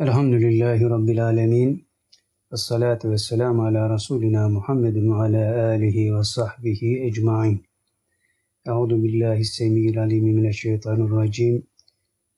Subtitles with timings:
[0.00, 1.84] الحمد لله رب العالمين
[2.52, 5.42] الصلاة والسلام على رسولنا محمد وعلى
[5.74, 7.62] آله وصحبه أجمعين
[8.68, 11.62] أعوذ بالله السميع العليم من الشيطان الرجيم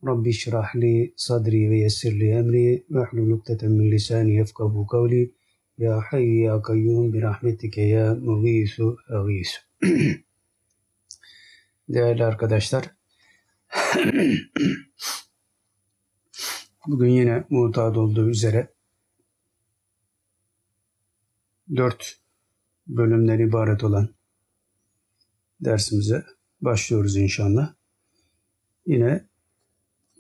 [0.05, 5.31] رب اشرح لي صدري ويسر لي أمري واحلل نكتة من لساني يفقه قولي
[5.79, 8.81] يا حي يا قيوم برحمتك يا مغيث
[9.11, 9.51] أغيث
[11.89, 12.85] Değerli arkadaşlar,
[16.89, 18.69] Bugün yine mutat olduğu üzere
[21.77, 22.19] dört
[22.87, 24.09] bölümden ibaret olan
[25.61, 26.25] dersimize
[26.61, 27.75] başlıyoruz inşallah.
[28.87, 29.25] Yine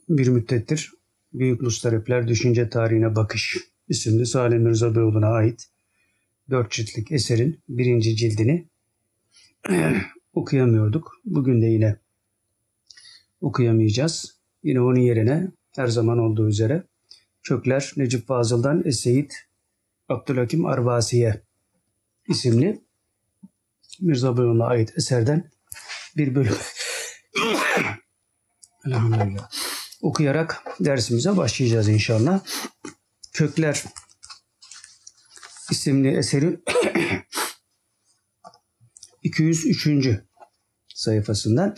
[0.09, 0.93] bir müddettir
[1.33, 3.57] Büyük Mustaripler Düşünce Tarihine Bakış
[3.89, 5.69] isimli Salim Mirza Beyoğlu'na ait
[6.51, 8.69] dört ciltlik eserin birinci cildini
[10.35, 11.13] okuyamıyorduk.
[11.25, 11.97] Bugün de yine
[13.41, 14.39] okuyamayacağız.
[14.63, 16.85] Yine onun yerine her zaman olduğu üzere
[17.43, 19.35] Kökler Necip Fazıl'dan Eseyit
[20.09, 21.43] Abdülhakim Arvasiye
[22.29, 22.85] isimli
[24.01, 25.51] Mirza Beyon'a ait eserden
[26.17, 26.55] bir bölüm
[28.87, 29.51] Elhamdülillah
[30.03, 32.41] okuyarak dersimize başlayacağız inşallah.
[33.33, 33.85] Kökler
[35.71, 36.65] isimli eserin
[39.23, 39.89] 203.
[40.95, 41.77] sayfasından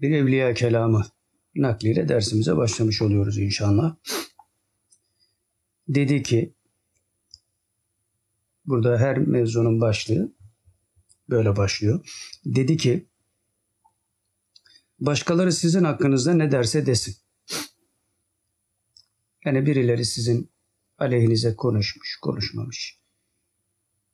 [0.00, 1.06] bir evliya kelamı
[1.56, 3.96] nakliyle dersimize başlamış oluyoruz inşallah.
[5.88, 6.54] Dedi ki
[8.66, 10.32] burada her mevzunun başlığı
[11.30, 12.06] böyle başlıyor.
[12.44, 13.08] Dedi ki
[15.00, 17.16] başkaları sizin hakkınızda ne derse desin.
[19.44, 20.50] Yani birileri sizin
[20.98, 23.00] aleyhinize konuşmuş, konuşmamış.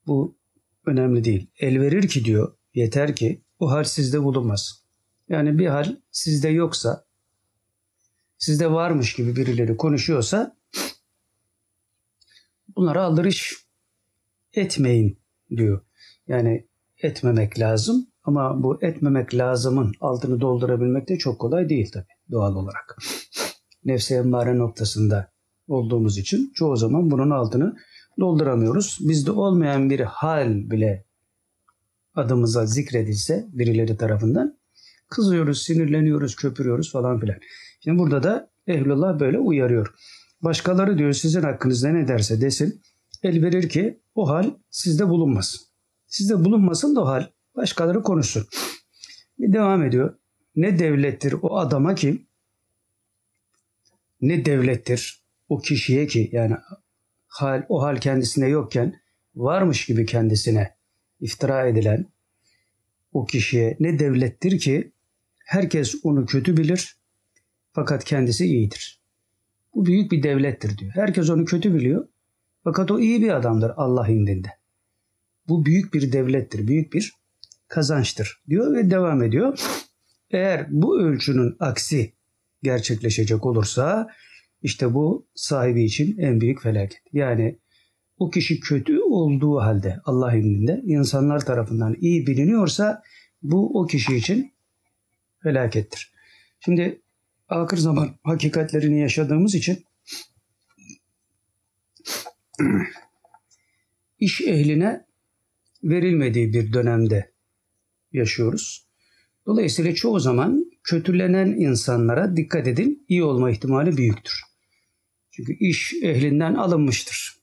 [0.06, 0.38] Bu
[0.86, 1.50] önemli değil.
[1.58, 4.84] El verir ki diyor, yeter ki o hal sizde bulunmaz.
[5.28, 7.09] Yani bir hal sizde yoksa
[8.40, 10.56] sizde varmış gibi birileri konuşuyorsa
[12.76, 13.54] bunlara aldırış
[14.52, 15.18] etmeyin
[15.56, 15.80] diyor.
[16.28, 16.66] Yani
[17.02, 22.98] etmemek lazım ama bu etmemek lazımın altını doldurabilmek de çok kolay değil tabi doğal olarak.
[23.84, 25.32] Nefse emmare noktasında
[25.68, 27.76] olduğumuz için çoğu zaman bunun altını
[28.20, 28.98] dolduramıyoruz.
[29.00, 31.04] Bizde olmayan bir hal bile
[32.14, 34.58] adımıza zikredilse birileri tarafından
[35.08, 37.36] kızıyoruz, sinirleniyoruz, köpürüyoruz falan filan.
[37.80, 39.94] Şimdi burada da Ehlullah böyle uyarıyor.
[40.42, 42.82] Başkaları diyor sizin hakkınızda ne derse desin
[43.22, 45.60] el verir ki o hal sizde bulunmasın.
[46.06, 47.26] Sizde bulunmasın da o hal
[47.56, 48.46] başkaları konuşsun.
[49.38, 50.18] Bir devam ediyor.
[50.56, 52.26] Ne devlettir o adama ki
[54.20, 56.56] ne devlettir o kişiye ki yani
[57.26, 59.00] hal o hal kendisine yokken
[59.34, 60.74] varmış gibi kendisine
[61.20, 62.06] iftira edilen
[63.12, 64.92] o kişiye ne devlettir ki
[65.46, 66.99] herkes onu kötü bilir
[67.72, 69.00] fakat kendisi iyidir.
[69.74, 70.92] Bu büyük bir devlettir diyor.
[70.94, 72.08] Herkes onu kötü biliyor.
[72.64, 74.48] Fakat o iyi bir adamdır Allah indinde.
[75.48, 77.12] Bu büyük bir devlettir, büyük bir
[77.68, 79.60] kazançtır diyor ve devam ediyor.
[80.30, 82.12] Eğer bu ölçünün aksi
[82.62, 84.08] gerçekleşecek olursa
[84.62, 87.02] işte bu sahibi için en büyük felaket.
[87.12, 87.58] Yani
[88.18, 93.02] o kişi kötü olduğu halde Allah indinde insanlar tarafından iyi biliniyorsa
[93.42, 94.52] bu o kişi için
[95.42, 96.12] felakettir.
[96.60, 97.02] Şimdi
[97.56, 99.84] akır zaman hakikatlerini yaşadığımız için
[104.18, 105.06] iş ehline
[105.82, 107.32] verilmediği bir dönemde
[108.12, 108.86] yaşıyoruz.
[109.46, 114.40] Dolayısıyla çoğu zaman kötülenen insanlara dikkat edin iyi olma ihtimali büyüktür.
[115.30, 117.40] Çünkü iş ehlinden alınmıştır.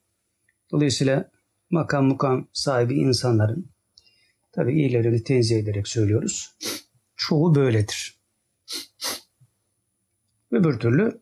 [0.71, 1.31] Dolayısıyla
[1.69, 3.71] makam mukam sahibi insanların
[4.51, 6.57] tabi iyilerini tenzih ederek söylüyoruz.
[7.15, 8.17] Çoğu böyledir.
[10.51, 11.21] Öbür türlü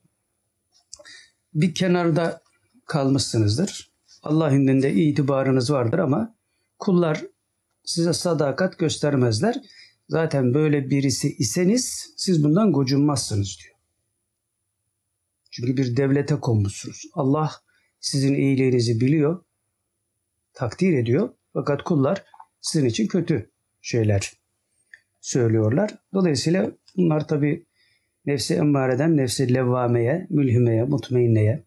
[1.53, 2.41] bir kenarda
[2.85, 3.91] kalmışsınızdır.
[4.23, 6.35] Allah indinde itibarınız vardır ama
[6.79, 7.25] kullar
[7.83, 9.55] size sadakat göstermezler.
[10.09, 13.75] Zaten böyle birisi iseniz siz bundan gocunmazsınız diyor.
[15.51, 17.03] Çünkü bir devlete konmuşsunuz.
[17.13, 17.51] Allah
[17.99, 19.43] sizin iyiliğinizi biliyor,
[20.53, 21.29] takdir ediyor.
[21.53, 22.23] Fakat kullar
[22.61, 23.51] sizin için kötü
[23.81, 24.33] şeyler
[25.21, 25.97] söylüyorlar.
[26.13, 27.64] Dolayısıyla bunlar tabi
[28.25, 31.65] nefsi emmareden nefsi levvameye, mülhimeye, mutmainneye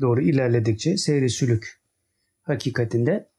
[0.00, 1.80] doğru ilerledikçe seyri sülük
[2.42, 3.30] hakikatinde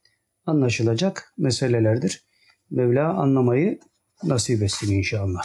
[0.46, 2.24] anlaşılacak meselelerdir.
[2.72, 3.80] Mevla anlamayı
[4.24, 5.42] nasip etsin inşallah.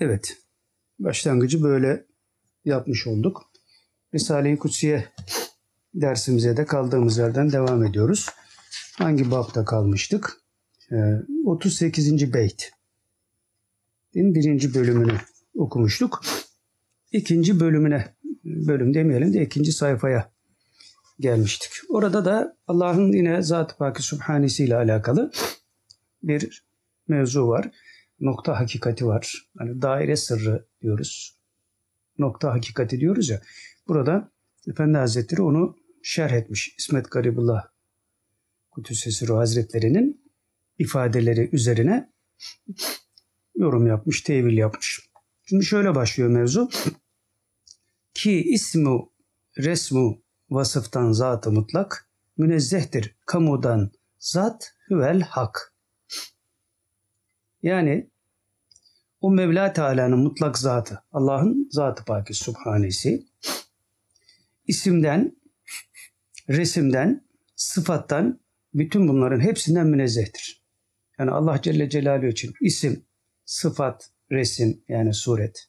[0.00, 0.36] Evet,
[0.98, 2.04] başlangıcı böyle
[2.64, 3.42] yapmış olduk.
[4.14, 5.04] Risale-i Kutsiye
[5.94, 8.28] dersimize de kaldığımız yerden devam ediyoruz.
[8.98, 10.40] Hangi bapta kalmıştık?
[11.44, 12.22] 38.
[12.22, 12.73] Ee, beyt
[14.14, 15.16] birinci bölümünü
[15.54, 16.20] okumuştuk.
[17.12, 18.14] ikinci bölümüne,
[18.44, 20.32] bölüm demeyelim de ikinci sayfaya
[21.20, 21.70] gelmiştik.
[21.88, 25.32] Orada da Allah'ın yine Zat-ı Pakı Subhanesi ile alakalı
[26.22, 26.64] bir
[27.08, 27.70] mevzu var.
[28.20, 29.48] Nokta hakikati var.
[29.58, 31.38] Hani daire sırrı diyoruz.
[32.18, 33.40] Nokta hakikati diyoruz ya.
[33.88, 34.32] Burada
[34.68, 36.74] Efendi Hazretleri onu şerh etmiş.
[36.78, 37.64] İsmet Garibullah
[38.70, 40.24] Kudüs'ü Hazretleri'nin
[40.78, 42.12] ifadeleri üzerine
[43.56, 45.08] yorum yapmış, tevil yapmış.
[45.44, 46.70] Şimdi şöyle başlıyor mevzu.
[48.14, 49.12] Ki ismu
[49.58, 55.74] resmu vasıftan zatı mutlak, münezzehtir kamudan zat hüvel hak.
[57.62, 58.10] Yani
[59.20, 63.26] o Mevla Teala'nın mutlak zatı, Allah'ın zatı paki subhanesi,
[64.66, 65.36] isimden,
[66.48, 67.24] resimden,
[67.56, 68.40] sıfattan,
[68.74, 70.62] bütün bunların hepsinden münezzehtir.
[71.18, 73.04] Yani Allah Celle Celaluhu için isim,
[73.44, 75.66] sıfat, resim yani suret.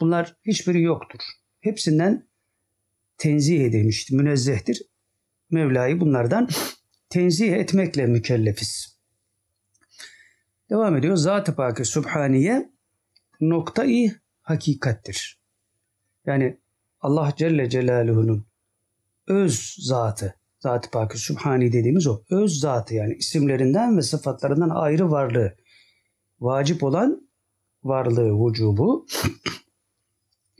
[0.00, 1.20] Bunlar hiçbiri yoktur.
[1.60, 2.28] Hepsinden
[3.18, 4.82] tenzih edilmiştir, münezzehtir.
[5.50, 6.48] Mevla'yı bunlardan
[7.10, 8.98] tenzih etmekle mükellefiz.
[10.70, 11.16] Devam ediyor.
[11.16, 12.72] Zat-ı Pakı Subhaniye
[13.40, 14.12] noktayı
[14.42, 15.40] hakikattir.
[16.26, 16.60] Yani
[17.00, 18.46] Allah Celle Celaluhu'nun
[19.26, 25.56] öz zatı, Zat-ı Pakı Sübhani dediğimiz o öz zatı yani isimlerinden ve sıfatlarından ayrı varlığı,
[26.40, 27.28] vacip olan
[27.82, 29.06] varlığı, vücubu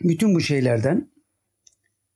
[0.00, 1.10] bütün bu şeylerden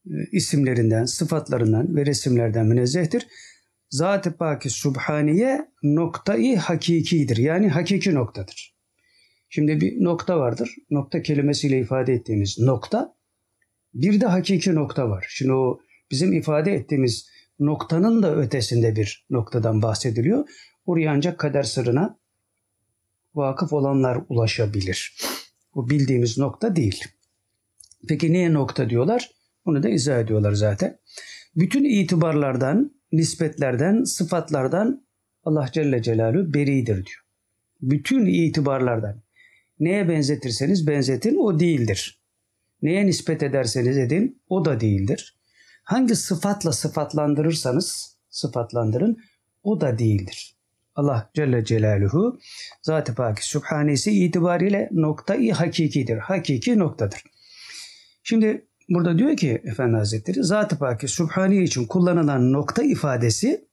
[0.06, 3.26] e, isimlerinden, sıfatlarından ve resimlerden münezzehtir.
[3.90, 7.36] Zat-ı Paki Subhaniye noktayı hakikidir.
[7.36, 8.76] Yani hakiki noktadır.
[9.48, 10.74] Şimdi bir nokta vardır.
[10.90, 13.16] Nokta kelimesiyle ifade ettiğimiz nokta.
[13.94, 15.26] Bir de hakiki nokta var.
[15.28, 15.80] Şimdi o
[16.10, 17.28] bizim ifade ettiğimiz
[17.58, 20.48] noktanın da ötesinde bir noktadan bahsediliyor.
[20.86, 22.18] Oraya ancak kader sırrına
[23.34, 25.16] vakıf olanlar ulaşabilir.
[25.74, 27.04] Bu bildiğimiz nokta değil.
[28.08, 29.30] Peki niye nokta diyorlar?
[29.64, 30.98] Onu da izah ediyorlar zaten.
[31.56, 35.06] Bütün itibarlardan, nispetlerden, sıfatlardan
[35.44, 37.22] Allah Celle Celaluhu beridir diyor.
[37.80, 39.22] Bütün itibarlardan.
[39.80, 42.22] Neye benzetirseniz benzetin o değildir.
[42.82, 45.36] Neye nispet ederseniz edin o da değildir.
[45.84, 49.18] Hangi sıfatla sıfatlandırırsanız sıfatlandırın
[49.62, 50.56] o da değildir.
[50.94, 52.38] Allah Celle Celaluhu
[52.82, 56.18] Zat-ı Paki Sübhanesi itibariyle noktayı hakikidir.
[56.18, 57.22] Hakiki noktadır.
[58.22, 63.68] Şimdi burada diyor ki Efendi Hazretleri Zat-ı Paki Sübhani için kullanılan nokta ifadesi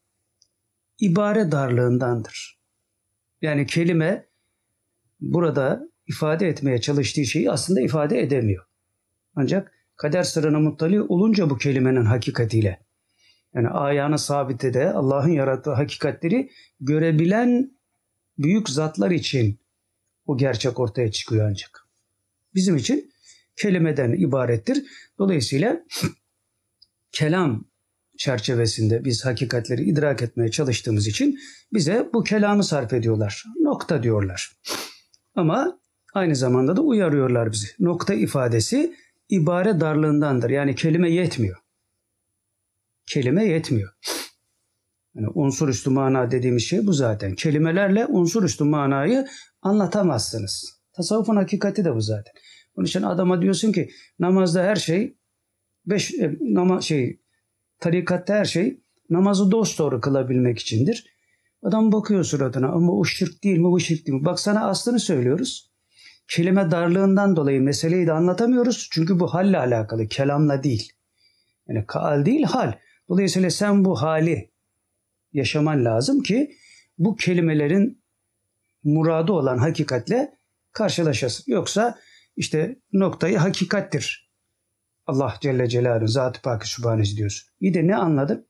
[1.00, 2.60] ibare darlığındandır.
[3.42, 4.26] Yani kelime
[5.20, 8.66] burada ifade etmeye çalıştığı şeyi aslında ifade edemiyor.
[9.36, 12.89] Ancak kader sırrına muttali olunca bu kelimenin hakikatiyle
[13.56, 17.72] yani ayağını sabite de Allah'ın yarattığı hakikatleri görebilen
[18.38, 19.60] büyük zatlar için
[20.26, 21.88] o gerçek ortaya çıkıyor ancak.
[22.56, 23.12] Bizim için
[23.56, 24.86] kelimeden ibarettir.
[25.18, 25.86] Dolayısıyla
[27.12, 27.66] kelam
[28.18, 31.40] çerçevesinde biz hakikatleri idrak etmeye çalıştığımız için
[31.74, 33.44] bize bu kelamı sarf ediyorlar.
[33.62, 34.52] Nokta diyorlar.
[35.36, 35.80] Ama
[36.14, 37.68] aynı zamanda da uyarıyorlar bizi.
[37.80, 38.96] Nokta ifadesi
[39.30, 40.50] ibare darlığındandır.
[40.50, 41.58] Yani kelime yetmiyor.
[43.10, 43.90] Kelime yetmiyor.
[45.16, 47.36] Yani unsur üstü mana dediğimiz şey bu zaten.
[47.36, 49.28] Kelimelerle unsur üstü manayı
[49.62, 50.82] anlatamazsınız.
[50.94, 52.34] Tasavvufun hakikati de bu zaten.
[52.76, 55.18] Onun için adama diyorsun ki namazda her şey
[55.86, 57.22] beş e, nama şey
[57.80, 58.80] tarikatta her şey
[59.10, 61.06] namazı dost doğru kılabilmek içindir.
[61.64, 64.26] Adam bakıyor suratına ama o şirk değil mi bu şirk değil mi?
[64.26, 65.72] Bak sana aslını söylüyoruz.
[66.28, 68.88] Kelime darlığından dolayı meseleyi de anlatamıyoruz.
[68.92, 70.94] Çünkü bu halle alakalı, kelamla değil.
[71.68, 72.74] Yani kaal değil, hal.
[73.10, 74.52] Dolayısıyla sen bu hali
[75.34, 76.56] yaşaman lazım ki
[76.98, 78.04] bu kelimelerin
[78.84, 80.34] muradı olan hakikatle
[80.72, 81.52] karşılaşasın.
[81.52, 82.00] Yoksa
[82.36, 84.30] işte noktayı hakikattir.
[85.08, 87.50] Allah Celle Celaluhu Zat-ı Pakı Sübhanesi diyorsun.
[87.60, 88.48] İyi de ne anladın?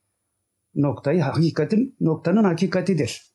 [0.75, 3.33] Noktayı hakikatin, noktanın hakikatidir.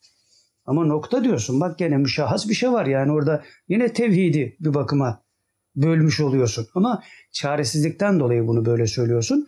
[0.66, 1.60] Ama nokta diyorsun.
[1.60, 5.24] Bak gene müşahhas bir şey var yani orada yine tevhidi bir bakıma
[5.76, 6.66] bölmüş oluyorsun.
[6.74, 7.02] Ama
[7.32, 9.46] çaresizlikten dolayı bunu böyle söylüyorsun.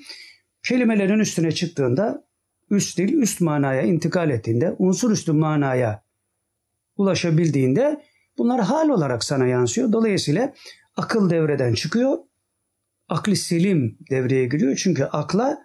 [0.69, 2.25] Kelimelerin üstüne çıktığında
[2.71, 6.03] üst dil üst manaya intikal ettiğinde unsur üstü manaya
[6.97, 8.05] ulaşabildiğinde
[8.39, 9.93] bunlar hal olarak sana yansıyor.
[9.93, 10.55] Dolayısıyla
[10.97, 12.19] akıl devreden çıkıyor.
[13.09, 14.77] Akli selim devreye giriyor.
[14.77, 15.59] Çünkü akla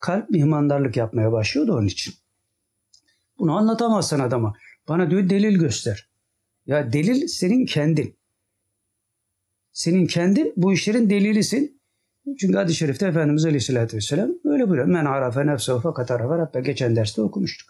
[0.00, 2.14] kalp mihmandarlık yapmaya başlıyor da onun için.
[3.38, 4.54] Bunu anlatamazsın adama.
[4.88, 6.08] Bana diyor delil göster.
[6.66, 8.16] Ya delil senin kendin.
[9.72, 11.75] Senin kendin bu işlerin delilisin.
[12.40, 14.86] Çünkü hadis-i şerifte Efendimiz Aleyhisselatü Vesselam öyle buyuruyor.
[14.86, 16.60] Men arafe nefsehu fakat arafe Rabbe.
[16.60, 17.68] Geçen derste okumuştuk.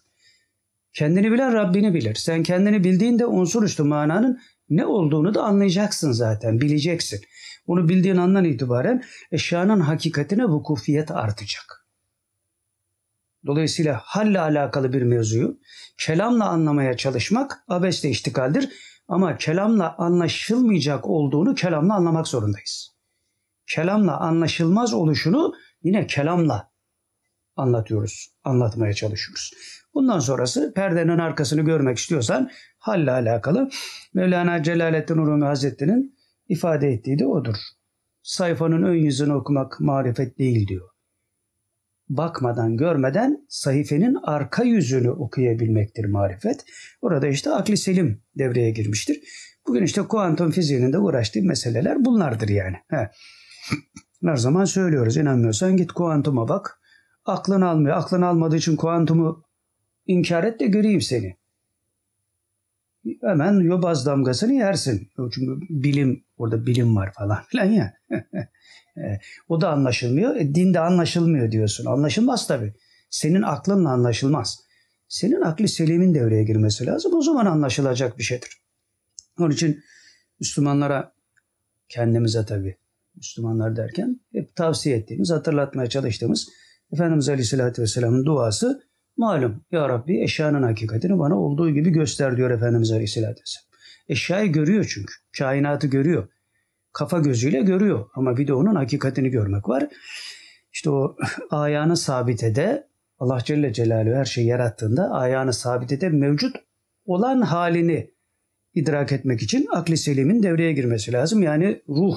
[0.93, 2.15] Kendini bilen Rabbini bilir.
[2.15, 7.21] Sen kendini bildiğinde unsur üstü mananın ne olduğunu da anlayacaksın zaten, bileceksin.
[7.67, 11.87] Onu bildiğin andan itibaren eşyanın hakikatine vukufiyet artacak.
[13.47, 15.59] Dolayısıyla halle alakalı bir mevzuyu
[15.99, 18.69] kelamla anlamaya çalışmak abesle iştikaldir.
[19.09, 22.96] Ama kelamla anlaşılmayacak olduğunu kelamla anlamak zorundayız.
[23.69, 26.71] Kelamla anlaşılmaz oluşunu yine kelamla
[27.57, 29.53] anlatıyoruz, anlatmaya çalışıyoruz.
[29.95, 33.71] Bundan sonrası perdenin arkasını görmek istiyorsan halle alakalı
[34.15, 36.17] Mevlana Celaleddin Rumi Hazretleri'nin
[36.49, 37.57] ifade ettiği de odur.
[38.23, 40.89] Sayfanın ön yüzünü okumak marifet değil diyor.
[42.09, 46.65] Bakmadan, görmeden sayfenin arka yüzünü okuyabilmektir marifet.
[47.03, 49.21] Orada işte akli selim devreye girmiştir.
[49.67, 52.77] Bugün işte kuantum fiziğinin de uğraştığı meseleler bunlardır yani.
[52.91, 53.11] He.
[54.23, 55.17] Her zaman söylüyoruz.
[55.17, 56.81] İnanmıyorsan git kuantuma bak.
[57.25, 57.97] Aklın almıyor.
[57.97, 59.45] Aklın almadığı için kuantumu
[60.07, 61.37] inkar et de göreyim seni.
[63.21, 65.11] Hemen yobaz damgasını yersin.
[65.17, 67.95] Çünkü bilim, orada bilim var falan filan ya.
[68.97, 70.37] E, o da anlaşılmıyor.
[70.37, 71.87] E, din de anlaşılmıyor diyorsun.
[71.87, 72.75] Anlaşılmaz tabii.
[73.11, 74.59] Senin aklınla anlaşılmaz.
[75.09, 77.15] Senin akli selimin devreye girmesi lazım.
[77.15, 78.63] O zaman anlaşılacak bir şeydir.
[79.39, 79.83] Onun için
[80.41, 81.13] Müslümanlara
[81.89, 82.77] kendimize tabii
[83.17, 86.49] Müslümanlar derken hep tavsiye ettiğimiz, hatırlatmaya çalıştığımız
[86.93, 88.83] Efendimiz Aleyhisselatü Vesselam'ın duası
[89.17, 93.67] malum Ya Rabbi eşyanın hakikatini bana olduğu gibi göster diyor Efendimiz Aleyhisselatü Vesselam.
[94.09, 95.15] Eşyayı görüyor çünkü.
[95.39, 96.29] Kainatı görüyor.
[96.93, 99.89] Kafa gözüyle görüyor ama bir de onun hakikatini görmek var.
[100.73, 101.17] İşte o
[101.51, 106.57] ayağını sabitede Allah Celle Celaluhu her şeyi yarattığında ayağını sabitede mevcut
[107.05, 108.11] olan halini
[108.75, 111.43] idrak etmek için akli selimin devreye girmesi lazım.
[111.43, 112.17] Yani ruh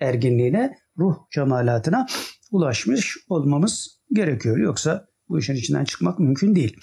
[0.00, 2.06] erginliğine, ruh kemalatına
[2.50, 4.58] ulaşmış olmamız gerekiyor.
[4.58, 6.76] Yoksa bu işin içinden çıkmak mümkün değil.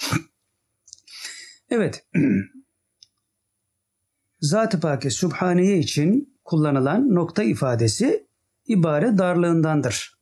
[1.69, 2.05] evet.
[4.39, 8.27] Zat-ı Paki Subhaniye için kullanılan nokta ifadesi
[8.67, 10.15] ibare darlığındandır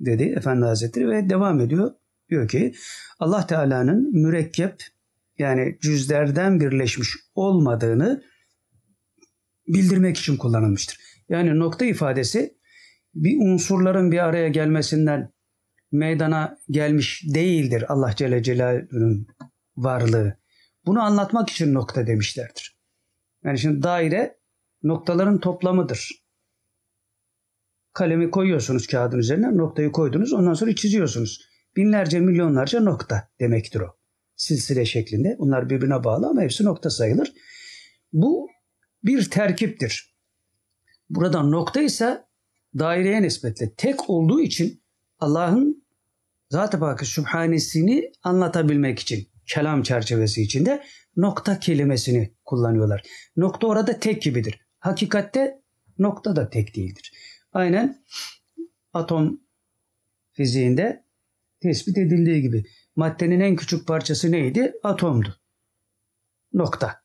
[0.00, 1.90] dedi Efendi Hazretleri ve devam ediyor.
[2.30, 2.74] Diyor ki
[3.18, 4.82] Allah Teala'nın mürekkep
[5.38, 8.22] yani cüzlerden birleşmiş olmadığını
[9.66, 10.98] bildirmek için kullanılmıştır.
[11.28, 12.58] Yani nokta ifadesi
[13.14, 15.32] bir unsurların bir araya gelmesinden
[15.92, 19.26] meydana gelmiş değildir Allah Celle Celaluhu'nun
[19.76, 20.38] varlığı.
[20.86, 22.78] Bunu anlatmak için nokta demişlerdir.
[23.44, 24.38] Yani şimdi daire
[24.82, 26.10] noktaların toplamıdır.
[27.92, 31.48] Kalemi koyuyorsunuz kağıdın üzerine, noktayı koydunuz, ondan sonra çiziyorsunuz.
[31.76, 33.96] Binlerce, milyonlarca nokta demektir o.
[34.36, 35.36] Silsile şeklinde.
[35.38, 37.32] Bunlar birbirine bağlı ama hepsi nokta sayılır.
[38.12, 38.48] Bu
[39.04, 40.17] bir terkiptir.
[41.10, 42.24] Burada nokta ise
[42.78, 44.82] daireye nispetle tek olduğu için
[45.18, 45.84] Allah'ın
[46.50, 50.84] Zat-ı Pakı Sübhanesini anlatabilmek için kelam çerçevesi içinde
[51.16, 53.02] nokta kelimesini kullanıyorlar.
[53.36, 54.60] Nokta orada tek gibidir.
[54.78, 55.62] Hakikatte
[55.98, 57.12] nokta da tek değildir.
[57.52, 58.04] Aynen
[58.92, 59.40] atom
[60.32, 61.04] fiziğinde
[61.60, 62.64] tespit edildiği gibi
[62.96, 64.72] maddenin en küçük parçası neydi?
[64.82, 65.36] Atomdu.
[66.52, 67.02] Nokta.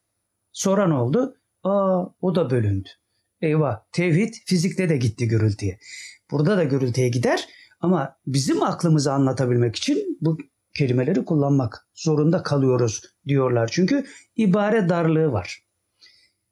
[0.52, 1.38] Sonra ne oldu?
[1.64, 2.90] Aa o da bölündü.
[3.44, 5.80] Eyvah tevhid fizikte de gitti gürültüye.
[6.32, 7.48] Burada da gürültüye gider
[7.80, 10.38] ama bizim aklımızı anlatabilmek için bu
[10.74, 13.70] kelimeleri kullanmak zorunda kalıyoruz diyorlar.
[13.74, 15.64] Çünkü ibare darlığı var.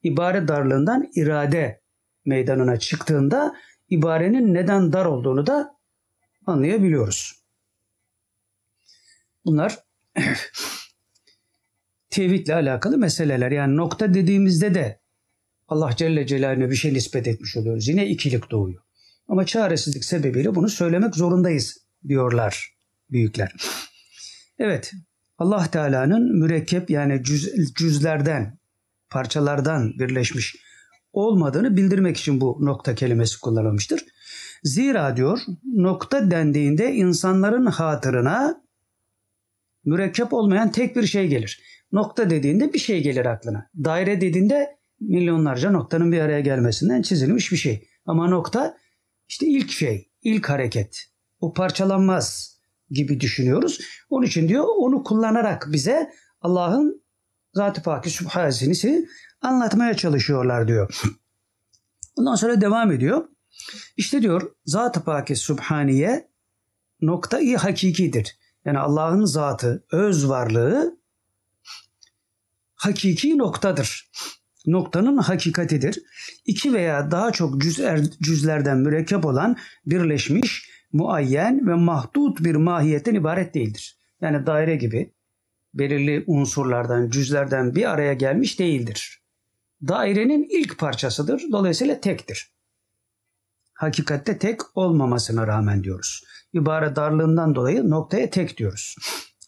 [0.03, 1.81] İbare darlığından irade
[2.25, 3.55] meydanına çıktığında
[3.89, 5.75] ibarenin neden dar olduğunu da
[6.45, 7.41] anlayabiliyoruz.
[9.45, 9.79] Bunlar
[12.09, 13.51] tevhidle alakalı meseleler.
[13.51, 15.01] Yani nokta dediğimizde de
[15.71, 17.87] Allah Celle Celaluhu'na bir şey nispet etmiş oluyoruz.
[17.87, 18.81] Yine ikilik doğuyor.
[19.27, 22.75] Ama çaresizlik sebebiyle bunu söylemek zorundayız diyorlar
[23.09, 23.55] büyükler.
[24.59, 24.91] Evet
[25.37, 28.59] Allah Teala'nın mürekkep yani cüz, cüzlerden,
[29.09, 30.55] parçalardan birleşmiş
[31.13, 34.01] olmadığını bildirmek için bu nokta kelimesi kullanılmıştır.
[34.63, 35.39] Zira diyor
[35.75, 38.61] nokta dendiğinde insanların hatırına
[39.85, 41.61] mürekkep olmayan tek bir şey gelir.
[41.91, 43.69] Nokta dediğinde bir şey gelir aklına.
[43.83, 47.87] Daire dediğinde milyonlarca noktanın bir araya gelmesinden çizilmiş bir şey.
[48.05, 48.77] Ama nokta
[49.27, 51.05] işte ilk şey, ilk hareket.
[51.39, 52.57] O parçalanmaz
[52.89, 53.79] gibi düşünüyoruz.
[54.09, 57.03] Onun için diyor onu kullanarak bize Allah'ın
[57.53, 59.07] Zat-ı Paki Sübhanesini
[59.41, 61.01] anlatmaya çalışıyorlar diyor.
[62.17, 63.27] Bundan sonra devam ediyor.
[63.97, 66.31] İşte diyor Zat-ı Paki Sübhaniye
[67.01, 68.37] nokta-i hakikidir.
[68.65, 70.97] Yani Allah'ın zatı, öz varlığı
[72.75, 74.11] hakiki noktadır
[74.65, 76.03] noktanın hakikatidir.
[76.45, 83.53] İki veya daha çok cüzler, cüzlerden mürekkep olan birleşmiş, muayyen ve mahdut bir mahiyetten ibaret
[83.53, 83.97] değildir.
[84.21, 85.13] Yani daire gibi
[85.73, 89.21] belirli unsurlardan, cüzlerden bir araya gelmiş değildir.
[89.87, 91.43] dairenin ilk parçasıdır.
[91.51, 92.51] Dolayısıyla tektir.
[93.73, 96.23] Hakikatte tek olmamasına rağmen diyoruz.
[96.53, 98.95] İbare darlığından dolayı noktaya tek diyoruz.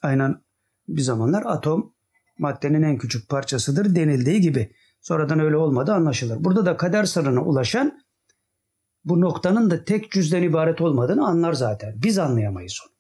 [0.01, 0.41] Aynen
[0.88, 1.93] bir zamanlar atom
[2.38, 4.75] maddenin en küçük parçasıdır denildiği gibi.
[5.04, 6.44] Sonradan öyle olmadı anlaşılır.
[6.44, 8.00] Burada da kader sırrına ulaşan
[9.06, 11.94] bu noktanın da tek cüzden ibaret olmadığını anlar zaten.
[12.04, 12.94] Biz anlayamayız onu.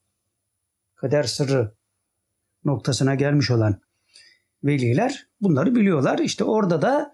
[0.95, 1.75] Kader sırrı
[2.63, 3.81] noktasına gelmiş olan
[4.63, 6.19] veliler bunları biliyorlar.
[6.19, 7.13] İşte orada da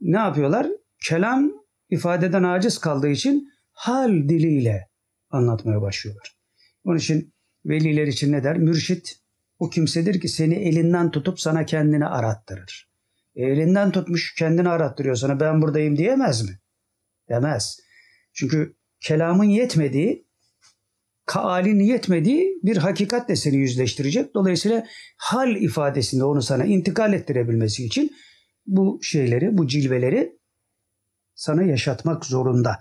[0.00, 0.66] ne yapıyorlar?
[1.08, 1.52] Kelam
[1.90, 4.88] ifadeden aciz kaldığı için hal diliyle
[5.30, 6.36] anlatmaya başlıyorlar.
[6.84, 8.58] Onun için veliler için ne der?
[8.58, 9.20] Mürşit
[9.58, 12.89] o kimsedir ki seni elinden tutup sana kendini arattırır.
[13.46, 16.58] Elinden tutmuş kendini arattırıyor sana ben buradayım diyemez mi?
[17.28, 17.80] Demez.
[18.32, 20.28] Çünkü kelamın yetmediği,
[21.26, 24.34] kaalin yetmediği bir hakikatle seni yüzleştirecek.
[24.34, 28.10] Dolayısıyla hal ifadesinde onu sana intikal ettirebilmesi için
[28.66, 30.38] bu şeyleri, bu cilveleri
[31.34, 32.78] sana yaşatmak zorunda.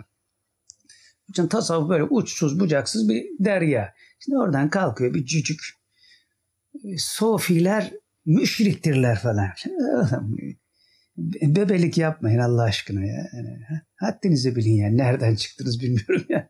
[1.29, 3.93] için tasavvuf böyle uçsuz bucaksız bir derya.
[4.19, 5.59] Şimdi oradan kalkıyor bir cücük.
[6.97, 7.93] Sofiler
[8.29, 9.49] müşriktirler falan.
[11.17, 13.29] Bebelik yapmayın Allah aşkına ya.
[13.95, 14.89] Haddinizi bilin ya.
[14.89, 16.49] Nereden çıktınız bilmiyorum ya.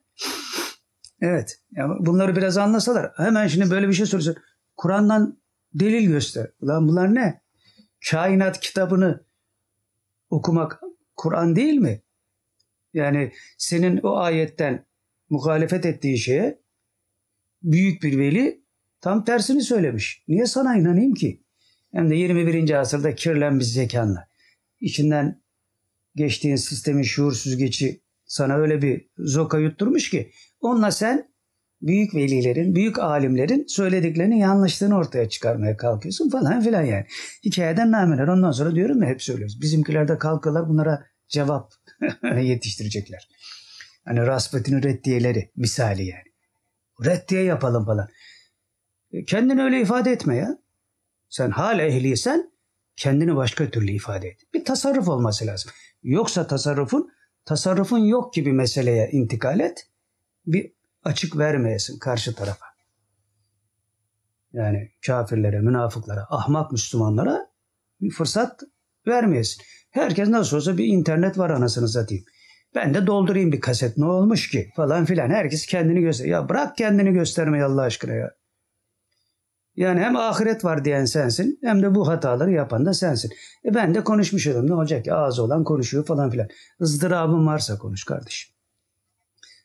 [1.22, 1.60] Evet.
[1.72, 3.12] Ya bunları biraz anlasalar.
[3.18, 4.44] Hemen şimdi böyle bir şey soruyorsun.
[4.78, 5.42] Kur'an'dan
[5.74, 6.48] delil göster.
[6.62, 7.42] Ulan bunlar ne?
[8.12, 9.24] Kainat kitabını
[10.30, 10.82] okumak
[11.16, 12.02] Kur'an değil mi?
[12.94, 14.86] Yani senin o ayetten
[15.30, 16.62] muhalefet ettiği şeye
[17.64, 18.64] büyük bir veli
[19.02, 20.24] tam tersini söylemiş.
[20.28, 21.44] Niye sana inanayım ki?
[21.92, 22.80] Hem de 21.
[22.80, 24.28] asırda kirlenmiş zekanla
[24.80, 25.42] içinden
[26.16, 30.32] geçtiğin sistemin şuur süzgeci sana öyle bir zoka yutturmuş ki
[30.62, 31.30] onunla sen
[31.82, 37.06] büyük velilerin, büyük alimlerin söylediklerinin yanlışlığını ortaya çıkarmaya kalkıyorsun falan filan yani.
[37.46, 38.28] Hikayeden nameler.
[38.28, 39.62] Ondan sonra diyorum ya hep söylüyoruz.
[39.62, 41.74] Bizimkiler de kalkıyorlar bunlara cevap
[42.42, 43.30] yetiştirecekler.
[44.06, 46.30] Hani Rasputin'in reddiyeleri misali yani.
[47.06, 48.08] Reddiye yapalım falan.
[49.12, 50.58] E, kendini öyle ifade etme ya.
[51.30, 52.52] Sen hal ehliysen
[52.96, 54.40] kendini başka türlü ifade et.
[54.54, 55.72] Bir tasarruf olması lazım.
[56.04, 57.10] Yoksa tasarrufun,
[57.46, 59.88] tasarrufun yok gibi meseleye intikal et.
[60.46, 62.66] Bir açık vermeyesin karşı tarafa.
[64.54, 67.50] Yani kafirlere, münafıklara, ahmak Müslümanlara
[68.02, 68.62] bir fırsat
[69.08, 69.64] vermeyesin.
[69.90, 72.24] Herkes nasıl olsa bir internet var anasını satayım.
[72.76, 75.30] Ben de doldurayım bir kaset ne olmuş ki falan filan.
[75.30, 76.26] Herkes kendini göster.
[76.26, 78.32] Ya bırak kendini göstermeyi Allah aşkına ya.
[79.80, 83.32] Yani hem ahiret var diyen sensin hem de bu hataları yapan da sensin.
[83.66, 86.48] E ben de konuşmuş ne olacak ki ağzı olan konuşuyor falan filan.
[86.80, 88.56] Izdırabın varsa konuş kardeşim.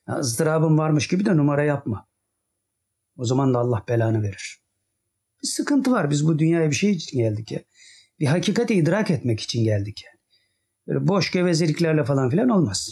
[0.08, 2.08] Ya ızdırabın varmış gibi de numara yapma.
[3.16, 4.62] O zaman da Allah belanı verir.
[5.42, 6.10] Bir sıkıntı var.
[6.10, 7.60] Biz bu dünyaya bir şey için geldik ya.
[8.20, 10.18] Bir hakikati idrak etmek için geldik yani.
[10.86, 12.90] Böyle boş gevezeliklerle falan filan olmaz.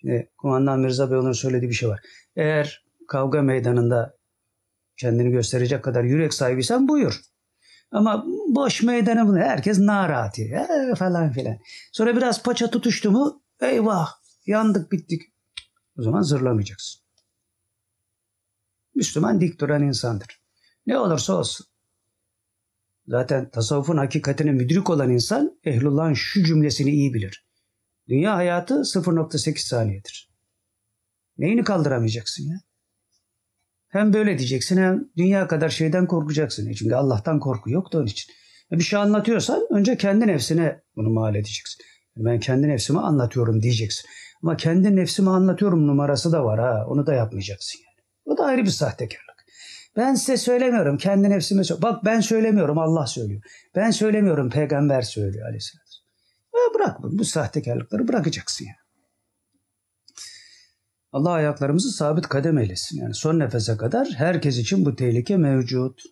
[0.00, 2.00] Şimdi Kumandan Mirza Beyoğlu'nun söylediği bir şey var.
[2.36, 4.15] Eğer kavga meydanında
[4.96, 7.20] kendini gösterecek kadar yürek sahibiysen buyur.
[7.90, 11.58] Ama boş meydana bunu herkes narat e, falan filan.
[11.92, 14.08] Sonra biraz paça tutuştu mu eyvah
[14.46, 15.22] yandık bittik.
[15.98, 17.02] O zaman zırlamayacaksın.
[18.94, 20.40] Müslüman dik duran insandır.
[20.86, 21.66] Ne olursa olsun.
[23.06, 27.46] Zaten tasavvufun hakikatine müdrik olan insan ehlullahın şu cümlesini iyi bilir.
[28.08, 30.30] Dünya hayatı 0.8 saniyedir.
[31.38, 32.60] Neyini kaldıramayacaksın ya?
[33.88, 36.72] Hem böyle diyeceksin hem dünya kadar şeyden korkacaksın.
[36.72, 38.32] Çünkü Allah'tan korku yok da onun için.
[38.72, 41.84] Bir şey anlatıyorsan önce kendi nefsine bunu mal edeceksin.
[42.16, 44.10] Ben kendi nefsimi anlatıyorum diyeceksin.
[44.42, 46.86] Ama kendi nefsimi anlatıyorum numarası da var ha.
[46.88, 48.06] Onu da yapmayacaksın yani.
[48.24, 49.44] O da ayrı bir sahtekarlık.
[49.96, 50.98] Ben size söylemiyorum.
[50.98, 51.82] Kendi nefsime söyle.
[51.82, 53.42] Bak ben söylemiyorum Allah söylüyor.
[53.74, 55.86] Ben söylemiyorum peygamber söylüyor aleyhisselam.
[56.74, 57.18] Bırak bunu.
[57.18, 58.85] Bu sahtekarlıkları bırakacaksın yani.
[61.12, 63.00] Allah ayaklarımızı sabit kadem eylesin.
[63.00, 66.02] Yani son nefese kadar herkes için bu tehlike mevcut.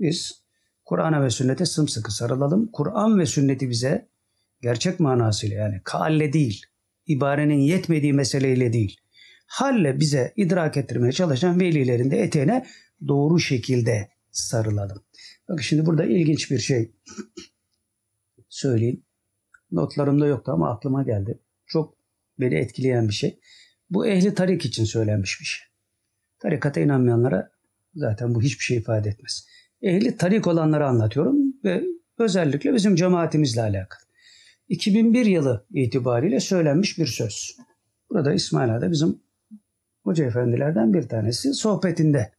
[0.00, 0.44] Biz
[0.84, 2.70] Kur'an'a ve sünnete sımsıkı sarılalım.
[2.72, 4.08] Kur'an ve sünneti bize
[4.62, 6.62] gerçek manasıyla yani kalle değil,
[7.06, 9.00] ibarenin yetmediği meseleyle değil,
[9.46, 12.66] halle bize idrak ettirmeye çalışan velilerin de eteğine
[13.08, 15.04] doğru şekilde sarılalım.
[15.48, 16.92] Bakın şimdi burada ilginç bir şey
[18.48, 19.02] söyleyeyim.
[19.70, 21.40] Notlarımda yoktu ama aklıma geldi.
[21.66, 21.94] Çok
[22.40, 23.40] beni etkileyen bir şey.
[23.90, 25.66] Bu ehli tarik için söylenmiş bir şey.
[26.38, 27.50] Tarikata inanmayanlara
[27.94, 29.46] zaten bu hiçbir şey ifade etmez.
[29.82, 31.84] Ehli tarik olanları anlatıyorum ve
[32.18, 34.06] özellikle bizim cemaatimizle alakalı.
[34.68, 37.56] 2001 yılı itibariyle söylenmiş bir söz.
[38.10, 39.20] Burada İsmail Ağa'da bizim
[40.04, 42.32] hoca efendilerden bir tanesi sohbetinde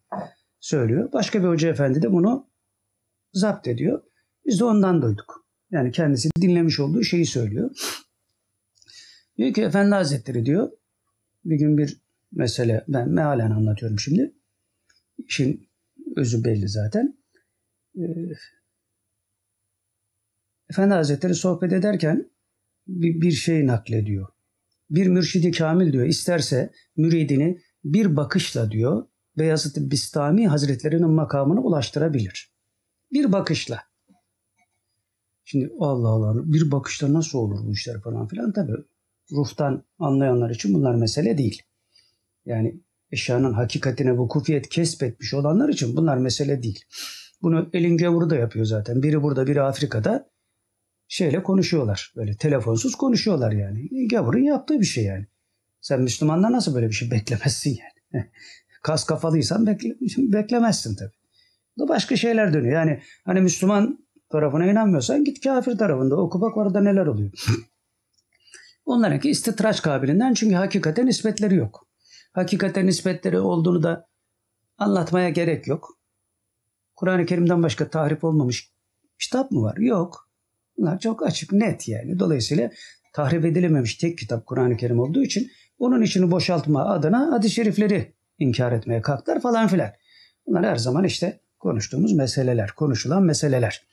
[0.60, 1.12] söylüyor.
[1.14, 2.50] Başka bir hoca efendi de bunu
[3.34, 4.04] zapt ediyor.
[4.46, 5.48] Biz de ondan duyduk.
[5.72, 7.72] Yani kendisi dinlemiş olduğu şeyi söylüyor.
[9.38, 10.72] Diyor ki Efendi Hazretleri diyor
[11.50, 14.34] bir gün bir mesele ben mealen anlatıyorum şimdi.
[15.18, 15.70] İşin
[16.16, 17.18] özü belli zaten.
[17.98, 18.02] Ee,
[20.70, 22.32] Efendi Hazretleri sohbet ederken
[22.88, 24.28] bir, bir şey naklediyor.
[24.90, 29.08] Bir mürşidi kamil diyor isterse müridini bir bakışla diyor
[29.38, 32.52] Beyazıt-ı Bistami Hazretlerinin makamına ulaştırabilir.
[33.14, 33.80] Bir bakışla.
[35.46, 38.72] Şimdi Allah Allah bir bakışta nasıl olur bu işler falan filan tabi
[39.32, 41.62] ruhtan anlayanlar için bunlar mesele değil.
[42.46, 46.86] Yani eşyanın hakikatine vukufiyet kesbetmiş olanlar için bunlar mesele değil.
[47.42, 49.04] Bunu elin gavuru da yapıyor zaten.
[49.04, 50.30] Biri burada biri Afrika'da
[51.08, 52.14] şeyle konuşuyorlar.
[52.16, 54.08] Böyle telefonsuz konuşuyorlar yani.
[54.08, 55.26] Gavurun yaptığı bir şey yani.
[55.82, 58.26] Sen Müslümandan nasıl böyle bir şey beklemezsin yani.
[58.84, 61.16] Kas kafalıysan bekle, beklemezsin tabii.
[61.78, 62.74] Bu başka şeyler dönüyor.
[62.74, 67.32] Yani hani Müslüman tarafına inanmıyorsan git kafir tarafında oku bak orada neler oluyor.
[68.88, 71.88] Onlarınki istitraç kabilinden çünkü hakikate nispetleri yok.
[72.34, 74.08] Hakikate nispetleri olduğunu da
[74.78, 76.00] anlatmaya gerek yok.
[76.96, 78.72] Kur'an-ı Kerim'den başka tahrip olmamış
[79.20, 79.78] kitap mı var?
[79.78, 80.30] Yok.
[80.78, 82.20] Bunlar çok açık, net yani.
[82.20, 82.72] Dolayısıyla
[83.14, 88.72] tahrip edilememiş tek kitap Kur'an-ı Kerim olduğu için onun içini boşaltma adına hadis-i şerifleri inkar
[88.72, 89.92] etmeye kalktılar falan filan.
[90.46, 93.88] Bunlar her zaman işte konuştuğumuz meseleler, konuşulan meseleler.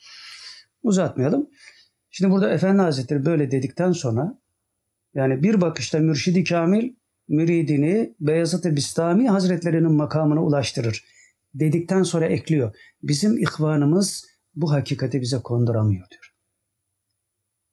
[0.82, 1.50] Uzatmayalım.
[2.10, 4.43] Şimdi burada Efendi Hazretleri böyle dedikten sonra
[5.14, 6.94] yani bir bakışta mürşidi kamil
[7.28, 11.04] müridini Beyazıt-ı Bistami Hazretlerinin makamına ulaştırır.
[11.54, 12.76] Dedikten sonra ekliyor.
[13.02, 16.34] Bizim ihvanımız bu hakikati bize konduramıyor diyor.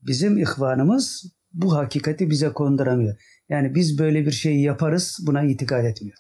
[0.02, 3.18] Bizim ihvanımız bu hakikati bize konduramıyor.
[3.50, 6.18] Yani biz böyle bir şeyi yaparız buna itikad etmiyor.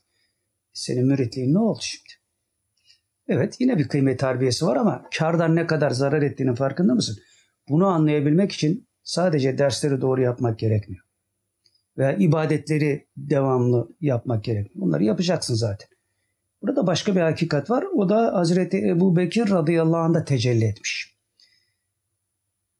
[0.73, 2.13] Senin müritliğin ne oldu şimdi?
[3.27, 7.17] Evet yine bir kıymet harbiyesi var ama kardan ne kadar zarar ettiğinin farkında mısın?
[7.69, 11.10] Bunu anlayabilmek için sadece dersleri doğru yapmak gerekmiyor.
[12.01, 14.87] Veya ibadetleri devamlı yapmak gerekmiyor.
[14.87, 15.89] Bunları yapacaksın zaten.
[16.61, 17.85] Burada başka bir hakikat var.
[17.95, 21.17] O da Hazreti Ebu Bekir radıyallahu anh'da tecelli etmiş.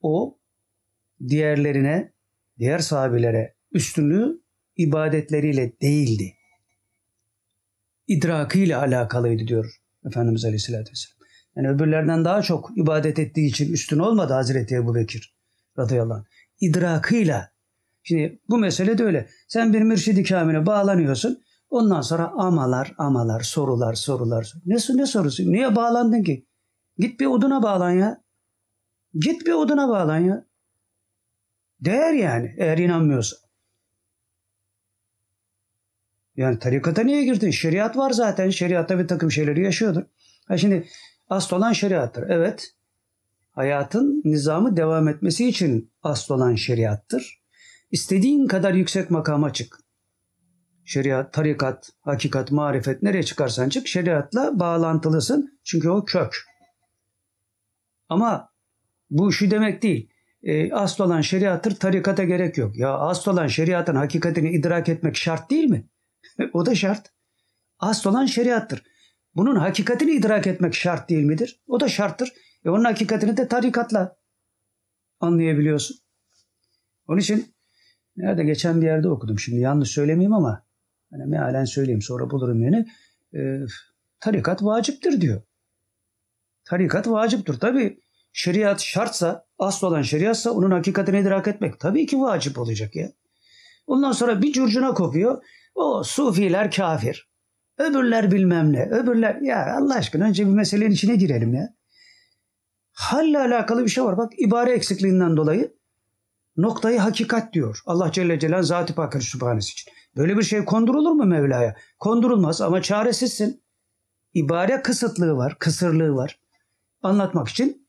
[0.01, 0.38] O
[1.27, 2.13] diğerlerine,
[2.60, 4.41] diğer sahabilere üstünlüğü
[4.77, 6.34] ibadetleriyle değildi.
[8.07, 11.17] İdrakıyla alakalıydı diyor Efendimiz Aleyhisselatü Vesselam.
[11.55, 15.36] Yani öbürlerden daha çok ibadet ettiği için üstün olmadı Hazreti Ebu Bekir
[15.77, 16.25] radıyallahu anh.
[16.62, 17.51] İdrakıyla.
[18.04, 19.30] Şimdi bu mesele de öyle.
[19.48, 21.44] Sen bir mürşidi kamile bağlanıyorsun.
[21.70, 24.54] Ondan sonra amalar, amalar, sorular, sorular.
[24.66, 25.44] Ne, ne sorusu?
[25.44, 26.46] Niye bağlandın ki?
[26.98, 28.24] Git bir oduna bağlan ya.
[29.14, 30.46] Git bir oduna bağlan ya.
[31.80, 33.38] Değer yani eğer inanmıyorsa.
[36.36, 37.52] Yani tarikata niye girdin?
[37.52, 38.50] Şeriat var zaten.
[38.50, 40.04] Şeriatta bir takım şeyleri yaşıyordur.
[40.48, 40.88] Ha şimdi
[41.30, 42.30] asıl olan şeriattır.
[42.30, 42.76] Evet.
[43.52, 47.40] Hayatın nizamı devam etmesi için asıl olan şeriattır.
[47.91, 49.77] İstediğin kadar yüksek makama çık.
[50.86, 55.60] Şeriat, tarikat, hakikat, marifet nereye çıkarsan çık şeriatla bağlantılısın.
[55.63, 56.45] Çünkü o kök.
[58.10, 58.49] Ama
[59.10, 60.10] bu şu demek değil.
[60.43, 62.77] E, asıl olan şeriattır, tarikata gerek yok.
[62.77, 65.89] Ya asıl olan şeriatın hakikatini idrak etmek şart değil mi?
[66.54, 67.13] o da şart.
[67.80, 68.84] Asıl olan şeriattır.
[69.36, 71.62] Bunun hakikatini idrak etmek şart değil midir?
[71.67, 72.34] O da şarttır.
[72.65, 74.17] E onun hakikatini de tarikatla
[75.19, 75.97] anlayabiliyorsun.
[77.08, 77.56] Onun için
[78.17, 79.39] nerede geçen bir yerde okudum.
[79.39, 80.63] Şimdi yanlış söylemeyeyim ama
[81.12, 82.86] hani mealen söyleyeyim sonra bulurum yine.
[83.36, 83.39] E,
[84.19, 85.41] tarikat vaciptir diyor.
[86.65, 87.54] Tarikat vaciptir.
[87.54, 88.00] Tabi
[88.34, 93.12] şeriat şartsa, asıl olan şeriatsa onun hakikatini idrak etmek tabii ki vacip olacak ya.
[93.88, 95.43] Ondan sonra bir curcuna kopuyor.
[95.76, 97.32] O sufiler kafir.
[97.78, 98.86] Öbürler bilmem ne.
[98.86, 101.76] Öbürler ya Allah aşkına önce bir meselenin içine girelim ya.
[102.91, 104.17] Halle alakalı bir şey var.
[104.17, 105.74] Bak ibare eksikliğinden dolayı
[106.58, 107.82] noktayı hakikat diyor.
[107.86, 109.94] Allah Celle Celaluhu Zat-ı Pakir Sübhanesi için.
[110.16, 111.76] Böyle bir şey kondurulur mu Mevla'ya?
[112.00, 113.62] Kondurulmaz ama çaresizsin.
[114.34, 116.40] İbare kısıtlığı var, kısırlığı var.
[117.04, 117.88] Anlatmak için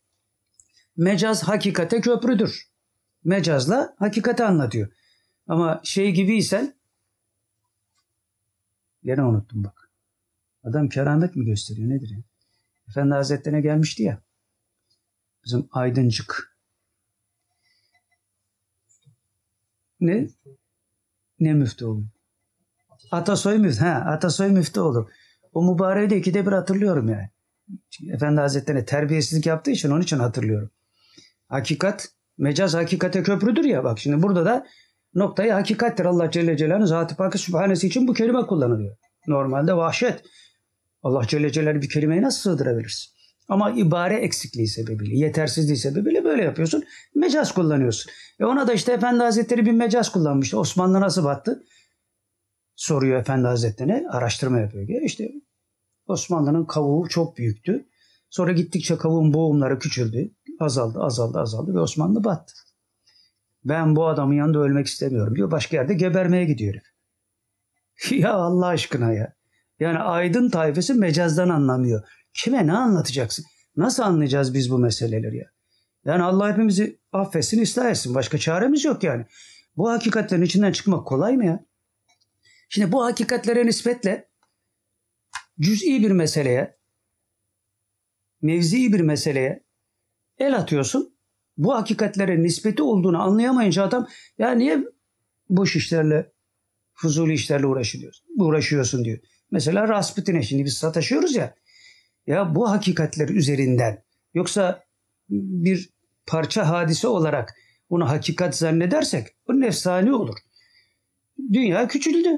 [0.97, 2.67] mecaz hakikate köprüdür.
[3.23, 4.89] Mecazla hakikati anlatıyor.
[5.47, 6.73] Ama şey gibiysen
[9.03, 9.91] Gene unuttum bak.
[10.63, 12.23] Adam keramet mi gösteriyor nedir ya?
[12.87, 14.21] Efendi Hazretlerine gelmişti ya.
[15.45, 16.52] Bizim Aydıncık.
[20.03, 20.27] Ne?
[21.39, 22.03] Ne Müftüoğlu?
[23.11, 23.83] Atasoy Müftü.
[23.83, 25.09] Ha, Atasoy Müftüoğlu.
[25.53, 27.29] O mübareği de ikide bir hatırlıyorum yani.
[28.13, 30.71] Efendi Hazretlerine terbiyesizlik yaptığı için onun için hatırlıyorum.
[31.47, 34.65] Hakikat, mecaz hakikate köprüdür ya bak şimdi burada da
[35.13, 36.05] noktayı hakikattir.
[36.05, 38.97] Allah Celle Celaluhu Zat-ı Pakı Sübhanesi için bu kelime kullanılıyor.
[39.27, 40.23] Normalde vahşet.
[41.03, 43.13] Allah Celle Celaluhu bir kelimeyi nasıl sığdırabilirsin?
[43.49, 46.83] Ama ibare eksikliği sebebiyle, yetersizliği sebebiyle böyle yapıyorsun.
[47.15, 48.11] Mecaz kullanıyorsun.
[48.39, 50.59] E ona da işte Efendi Hazretleri bir mecaz kullanmıştı.
[50.59, 51.63] Osmanlı nasıl battı?
[52.75, 54.05] Soruyor Efendi Hazretleri'ne.
[54.09, 55.01] Araştırma yapıyor.
[55.01, 55.31] İşte
[56.07, 57.85] Osmanlı'nın kavuğu çok büyüktü.
[58.29, 60.31] Sonra gittikçe kavuğun boğumları küçüldü.
[60.59, 62.53] Azaldı, azaldı, azaldı ve Osmanlı battı.
[63.65, 65.51] Ben bu adamın yanında ölmek istemiyorum diyor.
[65.51, 66.75] Başka yerde gebermeye gidiyor.
[68.11, 69.33] ya Allah aşkına ya.
[69.79, 72.03] Yani aydın tayfesi mecazdan anlamıyor.
[72.33, 73.45] Kime ne anlatacaksın?
[73.75, 75.51] Nasıl anlayacağız biz bu meseleleri ya?
[76.05, 78.15] Yani Allah hepimizi affetsin, ıslah etsin.
[78.15, 79.25] Başka çaremiz yok yani.
[79.77, 81.65] Bu hakikatlerin içinden çıkmak kolay mı ya?
[82.69, 84.29] Şimdi bu hakikatlere nispetle
[85.59, 86.77] cüz'i bir meseleye,
[88.41, 89.63] mevzi bir meseleye
[90.37, 91.17] el atıyorsun.
[91.57, 94.83] Bu hakikatlere nispeti olduğunu anlayamayınca adam ya niye
[95.49, 96.31] boş işlerle,
[96.93, 99.19] fuzuli işlerle uğraşıyorsun, uğraşıyorsun diyor.
[99.51, 101.55] Mesela Rasputin'e şimdi biz sataşıyoruz ya.
[102.27, 104.83] Ya bu hakikatler üzerinden yoksa
[105.29, 105.89] bir
[106.25, 107.53] parça hadise olarak
[107.89, 110.37] onu hakikat zannedersek bu nefsani olur.
[111.53, 112.29] Dünya küçüldü.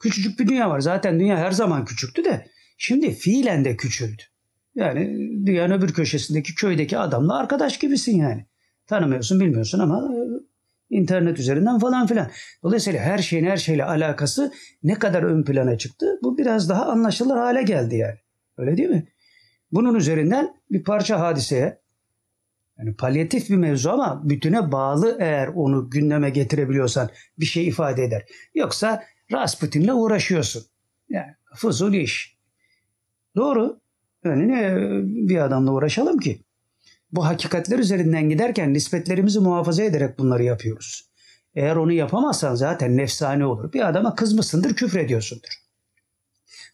[0.00, 0.80] Küçücük bir dünya var.
[0.80, 2.46] Zaten dünya her zaman küçüktü de
[2.78, 4.22] şimdi fiilen de küçüldü.
[4.74, 8.46] Yani dünyanın öbür köşesindeki köydeki adamla arkadaş gibisin yani.
[8.86, 10.18] Tanımıyorsun bilmiyorsun ama e,
[10.96, 12.30] internet üzerinden falan filan.
[12.62, 14.52] Dolayısıyla her şeyin her şeyle alakası
[14.82, 18.18] ne kadar ön plana çıktı bu biraz daha anlaşılır hale geldi yani.
[18.56, 19.08] Öyle değil mi?
[19.72, 21.82] Bunun üzerinden bir parça hadiseye
[22.78, 28.24] yani palyatif bir mevzu ama bütüne bağlı eğer onu gündeme getirebiliyorsan bir şey ifade eder.
[28.54, 30.64] Yoksa Rasputin'le uğraşıyorsun.
[31.08, 32.36] Yani fuzul iş.
[33.36, 33.80] Doğru.
[34.24, 34.76] Yani ne
[35.28, 36.42] bir adamla uğraşalım ki?
[37.12, 41.10] Bu hakikatler üzerinden giderken nispetlerimizi muhafaza ederek bunları yapıyoruz.
[41.54, 43.72] Eğer onu yapamazsan zaten nefsane olur.
[43.72, 45.62] Bir adama kızmışsındır, küfür ediyorsundur.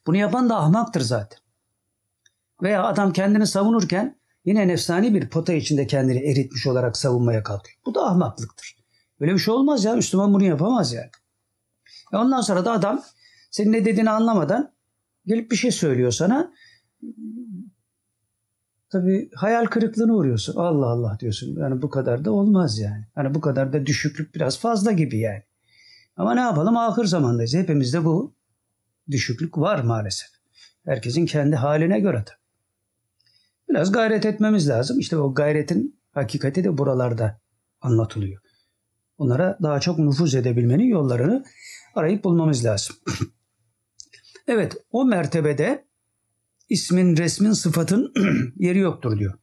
[0.07, 1.39] Bunu yapan da ahmaktır zaten.
[2.63, 7.79] Veya adam kendini savunurken yine nefsani bir pota içinde kendini eritmiş olarak savunmaya kalkıyor.
[7.87, 8.77] Bu da ahmaklıktır.
[9.21, 9.95] Böyle bir şey olmaz ya.
[9.95, 11.11] Müslüman bunu yapamaz yani.
[12.13, 13.03] E ondan sonra da adam
[13.51, 14.73] senin ne dediğini anlamadan
[15.27, 16.53] gelip bir şey söylüyor sana.
[18.91, 20.57] Tabii hayal kırıklığına uğruyorsun.
[20.57, 21.57] Allah Allah diyorsun.
[21.61, 23.07] Yani bu kadar da olmaz yani.
[23.15, 25.43] Hani bu kadar da düşüklük biraz fazla gibi yani.
[26.17, 27.55] Ama ne yapalım ahir zamandayız.
[27.55, 28.35] Hepimizde bu
[29.11, 30.29] düşüklük var maalesef.
[30.85, 32.31] Herkesin kendi haline göre de.
[33.69, 34.99] Biraz gayret etmemiz lazım.
[34.99, 37.41] İşte o gayretin hakikati de buralarda
[37.81, 38.43] anlatılıyor.
[39.19, 41.45] Onlara daha çok nüfuz edebilmenin yollarını
[41.95, 42.97] arayıp bulmamız lazım.
[44.47, 45.85] evet o mertebede
[46.69, 48.13] ismin, resmin, sıfatın
[48.57, 49.35] yeri yoktur diyor.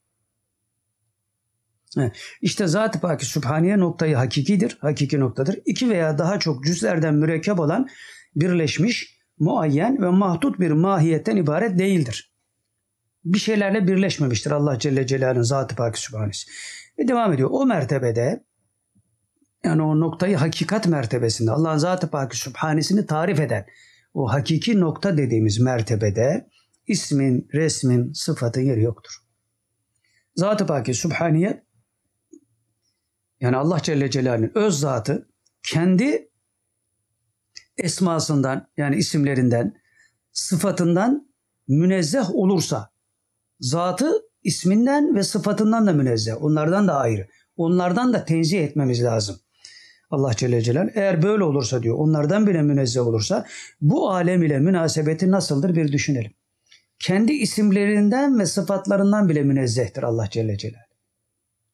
[2.42, 5.60] İşte Zat-ı Paki Sübhaniye noktayı hakikidir, hakiki noktadır.
[5.66, 7.88] İki veya daha çok cüzlerden mürekkep olan
[8.36, 12.35] birleşmiş, muayyen ve mahdut bir mahiyetten ibaret değildir.
[13.26, 16.52] Bir şeylerle birleşmemiştir Allah Celle Celaluhu'nun Zat-ı Sübhanesi.
[17.00, 17.50] Ve devam ediyor.
[17.52, 18.46] O mertebede
[19.64, 23.66] yani o noktayı hakikat mertebesinde Allah'ın Zat-ı Paki Sübhanesini tarif eden
[24.14, 26.50] o hakiki nokta dediğimiz mertebede
[26.88, 29.14] ismin, resmin, sıfatın yeri yoktur.
[30.36, 31.66] Zat-ı Paki Sübhaniye
[33.40, 35.30] yani Allah Celle Celaluhu'nun öz zatı
[35.64, 36.30] kendi
[37.78, 39.74] esmasından yani isimlerinden,
[40.32, 41.30] sıfatından
[41.68, 42.95] münezzeh olursa
[43.60, 44.12] zatı
[44.44, 46.44] isminden ve sıfatından da münezzeh.
[46.44, 47.28] Onlardan da ayrı.
[47.58, 49.40] Onlardan da tenzih etmemiz lazım.
[50.10, 53.46] Allah Celle Celal eğer böyle olursa diyor onlardan bile münezzeh olursa
[53.82, 56.34] bu alem ile münasebeti nasıldır bir düşünelim.
[57.00, 60.86] Kendi isimlerinden ve sıfatlarından bile münezzehtir Allah Celle Celal.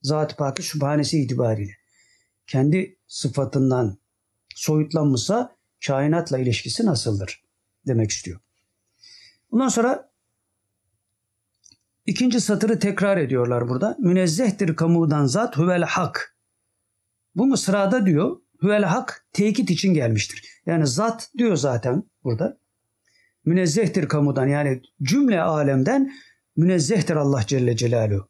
[0.01, 1.71] Zat-ı Pak'ı Sübhanesi itibariyle.
[2.47, 3.97] Kendi sıfatından
[4.55, 5.55] soyutlanmışsa
[5.87, 7.43] kainatla ilişkisi nasıldır
[7.87, 8.39] demek istiyor.
[9.51, 10.10] Ondan sonra
[12.11, 13.95] ikinci satırı tekrar ediyorlar burada.
[13.99, 16.37] Münezzehtir kamudan zat huvel hak.
[17.35, 20.61] Bu mısrada diyor huvel hak tekit için gelmiştir.
[20.65, 22.57] Yani zat diyor zaten burada.
[23.45, 26.11] Münezzehtir kamudan yani cümle alemden
[26.55, 28.27] münezzehtir Allah Celle Celaluhu.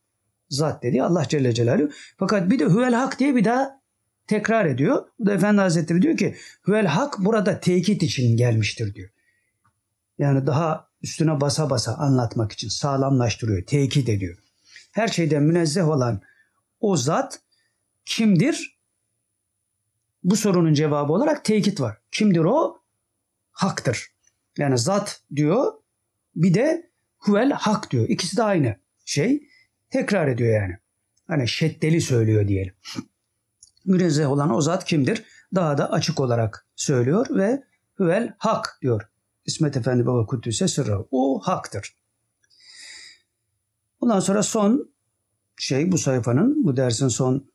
[0.49, 1.89] Zat dedi Allah Celle Celaluhu.
[2.17, 3.81] Fakat bir de huvel hak diye bir daha
[4.27, 5.05] tekrar ediyor.
[5.19, 9.09] Bu da Efendi Hazretleri diyor ki huvel hak burada tekit için gelmiştir diyor.
[10.17, 14.37] Yani daha üstüne basa basa anlatmak için sağlamlaştırıyor, tekit ediyor.
[14.91, 16.21] Her şeyden münezzeh olan
[16.79, 17.39] o zat
[18.05, 18.79] kimdir?
[20.23, 21.97] Bu sorunun cevabı olarak tekit var.
[22.11, 22.81] Kimdir o?
[23.51, 24.07] Haktır.
[24.57, 25.73] Yani zat diyor
[26.35, 28.09] bir de huvel hak diyor.
[28.09, 29.47] İkisi de aynı şey.
[29.89, 30.77] Tekrar ediyor yani.
[31.27, 32.73] Hani şeddeli söylüyor diyelim.
[33.85, 35.23] Münezzeh olan o zat kimdir?
[35.55, 37.63] Daha da açık olarak söylüyor ve
[37.97, 39.10] huvel hak diyor.
[39.45, 41.05] İsmet Efendi Baba Kuddüs'e sırrı.
[41.11, 41.95] O haktır.
[43.99, 44.91] Ondan sonra son
[45.57, 47.51] şey bu sayfanın, bu dersin son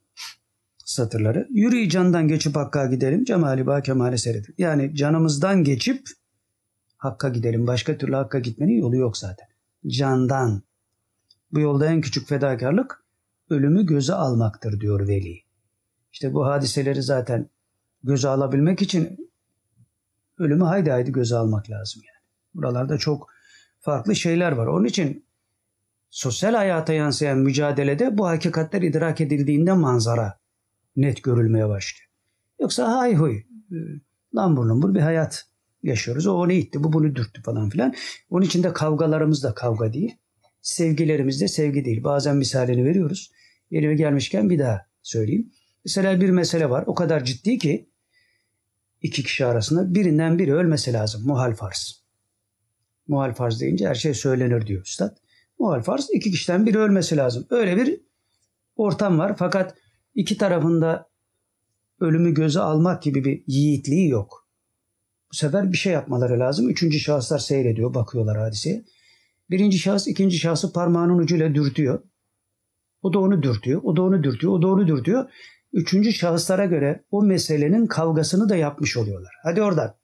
[0.84, 1.48] satırları.
[1.50, 4.54] Yürü candan geçip hakka gidelim, cemali ba kemale seyredir.
[4.58, 6.08] Yani canımızdan geçip
[6.96, 7.66] hakka gidelim.
[7.66, 9.46] Başka türlü hakka gitmenin yolu yok zaten.
[9.86, 10.62] Candan.
[11.52, 13.04] Bu yolda en küçük fedakarlık
[13.50, 15.42] ölümü göze almaktır diyor Veli.
[16.12, 17.50] İşte bu hadiseleri zaten
[18.02, 19.25] göze alabilmek için
[20.38, 22.24] ölümü haydi haydi göze almak lazım yani.
[22.54, 23.28] Buralarda çok
[23.80, 24.66] farklı şeyler var.
[24.66, 25.26] Onun için
[26.10, 30.38] sosyal hayata yansıyan mücadelede bu hakikatler idrak edildiğinde manzara
[30.96, 32.08] net görülmeye başlıyor.
[32.60, 33.76] Yoksa hay huy e,
[34.34, 35.46] lan burnum bir hayat
[35.82, 36.26] yaşıyoruz.
[36.26, 37.94] O onu itti, bu bunu dürttü falan filan.
[38.30, 40.16] Onun için de kavgalarımız da kavga değil.
[40.62, 42.04] Sevgilerimiz de sevgi değil.
[42.04, 43.32] Bazen misalini veriyoruz.
[43.70, 45.52] Yerime gelmişken bir daha söyleyeyim.
[45.84, 46.84] Mesela bir mesele var.
[46.86, 47.88] O kadar ciddi ki
[49.06, 51.22] iki kişi arasında birinden biri ölmesi lazım.
[51.26, 52.04] Muhal farz.
[53.08, 55.16] Muhal farz deyince her şey söylenir diyor üstad.
[55.58, 57.46] Muhal farz iki kişiden biri ölmesi lazım.
[57.50, 58.00] Öyle bir
[58.76, 59.36] ortam var.
[59.38, 59.74] Fakat
[60.14, 61.08] iki tarafında
[62.00, 64.48] ölümü göze almak gibi bir yiğitliği yok.
[65.32, 66.70] Bu sefer bir şey yapmaları lazım.
[66.70, 68.84] Üçüncü şahıslar seyrediyor, bakıyorlar hadiseye.
[69.50, 72.02] Birinci şahıs ikinci şahsı parmağının ucuyla dürtüyor.
[73.02, 75.30] O da onu dürtüyor, o da onu dürtüyor, o da onu dürtüyor.
[75.72, 79.34] Üçüncü şahıslara göre o meselenin kavgasını da yapmış oluyorlar.
[79.42, 79.96] Hadi oradan.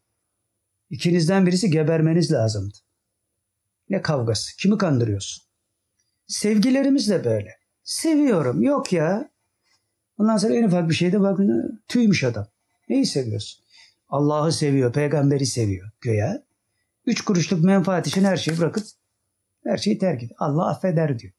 [0.90, 2.78] İkinizden birisi gebermeniz lazımdı.
[3.88, 4.56] Ne kavgası?
[4.56, 5.44] Kimi kandırıyorsun?
[6.26, 7.50] Sevgilerimiz de böyle.
[7.82, 8.62] Seviyorum.
[8.62, 9.30] Yok ya.
[10.18, 12.46] Ondan sonra en ufak bir şeyde bakın tüymüş adam.
[12.88, 13.64] Neyi seviyorsun?
[14.08, 16.42] Allah'ı seviyor, peygamberi seviyor göğe.
[17.06, 18.84] Üç kuruşluk menfaat için her şeyi bırakıp
[19.64, 20.36] her şeyi terk ediyor.
[20.38, 21.32] Allah affeder diyor.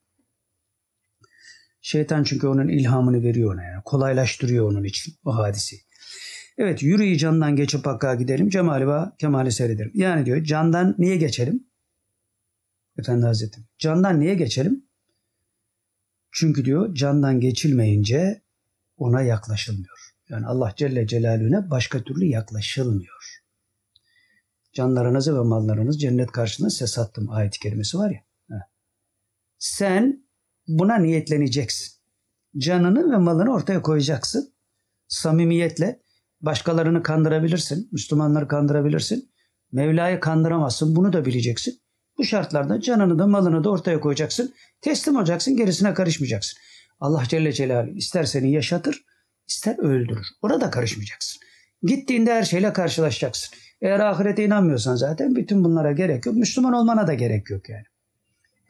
[1.86, 3.84] Şeytan çünkü onun ilhamını veriyor ona yani.
[3.86, 5.76] Kolaylaştırıyor onun için o hadisi.
[6.58, 8.50] Evet yürüyü candan geçip hakka gidelim.
[8.50, 9.92] Cemali ve kemali seyrederim.
[9.96, 11.68] Yani diyor candan niye geçelim?
[12.98, 13.66] Efendi Hazretleri.
[13.78, 14.86] Candan niye geçelim?
[16.32, 18.42] Çünkü diyor candan geçilmeyince
[18.98, 20.14] ona yaklaşılmıyor.
[20.30, 23.44] Yani Allah Celle Celaluhu'na başka türlü yaklaşılmıyor.
[24.74, 28.24] Canlarınızı ve mallarınız cennet karşısında size sattım ayet-i kerimesi var ya.
[29.58, 30.23] Sen
[30.68, 31.94] buna niyetleneceksin.
[32.58, 34.54] Canını ve malını ortaya koyacaksın.
[35.08, 36.00] Samimiyetle
[36.42, 37.90] başkalarını kandırabilirsin.
[37.92, 39.32] Müslümanları kandırabilirsin.
[39.72, 40.96] Mevla'yı kandıramazsın.
[40.96, 41.80] Bunu da bileceksin.
[42.18, 44.54] Bu şartlarda canını da malını da ortaya koyacaksın.
[44.82, 45.58] Teslim olacaksın.
[45.58, 46.60] Gerisine karışmayacaksın.
[47.00, 49.06] Allah Celle Celaluhu ister seni yaşatır,
[49.48, 50.28] ister öldürür.
[50.42, 51.42] Orada karışmayacaksın.
[51.84, 53.58] Gittiğinde her şeyle karşılaşacaksın.
[53.82, 56.36] Eğer ahirete inanmıyorsan zaten bütün bunlara gerek yok.
[56.36, 57.84] Müslüman olmana da gerek yok yani.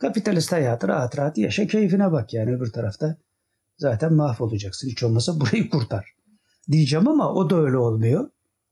[0.03, 3.17] Kapitalist hayatı rahat rahat yaşa keyfine bak yani öbür tarafta.
[3.77, 4.87] Zaten mahvolacaksın.
[4.87, 6.13] Hiç olmasa burayı kurtar.
[6.71, 8.29] Diyeceğim ama o da öyle olmuyor.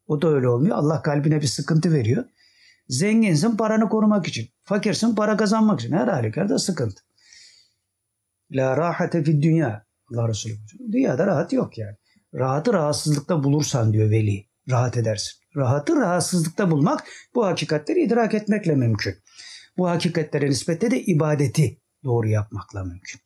[0.07, 0.77] O da öyle olmuyor.
[0.77, 2.25] Allah kalbine bir sıkıntı veriyor.
[2.87, 4.49] Zenginsin paranı korumak için.
[4.63, 5.91] Fakirsin para kazanmak için.
[5.91, 7.01] Her halükarda sıkıntı.
[8.51, 9.85] La rahate fi dünya.
[10.13, 10.53] Allah Resulü.
[10.91, 11.95] Dünyada rahat yok yani.
[12.33, 14.45] Rahatı rahatsızlıkta bulursan diyor veli.
[14.69, 15.41] Rahat edersin.
[15.55, 17.03] Rahatı rahatsızlıkta bulmak
[17.35, 19.15] bu hakikatleri idrak etmekle mümkün.
[19.77, 23.21] Bu hakikatlere nispetle de ibadeti doğru yapmakla mümkün.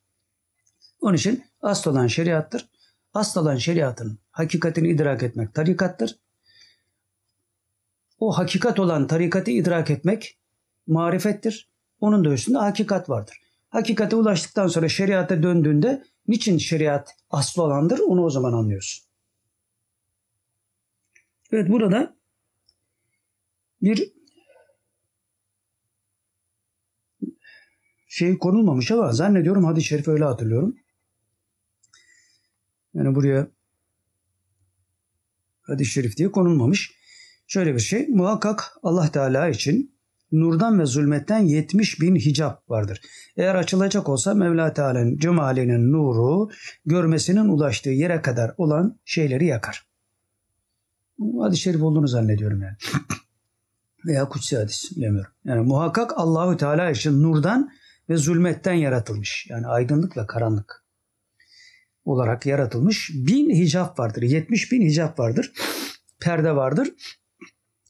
[1.00, 2.68] Onun için asıl olan şeriattır.
[3.14, 6.18] Asıl olan şeriatın hakikatini idrak etmek tarikattır.
[8.18, 10.38] O hakikat olan tarikatı idrak etmek
[10.86, 11.70] marifettir.
[12.00, 13.40] Onun da üstünde hakikat vardır.
[13.68, 19.06] Hakikate ulaştıktan sonra şeriata döndüğünde niçin şeriat aslı olandır onu o zaman anlıyorsun.
[21.52, 22.16] Evet burada
[23.82, 24.15] bir
[28.16, 30.76] şey konulmamış ama zannediyorum hadis-i şerif öyle hatırlıyorum.
[32.94, 33.48] Yani buraya
[35.62, 36.92] hadis-i şerif diye konulmamış.
[37.46, 39.96] Şöyle bir şey muhakkak Allah Teala için
[40.32, 43.00] nurdan ve zulmetten 70 bin hicap vardır.
[43.36, 46.50] Eğer açılacak olsa Mevla Teala'nın cemalinin nuru
[46.86, 49.86] görmesinin ulaştığı yere kadar olan şeyleri yakar.
[51.40, 52.76] Hadis-i şerif olduğunu zannediyorum yani.
[54.06, 55.32] Veya kutsi hadis bilemiyorum.
[55.44, 57.70] Yani muhakkak Allahü Teala için nurdan
[58.08, 59.46] ve zulmetten yaratılmış.
[59.50, 60.84] Yani aydınlık ve karanlık
[62.04, 63.10] olarak yaratılmış.
[63.14, 64.22] Bin hicap vardır.
[64.22, 65.52] 70 bin hicap vardır.
[66.20, 66.88] Perde vardır.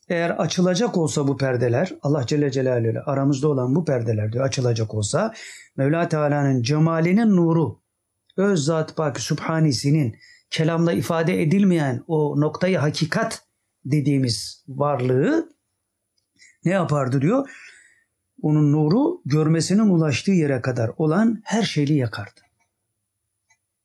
[0.08, 5.34] Eğer açılacak olsa bu perdeler, Allah Celle Celaluhu aramızda olan bu perdeler diyor açılacak olsa
[5.76, 7.80] Mevla Teala'nın cemalinin nuru,
[8.36, 10.16] öz zat pak Subhanisi'nin
[10.50, 13.42] kelamla ifade edilmeyen o noktayı hakikat
[13.84, 15.48] dediğimiz varlığı
[16.64, 17.50] ne yapardı diyor?
[18.42, 22.40] Onun nuru görmesinin ulaştığı yere kadar olan her şeyi yakardı.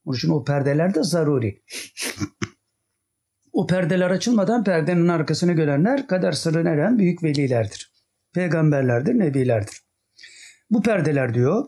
[0.05, 1.63] Onun için o perdeler de zaruri.
[3.53, 7.91] o perdeler açılmadan perdenin arkasını görenler kader sırrına eren büyük velilerdir.
[8.33, 9.81] Peygamberlerdir, nebilerdir.
[10.69, 11.67] Bu perdeler diyor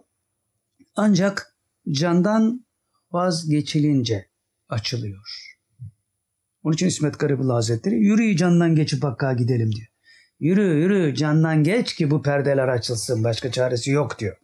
[0.96, 1.58] ancak
[1.92, 2.66] candan
[3.12, 4.30] vazgeçilince
[4.70, 5.54] açılıyor.
[6.64, 9.88] Onun için İsmet Garibullah Hazretleri yürü candan geçip Hakk'a gidelim diyor.
[10.40, 14.38] Yürü yürü candan geç ki bu perdeler açılsın başka çaresi yok diyor.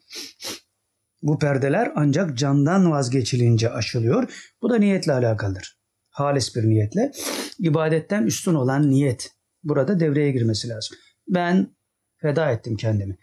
[1.22, 4.52] Bu perdeler ancak candan vazgeçilince aşılıyor.
[4.62, 5.80] Bu da niyetle alakalıdır.
[6.10, 7.12] Halis bir niyetle.
[7.60, 9.32] ibadetten üstün olan niyet.
[9.64, 10.98] Burada devreye girmesi lazım.
[11.28, 11.76] Ben
[12.22, 13.18] feda ettim kendimi.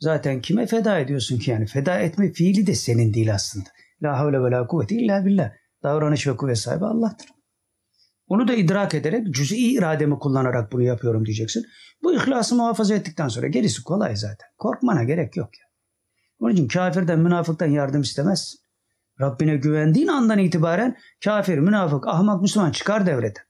[0.00, 1.66] Zaten kime feda ediyorsun ki yani?
[1.66, 3.68] Feda etme fiili de senin değil aslında.
[4.02, 5.52] La havle ve la kuvvete illa billah.
[5.82, 7.28] Davranış ve kuvvet sahibi Allah'tır.
[8.30, 11.66] Onu da idrak ederek cüz'i irademi kullanarak bunu yapıyorum diyeceksin.
[12.02, 14.48] Bu ihlası muhafaza ettikten sonra gerisi kolay zaten.
[14.58, 15.64] Korkmana gerek yok ya.
[16.38, 18.60] Onun için kafirden, münafıktan yardım istemezsin.
[19.20, 23.44] Rabbine güvendiğin andan itibaren kafir, münafık, ahmak, Müslüman çıkar devreden.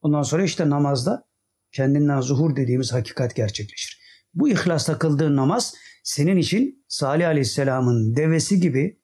[0.00, 1.28] Ondan sonra işte namazda
[1.72, 4.00] kendinden zuhur dediğimiz hakikat gerçekleşir.
[4.34, 5.74] Bu ihlasla kıldığın namaz
[6.04, 9.00] senin için Salih Aleyhisselam'ın devesi gibi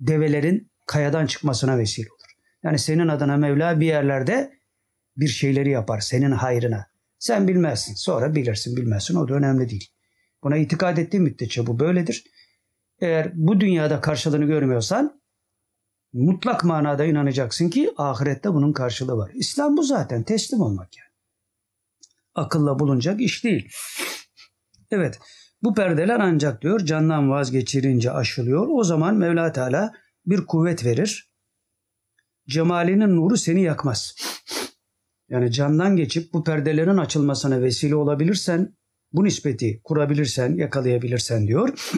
[0.00, 2.21] develerin kayadan çıkmasına vesile olur.
[2.64, 4.52] Yani senin adına Mevla bir yerlerde
[5.16, 6.86] bir şeyleri yapar senin hayrına.
[7.18, 7.94] Sen bilmezsin.
[7.94, 9.14] Sonra bilirsin bilmezsin.
[9.14, 9.90] O da önemli değil.
[10.42, 12.24] Buna itikad ettiğin müddetçe bu böyledir.
[13.00, 15.22] Eğer bu dünyada karşılığını görmüyorsan
[16.12, 19.30] mutlak manada inanacaksın ki ahirette bunun karşılığı var.
[19.34, 21.12] İslam bu zaten teslim olmak yani.
[22.34, 23.72] Akılla bulunacak iş değil.
[24.90, 25.18] Evet
[25.62, 28.66] bu perdeler ancak diyor candan vazgeçirince aşılıyor.
[28.70, 29.92] O zaman Mevla Teala
[30.26, 31.31] bir kuvvet verir.
[32.48, 34.14] Cemalinin nuru seni yakmaz.
[35.28, 38.76] Yani candan geçip bu perdelerin açılmasına vesile olabilirsen,
[39.12, 41.92] bu nispeti kurabilirsen, yakalayabilirsen diyor.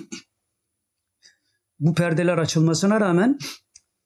[1.78, 3.38] bu perdeler açılmasına rağmen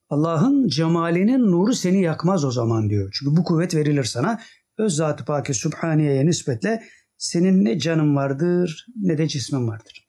[0.08, 3.10] Allah'ın cemalinin nuru seni yakmaz o zaman diyor.
[3.18, 4.40] Çünkü bu kuvvet verilir sana.
[4.78, 6.82] Öz Zat-ı Paki Sübhaniye'ye nispetle
[7.16, 10.08] senin ne canın vardır ne de cismin vardır.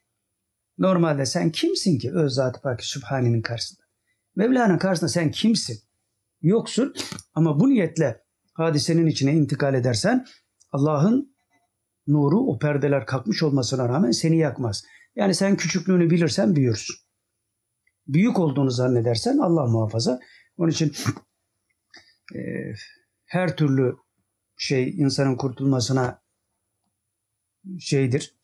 [0.78, 3.84] Normalde sen kimsin ki öz Zat-ı Paki Sübhaniye'nin karşısında?
[4.36, 5.80] Mevla'nın karşısında sen kimsin?
[6.42, 6.94] Yoksun
[7.34, 8.24] ama bu niyetle
[8.54, 10.26] hadisenin içine intikal edersen
[10.72, 11.36] Allah'ın
[12.08, 14.84] nuru o perdeler kalkmış olmasına rağmen seni yakmaz.
[15.16, 16.96] Yani sen küçüklüğünü bilirsen büyürsün.
[18.08, 20.20] Büyük olduğunu zannedersen Allah muhafaza.
[20.58, 20.94] Onun için
[22.36, 22.40] e,
[23.26, 23.96] her türlü
[24.58, 26.22] şey insanın kurtulmasına
[27.80, 28.36] şeydir.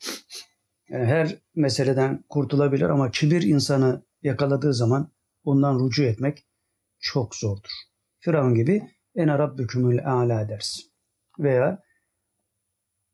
[0.89, 5.11] Yani her meseleden kurtulabilir ama kibir insanı yakaladığı zaman
[5.43, 6.47] ondan rucu etmek
[6.99, 7.71] çok zordur.
[8.19, 8.81] Firavun gibi
[9.15, 10.91] ene rabbükümül a'la dersin.
[11.39, 11.79] Veya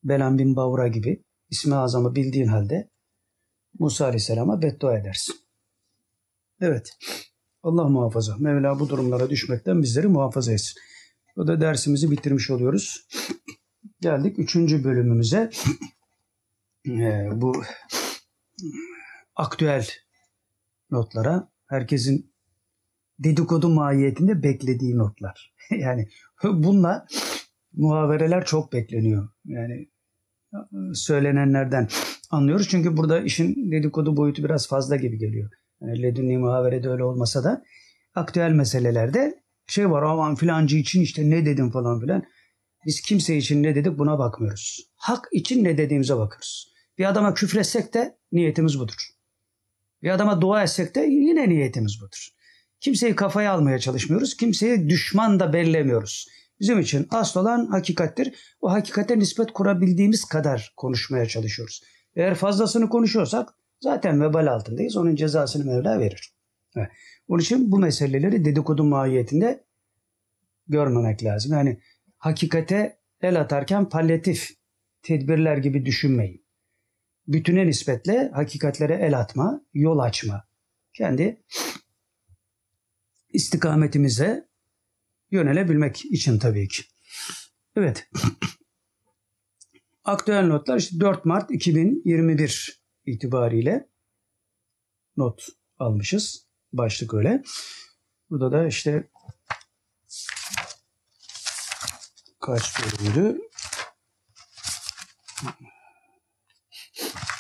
[0.04, 2.90] Belan bin Bavra gibi ismi azamı bildiğin halde
[3.80, 5.36] Musa Aleyhisselam'a beddua edersin.
[6.62, 6.98] Evet.
[7.64, 8.38] Allah muhafaza.
[8.38, 10.82] Mevla bu durumlara düşmekten bizleri muhafaza etsin.
[11.38, 13.08] O da dersimizi bitirmiş oluyoruz.
[14.02, 15.50] Geldik üçüncü bölümümüze.
[16.88, 17.64] Ee, bu
[19.36, 19.88] aktüel
[20.92, 21.52] notlara.
[21.68, 22.31] Herkesin
[23.24, 25.54] dedikodu mahiyetinde beklediği notlar.
[25.72, 26.08] yani
[26.44, 27.06] bununla
[27.74, 29.30] muhavereler çok bekleniyor.
[29.46, 29.90] Yani
[30.94, 31.88] söylenenlerden
[32.30, 32.68] anlıyoruz.
[32.70, 35.50] Çünkü burada işin dedikodu boyutu biraz fazla gibi geliyor.
[35.82, 37.64] Yani ledünni muhaverede öyle olmasa da
[38.16, 42.24] aktüel meselelerde şey var aman filancı için işte ne dedim falan filan.
[42.86, 44.92] Biz kimse için ne dedik buna bakmıyoruz.
[44.96, 46.74] Hak için ne dediğimize bakıyoruz.
[46.98, 49.08] Bir adama küfretsek de niyetimiz budur.
[50.04, 52.28] Bir adama dua etsek de yine niyetimiz budur.
[52.82, 54.38] Kimseyi kafaya almaya çalışmıyoruz.
[54.38, 56.28] Kimseye düşman da bellemiyoruz.
[56.60, 58.56] Bizim için asıl olan hakikattir.
[58.62, 61.84] O hakikate nispet kurabildiğimiz kadar konuşmaya çalışıyoruz.
[62.16, 64.98] Eğer fazlasını konuşuyorsak zaten vebal altındayız.
[64.98, 66.34] Onun cezasını Mevla verir.
[67.28, 69.64] Onun için bu meseleleri dedikodu mahiyetinde
[70.68, 71.54] görmemek lazım.
[71.54, 71.80] Yani
[72.18, 74.50] hakikate el atarken palyatif
[75.02, 76.46] tedbirler gibi düşünmeyin.
[77.28, 80.44] Bütüne nispetle hakikatlere el atma, yol açma.
[80.94, 81.44] Kendi
[83.34, 84.50] istikametimize
[85.32, 86.84] yönelebilmek için tabii ki.
[87.76, 88.10] Evet.
[90.04, 93.90] Aktüel notlar işte 4 Mart 2021 itibariyle
[95.18, 96.48] not almışız.
[96.74, 97.44] Başlık öyle.
[98.30, 99.10] Burada da işte
[102.40, 103.42] kaç bölümdü?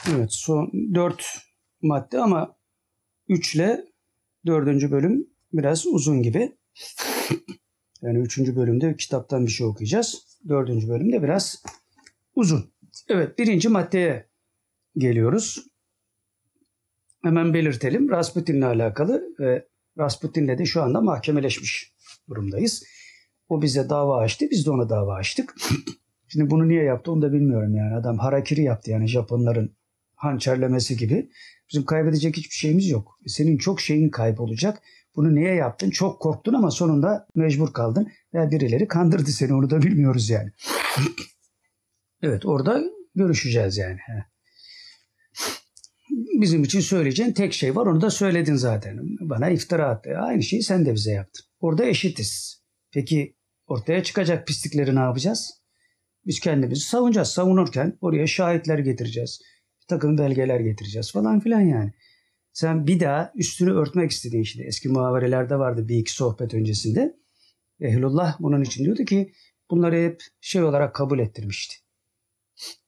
[0.09, 1.25] Evet son 4
[1.81, 2.57] madde ama
[3.27, 3.85] 3 ile
[4.45, 4.91] 4.
[4.91, 6.58] bölüm biraz uzun gibi.
[8.02, 8.38] Yani 3.
[8.39, 10.39] bölümde kitaptan bir şey okuyacağız.
[10.49, 10.70] 4.
[10.88, 11.64] bölümde biraz
[12.36, 12.74] uzun.
[13.10, 14.30] Evet birinci maddeye
[14.97, 15.68] geliyoruz.
[17.24, 18.10] Hemen belirtelim.
[18.10, 21.93] Rasputin'le alakalı ve Rasputin'le de şu anda mahkemeleşmiş
[22.30, 22.84] durumdayız.
[23.49, 25.56] O bize dava açtı, biz de ona dava açtık.
[26.28, 27.95] Şimdi bunu niye yaptı onu da bilmiyorum yani.
[27.95, 29.76] Adam harakiri yaptı yani Japonların
[30.16, 31.30] hançerlemesi gibi.
[31.72, 33.20] Bizim kaybedecek hiçbir şeyimiz yok.
[33.28, 34.82] Senin çok şeyin kaybolacak.
[35.16, 35.89] Bunu niye yaptın?
[35.89, 38.07] Çok korktun ama sonunda mecbur kaldın.
[38.34, 40.51] Veya birileri kandırdı seni onu da bilmiyoruz yani.
[42.22, 42.82] evet orada
[43.16, 43.99] görüşeceğiz yani.
[46.41, 48.99] Bizim için söyleyeceğin tek şey var onu da söyledin zaten.
[49.22, 50.09] Bana iftira attı.
[50.18, 51.45] Aynı şeyi sen de bize yaptın.
[51.59, 52.64] Orada eşitiz.
[52.93, 53.36] Peki
[53.68, 55.62] ortaya çıkacak pislikleri ne yapacağız?
[56.26, 57.28] Biz kendimizi savunacağız.
[57.28, 59.39] Savunurken oraya şahitler getireceğiz.
[59.82, 61.93] Bir takım belgeler getireceğiz falan filan yani.
[62.54, 67.18] Sen bir daha üstünü örtmek istediğin şimdi eski muhaberelerde vardı bir iki sohbet öncesinde.
[67.80, 69.34] Ehlullah bunun için diyordu ki
[69.72, 71.76] bunları hep şey olarak kabul ettirmişti.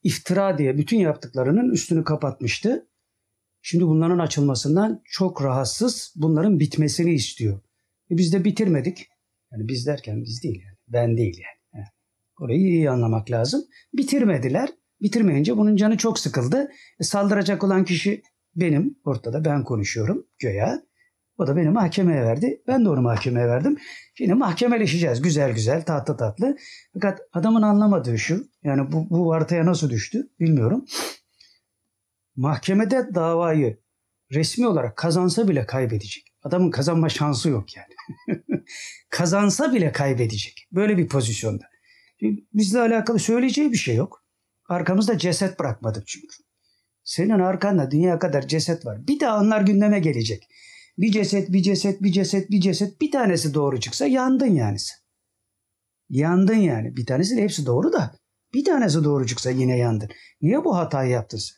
[0.04, 2.88] İftira diye bütün yaptıklarının üstünü kapatmıştı.
[3.62, 7.60] Şimdi bunların açılmasından çok rahatsız bunların bitmesini istiyor.
[8.12, 9.08] E biz de bitirmedik.
[9.52, 10.78] Yani biz derken biz değil yani.
[10.88, 11.86] Ben değil yani.
[12.40, 13.66] Orayı iyi anlamak lazım.
[13.94, 14.70] Bitirmediler.
[15.02, 16.72] Bitirmeyince bunun canı çok sıkıldı.
[17.00, 18.24] E saldıracak olan kişi
[18.56, 20.84] benim ortada ben konuşuyorum göya.
[21.38, 22.62] O da beni mahkemeye verdi.
[22.68, 23.78] Ben de onu mahkemeye verdim.
[24.16, 26.58] Şimdi mahkemeleşeceğiz güzel güzel tatlı tatlı.
[26.94, 28.48] Fakat adamın anlamadığı şu.
[28.64, 30.86] Yani bu, bu vartaya nasıl düştü bilmiyorum.
[32.36, 33.78] Mahkemede davayı
[34.32, 36.34] resmi olarak kazansa bile kaybedecek.
[36.44, 37.94] Adamın kazanma şansı yok yani.
[39.10, 40.68] kazansa bile kaybedecek.
[40.72, 41.64] Böyle bir pozisyonda.
[42.54, 44.26] Bizle alakalı söyleyeceği bir şey yok.
[44.70, 46.36] Arkamızda ceset bırakmadık çünkü.
[47.04, 49.08] Senin arkanda dünya kadar ceset var.
[49.08, 50.48] Bir daha onlar gündeme gelecek.
[50.98, 53.02] Bir ceset, bir ceset, bir ceset, bir ceset.
[53.02, 54.98] Bir tanesi doğru çıksa yandın yani sen.
[56.10, 56.98] Yandın yani.
[56.98, 58.16] Bir tanesi de hepsi doğru da
[58.54, 60.10] bir tanesi doğru çıksa yine yandın.
[60.42, 61.58] Niye bu hatayı yaptın sen?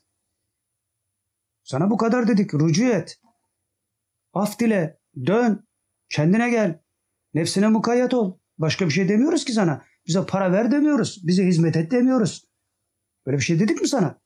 [1.64, 2.54] Sana bu kadar dedik.
[2.54, 3.22] Rücu et.
[4.34, 5.00] Af dile.
[5.26, 5.68] Dön.
[6.10, 6.80] Kendine gel.
[7.34, 8.40] Nefsine mukayyet ol.
[8.58, 9.86] Başka bir şey demiyoruz ki sana.
[10.08, 11.22] Bize para ver demiyoruz.
[11.28, 12.46] Bize hizmet et demiyoruz.
[13.26, 14.22] Böyle bir şey dedik mi sana?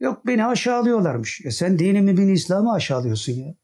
[0.00, 1.40] Yok beni aşağılıyorlarmış.
[1.44, 3.54] Ya sen dinimi bin İslam'ı aşağılıyorsun ya.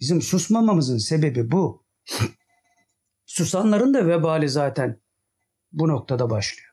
[0.00, 1.84] Bizim susmamamızın sebebi bu.
[3.26, 5.00] Susanların da vebali zaten
[5.72, 6.68] bu noktada başlıyor.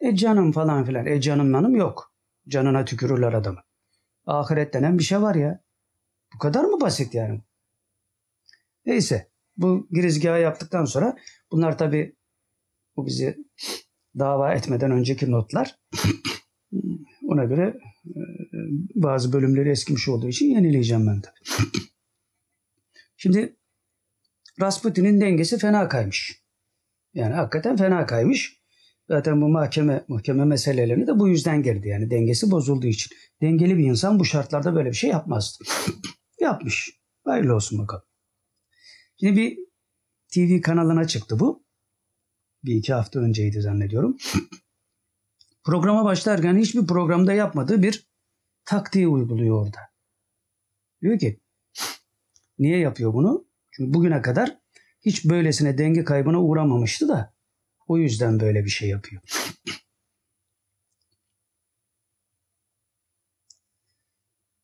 [0.00, 1.06] E canım falan filan.
[1.06, 2.14] E canım manım yok.
[2.48, 3.60] Canına tükürürler adamı.
[4.26, 5.64] Ahiret denen bir şey var ya.
[6.34, 7.42] Bu kadar mı basit yani?
[8.86, 9.32] Neyse.
[9.56, 11.16] Bu girizgahı yaptıktan sonra
[11.50, 12.16] bunlar tabi
[12.96, 13.38] bu bizi
[14.18, 15.78] dava etmeden önceki notlar.
[17.32, 18.20] Ona göre e,
[18.94, 21.68] bazı bölümleri eskimiş olduğu için yenileyeceğim ben tabii.
[23.16, 23.56] Şimdi
[24.60, 26.42] Rasputin'in dengesi fena kaymış.
[27.14, 28.62] Yani hakikaten fena kaymış.
[29.08, 31.88] Zaten bu mahkeme mahkeme meselelerini de bu yüzden girdi.
[31.88, 33.16] Yani dengesi bozulduğu için.
[33.42, 35.64] Dengeli bir insan bu şartlarda böyle bir şey yapmazdı.
[36.40, 36.90] Yapmış.
[37.24, 38.04] Hayırlı olsun bakalım.
[39.20, 39.58] Şimdi bir
[40.34, 41.64] TV kanalına çıktı bu.
[42.64, 44.16] Bir iki hafta önceydi zannediyorum.
[45.64, 48.06] Programa başlarken hiçbir programda yapmadığı bir
[48.64, 49.78] taktiği uyguluyor orada.
[51.02, 51.40] Diyor ki
[52.58, 53.46] niye yapıyor bunu?
[53.70, 54.58] Çünkü bugüne kadar
[55.00, 57.34] hiç böylesine denge kaybına uğramamıştı da
[57.86, 59.22] o yüzden böyle bir şey yapıyor.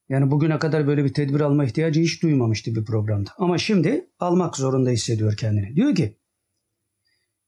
[0.09, 3.30] Yani bugüne kadar böyle bir tedbir alma ihtiyacı hiç duymamıştı bir programda.
[3.36, 5.76] Ama şimdi almak zorunda hissediyor kendini.
[5.76, 6.18] Diyor ki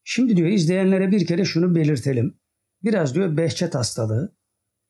[0.05, 2.39] şimdi diyor izleyenlere bir kere şunu belirtelim.
[2.85, 4.37] Biraz diyor behçet hastalığı,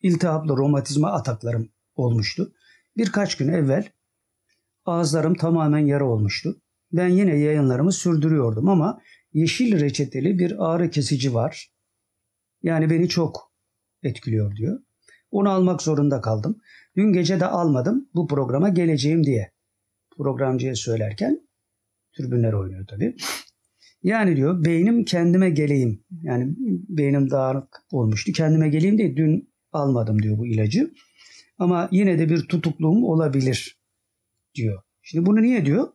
[0.03, 2.53] iltihaplı romatizma ataklarım olmuştu.
[2.97, 3.89] Birkaç gün evvel
[4.85, 6.63] ağızlarım tamamen yara olmuştu.
[6.93, 9.01] Ben yine yayınlarımı sürdürüyordum ama
[9.33, 11.73] yeşil reçeteli bir ağrı kesici var.
[12.63, 13.53] Yani beni çok
[14.03, 14.81] etkiliyor diyor.
[15.31, 16.61] Onu almak zorunda kaldım.
[16.97, 19.53] Dün gece de almadım bu programa geleceğim diye.
[20.17, 21.49] Programcıya söylerken
[22.13, 23.17] türbünler oynuyor tabii.
[24.03, 26.05] Yani diyor beynim kendime geleyim.
[26.23, 26.55] Yani
[26.89, 28.33] beynim dağınık olmuştu.
[28.33, 30.95] Kendime geleyim diye dün almadım diyor bu ilacı.
[31.59, 33.81] Ama yine de bir tutukluğum olabilir
[34.55, 34.83] diyor.
[35.03, 35.89] Şimdi bunu niye diyor?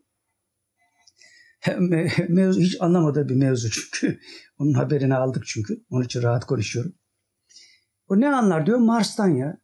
[2.29, 4.19] mevzu hiç anlamadığı bir mevzu çünkü.
[4.59, 5.85] Onun haberini aldık çünkü.
[5.89, 6.93] Onun için rahat konuşuyorum.
[8.07, 8.77] O ne anlar diyor?
[8.77, 9.57] Mars'tan ya.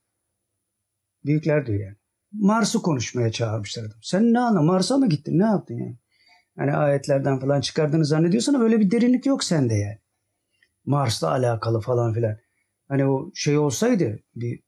[1.25, 1.95] Büyükler diyor yani.
[2.31, 3.99] Mars'ı konuşmaya çağırmışlar adam.
[4.01, 4.61] Sen ne anla?
[4.61, 5.39] Mars'a mı gittin?
[5.39, 5.97] Ne yaptın yani?
[6.57, 9.99] Hani ayetlerden falan çıkardığını zannediyorsan böyle bir derinlik yok sende yani.
[10.85, 12.37] Mars'la alakalı falan filan.
[12.87, 14.63] Hani o şey olsaydı bir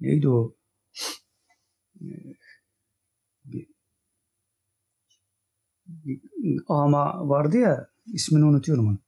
[0.00, 0.56] neydi o
[3.44, 3.68] bir,
[5.86, 6.18] bir
[6.68, 8.98] ama vardı ya ismini unutuyorum onu.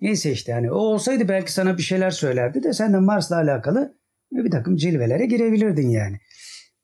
[0.00, 3.98] Neyse işte yani o olsaydı belki sana bir şeyler söylerdi de sen de Mars'la alakalı
[4.32, 6.20] bir takım cilvelere girebilirdin yani.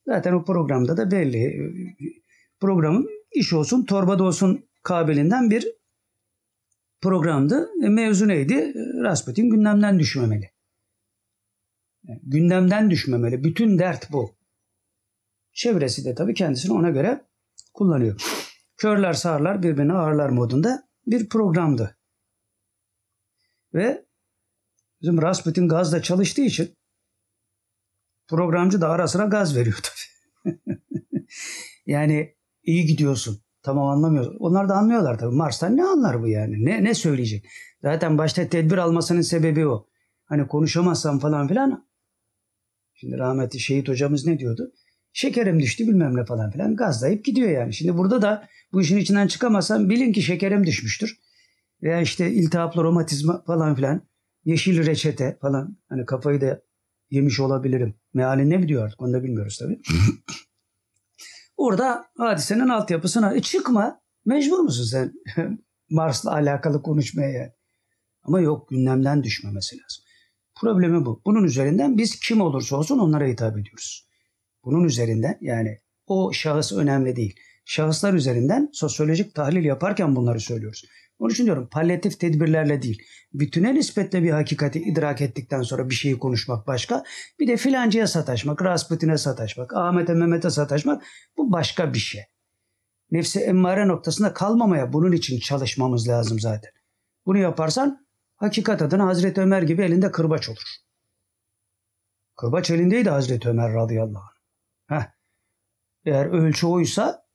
[0.07, 1.73] Zaten o programda da belli.
[2.61, 5.67] Programın iş olsun torbada olsun kabilinden bir
[7.01, 7.71] programdı.
[7.85, 8.75] E, mevzu neydi?
[9.03, 10.51] Rasputin gündemden düşmemeli.
[12.23, 13.45] Gündemden düşmemeli.
[13.45, 14.37] Bütün dert bu.
[15.53, 17.25] Çevresi de tabii kendisini ona göre
[17.75, 18.23] kullanıyor.
[18.77, 21.97] Körler sağırlar birbirini ağırlar modunda bir programdı.
[23.75, 24.07] Ve
[25.03, 26.77] bizim Rasputin gazla çalıştığı için
[28.29, 30.59] programcı da ara sıra gaz veriyor tabii.
[31.87, 33.43] yani iyi gidiyorsun.
[33.63, 34.35] Tamam anlamıyor.
[34.39, 35.35] Onlar da anlıyorlar tabii.
[35.35, 36.65] Mars'tan ne anlar bu yani?
[36.65, 37.47] Ne ne söyleyecek?
[37.83, 39.87] Zaten başta tedbir almasının sebebi o.
[40.25, 41.89] Hani konuşamazsam falan filan.
[42.95, 44.73] Şimdi rahmetli şehit hocamız ne diyordu?
[45.13, 47.75] Şekerim düştü bilmem ne falan filan gazlayıp gidiyor yani.
[47.75, 51.19] Şimdi burada da bu işin içinden çıkamazsan bilin ki şekerim düşmüştür.
[51.83, 54.03] Veya işte iltihaplı romatizma falan filan.
[54.45, 55.79] Yeşil reçete falan.
[55.89, 56.63] Hani kafayı da
[57.11, 57.95] yemiş olabilirim.
[58.15, 59.81] Meali ne biliyor artık onu da bilmiyoruz tabii.
[61.63, 64.01] Orada hadisenin altyapısına e çıkma.
[64.25, 65.13] Mecbur musun sen
[65.91, 67.55] Mars'la alakalı konuşmaya.
[68.23, 70.05] Ama yok gündemden düşmemesi lazım.
[70.61, 71.23] Problemi bu.
[71.27, 74.09] Bunun üzerinden biz kim olursa olsun onlara hitap ediyoruz.
[74.65, 77.37] Bunun üzerinden yani o şahıs önemli değil.
[77.65, 80.85] Şahıslar üzerinden sosyolojik tahlil yaparken bunları söylüyoruz.
[81.19, 83.03] Onun için diyorum palyatif tedbirlerle değil.
[83.33, 87.05] Bütüne nispetle bir hakikati idrak ettikten sonra bir şeyi konuşmak başka.
[87.41, 91.03] Bir de filancıya sataşmak, Rasputin'e sataşmak, Ahmet'e Mehmet'e sataşmak
[91.37, 92.23] bu başka bir şey.
[93.11, 96.71] Nefsi emmare noktasında kalmamaya bunun için çalışmamız lazım zaten.
[97.27, 98.07] Bunu yaparsan
[98.37, 100.77] hakikat adına Hazreti Ömer gibi elinde kırbaç olur.
[102.37, 104.25] Kırbaç elindeydi Hazreti Ömer radıyallahu
[104.89, 105.01] anh.
[105.01, 105.07] Heh.
[106.05, 107.27] Eğer ölçü oysa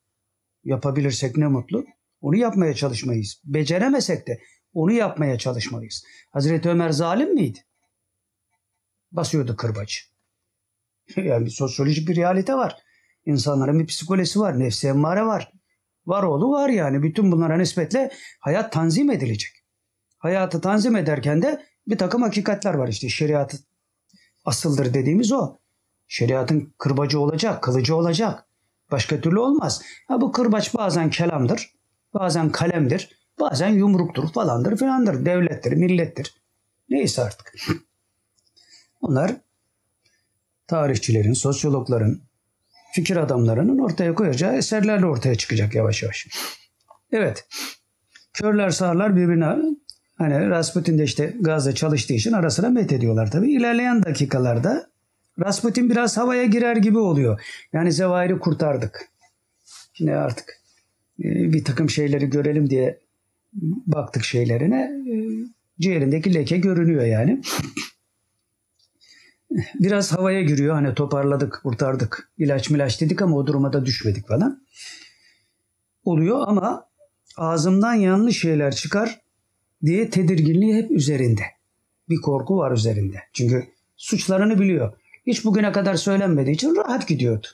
[0.63, 1.85] yapabilirsek ne mutlu.
[2.21, 3.41] Onu yapmaya çalışmayız.
[3.43, 4.41] Beceremesek de
[4.73, 6.03] onu yapmaya çalışmalıyız.
[6.31, 7.59] Hazreti Ömer zalim miydi?
[9.11, 9.99] Basıyordu kırbacı.
[11.17, 12.77] Yani bir sosyolojik bir realite var.
[13.25, 14.59] İnsanların bir psikolojisi var.
[14.59, 15.51] Nefsi emmare var.
[16.05, 17.03] Var oğlu var yani.
[17.03, 19.51] Bütün bunlara nispetle hayat tanzim edilecek.
[20.17, 23.09] Hayatı tanzim ederken de bir takım hakikatler var işte.
[23.09, 23.57] Şeriatı
[24.45, 25.57] asıldır dediğimiz o.
[26.07, 28.47] Şeriatın kırbacı olacak, kılıcı olacak.
[28.91, 29.81] Başka türlü olmaz.
[30.07, 31.73] Ha, bu kırbaç bazen kelamdır,
[32.19, 33.09] bazen kalemdir,
[33.39, 35.25] bazen yumruktur falandır filandır.
[35.25, 36.35] Devlettir, millettir.
[36.89, 37.53] Neyse artık.
[39.01, 39.31] Onlar
[40.67, 42.21] tarihçilerin, sosyologların,
[42.93, 46.27] fikir adamlarının ortaya koyacağı eserlerle ortaya çıkacak yavaş yavaş.
[47.11, 47.47] Evet.
[48.33, 49.55] Körler sağırlar birbirine
[50.17, 53.51] hani Rasputin de işte gazda çalıştığı için ara sıra met ediyorlar tabii.
[53.51, 54.89] İlerleyen dakikalarda
[55.39, 57.41] Rasputin biraz havaya girer gibi oluyor.
[57.73, 59.09] Yani Zevahir'i kurtardık.
[59.93, 60.61] Şimdi artık
[61.19, 62.99] bir takım şeyleri görelim diye
[63.85, 64.81] baktık şeylerine.
[64.81, 65.13] E,
[65.79, 67.41] ciğerindeki leke görünüyor yani.
[69.79, 70.75] Biraz havaya giriyor.
[70.75, 72.29] Hani toparladık, kurtardık.
[72.37, 74.63] İlaç milaç dedik ama o duruma da düşmedik falan.
[76.03, 76.87] Oluyor ama
[77.37, 79.21] ağzımdan yanlış şeyler çıkar
[79.85, 81.41] diye tedirginliği hep üzerinde.
[82.09, 83.17] Bir korku var üzerinde.
[83.33, 84.93] Çünkü suçlarını biliyor.
[85.27, 87.47] Hiç bugüne kadar söylenmediği için rahat gidiyordu.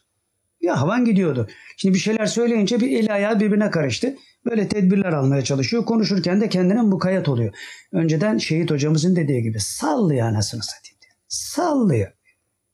[0.63, 1.47] Ya havan gidiyordu.
[1.77, 4.15] Şimdi bir şeyler söyleyince bir eli ayağı birbirine karıştı.
[4.45, 5.85] Böyle tedbirler almaya çalışıyor.
[5.85, 7.53] Konuşurken de kendine mukayyet oluyor.
[7.91, 11.01] Önceden şehit hocamızın dediği gibi sallıyor anasını satayım.
[11.01, 11.11] Diye.
[11.27, 12.11] Sallıyor.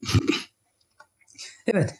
[1.68, 1.96] evet.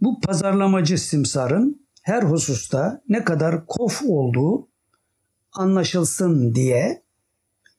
[0.00, 4.68] Bu pazarlamacı simsarın her hususta ne kadar kof olduğu
[5.52, 7.02] anlaşılsın diye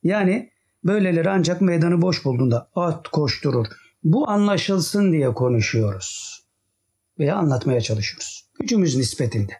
[0.03, 0.51] yani
[0.83, 3.67] böyleleri ancak meydanı boş bulduğunda at koşturur.
[4.03, 6.34] Bu anlaşılsın diye konuşuyoruz
[7.19, 8.49] veya anlatmaya çalışıyoruz.
[8.59, 9.53] Gücümüz nispetinde.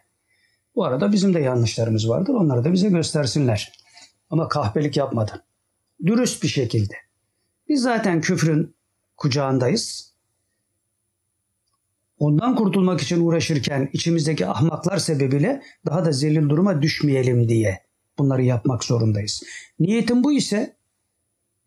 [0.74, 2.34] Bu arada bizim de yanlışlarımız vardır.
[2.34, 3.72] Onları da bize göstersinler.
[4.30, 5.42] Ama kahpelik yapmadan.
[6.06, 6.94] Dürüst bir şekilde.
[7.68, 8.76] Biz zaten küfrün
[9.16, 10.14] kucağındayız.
[12.18, 17.86] Ondan kurtulmak için uğraşırken içimizdeki ahmaklar sebebiyle daha da zelil duruma düşmeyelim diye
[18.18, 19.42] bunları yapmak zorundayız.
[19.78, 20.76] Niyetin bu ise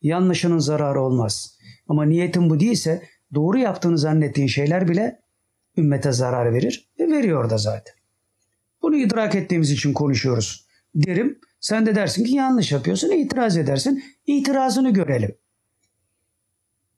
[0.01, 1.57] yanlışının zararı olmaz.
[1.87, 5.21] Ama niyetin bu değilse doğru yaptığını zannettiğin şeyler bile
[5.80, 7.93] ümmete zarar verir ve veriyor da zaten.
[8.82, 11.39] Bunu idrak ettiğimiz için konuşuyoruz derim.
[11.59, 14.03] Sen de dersin ki yanlış yapıyorsun, itiraz edersin.
[14.25, 15.36] İtirazını görelim.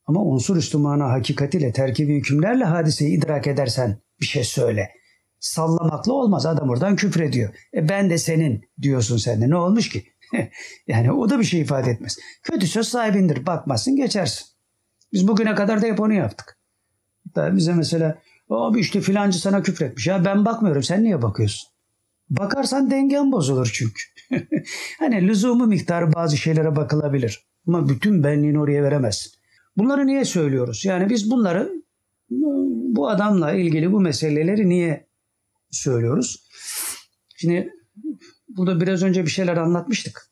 [0.05, 4.89] Ama unsur üstü mana hakikatiyle, terkibi hükümlerle hadiseyi idrak edersen bir şey söyle.
[5.39, 6.45] Sallamakla olmaz.
[6.45, 7.53] Adam oradan küfrediyor.
[7.73, 9.49] E ben de senin diyorsun sen de.
[9.49, 10.03] Ne olmuş ki?
[10.87, 12.17] yani o da bir şey ifade etmez.
[12.43, 13.45] Kötü söz sahibindir.
[13.45, 14.47] Bakmazsın geçersin.
[15.13, 16.57] Biz bugüne kadar da hep onu yaptık.
[17.25, 18.17] Hatta bize mesela
[18.55, 20.07] abi işte filancı sana küfretmiş.
[20.07, 21.69] Ya ben bakmıyorum sen niye bakıyorsun?
[22.29, 24.01] Bakarsan dengen bozulur çünkü.
[24.99, 27.45] hani lüzumu miktarı bazı şeylere bakılabilir.
[27.67, 29.31] Ama bütün benliğini oraya veremezsin.
[29.77, 30.85] Bunları niye söylüyoruz?
[30.85, 31.71] Yani biz bunları
[32.95, 35.07] bu adamla ilgili bu meseleleri niye
[35.71, 36.47] söylüyoruz?
[37.37, 37.73] Şimdi
[38.47, 40.31] burada biraz önce bir şeyler anlatmıştık.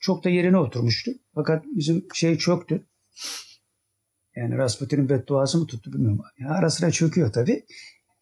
[0.00, 1.10] Çok da yerine oturmuştu.
[1.34, 2.86] Fakat bizim şey çöktü.
[4.36, 6.20] Yani Rasputin'in bedduası mı tuttu bilmiyorum.
[6.38, 7.64] Ya ara sıra çöküyor tabii.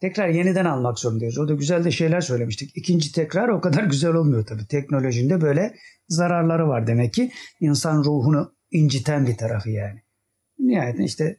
[0.01, 1.39] Tekrar yeniden almak zorundayız.
[1.39, 2.77] Orada güzel de şeyler söylemiştik.
[2.77, 4.67] İkinci tekrar o kadar güzel olmuyor tabii.
[4.67, 5.75] Teknolojinde böyle
[6.09, 7.33] zararları var demek ki.
[7.61, 10.03] insan ruhunu inciten bir tarafı yani.
[10.59, 11.37] Nihayetinde işte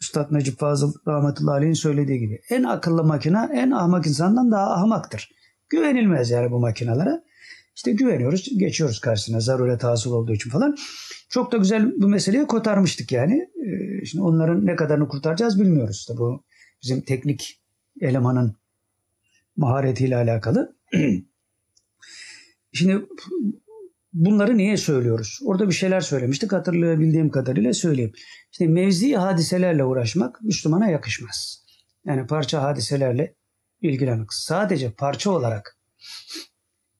[0.00, 5.30] Üstad Necip Fazıl rahmetullahi aleyhin söylediği gibi en akıllı makine en ahmak insandan daha ahmaktır.
[5.68, 7.22] Güvenilmez yani bu makinelere.
[7.76, 10.76] İşte güveniyoruz, geçiyoruz karşısına zaruret hasıl olduğu için falan.
[11.30, 13.34] Çok da güzel bu meseleyi kotarmıştık yani.
[13.34, 15.96] Ee, şimdi onların ne kadarını kurtaracağız bilmiyoruz.
[15.96, 16.44] İşte bu
[16.82, 17.62] bizim teknik
[18.00, 18.56] elemanın
[19.56, 20.76] maharetiyle alakalı.
[22.72, 23.06] Şimdi
[24.12, 25.40] bunları niye söylüyoruz?
[25.44, 26.52] Orada bir şeyler söylemiştik.
[26.52, 28.12] Hatırlayabildiğim kadarıyla söyleyeyim.
[28.52, 31.64] İşte mevzi hadiselerle uğraşmak Müslümana yakışmaz.
[32.04, 33.34] Yani parça hadiselerle
[33.80, 34.32] ilgilenmek.
[34.32, 35.78] Sadece parça olarak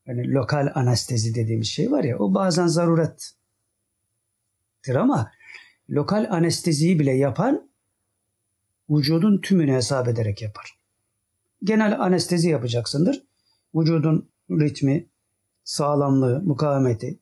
[0.06, 2.66] yani lokal anestezi dediğimiz şey var ya o bazen
[4.82, 5.30] zarurettir ama
[5.90, 7.70] lokal anesteziyi bile yapan
[8.90, 10.78] vücudun tümünü hesap ederek yapar.
[11.62, 13.22] Genel anestezi yapacaksındır.
[13.74, 15.08] Vücudun ritmi,
[15.64, 17.18] sağlamlığı, mukavemeti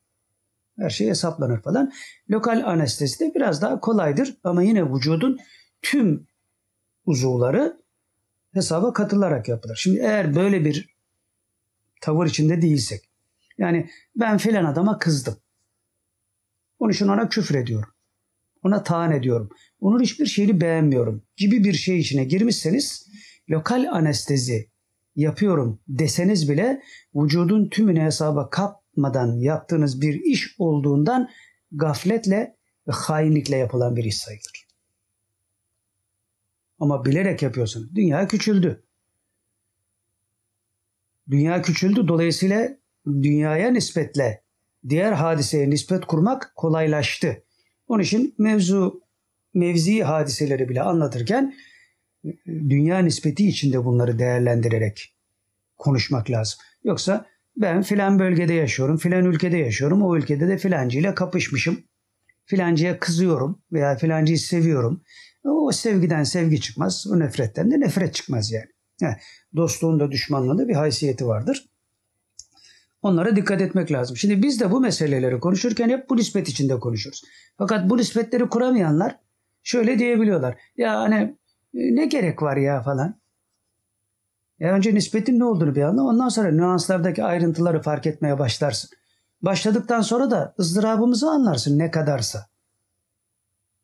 [0.79, 1.93] her şey hesaplanır falan.
[2.31, 5.39] Lokal anestezi de biraz daha kolaydır ama yine vücudun
[5.83, 6.27] tüm
[7.07, 7.83] uzuvları
[8.55, 9.77] hesaba katılarak yapılır.
[9.77, 10.89] Şimdi eğer böyle bir
[12.01, 13.09] tavır içinde değilsek
[13.59, 15.37] yani ben filan adama kızdım.
[16.79, 17.91] Onun için ona küfür ediyorum.
[18.63, 19.49] Ona taan ediyorum.
[19.81, 23.09] Onun hiçbir şeyini beğenmiyorum gibi bir şey içine girmişseniz
[23.51, 24.71] lokal anestezi
[25.17, 26.83] yapıyorum deseniz bile
[27.15, 31.29] vücudun tümünü hesaba kapmadan yaptığınız bir iş olduğundan
[31.73, 32.57] gafletle
[32.89, 34.69] ve hainlikle yapılan bir iş sayılır.
[36.79, 37.91] Ama bilerek yapıyorsun.
[37.95, 38.85] Dünya küçüldü.
[41.31, 42.09] Dünya küçüldü.
[42.09, 42.69] Dolayısıyla
[43.07, 44.43] dünyaya nispetle
[44.89, 47.43] diğer hadiseye nispet kurmak kolaylaştı.
[47.89, 49.01] Onun için mevzu
[49.55, 51.55] mevzi hadiseleri bile anlatırken
[52.47, 55.15] dünya nispeti içinde bunları değerlendirerek
[55.79, 56.59] konuşmak lazım.
[56.85, 57.27] Yoksa
[57.57, 61.85] ben filan bölgede yaşıyorum, filan ülkede yaşıyorum, o ülkede de filancıyla kapışmışım.
[62.45, 65.03] Filancıya kızıyorum veya filancıyı seviyorum.
[65.45, 68.67] O sevgiden sevgi çıkmaz, o nefretten de nefret çıkmaz yani.
[69.01, 69.17] yani
[69.57, 71.69] dostluğun da düşmanlığın bir haysiyeti vardır.
[73.03, 74.17] Onlara dikkat etmek lazım.
[74.17, 77.23] Şimdi biz de bu meseleleri konuşurken hep bu nispet içinde konuşuruz.
[77.59, 79.19] Fakat bu nispetleri kuramayanlar
[79.63, 80.59] şöyle diyebiliyorlar.
[80.77, 81.15] Ya hani
[81.75, 83.21] e, ne gerek var ya falan.
[84.59, 86.03] Ya önce nispetin ne olduğunu bir anla.
[86.03, 88.91] Ondan sonra nüanslardaki ayrıntıları fark etmeye başlarsın.
[89.43, 92.47] Başladıktan sonra da ızdırabımızı anlarsın ne kadarsa.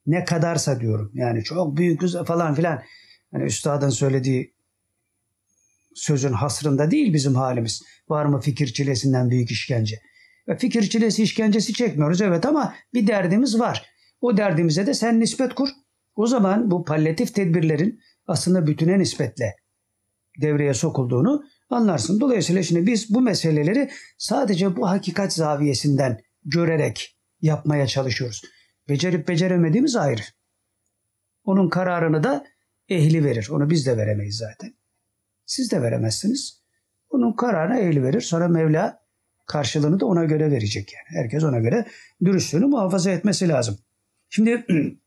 [0.07, 1.11] Ne kadarsa diyorum.
[1.15, 2.83] Yani çok büyük falan filan.
[3.33, 4.54] Hani üstadın söylediği
[5.95, 7.83] sözün hasrında değil bizim halimiz.
[8.09, 10.01] Var mı fikir çilesinden büyük işkence?
[10.49, 13.87] Ve fikir çilesi işkencesi çekmiyoruz evet ama bir derdimiz var.
[14.21, 15.69] O derdimize de sen nispet kur.
[16.17, 19.57] O zaman bu palyatif tedbirlerin aslında bütüne nispetle
[20.41, 22.21] devreye sokulduğunu anlarsın.
[22.21, 28.43] Dolayısıyla şimdi biz bu meseleleri sadece bu hakikat zaviyesinden görerek yapmaya çalışıyoruz.
[28.89, 30.23] Becerip beceremediğimiz ayrı.
[31.45, 32.45] Onun kararını da
[32.89, 33.49] ehli verir.
[33.51, 34.75] Onu biz de veremeyiz zaten.
[35.47, 36.63] Siz de veremezsiniz.
[37.13, 38.21] Bunun kararına eğil verir.
[38.21, 39.05] Sonra Mevla
[39.47, 41.23] karşılığını da ona göre verecek yani.
[41.23, 41.87] Herkes ona göre
[42.25, 43.79] dürüstlüğünü muhafaza etmesi lazım.
[44.29, 44.67] Şimdi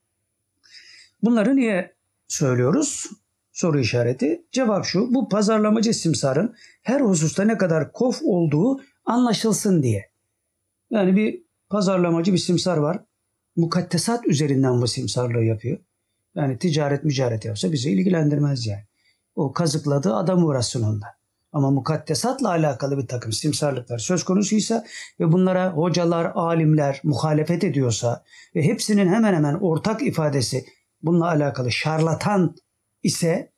[1.24, 1.96] bunları niye
[2.28, 3.06] söylüyoruz?
[3.52, 4.46] Soru işareti.
[4.52, 5.14] Cevap şu.
[5.14, 10.12] Bu pazarlamacı simsarın her hususta ne kadar kof olduğu anlaşılsın diye.
[10.90, 13.04] Yani bir pazarlamacı bir simsar var.
[13.56, 15.78] Mukaddesat üzerinden bu simsarlığı yapıyor.
[16.36, 18.87] Yani ticaret mücaret yapsa bizi ilgilendirmez yani
[19.38, 21.06] o kazıkladığı adam uğraşsın onda.
[21.52, 24.86] Ama mukaddesatla alakalı bir takım simsarlıklar söz konusuysa
[25.20, 28.24] ve bunlara hocalar, alimler muhalefet ediyorsa
[28.56, 30.66] ve hepsinin hemen hemen ortak ifadesi
[31.02, 32.56] bununla alakalı şarlatan
[33.04, 33.52] ise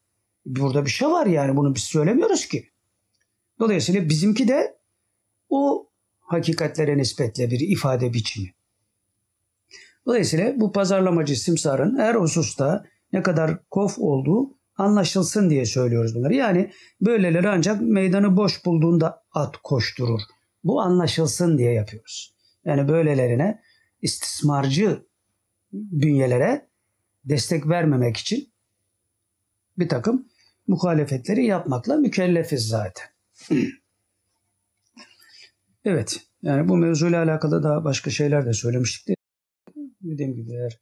[0.45, 2.69] burada bir şey var yani bunu biz söylemiyoruz ki.
[3.59, 4.77] Dolayısıyla bizimki de
[5.49, 8.53] o hakikatlere nispetle bir ifade biçimi.
[10.05, 16.34] Dolayısıyla bu pazarlamacı simsarın her hususta ne kadar kof olduğu anlaşılsın diye söylüyoruz bunları.
[16.34, 16.71] Yani
[17.01, 20.21] böyleleri ancak meydanı boş bulduğunda at koşturur.
[20.63, 22.36] Bu anlaşılsın diye yapıyoruz.
[22.65, 23.61] Yani böylelerine
[24.01, 25.05] istismarcı
[25.73, 26.67] bünyelere
[27.25, 28.53] destek vermemek için
[29.77, 30.27] bir takım
[30.67, 33.05] muhalefetleri yapmakla mükellefiz zaten.
[35.86, 36.19] evet.
[36.41, 39.15] Yani bu mevzuyla alakalı daha başka şeyler de söylemiştik de
[40.01, 40.80] dediğim gibi eğer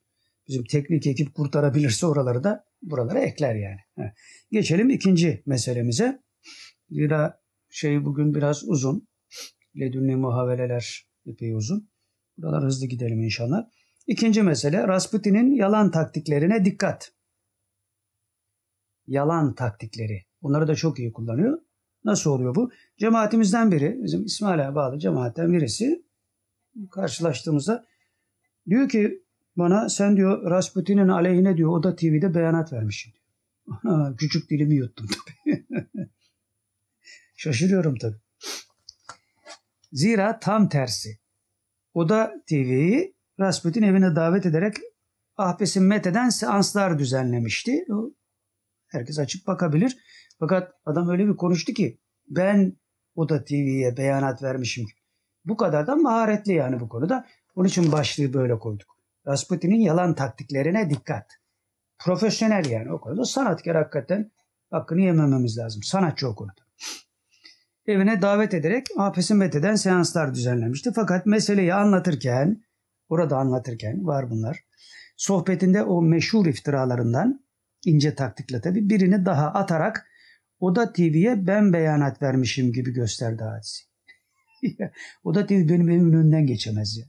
[0.48, 4.12] bizim teknik ekip kurtarabilirse oraları da buralara ekler yani.
[4.52, 6.24] Geçelim ikinci meselemize.
[6.90, 9.08] Zira şey bugün biraz uzun.
[9.80, 11.90] Ledünni muhaveleler epey uzun.
[12.38, 13.70] Buralar hızlı gidelim inşallah.
[14.08, 17.12] İkinci mesele Rasputin'in yalan taktiklerine dikkat.
[19.08, 20.26] Yalan taktikleri.
[20.42, 21.60] Bunları da çok iyi kullanıyor.
[22.04, 22.72] Nasıl oluyor bu?
[22.98, 26.06] Cemaatimizden biri, bizim İsmail'e bağlı cemaatten birisi
[26.92, 27.86] karşılaştığımızda
[28.70, 29.24] diyor ki
[29.58, 34.18] bana sen diyor Rasputin'in aleyhine diyor Oda TV'de beyanat vermişsin diyor.
[34.18, 35.66] Küçük dilimi yuttum tabii.
[37.38, 38.18] Şaşırıyorum tabii.
[39.92, 41.20] Zira tam tersi.
[41.94, 44.76] Oda TV'yi Rasputin evine davet ederek
[45.38, 47.86] Ahbes'in Mete'den seanslar düzenlemişti.
[48.88, 49.98] Herkes açıp bakabilir.
[50.40, 52.74] Fakat adam öyle bir konuştu ki ben
[53.16, 54.86] Oda TV'ye beyanat vermişim.
[55.46, 57.28] Bu kadar da maharetli yani bu konuda.
[57.56, 58.97] Onun için başlığı böyle koyduk.
[59.28, 61.26] Rasputin'in yalan taktiklerine dikkat.
[62.00, 64.32] Profesyonel yani o konuda sanatkar hakikaten
[64.72, 65.84] hakkını yemememiz lazım.
[65.84, 66.62] Sanatçı o konuda.
[67.86, 70.92] Evine davet ederek Hafiz'in Mete'den seanslar düzenlemişti.
[70.96, 72.64] Fakat meseleyi anlatırken,
[73.10, 74.64] orada anlatırken var bunlar.
[75.18, 77.46] Sohbetinde o meşhur iftiralarından
[77.86, 80.08] ince taktikle tabii birini daha atarak
[80.60, 83.84] Oda TV'ye ben beyanat vermişim gibi gösterdi hadisi.
[85.24, 87.06] Oda TV benim evimin önünden geçemez ya.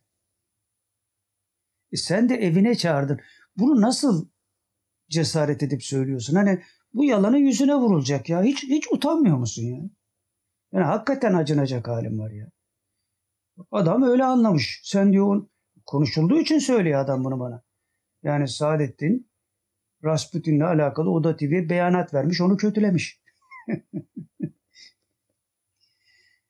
[1.93, 3.21] E sen de evine çağırdın.
[3.57, 4.29] Bunu nasıl
[5.11, 6.37] cesaret edip söylüyorsun?
[6.37, 6.63] Hani
[6.95, 8.43] bu yalanı yüzüne vurulacak ya.
[8.43, 9.91] Hiç hiç utanmıyor musun ya?
[10.73, 12.51] Yani hakikaten acınacak halim var ya.
[13.71, 14.81] Adam öyle anlamış.
[14.85, 15.47] Sen diyor
[15.87, 17.63] konuşulduğu için söylüyor adam bunu bana.
[18.23, 19.31] Yani Saadettin
[20.05, 23.23] Rasputin'le alakalı Oda TV'ye beyanat vermiş, onu kötülemiş.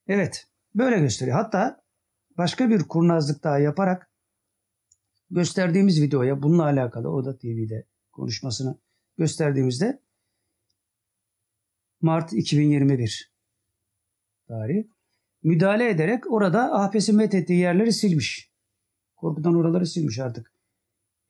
[0.09, 1.36] evet, böyle gösteriyor.
[1.36, 1.82] Hatta
[2.39, 4.08] başka bir kurnazlık daha yaparak
[5.31, 8.79] gösterdiğimiz videoya bununla alakalı Oda TV'de konuşmasını
[9.18, 10.03] gösterdiğimizde
[12.01, 13.33] Mart 2021
[14.49, 14.89] tarihi
[15.43, 18.51] müdahale ederek orada APS'in methettiği yerleri silmiş.
[19.16, 20.53] Korkudan oraları silmiş artık.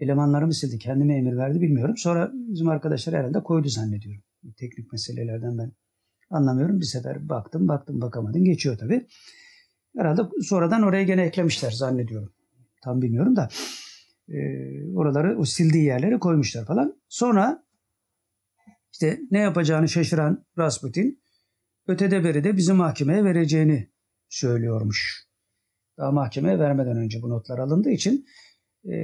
[0.01, 1.97] Elemanları mı sildi, kendime emir verdi bilmiyorum.
[1.97, 4.23] Sonra bizim arkadaşlar herhalde koydu zannediyorum.
[4.57, 5.73] Teknik meselelerden ben
[6.31, 6.81] anlamıyorum.
[6.81, 8.45] Bir sefer baktım, baktım bakamadım.
[8.45, 9.07] Geçiyor tabii.
[9.97, 12.33] Herhalde sonradan oraya gene eklemişler zannediyorum.
[12.83, 13.49] Tam bilmiyorum da
[14.29, 14.39] e,
[14.95, 17.01] oraları o sildiği yerlere koymuşlar falan.
[17.09, 17.65] Sonra
[18.93, 21.23] işte ne yapacağını şaşıran Rasputin
[21.87, 23.91] ötede beri de bizi mahkemeye vereceğini
[24.29, 25.29] söylüyormuş.
[25.99, 28.27] Daha mahkemeye vermeden önce bu notlar alındığı için
[28.93, 28.95] e,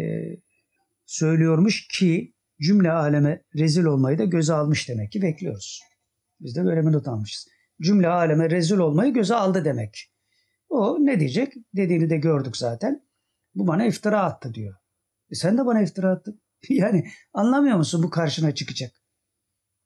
[1.06, 5.80] söylüyormuş ki cümle aleme rezil olmayı da göze almış demek ki bekliyoruz.
[6.40, 7.48] Biz de böyle bir not almışız.
[7.82, 10.10] Cümle aleme rezil olmayı göze aldı demek.
[10.68, 11.52] O ne diyecek?
[11.76, 13.02] Dediğini de gördük zaten.
[13.54, 14.74] Bu bana iftira attı diyor.
[15.30, 16.40] E sen de bana iftira attın.
[16.68, 18.92] yani anlamıyor musun bu karşına çıkacak?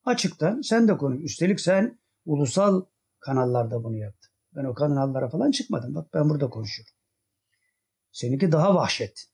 [0.05, 1.24] Açıktan sen de konuş.
[1.24, 2.84] Üstelik sen ulusal
[3.20, 4.30] kanallarda bunu yaptın.
[4.57, 5.95] Ben o kanallara falan çıkmadım.
[5.95, 6.95] Bak ben burada konuşuyorum.
[8.12, 9.26] Seninki daha vahşet.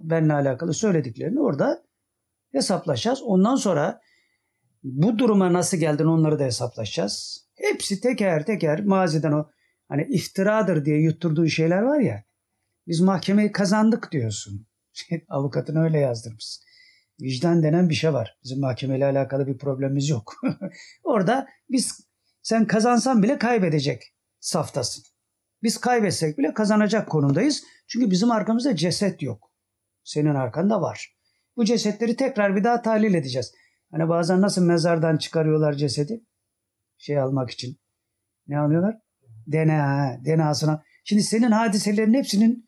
[0.00, 1.84] Benle alakalı söylediklerini orada
[2.52, 3.22] hesaplaşacağız.
[3.22, 4.00] Ondan sonra
[4.82, 7.46] bu duruma nasıl geldin onları da hesaplaşacağız.
[7.54, 9.50] Hepsi teker teker maziden o
[9.88, 12.24] hani iftiradır diye yutturduğun şeyler var ya.
[12.86, 14.66] Biz mahkemeyi kazandık diyorsun.
[15.28, 16.58] Avukatın öyle yazdırmış.
[17.20, 18.38] Vicdan denen bir şey var.
[18.44, 20.34] Bizim mahkemeyle alakalı bir problemimiz yok.
[21.04, 22.00] Orada biz
[22.42, 25.04] sen kazansan bile kaybedecek saftasın.
[25.62, 27.64] Biz kaybetsek bile kazanacak konumdayız.
[27.88, 29.52] Çünkü bizim arkamızda ceset yok.
[30.04, 31.16] Senin arkanda var.
[31.56, 33.52] Bu cesetleri tekrar bir daha tahlil edeceğiz.
[33.90, 36.24] Hani bazen nasıl mezardan çıkarıyorlar cesedi?
[36.98, 37.78] Şey almak için.
[38.46, 38.98] Ne alıyorlar?
[39.52, 40.82] DNA, DNA'sına.
[41.04, 42.67] Şimdi senin hadiselerin hepsinin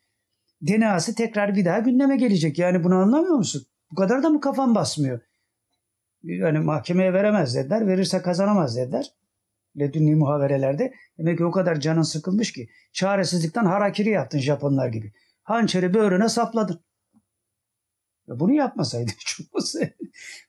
[0.66, 2.58] DNA'sı tekrar bir daha gündeme gelecek.
[2.58, 3.66] Yani bunu anlamıyor musun?
[3.90, 5.20] Bu kadar da mı kafan basmıyor?
[6.22, 7.86] Yani mahkemeye veremez dediler.
[7.86, 9.14] Verirse kazanamaz dediler.
[9.78, 10.94] Ledünni muhaverelerde.
[11.18, 12.68] Demek ki o kadar canın sıkılmış ki.
[12.92, 15.12] Çaresizlikten harakiri yaptın Japonlar gibi.
[15.42, 16.80] Hançeri böğrüne sapladın.
[18.28, 19.40] Bunu yapmasaydın hiç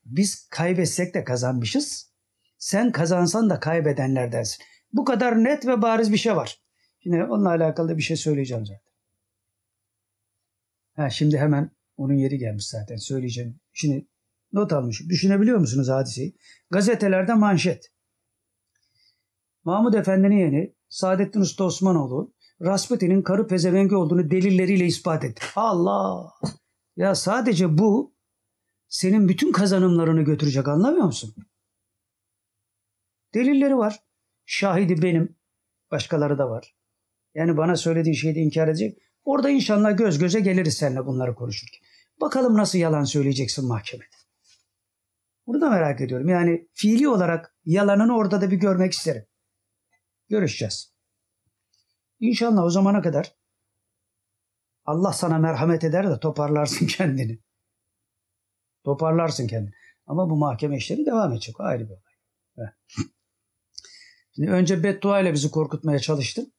[0.05, 2.11] Biz kaybetsek de kazanmışız.
[2.57, 4.63] Sen kazansan da kaybedenlerdensin.
[4.93, 6.61] Bu kadar net ve bariz bir şey var.
[6.99, 8.90] Şimdi onunla alakalı bir şey söyleyeceğim zaten.
[11.01, 13.59] Ha, şimdi hemen onun yeri gelmiş zaten söyleyeceğim.
[13.73, 14.07] Şimdi
[14.51, 15.01] not almış.
[15.09, 16.37] Düşünebiliyor musunuz hadiseyi?
[16.69, 17.91] Gazetelerde manşet.
[19.63, 25.43] Mahmud Efendi'nin yeni Saadettin Usta Osmanoğlu Rasputin'in karı pezevengi olduğunu delilleriyle ispat etti.
[25.55, 26.31] Allah!
[26.95, 28.15] Ya sadece bu
[28.87, 31.35] senin bütün kazanımlarını götürecek anlamıyor musun?
[33.33, 33.99] Delilleri var.
[34.45, 35.35] Şahidi benim.
[35.91, 36.75] Başkaları da var.
[37.35, 38.97] Yani bana söylediğin şeyi de inkar edecek.
[39.23, 41.79] Orada inşallah göz göze geliriz seninle bunları konuşurken.
[42.21, 44.15] Bakalım nasıl yalan söyleyeceksin mahkemede.
[45.47, 46.29] Bunu da merak ediyorum.
[46.29, 49.25] Yani fiili olarak yalanını orada da bir görmek isterim.
[50.29, 50.93] Görüşeceğiz.
[52.19, 53.35] İnşallah o zamana kadar
[54.85, 57.39] Allah sana merhamet eder de toparlarsın kendini.
[58.83, 59.73] Toparlarsın kendini.
[60.05, 61.59] Ama bu mahkeme işleri devam edecek.
[61.59, 62.71] O ayrı bir olay.
[64.35, 66.53] Şimdi önce beddua ile bizi korkutmaya çalıştın.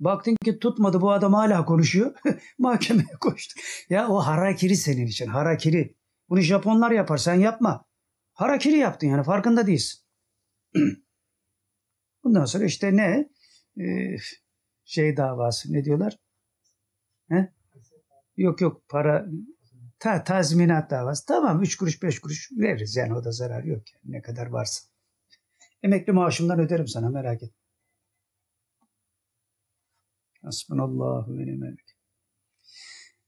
[0.00, 2.14] Baktın ki tutmadı bu adam hala konuşuyor.
[2.58, 3.62] Mahkemeye koştuk.
[3.88, 5.26] Ya o harakiri senin için.
[5.26, 5.96] Harakiri.
[6.28, 7.84] Bunu Japonlar yapar sen yapma.
[8.32, 10.00] Harakiri yaptın yani farkında değilsin.
[12.24, 13.28] Bundan sonra işte ne?
[13.82, 14.16] Ee,
[14.84, 16.18] şey davası ne diyorlar?
[17.28, 17.52] He?
[18.36, 19.26] Yok yok para
[19.98, 21.26] ta, tazminat davası.
[21.26, 24.88] Tamam 3 kuruş 5 kuruş veririz yani o da zarar yok yani ne kadar varsa.
[25.82, 27.61] Emekli maaşımdan öderim sana merak etme.
[30.42, 31.76] Hasbunallahu ve ni'mel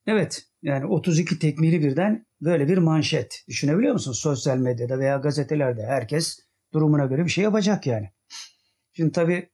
[0.06, 3.44] Evet yani 32 tekmili birden böyle bir manşet.
[3.48, 4.12] Düşünebiliyor musun?
[4.12, 6.40] Sosyal medyada veya gazetelerde herkes
[6.72, 8.10] durumuna göre bir şey yapacak yani.
[8.92, 9.50] Şimdi tabii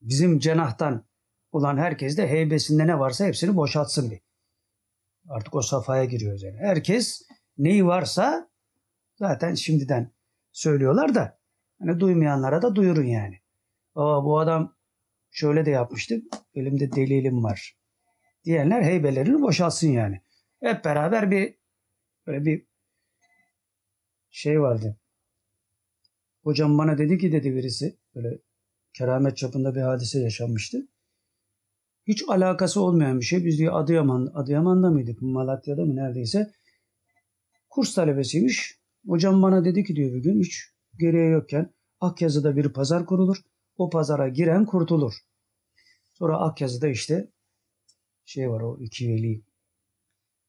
[0.00, 1.06] bizim cenahtan
[1.52, 4.20] olan herkes de heybesinde ne varsa hepsini boşaltsın bir.
[5.28, 6.56] Artık o safhaya giriyoruz yani.
[6.58, 7.22] Herkes
[7.58, 8.50] neyi varsa
[9.18, 10.12] zaten şimdiden
[10.52, 11.38] söylüyorlar da
[11.78, 13.40] hani duymayanlara da duyurun yani.
[13.94, 14.75] Aa, bu adam
[15.36, 16.22] şöyle de yapmıştı.
[16.54, 17.76] Elimde delilim var.
[18.44, 20.20] Diyenler heybelerini boşaltsın yani.
[20.60, 21.54] Hep beraber bir
[22.26, 22.66] böyle bir
[24.30, 24.96] şey vardı.
[26.42, 28.38] Hocam bana dedi ki dedi birisi böyle
[28.94, 30.88] keramet çapında bir hadise yaşanmıştı.
[32.06, 33.44] Hiç alakası olmayan bir şey.
[33.44, 35.22] Biz diyor Adıyaman, Adıyaman'da mıydık?
[35.22, 36.50] Malatya'da mı neredeyse.
[37.70, 38.80] Kurs talebesiymiş.
[39.06, 40.64] Hocam bana dedi ki diyor bir gün hiç
[40.98, 43.36] gereği yokken Akyazı'da bir pazar kurulur.
[43.78, 45.25] O pazara giren kurtulur.
[46.18, 47.30] Sonra Akyazı'da işte
[48.24, 49.42] şey var o iki veli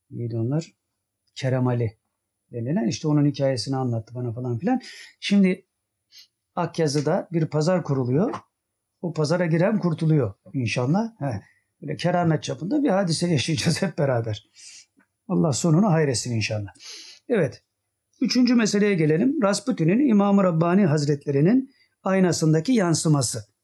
[0.10, 0.74] neydi onlar?
[1.36, 1.98] Kerem Ali
[2.52, 4.82] denilen işte onun hikayesini anlattı bana falan filan.
[5.20, 5.66] Şimdi
[6.56, 8.36] Akyazı'da bir pazar kuruluyor.
[9.02, 11.12] O pazara giren kurtuluyor inşallah.
[11.20, 11.42] He.
[11.82, 14.50] Böyle keramet çapında bir hadise yaşayacağız hep beraber.
[15.28, 16.72] Allah sonunu hayretsin inşallah.
[17.30, 17.64] Evet.
[18.22, 19.42] Üçüncü meseleye gelelim.
[19.44, 21.72] Rasputin'in İmam-ı Rabbani Hazretleri'nin
[22.04, 23.57] aynasındaki yansıması.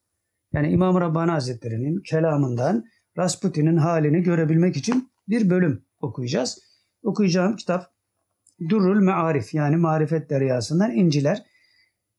[0.54, 2.86] Yani İmam-ı Rabbani Hazretleri'nin kelamından
[3.18, 6.60] Rasputin'in halini görebilmek için bir bölüm okuyacağız.
[7.04, 7.94] Okuyacağım kitap
[8.70, 11.44] Durrul Mearif yani Marifet Deryası'ndan inciler.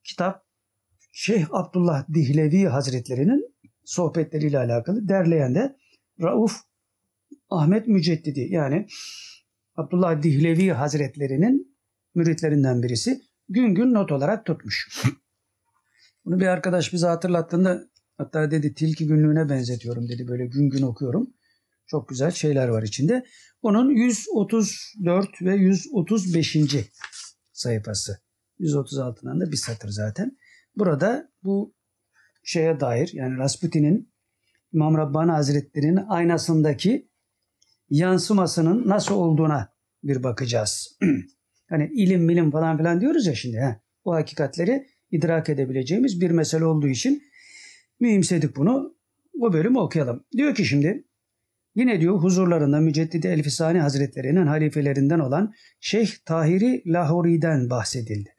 [0.04, 0.44] Kitap
[1.12, 3.54] Şeyh Abdullah Dihlevi Hazretleri'nin
[3.84, 5.08] sohbetleriyle alakalı.
[5.08, 5.76] Derleyen de
[6.22, 6.60] Rauf
[7.50, 8.86] Ahmet Müceddidi yani
[9.76, 11.76] Abdullah Dihlevi Hazretleri'nin
[12.14, 15.04] müritlerinden birisi gün gün not olarak tutmuş.
[16.24, 17.84] Bunu bir arkadaş bize hatırlattığında
[18.16, 21.34] hatta dedi tilki günlüğüne benzetiyorum dedi böyle gün gün okuyorum.
[21.86, 23.24] Çok güzel şeyler var içinde.
[23.62, 26.56] Onun 134 ve 135.
[27.52, 28.18] sayfası.
[28.60, 30.36] 136'dan da bir satır zaten.
[30.76, 31.74] Burada bu
[32.44, 34.14] şeye dair yani Rasputin'in
[34.72, 37.08] İmam Rabbani Hazretleri'nin aynasındaki
[37.90, 40.98] yansımasının nasıl olduğuna bir bakacağız.
[41.68, 43.56] hani ilim milim falan filan diyoruz ya şimdi.
[43.56, 43.80] He.
[44.04, 47.22] Bu hakikatleri idrak edebileceğimiz bir mesele olduğu için
[48.00, 48.94] mühimsedik bunu.
[49.40, 50.24] O bölümü okuyalım.
[50.36, 51.04] Diyor ki şimdi
[51.74, 58.34] yine diyor huzurlarında Müceddidi Elfisani Hazretleri'nin halifelerinden olan Şeyh Tahiri Lahori'den bahsedildi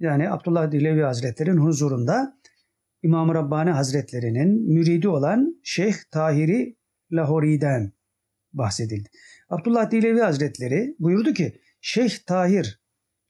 [0.00, 2.40] yani Abdullah Dilevi Hazretleri'nin huzurunda
[3.02, 6.76] İmam Rabbani Hazretleri'nin müridi olan Şeyh Tahiri
[7.12, 7.92] Lahori'den
[8.52, 9.08] bahsedildi.
[9.48, 12.80] Abdullah Dilevi Hazretleri buyurdu ki Şeyh Tahir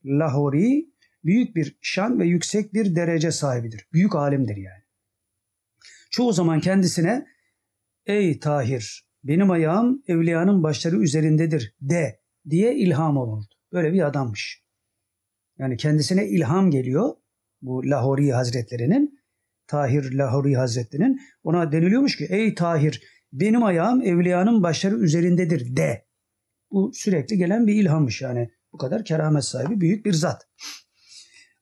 [0.04, 0.90] Lahori
[1.24, 3.88] büyük bir şan ve yüksek bir derece sahibidir.
[3.92, 4.79] Büyük alimdir yani.
[6.10, 7.26] Çoğu zaman kendisine
[8.06, 13.54] ey Tahir benim ayağım evliyanın başları üzerindedir de diye ilham olurdu.
[13.72, 14.64] Böyle bir adammış.
[15.58, 17.14] Yani kendisine ilham geliyor
[17.62, 19.20] bu Lahori Hazretleri'nin.
[19.66, 23.02] Tahir Lahori Hazretleri'nin ona deniliyormuş ki ey Tahir
[23.32, 26.06] benim ayağım evliyanın başları üzerindedir de.
[26.70, 30.48] Bu sürekli gelen bir ilhammış yani bu kadar keramet sahibi büyük bir zat.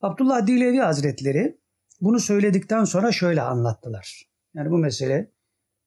[0.01, 1.59] Abdullah Dilevi Hazretleri
[2.01, 4.28] bunu söyledikten sonra şöyle anlattılar.
[4.59, 5.33] Yani bu mesele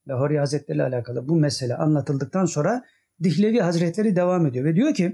[0.08, 2.84] Lahori Hazretleri ile alakalı bu mesele anlatıldıktan sonra
[3.24, 5.14] Dihlevi Hazretleri devam ediyor ve diyor ki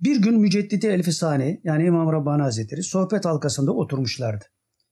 [0.00, 4.44] bir gün Müceddidi Elfisani yani İmam Rabbani Hazretleri sohbet halkasında oturmuşlardı.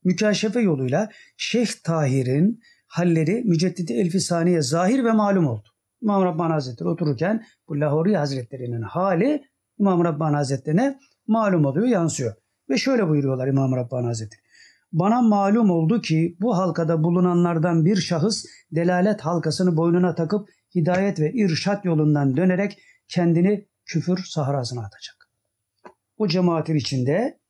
[0.04, 5.68] Mükaşefe yoluyla Şeyh Tahir'in halleri Müceddidi Elfisani'ye zahir ve malum oldu.
[6.02, 9.42] İmam Rabbani Hazretleri otururken bu Lahori Hazretleri'nin hali
[9.78, 12.34] İmam Rabbani Hazretleri'ne malum oluyor, yansıyor.
[12.70, 14.47] Ve şöyle buyuruyorlar İmam Rabbani Hazretleri.
[14.93, 21.32] Bana malum oldu ki bu halkada bulunanlardan bir şahıs delalet halkasını boynuna takıp hidayet ve
[21.32, 22.78] irşat yolundan dönerek
[23.09, 25.30] kendini küfür sahrasına atacak.
[26.16, 27.41] O cemaatin içinde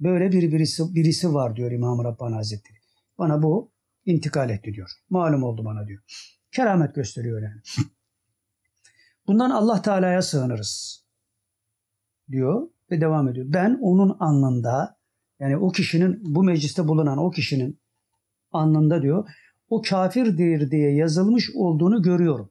[0.00, 2.78] böyle bir birisi, birisi var diyor İmam Rabbani Hazretleri.
[3.18, 3.72] Bana bu
[4.04, 4.90] intikal etti diyor.
[5.10, 6.02] Malum oldu bana diyor.
[6.52, 7.60] Keramet gösteriyor yani.
[9.26, 11.04] Bundan Allah Teala'ya sığınırız
[12.30, 13.46] diyor ve devam ediyor.
[13.48, 14.96] Ben onun alnında
[15.44, 17.80] yani o kişinin bu mecliste bulunan o kişinin
[18.52, 19.28] alnında diyor
[19.68, 22.50] o kafirdir diye yazılmış olduğunu görüyorum.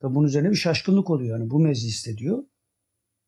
[0.00, 1.38] Tabi bunun üzerine bir şaşkınlık oluyor.
[1.38, 2.44] Yani bu mecliste diyor.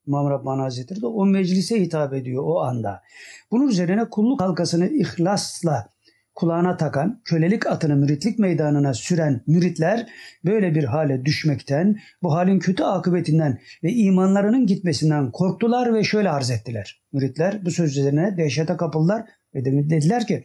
[0.07, 3.03] İmam Rabbani Hazretleri de o meclise hitap ediyor o anda.
[3.51, 5.89] Bunun üzerine kulluk halkasını ihlasla
[6.37, 10.07] kulağına takan, kölelik atını müritlik meydanına süren müritler
[10.45, 16.51] böyle bir hale düşmekten, bu halin kötü akıbetinden ve imanlarının gitmesinden korktular ve şöyle arz
[16.51, 17.03] ettiler.
[17.13, 19.25] Müritler bu sözlerine dehşete kapıldılar
[19.55, 20.45] ve dediler ki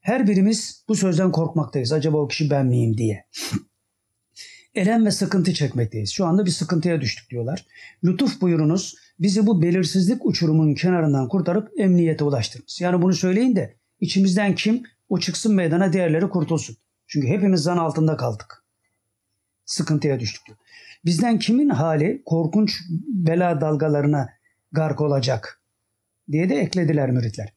[0.00, 1.92] her birimiz bu sözden korkmaktayız.
[1.92, 3.24] Acaba o kişi ben miyim diye.
[4.74, 6.10] Elem ve sıkıntı çekmekteyiz.
[6.10, 7.66] Şu anda bir sıkıntıya düştük diyorlar.
[8.04, 12.80] Lütuf buyurunuz bizi bu belirsizlik uçurumun kenarından kurtarıp emniyete ulaştırınız.
[12.80, 16.76] Yani bunu söyleyin de içimizden kim o çıksın meydana diğerleri kurtulsun.
[17.06, 18.64] Çünkü hepimiz zan altında kaldık.
[19.64, 20.56] Sıkıntıya düştük.
[21.04, 24.28] Bizden kimin hali korkunç bela dalgalarına
[24.72, 25.62] gark olacak
[26.30, 27.54] diye de eklediler müritler.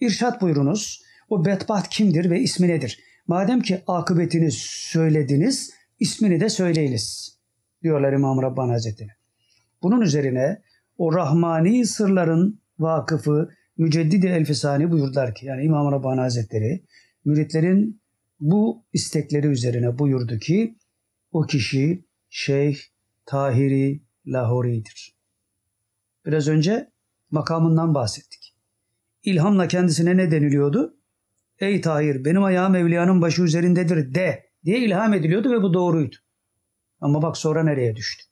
[0.00, 3.00] İrşat buyurunuz o bedbaht kimdir ve ismi nedir?
[3.26, 7.38] Madem ki akıbetini söylediniz, ismini de söyleyiniz
[7.82, 9.10] diyorlar İmam Rabbani Hazretleri.
[9.82, 10.62] Bunun üzerine
[10.98, 16.84] o rahmani sırların vakıfı Müceddidi Elfisani buyurdular ki yani İmam Rabbani Hazretleri
[17.24, 18.02] müritlerin
[18.40, 20.76] bu istekleri üzerine buyurdu ki
[21.32, 22.78] o kişi Şeyh
[23.26, 25.16] Tahiri Lahori'dir.
[26.26, 26.90] Biraz önce
[27.30, 28.56] makamından bahsettik.
[29.22, 30.96] İlhamla kendisine ne deniliyordu?
[31.58, 36.16] Ey Tahir benim ayağım evliyanın başı üzerindedir de diye ilham ediliyordu ve bu doğruydu.
[37.00, 38.24] Ama bak sonra nereye düştü.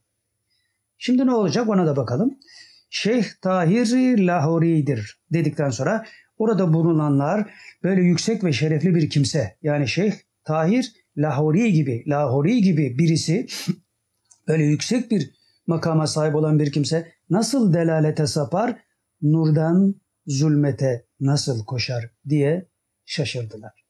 [0.98, 2.38] Şimdi ne olacak ona da bakalım.
[2.94, 6.04] Şeyh Tahir Lahori'dir dedikten sonra
[6.38, 7.50] orada bulunanlar
[7.82, 10.12] böyle yüksek ve şerefli bir kimse yani Şeyh
[10.44, 13.46] Tahir Lahori gibi Lahori gibi birisi
[14.48, 15.30] böyle yüksek bir
[15.66, 18.76] makama sahip olan bir kimse nasıl delalete sapar
[19.22, 19.94] nurdan
[20.26, 22.68] zulmete nasıl koşar diye
[23.06, 23.84] şaşırdılar.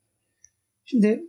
[0.85, 1.23] Şimdi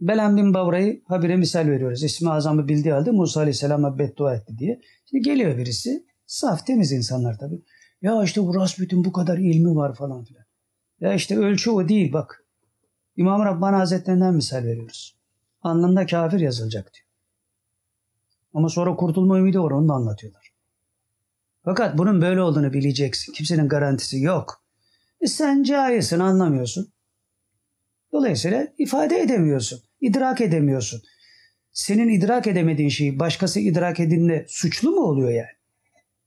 [0.00, 2.04] Belen bin Bavra'yı habire misal veriyoruz.
[2.04, 4.80] İsmi azamı bildiği halde Musa Aleyhisselam'a beddua etti diye.
[5.10, 6.13] Şimdi geliyor birisi.
[6.26, 7.62] Saf temiz insanlar tabii.
[8.02, 10.44] Ya işte bu Rasbüt'ün bu kadar ilmi var falan filan.
[11.00, 12.44] Ya işte ölçü o değil bak.
[13.16, 15.18] İmam Rabbani Hazretlerinden misal veriyoruz.
[15.62, 17.06] Anlamda kafir yazılacak diyor.
[18.54, 20.54] Ama sonra kurtulma ümidi var onu da anlatıyorlar.
[21.64, 23.32] Fakat bunun böyle olduğunu bileceksin.
[23.32, 24.64] Kimsenin garantisi yok.
[25.20, 26.92] E sen cahilsin anlamıyorsun.
[28.12, 29.80] Dolayısıyla ifade edemiyorsun.
[30.00, 31.02] idrak edemiyorsun.
[31.72, 35.63] Senin idrak edemediğin şeyi başkası idrak edinle suçlu mu oluyor yani?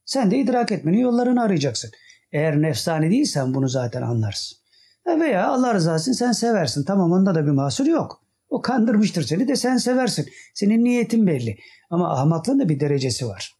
[0.08, 1.90] Sen de idrak etmenin yollarını arayacaksın.
[2.32, 4.58] Eğer nefsani değilsen bunu zaten anlarsın.
[5.06, 6.84] Veya Allah rızası sen seversin.
[6.84, 8.22] Tamam onda da bir mahsur yok.
[8.48, 10.26] O kandırmıştır seni de sen seversin.
[10.54, 11.58] Senin niyetin belli.
[11.90, 13.56] Ama ahmaklığın da bir derecesi var.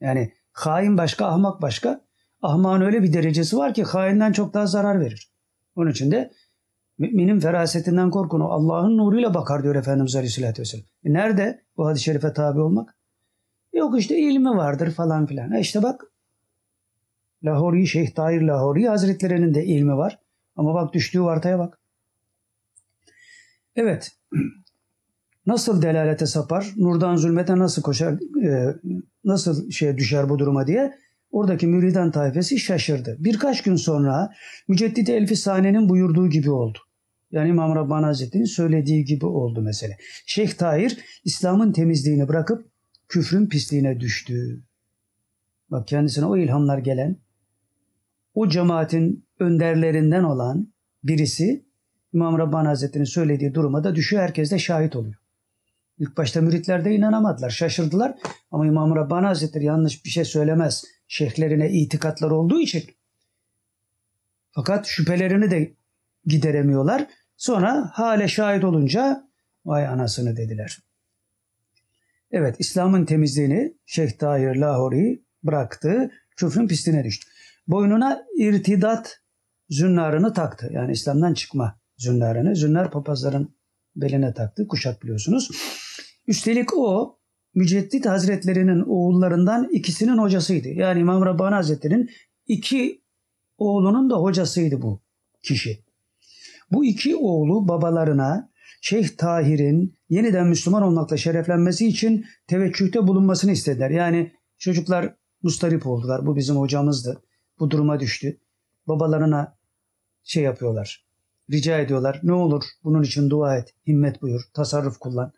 [0.00, 2.00] Yani hain başka, ahmak başka.
[2.42, 5.32] Ahmağın öyle bir derecesi var ki hainden çok daha zarar verir.
[5.76, 6.32] Onun için de
[6.98, 8.40] müminin ferasetinden korkun.
[8.40, 10.86] O Allah'ın nuruyla bakar diyor Efendimiz Aleyhisselatü Vesselam.
[11.04, 12.97] E nerede bu hadis-i şerife tabi olmak?
[13.78, 15.52] Yok işte ilmi vardır falan filan.
[15.52, 16.04] E işte bak
[17.44, 20.18] Lahori, Şeyh Tahir Lahori Hazretlerinin de ilmi var.
[20.56, 21.80] Ama bak düştüğü vartaya bak.
[23.76, 24.10] Evet.
[25.46, 26.72] Nasıl delalete sapar?
[26.76, 28.12] Nurdan zulmete nasıl koşar?
[28.44, 28.74] E,
[29.24, 30.94] nasıl şeye düşer bu duruma diye
[31.30, 33.16] oradaki müridan tayfesi şaşırdı.
[33.18, 34.32] Birkaç gün sonra
[34.68, 36.78] Müceddit Elfisane'nin buyurduğu gibi oldu.
[37.30, 39.96] Yani İmam Rabbani Hazretleri'nin söylediği gibi oldu mesele.
[40.26, 42.77] Şeyh Tahir İslam'ın temizliğini bırakıp
[43.08, 44.62] küfrün pisliğine düştü.
[45.70, 47.16] Bak kendisine o ilhamlar gelen,
[48.34, 50.72] o cemaatin önderlerinden olan
[51.04, 51.68] birisi
[52.12, 54.22] İmam Rabbani Hazretleri'nin söylediği duruma da düşüyor.
[54.22, 55.14] Herkes de şahit oluyor.
[55.98, 58.14] İlk başta müritler de inanamadılar, şaşırdılar.
[58.50, 60.84] Ama İmam Rabbani Hazretleri yanlış bir şey söylemez.
[61.08, 62.82] Şeyhlerine itikatlar olduğu için.
[64.50, 65.74] Fakat şüphelerini de
[66.24, 67.06] gideremiyorlar.
[67.36, 69.28] Sonra hale şahit olunca
[69.64, 70.87] vay anasını dediler.
[72.30, 76.10] Evet İslam'ın temizliğini Şeyh Tahir Lahori bıraktı.
[76.36, 77.28] Küfrün pisliğine düştü.
[77.66, 79.20] Boynuna irtidat
[79.68, 80.68] zünnarını taktı.
[80.72, 82.56] Yani İslam'dan çıkma zünnarını.
[82.56, 83.56] Zünnar papazların
[83.96, 84.68] beline taktı.
[84.68, 85.50] Kuşak biliyorsunuz.
[86.26, 87.18] Üstelik o
[87.54, 90.68] Müceddit Hazretlerinin oğullarından ikisinin hocasıydı.
[90.68, 92.10] Yani İmam Rabbani Hazretleri'nin
[92.46, 93.02] iki
[93.58, 95.02] oğlunun da hocasıydı bu
[95.42, 95.84] kişi.
[96.70, 98.50] Bu iki oğlu babalarına
[98.80, 103.90] Şeyh Tahir'in yeniden Müslüman olmakla şereflenmesi için teveccühte bulunmasını istediler.
[103.90, 106.26] Yani çocuklar mustarip oldular.
[106.26, 107.22] Bu bizim hocamızdı.
[107.58, 108.40] Bu duruma düştü.
[108.86, 109.58] Babalarına
[110.24, 111.06] şey yapıyorlar.
[111.52, 112.20] rica ediyorlar.
[112.22, 115.32] Ne olur bunun için dua et, himmet buyur, tasarruf kullan,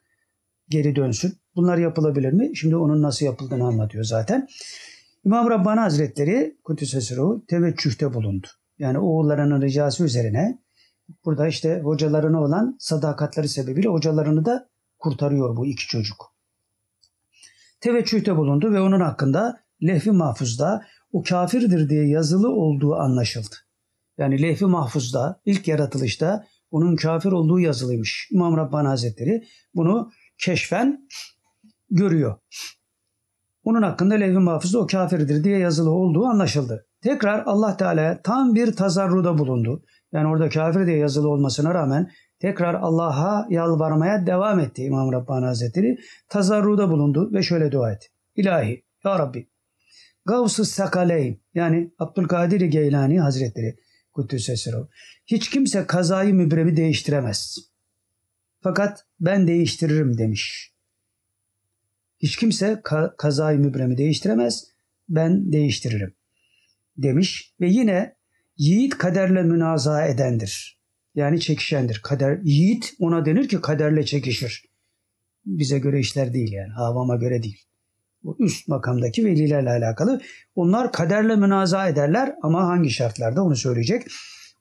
[0.68, 1.34] geri dönsün.
[1.56, 2.56] Bunlar yapılabilir mi?
[2.56, 4.48] Şimdi onun nasıl yapıldığını anlatıyor zaten.
[5.24, 7.16] İmam Rabbani Hazretleri Kudüs'e
[7.48, 8.46] teveccühte bulundu.
[8.78, 10.58] Yani oğullarının ricası üzerine
[11.24, 14.68] burada işte hocalarına olan sadakatleri sebebiyle hocalarını da
[14.98, 16.34] kurtarıyor bu iki çocuk.
[17.80, 23.56] Teveccühte bulundu ve onun hakkında lehvi mahfuzda o kafirdir diye yazılı olduğu anlaşıldı.
[24.18, 28.28] Yani lehvi mahfuzda ilk yaratılışta onun kafir olduğu yazılıymış.
[28.30, 31.08] İmam Rabbani Hazretleri bunu keşfen
[31.90, 32.36] görüyor.
[33.64, 36.86] Onun hakkında levh-i mahfuzda o kafirdir diye yazılı olduğu anlaşıldı.
[37.00, 39.82] Tekrar Allah Teala tam bir tazarruda bulundu.
[40.12, 45.98] Yani orada kafir diye yazılı olmasına rağmen tekrar Allah'a yalvarmaya devam etti İmam Rabbani Hazretleri.
[46.28, 48.06] Tazarruda bulundu ve şöyle dua etti.
[48.36, 49.48] İlahi, Ya Rabbi,
[50.24, 53.76] Gavs-ı Sakaleyn yani Abdülkadir Geylani Hazretleri
[54.12, 54.54] Kuddüs'e
[55.26, 57.58] Hiç kimse kazayı mübremi değiştiremez.
[58.60, 60.72] Fakat ben değiştiririm demiş.
[62.18, 64.64] Hiç kimse ka- kazayı mübremi değiştiremez.
[65.08, 66.14] Ben değiştiririm
[66.96, 68.16] demiş ve yine
[68.60, 70.80] yiğit kaderle münaza edendir.
[71.14, 72.00] Yani çekişendir.
[72.02, 74.64] Kader yiğit ona denir ki kaderle çekişir.
[75.46, 76.72] Bize göre işler değil yani.
[76.72, 77.64] Havama göre değil.
[78.22, 80.20] Bu üst makamdaki velilerle alakalı.
[80.54, 84.06] Onlar kaderle münaza ederler ama hangi şartlarda onu söyleyecek.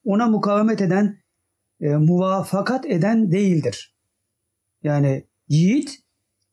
[0.03, 1.17] Ona mukavemet eden,
[1.81, 3.95] e, muvafakat eden değildir.
[4.83, 5.99] Yani yiğit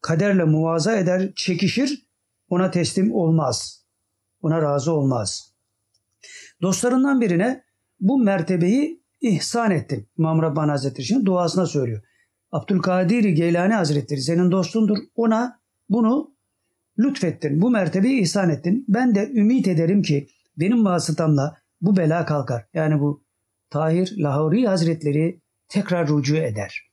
[0.00, 2.06] kaderle muvaza eder, çekişir,
[2.48, 3.86] ona teslim olmaz.
[4.42, 5.55] Ona razı olmaz.
[6.62, 7.64] Dostlarından birine
[8.00, 10.08] bu mertebeyi ihsan ettin.
[10.18, 12.02] İmam Rabbani Hazretleri şimdi duasına söylüyor.
[12.52, 14.98] Abdülkadir Geylani Hazretleri senin dostundur.
[15.14, 16.36] Ona bunu
[16.98, 17.62] lütfettin.
[17.62, 18.84] Bu mertebeyi ihsan ettin.
[18.88, 22.66] Ben de ümit ederim ki benim vasıtamla bu bela kalkar.
[22.74, 23.24] Yani bu
[23.70, 26.90] Tahir Lahori Hazretleri tekrar rücu eder.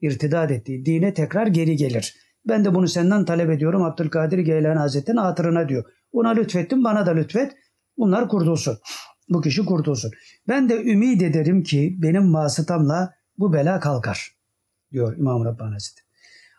[0.00, 2.16] İrtidat ettiği dine tekrar geri gelir.
[2.48, 5.84] Ben de bunu senden talep ediyorum Abdülkadir Geylani Hazretleri'nin hatırına diyor.
[6.12, 7.56] Ona lütfettin bana da lütfet.
[7.96, 8.78] Bunlar kurtulsun.
[9.28, 10.10] Bu kişi kurtulsun.
[10.48, 14.36] Ben de ümit ederim ki benim vasıtamla bu bela kalkar
[14.92, 16.04] diyor İmam Rabbani Hazretleri.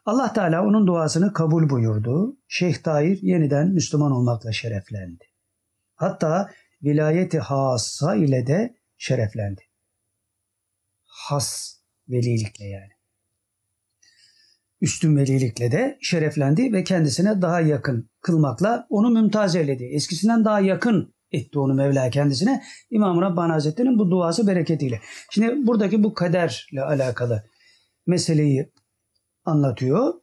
[0.06, 2.38] Allah Teala onun duasını kabul buyurdu.
[2.48, 5.24] Şeyh Tahir yeniden Müslüman olmakla şereflendi.
[5.96, 6.50] Hatta
[6.84, 9.62] vilayeti hassa ile de şereflendi.
[11.04, 11.78] Has
[12.10, 12.92] velilikle yani.
[14.82, 19.84] Üstün velilikle de şereflendi ve kendisine daha yakın kılmakla onu mümtaz eyledi.
[19.84, 22.64] Eskisinden daha yakın etti onu Mevla kendisine.
[22.90, 25.02] İmam Rabbani Hazretleri'nin bu duası bereketiyle.
[25.32, 27.44] Şimdi buradaki bu kaderle alakalı
[28.08, 28.72] meseleyi
[29.46, 30.14] anlatıyor.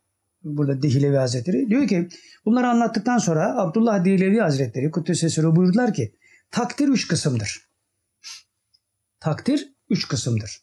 [0.42, 1.70] Burada Dihlevi Hazretleri.
[1.70, 2.08] Diyor ki
[2.44, 6.14] bunları anlattıktan sonra Abdullah Dihlevi Hazretleri Kuddüs'e buyurdular ki
[6.50, 7.68] takdir üç kısımdır.
[9.20, 10.62] Takdir üç kısımdır.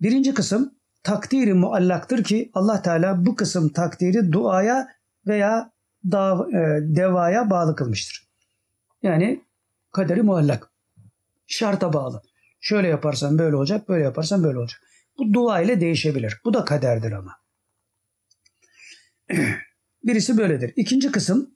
[0.00, 4.88] Birinci kısım takdiri muallaktır ki Allah Teala bu kısım takdiri duaya
[5.26, 5.72] veya
[6.10, 6.60] da, e,
[6.96, 8.27] devaya bağlı kılmıştır.
[9.02, 9.44] Yani
[9.92, 10.70] kaderi muallak.
[11.46, 12.22] Şarta bağlı.
[12.60, 14.80] Şöyle yaparsan böyle olacak, böyle yaparsan böyle olacak.
[15.18, 16.40] Bu dua ile değişebilir.
[16.44, 17.36] Bu da kaderdir ama.
[20.04, 20.72] Birisi böyledir.
[20.76, 21.54] İkinci kısım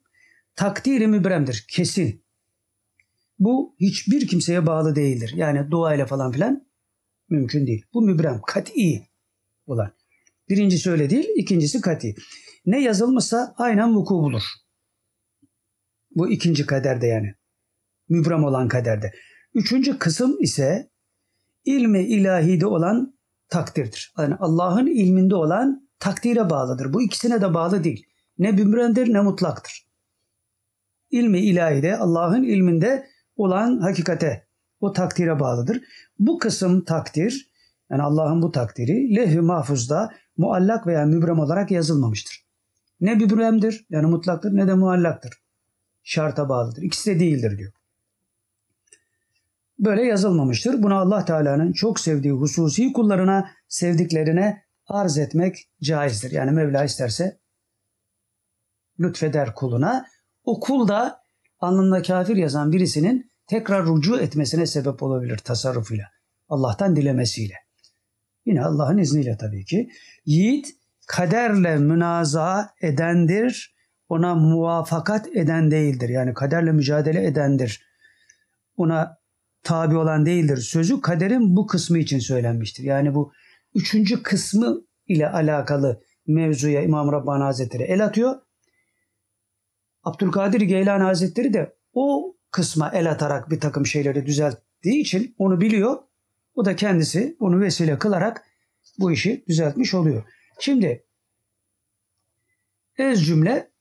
[0.55, 1.65] takdiri mübremdir.
[1.69, 2.23] Kesin.
[3.39, 5.33] Bu hiçbir kimseye bağlı değildir.
[5.35, 6.67] Yani dua ile falan filan
[7.29, 7.85] mümkün değil.
[7.93, 9.07] Bu mübrem, kat'i
[9.67, 9.91] olan.
[10.49, 12.15] Birincisi öyle değil, ikincisi kat'i.
[12.65, 14.43] Ne yazılmışsa aynen vuku bulur.
[16.15, 17.35] Bu ikinci kaderde yani.
[18.09, 19.11] Mübrem olan kaderde.
[19.53, 20.89] Üçüncü kısım ise
[21.65, 23.17] ilmi ilahide olan
[23.49, 24.13] takdirdir.
[24.17, 26.93] Yani Allah'ın ilminde olan takdire bağlıdır.
[26.93, 28.05] Bu ikisine de bağlı değil.
[28.37, 29.87] Ne mübremdir ne mutlaktır.
[31.11, 34.47] İlmi ilahide Allah'ın ilminde olan hakikate,
[34.79, 35.81] o takdire bağlıdır.
[36.19, 37.49] Bu kısım takdir,
[37.91, 42.47] yani Allah'ın bu takdiri lehü mahfuzda muallak veya mübrem olarak yazılmamıştır.
[43.01, 45.42] Ne mübremdir yani mutlaktır ne de muallaktır.
[46.03, 46.81] Şarta bağlıdır.
[46.81, 47.73] İkisi de değildir diyor.
[49.79, 50.83] Böyle yazılmamıştır.
[50.83, 56.31] Buna Allah Teala'nın çok sevdiği hususi kullarına, sevdiklerine arz etmek caizdir.
[56.31, 57.39] Yani Mevla isterse
[58.99, 60.05] lütfeder kuluna.
[60.43, 61.21] O kul da
[61.59, 66.05] alnında kafir yazan birisinin tekrar rucu etmesine sebep olabilir tasarrufuyla.
[66.49, 67.55] Allah'tan dilemesiyle.
[68.45, 69.89] Yine Allah'ın izniyle tabii ki.
[70.25, 70.67] Yiğit
[71.07, 73.72] kaderle münaza edendir.
[74.09, 76.09] Ona muvafakat eden değildir.
[76.09, 77.85] Yani kaderle mücadele edendir.
[78.77, 79.17] Ona
[79.63, 80.57] tabi olan değildir.
[80.57, 82.83] Sözü kaderin bu kısmı için söylenmiştir.
[82.83, 83.33] Yani bu
[83.75, 88.35] üçüncü kısmı ile alakalı mevzuya İmam Rabbani Hazretleri el atıyor.
[90.03, 95.97] Abdülkadir Geylani Hazretleri de o kısma el atarak bir takım şeyleri düzelttiği için onu biliyor.
[96.55, 98.45] O da kendisi onu vesile kılarak
[98.99, 100.23] bu işi düzeltmiş oluyor.
[100.59, 101.05] Şimdi
[102.97, 103.72] ez cümle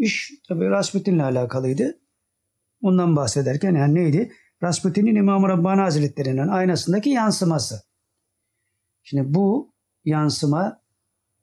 [0.00, 1.98] iş tabi Rasputin'le alakalıydı.
[2.82, 4.32] Ondan bahsederken yani neydi?
[4.62, 7.82] Rasputin'in İmam-ı Rabbani Hazretleri'nin aynasındaki yansıması.
[9.02, 9.74] Şimdi bu
[10.04, 10.82] yansıma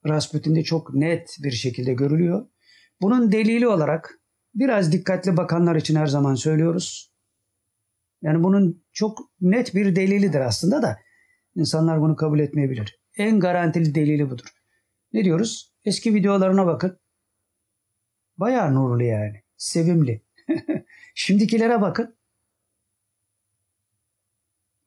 [0.08, 2.48] Rasputin'de çok net bir şekilde görülüyor.
[3.02, 4.20] Bunun delili olarak
[4.56, 7.14] biraz dikkatli bakanlar için her zaman söylüyoruz.
[8.22, 10.98] Yani bunun çok net bir delilidir aslında da
[11.56, 13.00] insanlar bunu kabul etmeyebilir.
[13.18, 14.48] En garantili delili budur.
[15.14, 15.74] Ne diyoruz?
[15.86, 17.00] Eski videolarına bakın.
[18.38, 19.42] Bayağı nurlu yani.
[19.58, 20.22] Sevimli.
[21.16, 22.16] Şimdikilere bakın.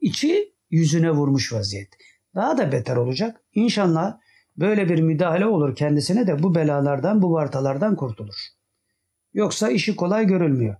[0.00, 1.96] İçi yüzüne vurmuş vaziyette.
[2.34, 3.44] Daha da beter olacak.
[3.54, 4.18] İnşallah
[4.56, 8.36] böyle bir müdahale olur kendisine de bu belalardan, bu vartalardan kurtulur.
[9.34, 10.76] Yoksa işi kolay görülmüyor.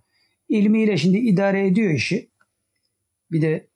[0.49, 2.31] İlmiyle şimdi idare ediyor işi.
[3.31, 3.67] Bir de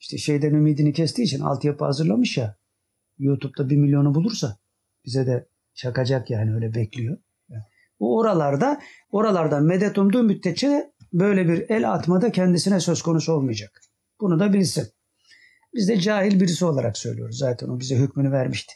[0.00, 2.56] işte şeyden ümidini kestiği için altyapı hazırlamış ya.
[3.18, 4.58] YouTube'da bir milyonu bulursa
[5.04, 7.18] bize de çakacak yani öyle bekliyor.
[8.02, 8.80] Bu oralarda
[9.10, 13.80] oralardan medet umduğu müddetçe böyle bir el atmada kendisine söz konusu olmayacak.
[14.20, 14.88] Bunu da bilsin.
[15.74, 17.38] Biz de cahil birisi olarak söylüyoruz.
[17.38, 18.74] Zaten o bize hükmünü vermişti.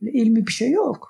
[0.00, 1.08] İlmi bir şey yok.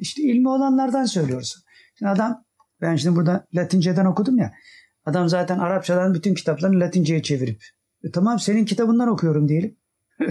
[0.00, 1.64] İşte ilmi olanlardan söylüyoruz.
[1.94, 2.44] Şimdi adam
[2.80, 4.52] ben şimdi burada Latinceden okudum ya.
[5.04, 7.64] Adam zaten Arapçadan bütün kitaplarını Latinceye çevirip.
[8.04, 9.76] E tamam senin kitabından okuyorum diyelim.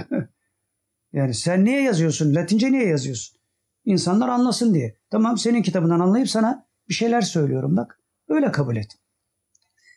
[1.13, 2.35] yani sen niye yazıyorsun?
[2.35, 3.37] Latince niye yazıyorsun?
[3.85, 4.96] İnsanlar anlasın diye.
[5.09, 8.01] Tamam senin kitabından anlayıp sana bir şeyler söylüyorum bak.
[8.29, 8.97] Öyle kabul et.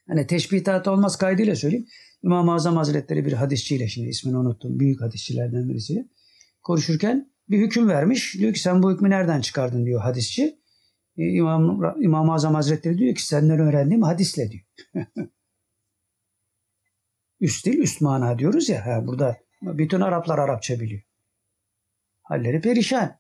[0.08, 1.86] Hani teşbihat olmaz kaydıyla söyleyeyim.
[2.22, 4.80] İmam-ı Azam Hazretleri bir hadisçiyle şimdi ismini unuttum.
[4.80, 6.08] Büyük hadisçilerden birisi.
[6.62, 8.34] Konuşurken bir hüküm vermiş.
[8.38, 10.60] Diyor ki sen bu hükmü nereden çıkardın diyor hadisçi.
[11.16, 14.64] E, İmam, İmam-ı Azam Hazretleri diyor ki senden öğrendiğim hadisle diyor.
[17.40, 18.86] üst dil üst mana diyoruz ya.
[18.86, 21.02] Ha, burada bütün Araplar Arapça biliyor.
[22.22, 23.19] Halleri perişan.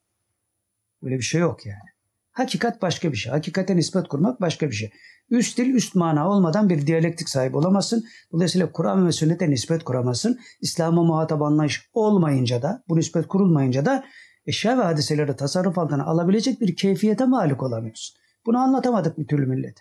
[1.02, 1.90] Böyle bir şey yok yani.
[2.32, 3.32] Hakikat başka bir şey.
[3.32, 4.90] Hakikate nispet kurmak başka bir şey.
[5.30, 8.04] Üst dil üst mana olmadan bir diyalektik sahibi olamazsın.
[8.32, 10.38] Dolayısıyla Kur'an ve sünnete nispet kuramazsın.
[10.60, 14.04] İslam'a muhatap anlayış olmayınca da, bu nispet kurulmayınca da
[14.46, 18.16] eşya ve hadiseleri tasarruf altına alabilecek bir keyfiyete malik olamıyorsun.
[18.46, 19.78] Bunu anlatamadık bir türlü millet.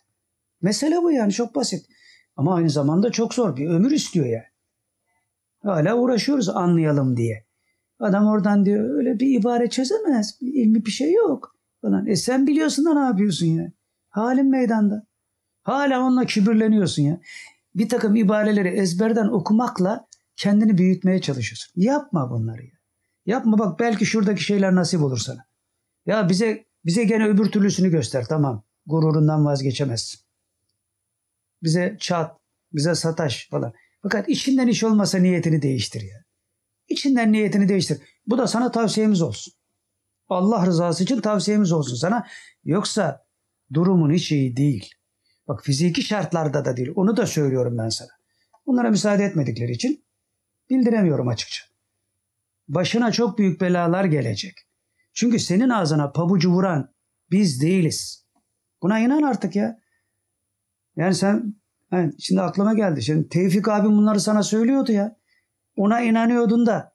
[0.61, 1.85] Mesele bu yani çok basit.
[2.35, 4.49] Ama aynı zamanda çok zor bir ömür istiyor yani.
[5.63, 7.48] Hala uğraşıyoruz anlayalım diye.
[7.99, 10.37] Adam oradan diyor öyle bir ibare çözemez.
[10.41, 11.55] İlmi bir şey yok.
[11.81, 12.07] Falan.
[12.07, 13.71] E sen biliyorsun da ne yapıyorsun ya?
[14.09, 15.07] Halin meydanda.
[15.63, 17.19] Hala onunla kibirleniyorsun ya.
[17.75, 21.73] Bir takım ibareleri ezberden okumakla kendini büyütmeye çalışıyorsun.
[21.75, 22.79] Yapma bunları ya.
[23.25, 25.45] Yapma bak belki şuradaki şeyler nasip olur sana.
[26.05, 28.63] Ya bize bize gene öbür türlüsünü göster tamam.
[28.85, 30.19] Gururundan vazgeçemezsin.
[31.63, 32.37] Bize çat,
[32.73, 33.73] bize sataş falan.
[34.01, 36.28] Fakat içinden iş olmasa niyetini değiştir ya.
[36.89, 38.01] İçinden niyetini değiştir.
[38.27, 39.53] Bu da sana tavsiyemiz olsun.
[40.29, 42.27] Allah rızası için tavsiyemiz olsun sana.
[42.63, 43.25] Yoksa
[43.73, 44.95] durumun hiç iyi değil.
[45.47, 46.91] Bak fiziki şartlarda da değil.
[46.95, 48.09] Onu da söylüyorum ben sana.
[48.65, 50.05] Bunlara müsaade etmedikleri için
[50.69, 51.65] bildiremiyorum açıkça.
[52.67, 54.53] Başına çok büyük belalar gelecek.
[55.13, 56.93] Çünkü senin ağzına pabucu vuran
[57.31, 58.25] biz değiliz.
[58.81, 59.79] Buna inan artık ya.
[60.95, 61.55] Yani sen
[61.91, 63.01] yani şimdi aklıma geldi.
[63.01, 65.19] Şimdi Tevfik abim bunları sana söylüyordu ya.
[65.79, 66.93] Ona inanıyordun da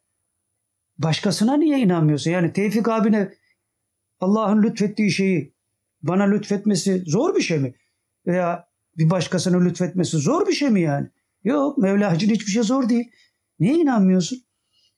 [0.99, 2.31] başkasına niye inanmıyorsun?
[2.31, 3.35] Yani Tevfik abine
[4.21, 5.55] Allah'ın lütfettiği şeyi
[6.03, 7.75] bana lütfetmesi zor bir şey mi?
[8.27, 11.09] Veya bir başkasına lütfetmesi zor bir şey mi yani?
[11.45, 13.11] Yok Mevla için hiçbir şey zor değil.
[13.61, 14.45] Niye inanmıyorsun?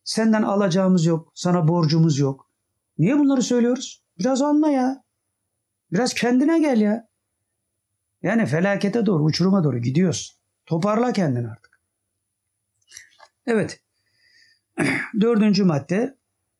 [0.04, 2.50] Senden alacağımız yok, sana borcumuz yok.
[2.98, 4.04] Niye bunları söylüyoruz?
[4.18, 5.04] Biraz anla ya.
[5.92, 7.08] Biraz kendine gel ya.
[8.22, 10.36] Yani felakete doğru, uçuruma doğru gidiyorsun.
[10.66, 11.65] Toparla kendini artık.
[13.47, 13.81] Evet.
[15.20, 16.16] Dördüncü madde.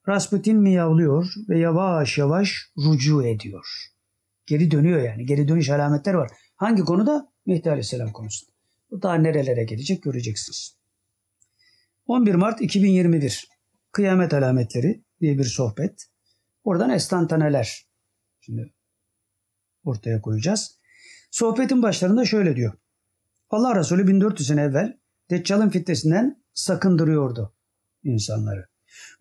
[0.09, 3.67] Rasputin miyavlıyor ve yavaş yavaş rucu ediyor.
[4.47, 5.27] Geri dönüyor yani.
[5.27, 6.31] Geri dönüş alametleri var.
[6.57, 7.33] Hangi konuda?
[7.47, 8.53] Mehdi Aleyhisselam konusunda.
[8.91, 10.77] Bu daha nerelere gelecek göreceksiniz.
[12.07, 13.49] 11 Mart 2021
[13.93, 16.07] Kıyamet Alametleri diye bir sohbet.
[16.65, 17.87] Oradan estantaneler
[18.41, 18.75] şimdi
[19.85, 20.79] ortaya koyacağız.
[21.31, 22.73] Sohbetin başlarında şöyle diyor.
[23.51, 24.99] Allah Resulü 1400 sene evvel
[25.31, 27.55] Deccal'ın fitnesinden sakındırıyordu
[28.05, 28.67] insanları.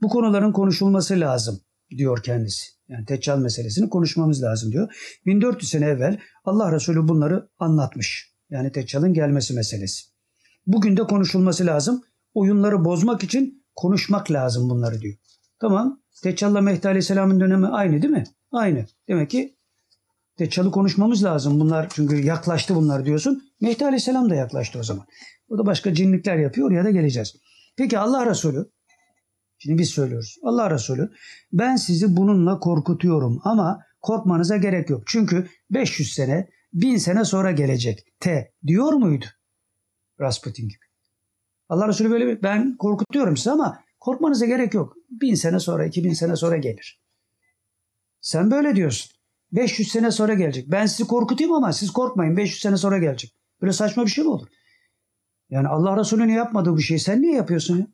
[0.01, 1.61] Bu konuların konuşulması lazım
[1.97, 2.65] diyor kendisi.
[2.87, 4.95] Yani Deccal meselesini konuşmamız lazım diyor.
[5.25, 8.35] 1400 sene evvel Allah Resulü bunları anlatmış.
[8.49, 10.03] Yani Deccal'ın gelmesi meselesi.
[10.67, 12.03] Bugün de konuşulması lazım.
[12.33, 15.15] Oyunları bozmak için konuşmak lazım bunları diyor.
[15.59, 16.01] Tamam.
[16.23, 18.23] Deccal'la Mehdi Aleyhisselam'ın dönemi aynı değil mi?
[18.51, 18.85] Aynı.
[19.07, 19.57] Demek ki
[20.39, 21.59] Deccal'ı konuşmamız lazım.
[21.59, 23.43] Bunlar çünkü yaklaştı bunlar diyorsun.
[23.61, 25.05] Mehdi Aleyhisselam da yaklaştı o zaman.
[25.49, 26.67] O da başka cinlikler yapıyor.
[26.67, 27.35] Oraya da geleceğiz.
[27.77, 28.71] Peki Allah Resulü
[29.57, 30.37] Şimdi biz söylüyoruz.
[30.43, 31.11] Allah Resulü
[31.53, 35.03] ben sizi bununla korkutuyorum ama korkmanıza gerek yok.
[35.05, 37.99] Çünkü 500 sene, 1000 sene sonra gelecek.
[38.19, 39.25] T diyor muydu?
[40.19, 40.85] Rasputin gibi.
[41.69, 44.93] Allah Resulü böyle bir, ben korkutuyorum size ama korkmanıza gerek yok.
[45.09, 47.01] 1000 sene sonra, 2000 sene sonra gelir.
[48.21, 49.11] Sen böyle diyorsun.
[49.51, 50.71] 500 sene sonra gelecek.
[50.71, 52.37] Ben sizi korkutayım ama siz korkmayın.
[52.37, 53.35] 500 sene sonra gelecek.
[53.61, 54.47] Böyle saçma bir şey mi olur?
[55.49, 57.87] Yani Allah Resulü'nün yapmadığı bir şey sen niye yapıyorsun ya?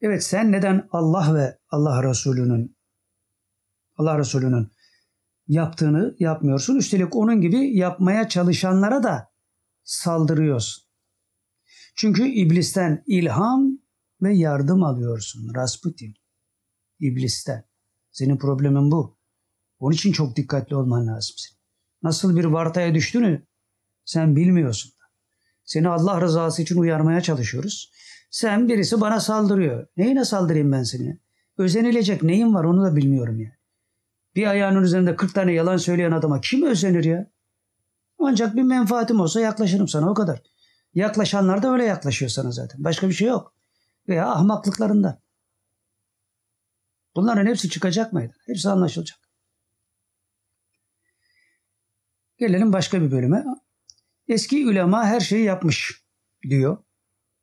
[0.00, 2.76] Evet sen neden Allah ve Allah Resulü'nün
[3.96, 4.70] Allah Resulü'nün
[5.48, 6.76] yaptığını yapmıyorsun.
[6.76, 9.32] Üstelik onun gibi yapmaya çalışanlara da
[9.84, 10.84] saldırıyorsun.
[11.96, 13.78] Çünkü iblisten ilham
[14.22, 15.54] ve yardım alıyorsun.
[15.54, 16.14] Rasputin.
[17.00, 17.64] İblisten.
[18.10, 19.18] Senin problemin bu.
[19.78, 21.60] Onun için çok dikkatli olman lazım senin.
[22.02, 23.46] Nasıl bir vartaya düştüğünü
[24.06, 24.92] sen bilmiyorsun.
[25.64, 27.92] Seni Allah rızası için uyarmaya çalışıyoruz.
[28.30, 29.86] Sen birisi bana saldırıyor.
[29.96, 31.20] Neyine saldırayım ben seni?
[31.58, 33.52] Özenilecek neyim var onu da bilmiyorum ya.
[34.34, 37.30] Bir ayağının üzerinde 40 tane yalan söyleyen adama kim özenir ya?
[38.18, 40.42] Ancak bir menfaatim olsa yaklaşırım sana o kadar.
[40.94, 42.84] Yaklaşanlar da öyle yaklaşıyor sana zaten.
[42.84, 43.54] Başka bir şey yok.
[44.08, 45.22] Veya ahmaklıklarında.
[47.16, 48.32] Bunların hepsi çıkacak mıydı?
[48.46, 49.18] Hepsi anlaşılacak.
[52.38, 53.44] Gelelim başka bir bölüme.
[54.28, 56.04] Eski ulema her şeyi yapmış
[56.48, 56.78] diyor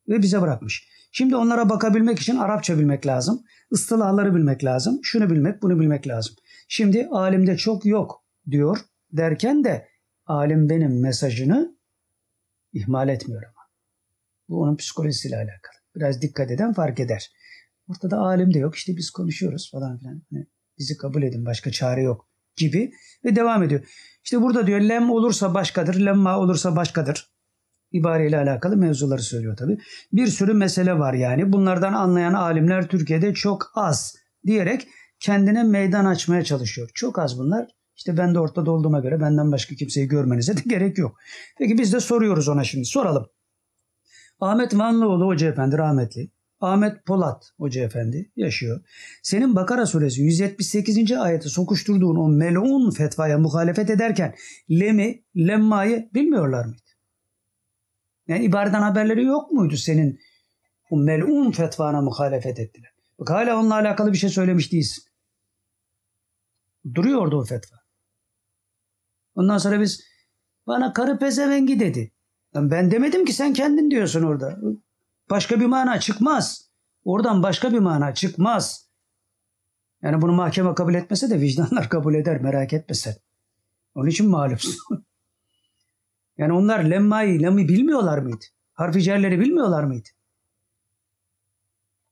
[0.08, 0.88] ve bize bırakmış.
[1.12, 3.44] Şimdi onlara bakabilmek için Arapça bilmek lazım.
[3.74, 5.00] ıstılahları bilmek lazım.
[5.04, 6.36] Şunu bilmek, bunu bilmek lazım.
[6.68, 8.78] Şimdi alimde çok yok diyor
[9.12, 9.88] derken de
[10.26, 11.78] alim benim mesajını
[12.74, 13.70] ihmal etmiyor ama.
[14.50, 15.76] Bu onun psikolojisiyle alakalı.
[15.96, 17.32] Biraz dikkat eden fark eder.
[17.88, 18.76] Ortada alim de yok.
[18.76, 20.22] İşte biz konuşuyoruz falan filan.
[20.32, 20.48] Hani
[20.78, 22.92] bizi kabul edin başka çare yok gibi
[23.26, 23.82] ve devam ediyor.
[24.24, 27.34] İşte burada diyor lem olursa başkadır, lemma olursa başkadır
[27.94, 29.78] ibareyle alakalı mevzuları söylüyor tabi.
[30.12, 31.54] Bir sürü mesele var yani.
[31.54, 34.16] Bunlardan anlayan alimler Türkiye'de çok az
[34.46, 34.88] diyerek
[35.20, 36.90] kendine meydan açmaya çalışıyor.
[36.94, 37.68] Çok az bunlar.
[37.96, 41.18] İşte ben de ortada olduğuma göre benden başka kimseyi görmenize de gerek yok.
[41.58, 42.86] Peki biz de soruyoruz ona şimdi.
[42.86, 43.28] Soralım.
[44.40, 46.32] Ahmet Vanlıoğlu Hoca Efendi rahmetli.
[46.64, 48.82] Ahmet Polat Hoca Efendi yaşıyor.
[49.24, 51.12] Senin Bakara suresi 178.
[51.12, 54.36] ayeti sokuşturduğun o melun fetvaya muhalefet ederken
[54.72, 56.82] lemi, lemmayı bilmiyorlar mıydı?
[58.28, 60.20] Yani ibareden haberleri yok muydu senin
[60.90, 62.92] o melun fetvana muhalefet ettiler.
[63.20, 65.04] Bak hala onunla alakalı bir şey söylemiş değilsin.
[66.96, 67.78] Duruyordu o fetva.
[69.36, 70.04] Ondan sonra biz
[70.68, 72.12] bana karı pezevengi dedi.
[72.56, 74.60] Ben demedim ki sen kendin diyorsun orada.
[75.30, 76.70] Başka bir mana çıkmaz.
[77.06, 78.90] Oradan başka bir mana çıkmaz.
[80.02, 83.16] Yani bunu mahkeme kabul etmese de vicdanlar kabul eder merak etme sen.
[83.96, 84.76] Onun için mağlupsun.
[86.38, 88.46] yani onlar lemmayı, lemmi bilmiyorlar mıydı?
[88.74, 90.10] Harfi cerleri bilmiyorlar mıydı?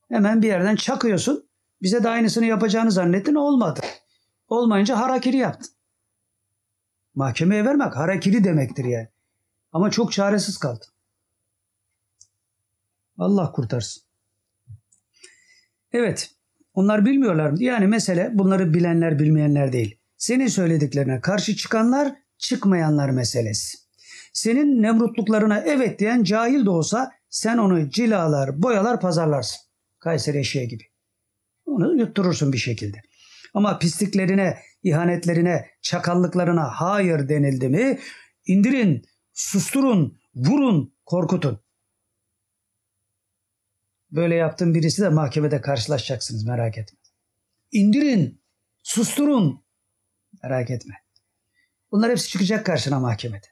[0.10, 1.50] Hemen bir yerden çakıyorsun.
[1.82, 3.80] Bize de aynısını yapacağını zannettin olmadı.
[4.48, 5.70] Olmayınca harakiri yaptın.
[7.16, 9.08] Mahkemeye vermek harakiri demektir yani.
[9.72, 10.88] Ama çok çaresiz kaldın.
[13.22, 14.04] Allah kurtarsın.
[15.94, 16.32] Evet.
[16.74, 17.64] Onlar bilmiyorlar mı?
[17.64, 20.00] Yani mesele bunları bilenler bilmeyenler değil.
[20.18, 23.78] Senin söylediklerine karşı çıkanlar çıkmayanlar meselesi.
[24.34, 29.62] Senin nemrutluklarına evet diyen cahil de olsa sen onu cilalar, boyalar, pazarlarsın.
[30.00, 30.84] Kayseri eşeği gibi.
[31.66, 32.98] Onu yutturursun bir şekilde.
[33.54, 38.00] Ama pisliklerine, ihanetlerine, çakallıklarına hayır denildi mi
[38.46, 39.02] indirin,
[39.34, 41.60] susturun, vurun, korkutun.
[44.12, 47.00] Böyle yaptığın birisi de mahkemede karşılaşacaksınız merak etme.
[47.72, 48.44] İndirin,
[48.84, 49.66] susturun.
[50.44, 50.94] Merak etme.
[51.92, 53.48] Bunlar hepsi çıkacak karşına mahkemede.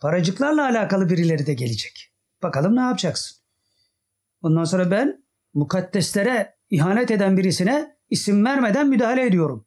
[0.00, 2.14] Paracıklarla alakalı birileri de gelecek.
[2.42, 3.40] Bakalım ne yapacaksın?
[4.42, 9.66] Ondan sonra ben mukaddeslere ihanet eden birisine isim vermeden müdahale ediyorum.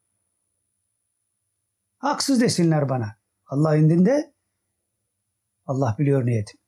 [1.97, 3.19] Haksız desinler bana.
[3.45, 4.33] Allah indinde
[5.65, 6.62] Allah biliyor niyetim.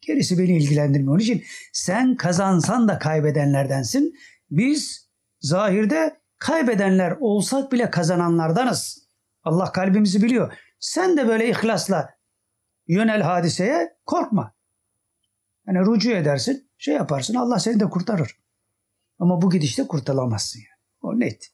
[0.00, 1.12] Gerisi beni ilgilendirmiyor.
[1.12, 4.14] Onun için sen kazansan da kaybedenlerdensin.
[4.50, 5.08] Biz
[5.40, 9.08] zahirde kaybedenler olsak bile kazananlardanız.
[9.42, 10.52] Allah kalbimizi biliyor.
[10.80, 12.10] Sen de böyle ihlasla
[12.86, 14.54] yönel hadiseye korkma.
[15.66, 18.38] Yani rucu edersin, şey yaparsın Allah seni de kurtarır.
[19.18, 20.80] Ama bu gidişte kurtulamazsın yani.
[21.00, 21.52] O net.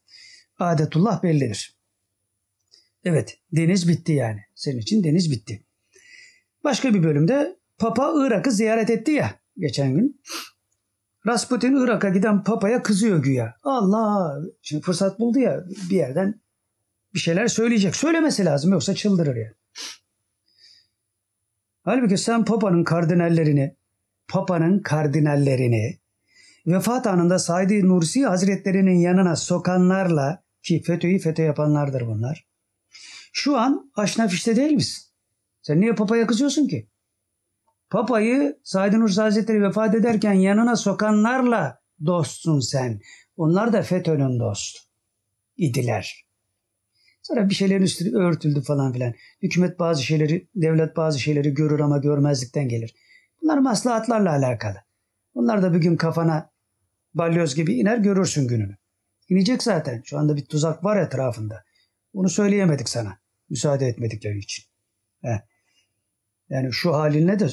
[0.59, 1.79] Adetullah bellidir.
[3.05, 4.41] Evet deniz bitti yani.
[4.55, 5.65] Senin için deniz bitti.
[6.65, 10.21] Başka bir bölümde Papa Irak'ı ziyaret etti ya geçen gün.
[11.27, 13.57] Rasputin Irak'a giden Papa'ya kızıyor güya.
[13.63, 16.41] Allah şimdi fırsat buldu ya bir yerden
[17.15, 17.97] bir şeyler söyleyecek.
[17.97, 19.53] Söylemesi lazım yoksa çıldırır ya.
[21.85, 23.77] Halbuki sen Papa'nın kardinallerini
[24.29, 25.99] Papa'nın kardinallerini
[26.67, 32.47] vefat anında Said Nursi Hazretlerinin yanına sokanlarla ki FETÖ'yü FETÖ yapanlardır bunlar.
[33.33, 35.05] Şu an aşnaf işte değil misin?
[35.63, 36.92] Sen niye Papa'ya kızıyorsun ki?
[37.93, 43.01] Papa'yı Said Nursi Hazretleri vefat ederken yanına sokanlarla dostsun sen.
[43.37, 44.81] Onlar da FETÖ'nün dostu
[45.57, 46.27] idiler.
[47.23, 49.15] Sonra bir şeylerin üstü örtüldü falan filan.
[49.43, 52.95] Hükümet bazı şeyleri, devlet bazı şeyleri görür ama görmezlikten gelir.
[53.43, 54.77] Bunlar maslahatlarla alakalı.
[55.35, 56.51] Bunlar da bir gün kafana
[57.15, 58.77] balyoz gibi iner görürsün gününü.
[59.29, 60.03] İnecek zaten.
[60.05, 61.65] Şu anda bir tuzak var etrafında.
[62.15, 63.19] Bunu söyleyemedik sana.
[63.51, 64.65] Müsaade etmedikleri için.
[65.23, 65.41] Heh.
[66.49, 67.49] Yani şu halinle de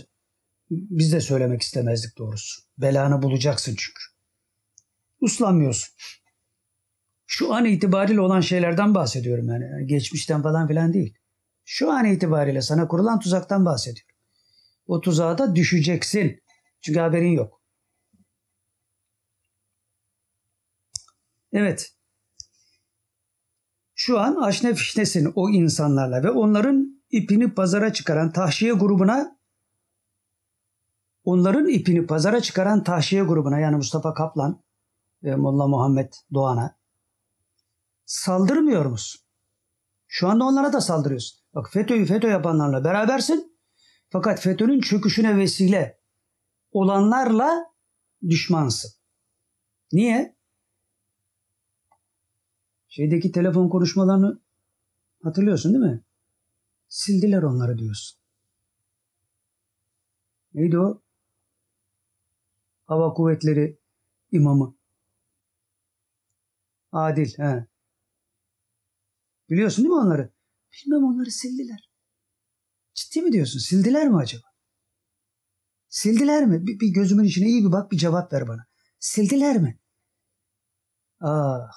[0.70, 2.62] biz de söylemek istemezdik doğrusu.
[2.78, 4.04] Belanı bulacaksın çünkü.
[5.22, 5.96] Uslanmıyorsun.
[7.28, 9.88] Şu an itibariyle olan şeylerden bahsediyorum yani.
[9.88, 11.18] Geçmişten falan filan değil.
[11.66, 14.16] Şu an itibariyle sana kurulan tuzaktan bahsediyorum.
[14.88, 16.44] O tuzağa da düşeceksin.
[16.82, 17.62] Çünkü haberin yok.
[21.54, 21.92] Evet.
[23.96, 29.39] Şu an aşne fişnesin o insanlarla ve onların ipini pazara çıkaran tahşiye grubuna
[31.30, 34.64] onların ipini pazara çıkaran tahşiye grubuna yani Mustafa Kaplan
[35.24, 36.80] ve Molla Muhammed Doğan'a
[38.06, 39.22] saldırmıyor musun?
[40.08, 41.40] Şu anda onlara da saldırıyorsun.
[41.56, 43.60] Bak FETÖ'yü FETÖ yapanlarla berabersin.
[44.10, 46.00] Fakat FETÖ'nün çöküşüne vesile
[46.72, 47.66] olanlarla
[48.30, 48.92] düşmansın.
[49.92, 50.38] Niye?
[52.88, 54.42] Şeydeki telefon konuşmalarını
[55.24, 56.04] hatırlıyorsun değil mi?
[56.88, 58.20] Sildiler onları diyorsun.
[60.54, 61.02] Neydi o?
[62.90, 63.80] Hava Kuvvetleri
[64.32, 64.78] imamı.
[66.92, 67.38] Adil.
[67.38, 67.66] He.
[69.50, 70.34] Biliyorsun değil mi onları?
[70.74, 71.90] Bilmem onları sildiler.
[72.94, 73.60] Ciddi mi diyorsun?
[73.60, 74.44] Sildiler mi acaba?
[75.90, 76.68] Sildiler mi?
[76.68, 78.68] Bir, bir gözümün içine iyi bir bak bir cevap ver bana.
[79.00, 79.80] Sildiler mi?
[81.20, 81.72] Ah,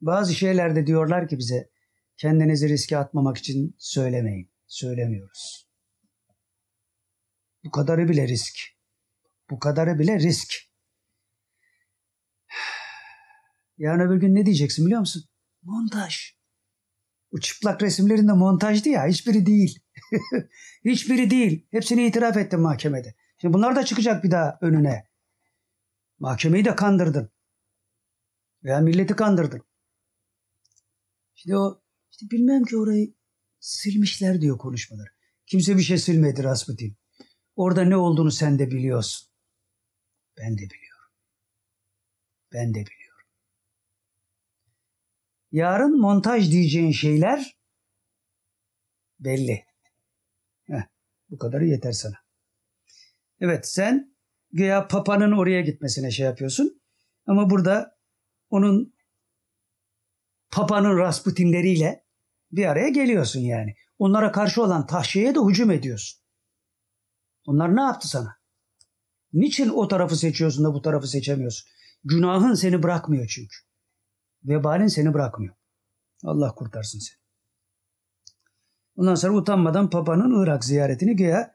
[0.00, 1.70] bazı şeylerde diyorlar ki bize
[2.16, 4.50] kendinizi riske atmamak için söylemeyin.
[4.66, 5.68] Söylemiyoruz.
[7.64, 8.75] Bu kadarı bile risk.
[9.50, 10.54] Bu kadarı bile risk.
[13.78, 15.24] Yarın öbür gün ne diyeceksin biliyor musun?
[15.62, 16.36] Montaj.
[17.32, 19.06] Bu çıplak resimlerin de montajdı ya.
[19.06, 19.78] Hiçbiri değil.
[20.84, 21.66] hiçbiri değil.
[21.70, 23.14] Hepsini itiraf ettim mahkemede.
[23.40, 25.08] Şimdi bunlar da çıkacak bir daha önüne.
[26.18, 27.30] Mahkemeyi de kandırdın.
[28.64, 29.62] Veya milleti kandırdın.
[31.34, 33.14] Şimdi o işte bilmem ki orayı
[33.60, 35.08] silmişler diyor konuşmalar.
[35.46, 36.96] Kimse bir şey silmedi Rasputin.
[37.56, 39.28] Orada ne olduğunu sen de biliyorsun.
[40.38, 41.12] Ben de biliyorum.
[42.52, 43.26] Ben de biliyorum.
[45.52, 47.56] Yarın montaj diyeceğin şeyler
[49.20, 49.64] belli.
[50.64, 50.82] Heh,
[51.30, 52.16] bu kadarı yeter sana.
[53.40, 54.16] Evet sen
[54.52, 56.82] güya Papa'nın oraya gitmesine şey yapıyorsun.
[57.26, 57.98] Ama burada
[58.50, 58.94] onun
[60.50, 62.04] Papa'nın Rasputinleriyle
[62.52, 63.74] bir araya geliyorsun yani.
[63.98, 66.22] Onlara karşı olan tahşiye de hücum ediyorsun.
[67.46, 68.35] Onlar ne yaptı sana?
[69.32, 71.68] Niçin o tarafı seçiyorsun da bu tarafı seçemiyorsun?
[72.04, 73.56] Günahın seni bırakmıyor çünkü.
[74.44, 75.54] Vebalin seni bırakmıyor.
[76.24, 77.18] Allah kurtarsın seni.
[78.96, 81.54] Ondan sonra utanmadan Papa'nın Irak ziyaretini güya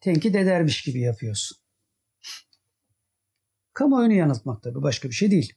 [0.00, 1.58] tenkit edermiş gibi yapıyorsun.
[3.72, 5.52] Kamuoyunu yanıltmak tabii başka bir şey değil.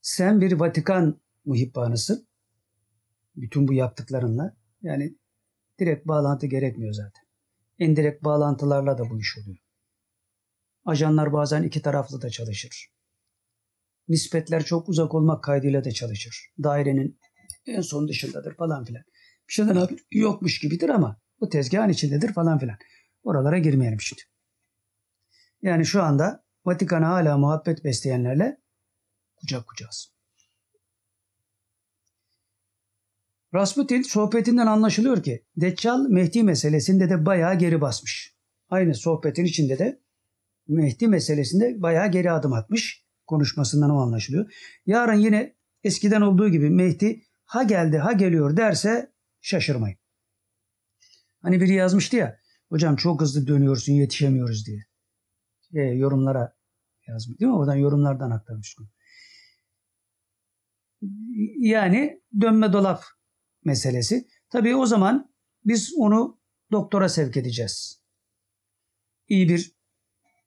[0.00, 2.28] Sen bir Vatikan muhibbanısın.
[3.36, 4.56] Bütün bu yaptıklarınla.
[4.82, 5.16] Yani
[5.78, 7.25] direkt bağlantı gerekmiyor zaten.
[7.78, 9.58] Endirekt bağlantılarla da bu iş oluyor.
[10.84, 12.96] Ajanlar bazen iki taraflı da çalışır
[14.08, 16.52] nispetler çok uzak olmak kaydıyla da çalışır.
[16.62, 17.18] Dairenin
[17.66, 19.02] en son dışındadır falan filan.
[19.48, 22.76] Bir şeyden yokmuş gibidir ama bu tezgahın içindedir falan filan.
[23.22, 24.22] Oralara girmeyelim şimdi.
[25.62, 28.60] Yani şu anda Vatikan'a hala muhabbet besleyenlerle
[29.36, 30.15] kucak kucağız.
[33.54, 38.36] Rasputin sohbetinden anlaşılıyor ki Deccal Mehdi meselesinde de bayağı geri basmış.
[38.68, 40.00] Aynı sohbetin içinde de
[40.68, 44.52] Mehdi meselesinde bayağı geri adım atmış konuşmasından o anlaşılıyor.
[44.86, 49.98] Yarın yine eskiden olduğu gibi Mehdi ha geldi ha geliyor derse şaşırmayın.
[51.42, 54.80] Hani biri yazmıştı ya hocam çok hızlı dönüyorsun yetişemiyoruz diye.
[55.74, 56.56] E, yorumlara
[57.08, 57.56] yazmış değil mi?
[57.56, 58.76] Oradan yorumlardan aktarmış.
[61.58, 63.02] Yani dönme dolap
[63.66, 64.28] meselesi.
[64.50, 65.32] Tabii o zaman
[65.64, 66.40] biz onu
[66.72, 68.02] doktora sevk edeceğiz.
[69.28, 69.76] İyi bir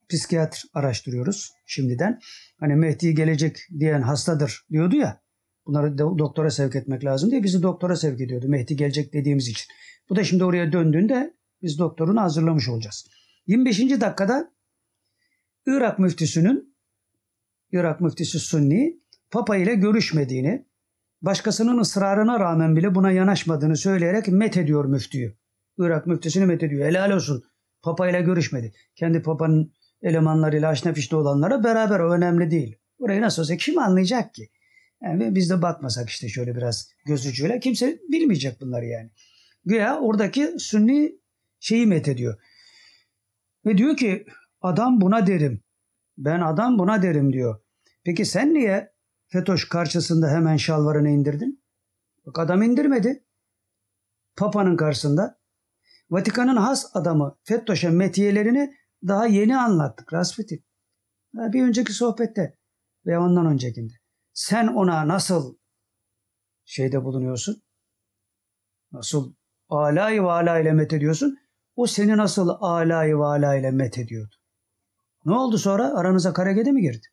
[0.09, 2.19] psikiyatr araştırıyoruz şimdiden.
[2.59, 5.21] Hani Mehdi gelecek diyen hastadır diyordu ya.
[5.65, 9.67] Bunları doktora sevk etmek lazım diye bizi doktora sevk ediyordu Mehdi gelecek dediğimiz için.
[10.09, 13.07] Bu da şimdi oraya döndüğünde biz doktorunu hazırlamış olacağız.
[13.47, 13.79] 25.
[13.79, 14.53] dakikada
[15.65, 16.75] Irak müftüsünün
[17.71, 18.99] Irak müftüsü Sunni
[19.31, 20.68] Papa ile görüşmediğini,
[21.21, 25.37] başkasının ısrarına rağmen bile buna yanaşmadığını söyleyerek met ediyor müftüyü.
[25.77, 26.87] Irak müftüsünü met ediyor.
[26.87, 27.43] Helal olsun.
[27.81, 28.73] Papa ile görüşmedi.
[28.95, 32.75] Kendi papanın elemanlarıyla aşnafişte olanlara beraber o önemli değil.
[32.99, 34.49] Burayı nasıl olsa kim anlayacak ki?
[35.01, 39.09] Yani biz de bakmasak işte şöyle biraz göz ucuyla kimse bilmeyecek bunları yani.
[39.65, 41.19] Güya oradaki sünni
[41.59, 42.39] şeyi met ediyor.
[43.65, 44.25] Ve diyor ki
[44.61, 45.63] adam buna derim.
[46.17, 47.59] Ben adam buna derim diyor.
[48.03, 48.91] Peki sen niye
[49.29, 51.63] FETÖ'ş karşısında hemen şalvarını indirdin?
[52.25, 53.25] Bak adam indirmedi.
[54.35, 55.39] Papa'nın karşısında.
[56.09, 58.75] Vatikan'ın has adamı FETÖ'şe metiyelerini
[59.07, 60.65] daha yeni anlattık Rasputin.
[61.33, 62.57] Bir önceki sohbette
[63.05, 63.93] ve ondan öncekinde.
[64.33, 65.57] Sen ona nasıl
[66.65, 67.63] şeyde bulunuyorsun?
[68.91, 69.33] Nasıl
[69.69, 71.37] alay ve ala ile met ediyorsun?
[71.75, 74.35] O seni nasıl alay ve ala ile met ediyordu?
[75.25, 75.93] Ne oldu sonra?
[75.97, 77.07] Aranıza kara mi girdi?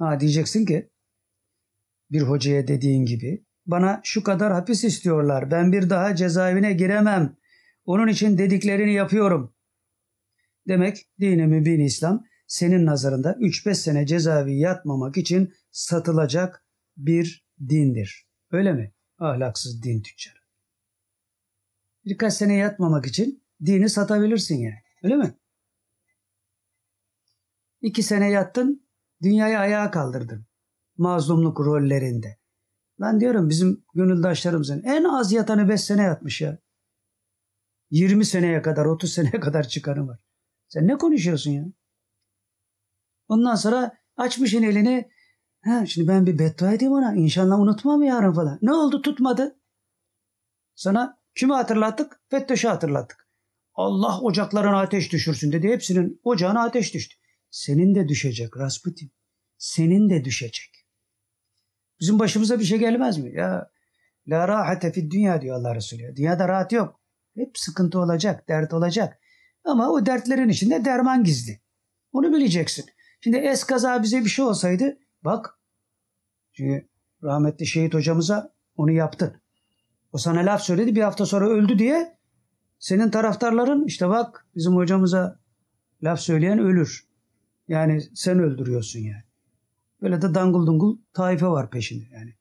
[0.00, 0.90] Ha diyeceksin ki
[2.10, 5.50] bir hocaya dediğin gibi bana şu kadar hapis istiyorlar.
[5.50, 7.36] Ben bir daha cezaevine giremem.
[7.84, 9.54] Onun için dediklerini yapıyorum.
[10.68, 16.64] Demek dini mübin İslam senin nazarında 3-5 sene cezaevi yatmamak için satılacak
[16.96, 18.28] bir dindir.
[18.50, 18.92] Öyle mi?
[19.18, 20.38] Ahlaksız din tüccarı.
[22.04, 24.82] Birkaç sene yatmamak için dini satabilirsin yani.
[25.02, 25.34] Öyle mi?
[27.80, 28.89] İki sene yattın,
[29.22, 30.46] dünyayı ayağa kaldırdın.
[30.98, 32.38] Mazlumluk rollerinde.
[33.00, 36.58] Lan diyorum bizim gönüldaşlarımızın en az yatanı 5 sene yatmış ya.
[37.90, 40.18] 20 seneye kadar, 30 seneye kadar çıkanı var.
[40.68, 41.64] Sen ne konuşuyorsun ya?
[43.28, 45.10] Ondan sonra açmışın elini.
[45.64, 47.14] Ha, şimdi ben bir beddua edeyim ona.
[47.14, 48.58] İnşallah unutmam yarın falan.
[48.62, 49.60] Ne oldu tutmadı.
[50.74, 52.20] Sana kimi hatırlattık?
[52.28, 53.28] Fettöş'ü hatırlattık.
[53.74, 55.68] Allah ocaklarına ateş düşürsün dedi.
[55.68, 57.16] Hepsinin ocağına ateş düştü.
[57.50, 59.12] Senin de düşecek Rasputin.
[59.58, 60.86] Senin de düşecek.
[62.00, 63.34] Bizim başımıza bir şey gelmez mi?
[63.34, 63.70] Ya
[64.28, 66.16] la rahate fid dünya diyor Allah Resulü.
[66.16, 67.00] Dünyada rahat yok.
[67.36, 69.18] Hep sıkıntı olacak, dert olacak.
[69.64, 71.60] Ama o dertlerin içinde derman gizli.
[72.12, 72.84] Onu bileceksin.
[73.20, 75.58] Şimdi es kaza bize bir şey olsaydı bak
[76.52, 76.88] çünkü
[77.22, 79.40] rahmetli şehit hocamıza onu yaptı.
[80.12, 82.18] O sana laf söyledi bir hafta sonra öldü diye
[82.78, 85.40] senin taraftarların işte bak bizim hocamıza
[86.02, 87.09] laf söyleyen ölür.
[87.70, 89.22] Yani sen öldürüyorsun yani.
[90.02, 92.34] Böyle de dangul dungul taife var peşinde yani.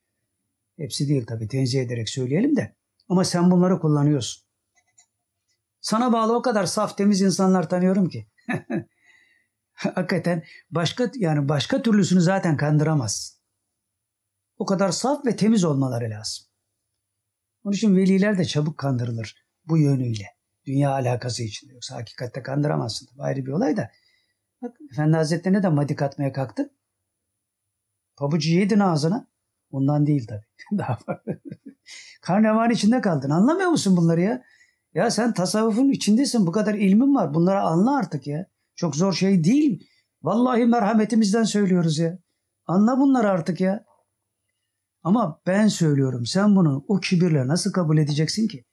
[0.78, 2.76] Hepsi değil tabii tenzih ederek söyleyelim de.
[3.10, 4.44] Ama sen bunları kullanıyorsun.
[5.82, 8.28] Sana bağlı o kadar saf temiz insanlar tanıyorum ki.
[9.74, 13.40] Hakikaten başka yani başka türlüsünü zaten kandıramaz.
[14.58, 16.46] O kadar saf ve temiz olmaları lazım.
[17.64, 20.26] Onun için veliler de çabuk kandırılır bu yönüyle.
[20.66, 21.70] Dünya alakası için.
[21.70, 23.10] Yoksa hakikatte kandıramazsın.
[23.20, 23.92] Ayrı bir olay da.
[24.62, 26.70] Bak Efendi Hazretleri'ne de madik atmaya kalktı.
[28.16, 29.28] Pabucu yedin ağzına.
[29.72, 30.46] Ondan değil tabii.
[30.78, 31.40] Daha farklı.
[32.22, 33.30] Karnevan içinde kaldın.
[33.30, 34.44] Anlamıyor musun bunları ya?
[34.94, 36.48] Ya sen tasavvufun içindesin.
[36.48, 37.34] Bu kadar ilmin var.
[37.34, 38.46] Bunları anla artık ya.
[38.76, 39.88] Çok zor şey değil.
[40.24, 42.20] Vallahi merhametimizden söylüyoruz ya.
[42.66, 43.86] Anla bunları artık ya.
[45.04, 46.26] Ama ben söylüyorum.
[46.26, 48.66] Sen bunu o kibirle nasıl kabul edeceksin ki?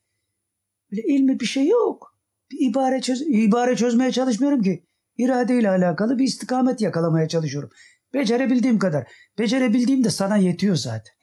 [0.93, 2.19] Böyle ilmi bir şey yok.
[2.51, 4.87] Bir ibare, çöz ibare çözmeye çalışmıyorum ki.
[5.19, 7.71] İradeyle alakalı bir istikamet yakalamaya çalışıyorum.
[8.15, 9.09] Becerebildiğim kadar.
[9.39, 11.15] Becerebildiğim de sana yetiyor zaten.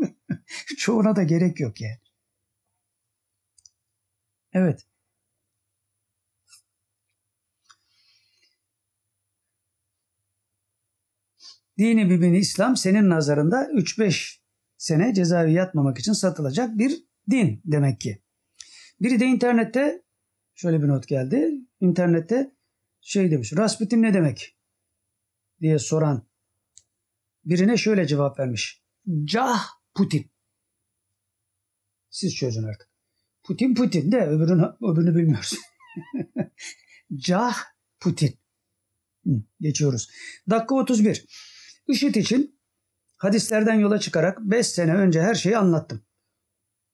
[0.78, 1.98] Çoğuna da gerek yok yani.
[4.52, 4.86] Evet.
[11.78, 14.38] Dini mübini İslam senin nazarında 3-5
[14.76, 18.22] sene cezaevi yatmamak için satılacak bir din demek ki.
[19.00, 20.02] Biri de internette
[20.54, 21.50] şöyle bir not geldi.
[21.80, 22.50] İnternette
[23.04, 23.52] şey demiş.
[23.56, 24.56] Rasputin ne demek?
[25.60, 26.28] diye soran
[27.44, 28.82] birine şöyle cevap vermiş.
[29.24, 29.60] Cah
[29.94, 30.30] Putin.
[32.10, 32.88] Siz çözün artık.
[33.42, 35.54] Putin Putin de öbürünü, öbürünü bilmiyoruz.
[37.16, 37.56] Cah
[38.00, 38.38] Putin.
[39.24, 40.10] Hı, geçiyoruz.
[40.50, 41.26] Dakika 31.
[41.88, 42.60] IŞİD için
[43.16, 46.02] hadislerden yola çıkarak 5 sene önce her şeyi anlattım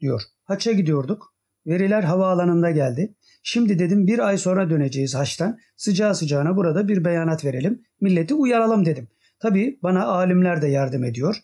[0.01, 0.23] diyor.
[0.45, 1.35] Haç'a gidiyorduk.
[1.67, 3.15] Veriler havaalanında geldi.
[3.43, 5.59] Şimdi dedim bir ay sonra döneceğiz haçtan.
[5.77, 7.83] Sıcağı sıcağına burada bir beyanat verelim.
[8.01, 9.09] Milleti uyaralım dedim.
[9.41, 11.37] Tabii bana alimler de yardım ediyor.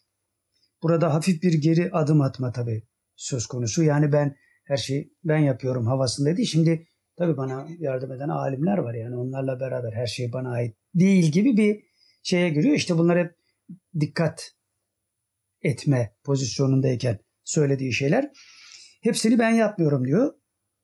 [0.82, 2.82] Burada hafif bir geri adım atma tabii
[3.16, 3.82] söz konusu.
[3.82, 6.43] Yani ben her şeyi ben yapıyorum havasındaydı.
[6.43, 6.86] Şimdi
[7.18, 8.94] tabii bana yardım eden alimler var.
[8.94, 11.82] Yani onlarla beraber her şey bana ait değil gibi bir
[12.23, 12.74] şeye giriyor.
[12.74, 13.35] İşte bunlar hep
[14.01, 14.52] dikkat
[15.62, 18.31] etme pozisyonundayken söylediği şeyler.
[19.02, 20.35] Hepsini ben yapmıyorum diyor.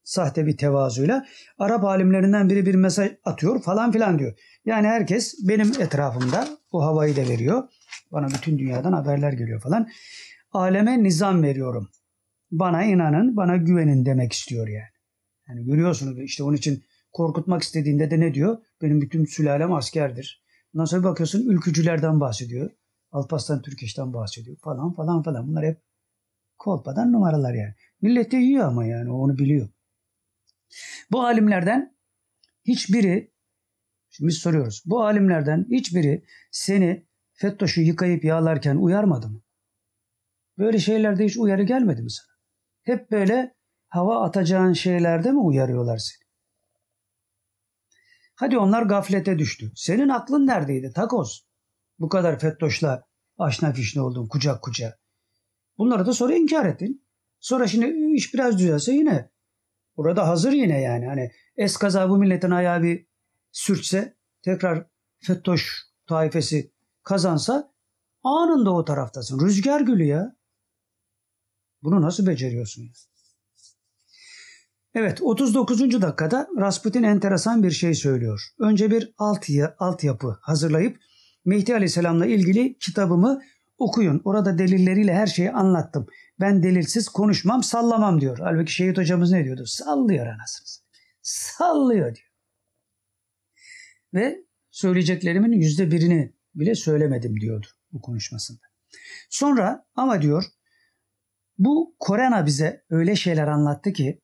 [0.04, 1.26] Sahte bir tevazuyla.
[1.58, 4.38] Arap alimlerinden biri bir mesaj atıyor falan filan diyor.
[4.64, 7.68] Yani herkes benim etrafımda bu havayı da veriyor.
[8.12, 9.88] Bana bütün dünyadan haberler geliyor falan.
[10.52, 11.88] Aleme nizam veriyorum.
[12.50, 14.92] Bana inanın, bana güvenin demek istiyor yani.
[15.48, 18.58] Yani görüyorsunuz işte onun için korkutmak istediğinde de ne diyor?
[18.82, 20.42] Benim bütün sülalem askerdir.
[20.74, 22.70] Ondan sonra bakıyorsun ülkücülerden bahsediyor.
[23.12, 25.48] Alparslan Türkeş'ten bahsediyor falan falan falan.
[25.48, 25.80] Bunlar hep
[26.58, 27.74] kolpadan numaralar yani.
[28.02, 29.68] Millet de yiyor ama yani onu biliyor.
[31.10, 31.96] Bu alimlerden
[32.64, 33.32] hiçbiri
[34.10, 34.82] şimdi biz soruyoruz.
[34.86, 39.42] Bu alimlerden hiçbiri seni Fettoş'u yıkayıp yağlarken uyarmadı mı?
[40.58, 42.32] Böyle şeylerde hiç uyarı gelmedi mi sana?
[42.82, 43.54] Hep böyle
[43.88, 46.22] hava atacağın şeylerde mi uyarıyorlar seni?
[48.34, 49.72] Hadi onlar gaflete düştü.
[49.74, 51.46] Senin aklın neredeydi takoz?
[51.98, 53.04] Bu kadar Fettoş'la
[53.38, 55.00] aşna fişne oldun kucak kucak.
[55.78, 57.06] Bunları da sonra inkar ettin.
[57.40, 59.30] Sonra şimdi iş biraz düzelse yine
[59.96, 61.06] burada hazır yine yani.
[61.06, 63.06] Hani eskaza bu milletin ayağı bir
[63.52, 64.86] sürtse tekrar
[65.18, 67.72] Fettoş taifesi kazansa
[68.22, 69.46] anında o taraftasın.
[69.46, 70.36] Rüzgar gülü ya.
[71.82, 72.92] Bunu nasıl beceriyorsun?
[74.94, 76.02] Evet 39.
[76.02, 78.42] dakikada Rasputin enteresan bir şey söylüyor.
[78.58, 79.46] Önce bir alt,
[79.78, 80.98] altyapı hazırlayıp
[81.44, 83.42] Mehdi Aleyhisselam'la ilgili kitabımı
[83.78, 84.20] okuyun.
[84.24, 86.06] Orada delilleriyle her şeyi anlattım.
[86.42, 88.38] Ben delilsiz konuşmam, sallamam diyor.
[88.40, 89.66] Halbuki Şehit hocamız ne diyordu?
[89.66, 90.84] Sallıyor anasını.
[91.22, 92.32] Sallıyor diyor.
[94.14, 98.60] Ve söyleyeceklerimin yüzde birini bile söylemedim diyordu bu konuşmasında.
[99.30, 100.44] Sonra ama diyor
[101.58, 104.20] bu korona bize öyle şeyler anlattı ki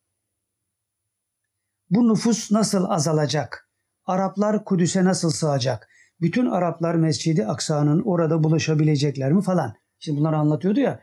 [1.91, 3.71] bu nüfus nasıl azalacak?
[4.05, 5.89] Araplar Kudüs'e nasıl sığacak?
[6.21, 9.75] Bütün Araplar Mescidi Aksa'nın orada buluşabilecekler mi falan.
[9.99, 11.03] Şimdi bunları anlatıyordu ya.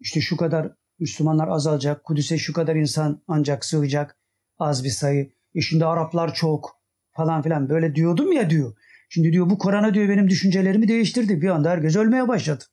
[0.00, 2.04] İşte şu kadar Müslümanlar azalacak.
[2.04, 4.18] Kudüs'e şu kadar insan ancak sığacak.
[4.58, 5.32] Az bir sayı.
[5.54, 6.80] E şimdi Araplar çok
[7.12, 8.76] falan filan böyle diyordum ya diyor.
[9.08, 11.42] Şimdi diyor bu Kur'an'a diyor benim düşüncelerimi değiştirdi.
[11.42, 12.64] Bir anda herkes ölmeye başladı.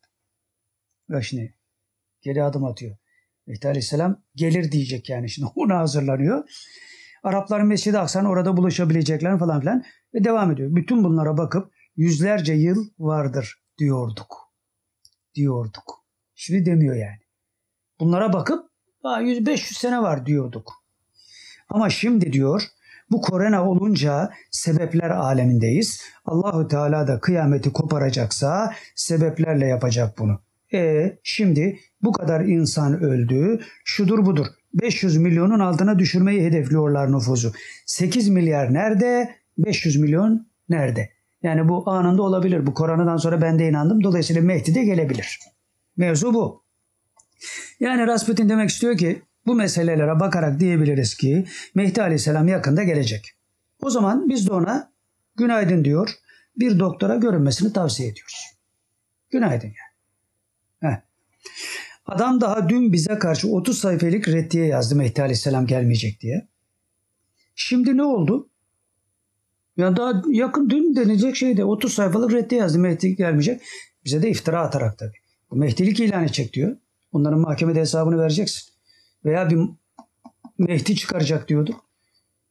[1.10, 1.56] Ve şimdi
[2.22, 2.98] geri adım atıyor.
[3.48, 6.50] Mehdi Aleyhisselam gelir diyecek yani şimdi ona hazırlanıyor.
[7.24, 9.84] Arapların Mescid-i Aksa'nın orada buluşabilecekler falan filan
[10.14, 10.76] ve devam ediyor.
[10.76, 14.54] Bütün bunlara bakıp yüzlerce yıl vardır diyorduk.
[15.36, 16.01] Diyorduk.
[16.44, 17.20] Şimdi demiyor yani.
[18.00, 18.66] Bunlara bakıp
[19.04, 20.74] 100-500 sene var diyorduk.
[21.70, 22.64] Ama şimdi diyor
[23.12, 26.02] bu korona olunca sebepler alemindeyiz.
[26.26, 30.40] Allahu Teala da kıyameti koparacaksa sebeplerle yapacak bunu.
[30.74, 34.46] E şimdi bu kadar insan öldü, şudur budur.
[34.74, 37.54] 500 milyonun altına düşürmeyi hedefliyorlar nüfusu.
[37.86, 39.36] 8 milyar nerede?
[39.58, 41.10] 500 milyon nerede?
[41.44, 42.68] Yani bu anında olabilir.
[42.68, 44.04] Bu koronadan sonra ben de inandım.
[44.04, 45.40] Dolayısıyla Mehdi de gelebilir.
[46.02, 46.64] Mevzu bu.
[47.80, 51.46] Yani Rasputin demek istiyor ki bu meselelere bakarak diyebiliriz ki
[51.76, 53.32] Mehdi Aleyhisselam yakında gelecek.
[53.82, 54.94] O zaman biz de ona
[55.36, 56.10] günaydın diyor.
[56.58, 58.46] Bir doktora görünmesini tavsiye ediyoruz.
[59.30, 60.94] Günaydın yani.
[60.94, 61.02] Heh.
[62.06, 66.48] Adam daha dün bize karşı 30 sayfalık reddiye yazdı Mehdi Aleyhisselam gelmeyecek diye.
[67.56, 68.50] Şimdi ne oldu?
[69.78, 73.62] Ya daha yakın dün denecek şeyde 30 sayfalık reddiye yazdı Mehdi gelmeyecek.
[74.06, 75.21] Bize de iftira atarak tabii.
[75.52, 76.78] Mehdilik ilan edecek diyor.
[77.12, 78.74] Onların mahkemede hesabını vereceksin.
[79.26, 79.60] Veya bir
[80.58, 81.82] Mehdi çıkaracak diyordu.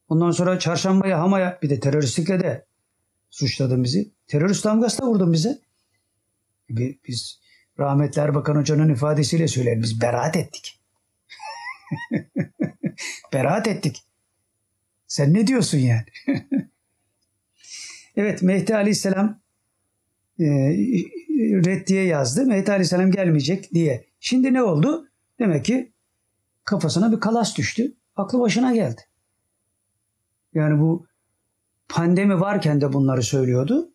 [0.09, 2.65] Ondan sonra çarşambaya hamaya bir de teröristlikle de
[3.29, 4.11] suçladın bizi.
[4.27, 5.59] Terörist damgası da vurdun bize.
[7.07, 7.39] Biz
[7.79, 9.83] rahmetli Erbakan Hoca'nın ifadesiyle söyleyelim.
[9.83, 10.81] Biz beraat ettik.
[13.33, 14.03] beraat ettik.
[15.07, 16.05] Sen ne diyorsun yani?
[18.15, 19.41] evet Mehdi Aleyhisselam
[20.41, 20.75] e,
[21.65, 22.45] reddiye yazdı.
[22.45, 24.05] Mehdi Aleyhisselam gelmeyecek diye.
[24.19, 25.07] Şimdi ne oldu?
[25.39, 25.91] Demek ki
[26.63, 27.95] kafasına bir kalas düştü.
[28.15, 29.01] Aklı başına geldi.
[30.53, 31.05] Yani bu
[31.89, 33.91] pandemi varken de bunları söylüyordu.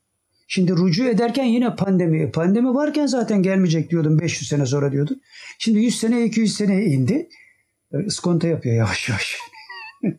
[0.48, 2.31] Şimdi rucu ederken yine pandemi.
[2.31, 5.20] Pandemi varken zaten gelmeyecek diyordum 500 sene sonra diyordu.
[5.59, 7.28] Şimdi 100 sene 200 sene indi.
[8.06, 9.36] Iskonto yapıyor yavaş yavaş.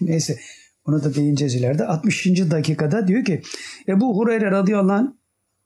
[0.00, 0.38] Neyse
[0.90, 1.86] onu da değineceğiz ileride.
[1.86, 2.26] 60.
[2.26, 3.42] dakikada diyor ki
[3.88, 5.12] Ebu Hureyre radıyallahu anh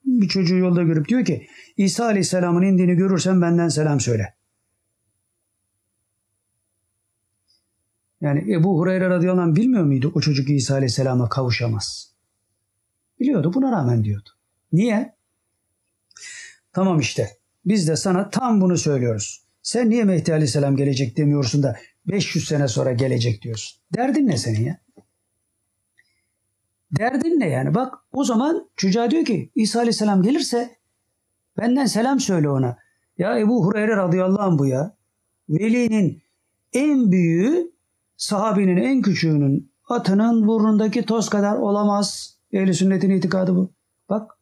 [0.05, 1.47] bir çocuğu yolda görüp diyor ki
[1.77, 4.35] İsa aleyhisselamın indiğini görürsen benden selam söyle.
[8.21, 12.15] Yani Ebu Hureyre radıyallahu anh bilmiyor muydu o çocuk İsa aleyhisselama kavuşamaz.
[13.21, 14.31] Biliyordu buna rağmen diyordu.
[14.73, 15.15] Niye?
[16.73, 17.31] Tamam işte
[17.65, 19.45] biz de sana tam bunu söylüyoruz.
[19.63, 21.77] Sen niye Mehdi Aleyhisselam gelecek demiyorsun da
[22.07, 23.81] 500 sene sonra gelecek diyorsun.
[23.95, 24.84] Derdin ne senin ya?
[26.99, 27.75] Derdin ne yani?
[27.75, 30.77] Bak o zaman çocuğa diyor ki İsa Aleyhisselam gelirse
[31.59, 32.79] benden selam söyle ona.
[33.19, 34.97] Ya Ebu Hureyre radıyallahu anh bu ya.
[35.49, 36.23] Velinin
[36.73, 37.73] en büyüğü
[38.17, 42.39] sahabinin en küçüğünün atının burnundaki toz kadar olamaz.
[42.53, 43.73] Ehl-i sünnetin itikadı bu.
[44.09, 44.39] Bak.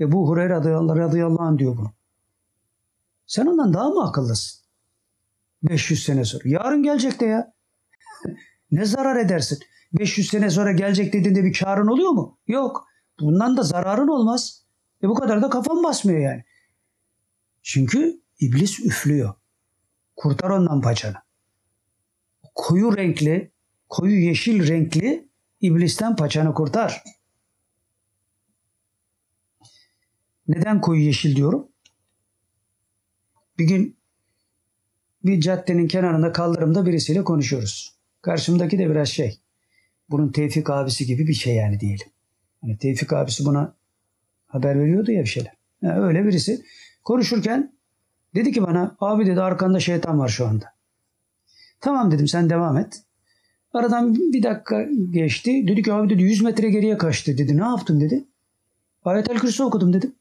[0.00, 1.92] Ebu Hureyre radıyallahu anh diyor bunu.
[3.26, 4.60] Sen ondan daha mı akıllısın?
[5.62, 6.42] 500 sene sonra.
[6.46, 7.52] Yarın gelecek de ya.
[8.70, 9.58] ne zarar edersin?
[9.92, 12.38] 500 sene sonra gelecek dediğinde bir karın oluyor mu?
[12.46, 12.86] Yok.
[13.20, 14.66] Bundan da zararın olmaz.
[15.02, 16.44] E bu kadar da kafan basmıyor yani.
[17.62, 19.34] Çünkü iblis üflüyor.
[20.16, 21.16] Kurtar ondan paçanı.
[22.54, 23.52] Koyu renkli,
[23.88, 25.28] koyu yeşil renkli
[25.60, 27.02] iblisten paçanı kurtar.
[30.48, 31.68] Neden koyu yeşil diyorum?
[33.58, 33.98] Bir gün
[35.24, 37.98] bir caddenin kenarında kaldırımda birisiyle konuşuyoruz.
[38.22, 39.40] Karşımdaki de biraz şey.
[40.10, 42.06] Bunun Tevfik abisi gibi bir şey yani diyelim.
[42.60, 43.74] Hani Tevfik abisi buna
[44.46, 45.52] haber veriyordu ya bir şeyler.
[45.82, 46.62] Yani öyle birisi
[47.04, 47.72] konuşurken
[48.34, 50.64] dedi ki bana abi dedi arkanda şeytan var şu anda.
[51.80, 53.02] Tamam dedim sen devam et.
[53.72, 55.68] Aradan bir dakika geçti.
[55.68, 57.56] Dedi ki abi dedi 100 metre geriye kaçtı dedi.
[57.56, 58.24] Ne yaptın dedi.
[59.04, 60.14] Ayet-el Kürsi okudum dedim.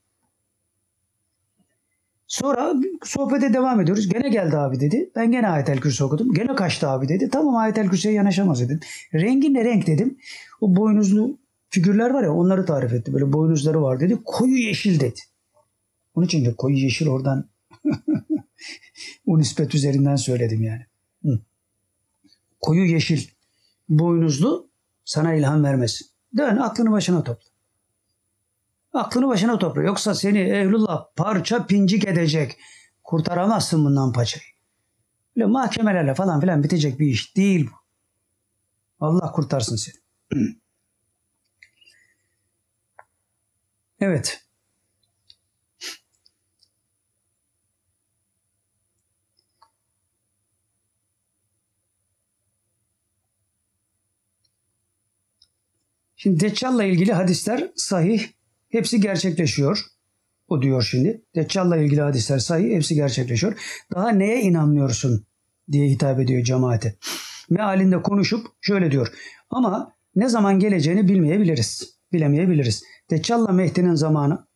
[2.29, 2.73] Sonra
[3.03, 4.09] sohbete devam ediyoruz.
[4.09, 5.11] Gene geldi abi dedi.
[5.15, 6.33] Ben gene Ayet-el Kürsi okudum.
[6.33, 7.29] Gene kaçtı abi dedi.
[7.31, 8.79] Tamam Ayet-el Kürsi'ye yanaşamaz dedim.
[9.13, 10.17] Rengi ne renk dedim.
[10.61, 11.39] O boynuzlu
[11.69, 13.13] figürler var ya onları tarif etti.
[13.13, 14.17] Böyle boynuzları var dedi.
[14.25, 15.19] Koyu yeşil dedi.
[16.15, 17.49] Onun için de koyu yeşil oradan
[19.25, 20.85] o nispet üzerinden söyledim yani.
[21.23, 21.39] Hı.
[22.61, 23.27] Koyu yeşil
[23.89, 24.69] boynuzlu
[25.05, 26.07] sana ilham vermesin.
[26.37, 27.48] Dön aklını başına topla.
[28.93, 29.81] Aklını başına topla.
[29.81, 32.57] Yoksa seni Evlullah parça pincik edecek.
[33.03, 34.43] Kurtaramazsın bundan paçayı.
[35.35, 37.75] Böyle mahkemelerle falan filan bitecek bir iş değil bu.
[38.99, 39.95] Allah kurtarsın seni.
[43.99, 44.45] evet.
[56.15, 58.38] Şimdi Deccal'la ilgili hadisler sahih.
[58.69, 59.85] Hepsi gerçekleşiyor.
[60.47, 61.21] O diyor şimdi.
[61.35, 62.75] Deccal'la ilgili hadisler sahih.
[62.75, 63.53] Hepsi gerçekleşiyor.
[63.95, 65.25] Daha neye inanmıyorsun
[65.71, 66.95] diye hitap ediyor cemaate.
[67.49, 69.07] Mealinde konuşup şöyle diyor.
[69.49, 71.99] Ama ne zaman geleceğini bilmeyebiliriz.
[72.13, 72.83] Bilemeyebiliriz.
[73.09, 74.47] Deccal'la Mehdi'nin zamanı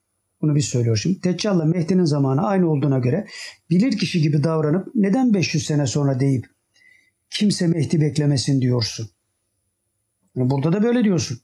[0.41, 1.23] bunu biz söylüyor şimdi.
[1.23, 3.27] Deccal'la Mehdi'nin zamanı aynı olduğuna göre
[3.69, 6.45] bilir kişi gibi davranıp neden 500 sene sonra deyip
[7.29, 9.09] kimse Mehdi beklemesin diyorsun.
[10.35, 11.39] Yani burada da böyle diyorsun.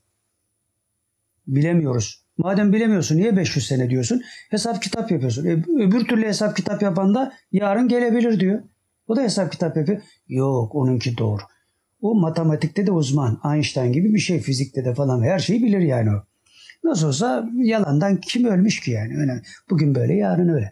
[1.48, 2.26] Bilemiyoruz.
[2.40, 4.22] Madem bilemiyorsun niye 500 sene diyorsun?
[4.50, 5.46] Hesap kitap yapıyorsun.
[5.46, 5.52] E,
[5.84, 8.64] öbür türlü hesap kitap yapan da yarın gelebilir diyor.
[9.08, 10.02] O da hesap kitap yapıyor.
[10.28, 11.42] Yok onunki doğru.
[12.02, 13.42] O matematikte de uzman.
[13.54, 14.40] Einstein gibi bir şey.
[14.40, 16.24] Fizikte de falan her şeyi bilir yani o.
[16.84, 19.18] Nasıl olsa yalandan kim ölmüş ki yani.
[19.18, 19.42] Öyle.
[19.70, 20.72] Bugün böyle yarın öyle.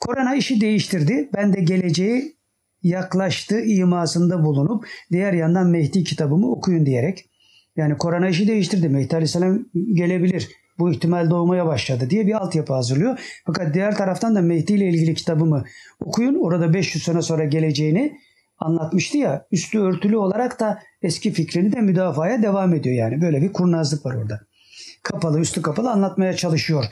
[0.00, 1.28] Korona işi değiştirdi.
[1.36, 2.36] Ben de geleceği
[2.82, 7.30] yaklaştı imasında bulunup diğer yandan Mehdi kitabımı okuyun diyerek
[7.76, 8.88] yani korona işi değiştirdi.
[8.88, 10.48] Mehdi Aleyhisselam gelebilir.
[10.78, 13.18] Bu ihtimal doğmaya başladı diye bir altyapı hazırlıyor.
[13.46, 15.64] Fakat diğer taraftan da Mehdi ile ilgili kitabımı
[16.00, 16.34] okuyun.
[16.34, 18.18] Orada 500 sene sonra geleceğini
[18.58, 19.46] anlatmıştı ya.
[19.52, 23.20] Üstü örtülü olarak da eski fikrini de müdafaya devam ediyor yani.
[23.20, 24.40] Böyle bir kurnazlık var orada.
[25.02, 26.84] Kapalı üstü kapalı anlatmaya çalışıyor.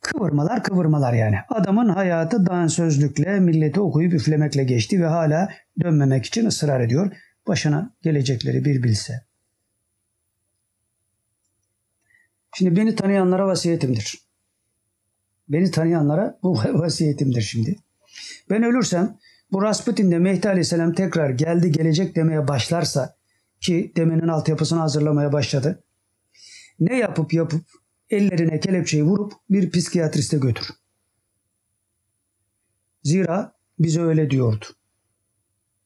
[0.00, 1.36] Kıvırmalar kıvırmalar yani.
[1.48, 5.48] Adamın hayatı dansözlükle, milleti okuyup üflemekle geçti ve hala
[5.82, 7.12] dönmemek için ısrar ediyor.
[7.48, 9.25] Başına gelecekleri bir bilse.
[12.58, 14.18] Şimdi beni tanıyanlara vasiyetimdir.
[15.48, 17.76] Beni tanıyanlara bu vasiyetimdir şimdi.
[18.50, 19.18] Ben ölürsem
[19.52, 23.16] bu Rasputin'de Mehdi Aleyhisselam tekrar geldi gelecek demeye başlarsa
[23.60, 25.84] ki demenin altyapısını hazırlamaya başladı.
[26.80, 27.66] Ne yapıp yapıp
[28.10, 30.66] ellerine kelepçeyi vurup bir psikiyatriste götür.
[33.02, 34.64] Zira bize öyle diyordu.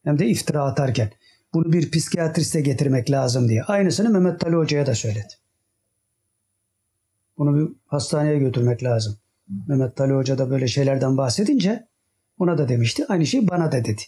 [0.04, 1.12] Hem de iftira atarken
[1.54, 3.62] bunu bir psikiyatriste getirmek lazım diye.
[3.62, 5.39] Aynısını Mehmet Ali Hoca'ya da söyledi.
[7.40, 9.16] Bunu bir hastaneye götürmek lazım.
[9.68, 11.88] Mehmet Tali Hoca da böyle şeylerden bahsedince
[12.38, 13.04] ona da demişti.
[13.08, 14.02] Aynı şey bana da dedi.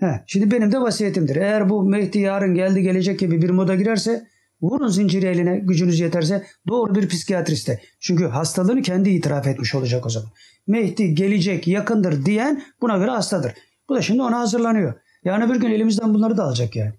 [0.00, 1.36] He, şimdi benim de vasiyetimdir.
[1.36, 4.26] Eğer bu Mehdi yarın geldi gelecek gibi bir moda girerse
[4.62, 7.80] vurun zinciri eline gücünüz yeterse doğru bir psikiyatriste.
[8.00, 10.30] Çünkü hastalığını kendi itiraf etmiş olacak o zaman.
[10.66, 13.52] Mehdi gelecek yakındır diyen buna göre hastadır.
[13.88, 14.94] Bu da şimdi ona hazırlanıyor.
[15.24, 16.92] Yani bir gün elimizden bunları da alacak yani.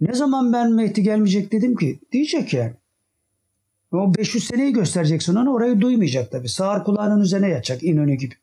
[0.00, 2.74] Ne zaman ben Mehdi gelmeyecek dedim ki diyecek yani.
[3.92, 6.48] O 500 seneyi göstereceksin ona orayı duymayacak tabii.
[6.48, 8.34] Sağır kulağının üzerine yatacak İnönü gibi.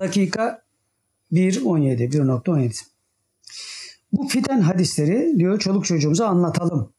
[0.00, 0.62] Dakika
[1.32, 2.84] 1.17 1.17
[4.12, 6.92] Bu fiten hadisleri diyor çoluk çocuğumuza anlatalım.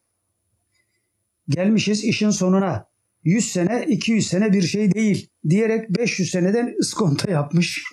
[1.49, 2.87] Gelmişiz işin sonuna.
[3.23, 7.83] 100 sene 200 sene bir şey değil diyerek 500 seneden iskonto yapmış.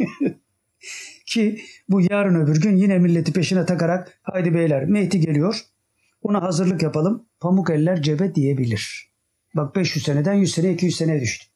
[1.26, 5.71] Ki bu yarın öbür gün yine milleti peşine takarak haydi beyler Mehdi geliyor.
[6.22, 7.26] Ona hazırlık yapalım.
[7.40, 9.12] Pamuk eller cebe diyebilir.
[9.56, 11.46] Bak 500 seneden 100 sene 200 sene düştü.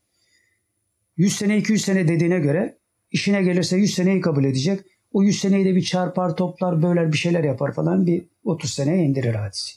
[1.17, 2.79] 100 sene 200 sene dediğine göre
[3.11, 4.81] işine gelirse 100 seneyi kabul edecek.
[5.13, 9.05] O 100 seneyi de bir çarpar toplar böler bir şeyler yapar falan bir 30 seneye
[9.05, 9.73] indirir hadisi.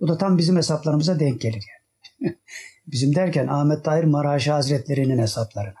[0.00, 2.36] Bu da tam bizim hesaplarımıza denk gelir yani.
[2.86, 5.74] bizim derken Ahmet Tahir Maraşi Hazretleri'nin hesaplarına.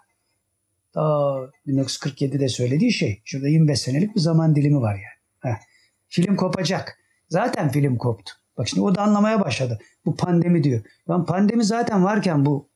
[0.94, 3.22] Daha 1947'de söylediği şey.
[3.24, 5.54] Şurada 25 senelik bir zaman dilimi var yani.
[5.54, 5.60] Heh.
[6.08, 6.98] Film kopacak.
[7.28, 8.32] Zaten film koptu.
[8.58, 9.78] Bak şimdi o da anlamaya başladı.
[10.06, 10.84] Bu pandemi diyor.
[11.08, 12.68] Ben pandemi zaten varken bu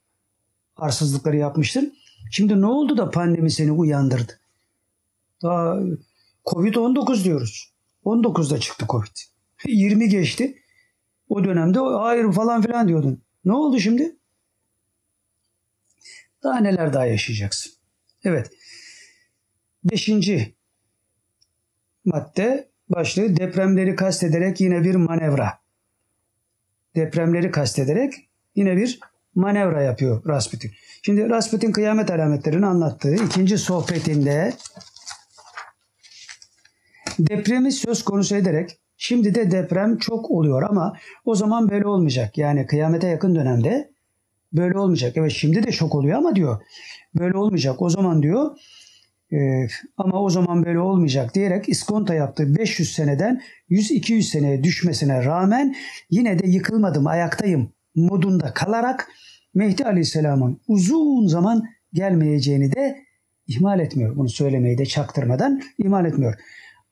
[0.76, 1.94] arsızlıkları yapmıştın.
[2.30, 4.40] Şimdi ne oldu da pandemi seni uyandırdı?
[5.42, 5.78] Daha
[6.44, 7.72] Covid-19 diyoruz.
[8.04, 9.16] 19'da çıktı Covid.
[9.66, 10.58] 20 geçti.
[11.28, 13.22] O dönemde hayır falan filan diyordun.
[13.44, 14.16] Ne oldu şimdi?
[16.42, 17.72] Daha neler daha yaşayacaksın.
[18.24, 18.50] Evet.
[19.84, 20.54] Beşinci
[22.04, 25.65] madde başlığı depremleri kastederek yine bir manevra.
[26.96, 28.12] Depremleri kastederek
[28.54, 29.00] yine bir
[29.34, 30.70] manevra yapıyor Rasputin.
[31.02, 34.52] Şimdi Rasputin kıyamet alametlerini anlattığı ikinci sohbetinde
[37.18, 42.38] depremi söz konusu ederek şimdi de deprem çok oluyor ama o zaman böyle olmayacak.
[42.38, 43.90] Yani kıyamete yakın dönemde
[44.52, 45.12] böyle olmayacak.
[45.16, 46.60] Evet şimdi de çok oluyor ama diyor
[47.14, 47.82] böyle olmayacak.
[47.82, 48.56] O zaman diyor
[49.32, 49.36] e,
[49.96, 55.74] ama o zaman böyle olmayacak diyerek iskonto yaptığı 500 seneden 100-200 seneye düşmesine rağmen
[56.10, 59.08] yine de yıkılmadım ayaktayım modunda kalarak
[59.54, 61.62] Mehdi Aleyhisselam'ın uzun zaman
[61.92, 62.96] gelmeyeceğini de
[63.46, 64.16] ihmal etmiyor.
[64.16, 66.34] Bunu söylemeyi de çaktırmadan ihmal etmiyor.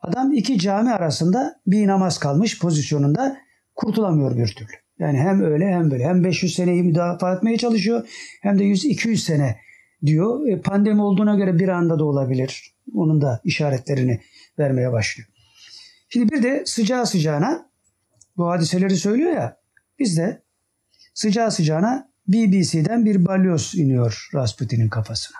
[0.01, 3.37] Adam iki cami arasında bir namaz kalmış pozisyonunda
[3.75, 4.73] kurtulamıyor bir türlü.
[4.99, 8.09] Yani hem öyle hem böyle hem 500 seneyi müdafaa etmeye çalışıyor
[8.43, 9.57] hem de 100-200 sene
[10.07, 10.47] diyor.
[10.49, 12.75] E, pandemi olduğuna göre bir anda da olabilir.
[12.95, 14.21] Onun da işaretlerini
[14.59, 15.29] vermeye başlıyor.
[16.09, 17.71] Şimdi bir de sıcağı sıcağına
[18.37, 19.61] bu hadiseleri söylüyor ya
[19.99, 20.43] biz de
[21.15, 25.39] sıcağı sıcağına BBC'den bir balyoz iniyor Rasputin'in kafasına.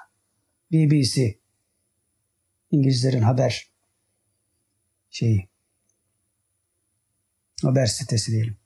[0.73, 1.39] BBC
[2.71, 3.71] İngilizlerin haber
[5.11, 5.49] şeyi
[7.63, 8.57] haber sitesi diyelim.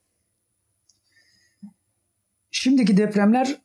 [2.51, 3.63] Şimdiki depremler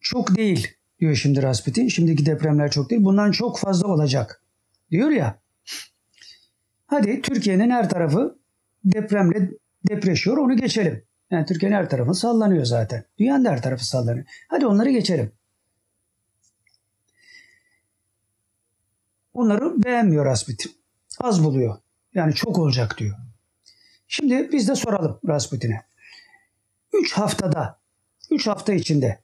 [0.00, 1.88] çok değil diyor şimdi Rasputin.
[1.88, 3.04] Şimdiki depremler çok değil.
[3.04, 4.42] Bundan çok fazla olacak
[4.90, 5.38] diyor ya.
[6.86, 8.38] Hadi Türkiye'nin her tarafı
[8.84, 9.50] depremle
[9.88, 11.04] depreşiyor onu geçelim.
[11.30, 13.04] Yani Türkiye'nin her tarafı sallanıyor zaten.
[13.18, 14.26] Dünyanın her tarafı sallanıyor.
[14.48, 15.32] Hadi onları geçelim.
[19.34, 20.72] Onları beğenmiyor Rasputin.
[21.20, 21.78] Az buluyor.
[22.14, 23.16] Yani çok olacak diyor.
[24.08, 25.82] Şimdi biz de soralım Rasputin'e.
[26.92, 27.80] 3 haftada,
[28.30, 29.21] 3 hafta içinde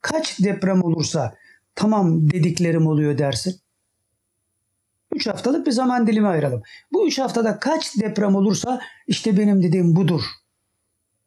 [0.00, 1.34] kaç deprem olursa
[1.74, 3.60] tamam dediklerim oluyor dersin?
[5.14, 6.62] 3 haftalık bir zaman dilimi ayıralım.
[6.92, 10.22] Bu 3 haftada kaç deprem olursa işte benim dediğim budur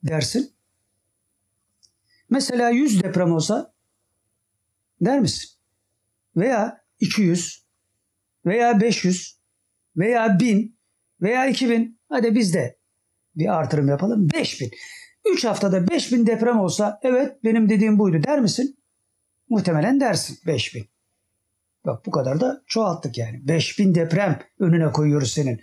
[0.03, 0.53] dersin.
[2.29, 3.73] Mesela 100 deprem olsa
[5.01, 5.49] der misin?
[6.35, 7.63] Veya 200
[8.45, 9.39] veya 500
[9.97, 10.77] veya 1000
[11.21, 12.77] veya 2000 hadi biz de
[13.35, 14.71] bir artırım yapalım 5000.
[15.25, 18.77] 3 haftada 5000 deprem olsa evet benim dediğim buydu der misin?
[19.49, 20.85] Muhtemelen dersin 5000.
[21.85, 23.47] Bak bu kadar da çoğalttık yani.
[23.47, 25.61] 5000 deprem önüne koyuyoruz senin.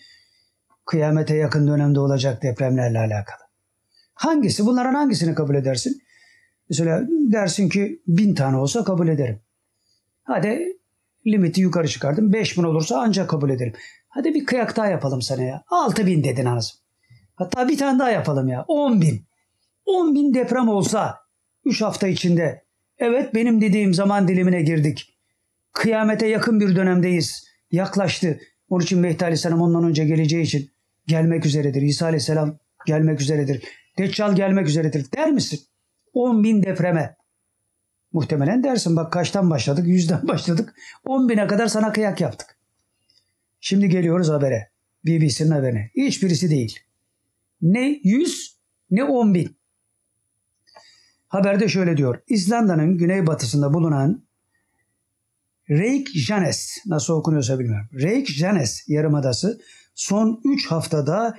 [0.86, 3.40] Kıyamete yakın dönemde olacak depremlerle alakalı.
[4.14, 4.66] Hangisi?
[4.66, 6.02] Bunların hangisini kabul edersin?
[6.68, 9.40] Mesela dersin ki bin tane olsa kabul ederim.
[10.22, 10.78] Hadi
[11.26, 12.32] limiti yukarı çıkardım.
[12.32, 13.72] 5000 olursa ancak kabul ederim.
[14.08, 15.62] Hadi bir kıyak daha yapalım sana ya.
[15.70, 16.76] 6000 dedin ağzım.
[17.34, 18.64] Hatta bir tane daha yapalım ya.
[18.68, 19.29] 10 bin.
[19.90, 21.18] 10 bin deprem olsa
[21.64, 22.64] 3 hafta içinde.
[22.98, 25.18] Evet benim dediğim zaman dilimine girdik.
[25.72, 27.44] Kıyamete yakın bir dönemdeyiz.
[27.72, 28.40] Yaklaştı.
[28.68, 30.70] Onun için Mehdi Aleyhisselam ondan önce geleceği için
[31.06, 31.82] gelmek üzeredir.
[31.82, 33.64] İsa Aleyhisselam gelmek üzeredir.
[33.98, 35.60] Deccal gelmek üzeredir der misin?
[36.12, 37.16] 10 bin depreme.
[38.12, 39.86] Muhtemelen dersin bak kaçtan başladık?
[39.86, 40.74] Yüzden başladık.
[41.04, 42.58] 10 bine kadar sana kıyak yaptık.
[43.60, 44.70] Şimdi geliyoruz habere.
[45.06, 45.90] BBC'nin haberine.
[45.94, 46.78] Hiçbirisi değil.
[47.62, 48.56] Ne 100
[48.90, 49.59] ne 10 bin.
[51.30, 52.22] Haberde şöyle diyor.
[52.28, 54.24] İzlanda'nın güneybatısında bulunan
[55.70, 57.88] Reykjanes nasıl okunuyorsa bilmiyorum.
[57.92, 59.60] Reykjanes yarımadası
[59.94, 61.34] son 3 haftada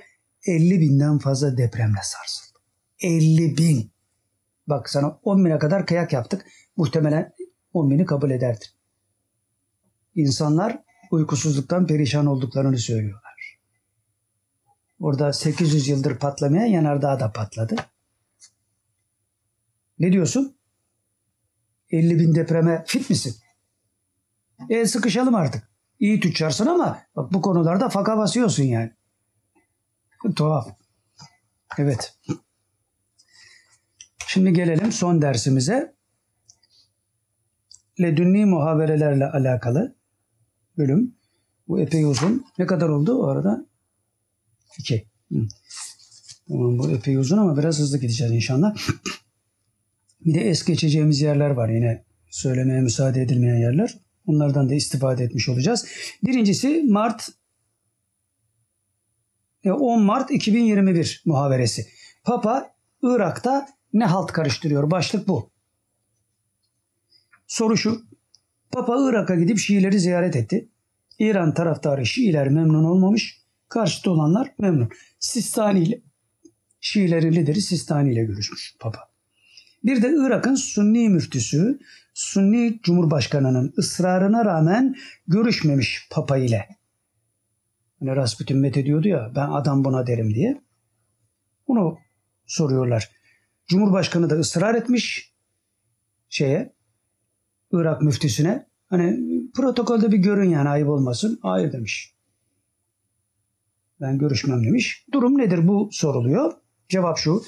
[0.46, 2.58] 50 binden fazla depremle sarsıldı.
[3.00, 3.92] 50 bin.
[4.66, 6.46] Bak sana 10 bine kadar kıyak yaptık.
[6.76, 7.32] Muhtemelen
[7.72, 8.68] 10 bini kabul ederdin.
[10.14, 13.58] İnsanlar uykusuzluktan perişan olduklarını söylüyorlar.
[15.00, 17.76] Orada 800 yıldır patlamayan yanardağ da patladı.
[19.98, 20.56] Ne diyorsun?
[21.90, 23.36] 50 bin depreme fit misin?
[24.68, 25.68] E sıkışalım artık.
[26.00, 28.90] iyi tüccarsın ama bak bu konularda faka basıyorsun yani.
[30.36, 30.68] Tuhaf.
[31.78, 32.18] Evet.
[34.26, 35.94] Şimdi gelelim son dersimize.
[38.00, 39.96] Ledünni muhaberelerle alakalı
[40.78, 41.14] bölüm.
[41.68, 42.46] Bu epey uzun.
[42.58, 43.66] Ne kadar oldu o arada?
[44.78, 45.06] İki.
[46.48, 48.74] Tamam bu epey uzun ama biraz hızlı gideceğiz inşallah.
[50.24, 53.98] Bir de es geçeceğimiz yerler var yine söylemeye müsaade edilmeyen yerler.
[54.26, 55.86] Onlardan da istifade etmiş olacağız.
[56.24, 57.28] Birincisi Mart
[59.64, 61.86] 10 e, Mart 2021 muhaberesi.
[62.24, 64.90] Papa Irak'ta ne halt karıştırıyor?
[64.90, 65.50] Başlık bu.
[67.46, 68.02] Soru şu.
[68.70, 70.68] Papa Irak'a gidip Şiileri ziyaret etti.
[71.18, 73.42] İran taraftarı Şiiler memnun olmamış.
[73.68, 74.88] Karşıtı olanlar memnun.
[75.18, 76.02] Sistani ile
[76.80, 79.11] Şiilerin lideri Sistani ile görüşmüş Papa.
[79.84, 81.78] Bir de Irak'ın Sunni müftüsü
[82.14, 84.96] Sunni Cumhurbaşkanı'nın ısrarına rağmen
[85.28, 86.68] görüşmemiş Papa ile.
[88.00, 90.62] Hani Rasputin met ediyordu ya ben adam buna derim diye.
[91.68, 91.98] Bunu
[92.46, 93.10] soruyorlar.
[93.66, 95.32] Cumhurbaşkanı da ısrar etmiş
[96.28, 96.72] şeye
[97.72, 98.66] Irak müftüsüne.
[98.90, 99.20] Hani
[99.54, 101.38] protokolde bir görün yani ayıp olmasın.
[101.42, 102.14] Hayır demiş.
[104.00, 105.06] Ben görüşmem demiş.
[105.12, 106.52] Durum nedir bu soruluyor.
[106.88, 107.42] Cevap şu.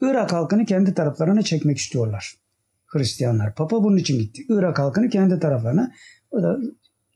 [0.00, 2.34] Irak halkını kendi taraflarına çekmek istiyorlar.
[2.86, 3.54] Hristiyanlar.
[3.54, 4.44] Papa bunun için gitti.
[4.48, 5.92] Irak halkını kendi taraflarına.
[6.30, 6.58] O da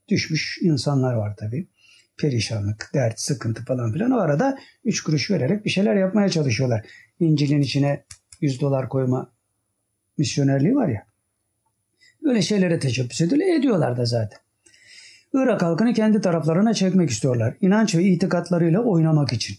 [0.08, 1.68] düşmüş insanlar var tabii.
[2.18, 4.10] Perişanlık, dert, sıkıntı falan filan.
[4.10, 6.86] O arada üç kuruş vererek bir şeyler yapmaya çalışıyorlar.
[7.20, 8.04] İncil'in içine
[8.40, 9.32] 100 dolar koyma
[10.18, 11.06] misyonerliği var ya.
[12.24, 13.58] Öyle şeylere teşebbüs ediyorlar.
[13.58, 14.38] Ediyorlar da zaten.
[15.34, 17.56] Irak halkını kendi taraflarına çekmek istiyorlar.
[17.60, 19.56] İnanç ve itikatlarıyla oynamak için.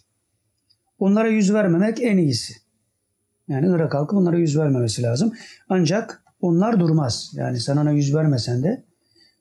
[1.00, 2.65] Onlara yüz vermemek en iyisi.
[3.48, 5.34] Yani Irak halkı onlara yüz vermemesi lazım.
[5.70, 7.34] Ancak onlar durmaz.
[7.36, 8.86] Yani sen ona yüz vermesen de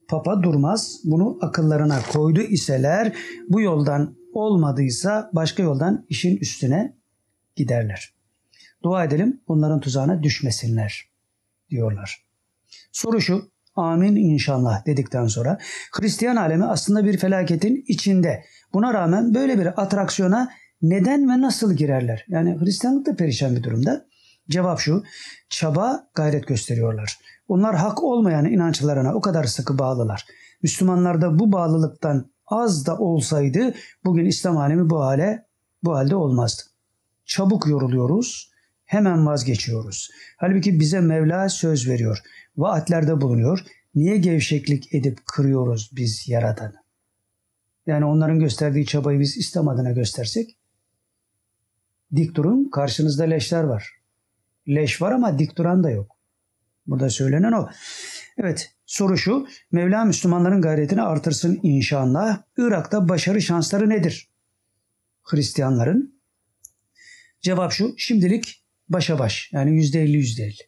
[0.09, 1.01] Papa durmaz.
[1.05, 3.17] Bunu akıllarına koydu iseler
[3.49, 6.97] bu yoldan olmadıysa başka yoldan işin üstüne
[7.57, 8.15] giderler.
[8.83, 11.11] Dua edelim onların tuzağına düşmesinler
[11.71, 12.25] diyorlar.
[12.93, 15.59] Soru şu, amin inşallah dedikten sonra
[15.93, 18.45] Hristiyan alemi aslında bir felaketin içinde.
[18.73, 20.51] Buna rağmen böyle bir atraksiyona
[20.91, 22.25] neden ve nasıl girerler?
[22.29, 24.07] Yani Hristiyanlık da perişan bir durumda.
[24.49, 25.05] Cevap şu,
[25.49, 27.19] çaba gayret gösteriyorlar.
[27.49, 30.27] Onlar hak olmayan inançlarına o kadar sıkı bağlılar.
[30.63, 33.75] Müslümanlar da bu bağlılıktan az da olsaydı
[34.05, 35.47] bugün İslam alemi bu hale
[35.83, 36.63] bu halde olmazdı.
[37.25, 38.51] Çabuk yoruluyoruz,
[38.85, 40.11] hemen vazgeçiyoruz.
[40.37, 42.19] Halbuki bize Mevla söz veriyor,
[42.57, 43.61] vaatlerde bulunuyor.
[43.95, 46.85] Niye gevşeklik edip kırıyoruz biz Yaradan'ı?
[47.87, 50.57] Yani onların gösterdiği çabayı biz İslam adına göstersek
[52.17, 53.91] dik durun karşınızda leşler var.
[54.69, 56.17] Leş var ama dik duran da yok.
[56.87, 57.69] Burada söylenen o.
[58.39, 59.47] Evet soru şu.
[59.73, 62.43] Mevla Müslümanların gayretini artırsın inşallah.
[62.57, 64.31] Irak'ta başarı şansları nedir?
[65.23, 66.21] Hristiyanların.
[67.41, 67.95] Cevap şu.
[67.97, 69.51] Şimdilik başa baş.
[69.53, 70.63] Yani yüzde elli yüzde elli.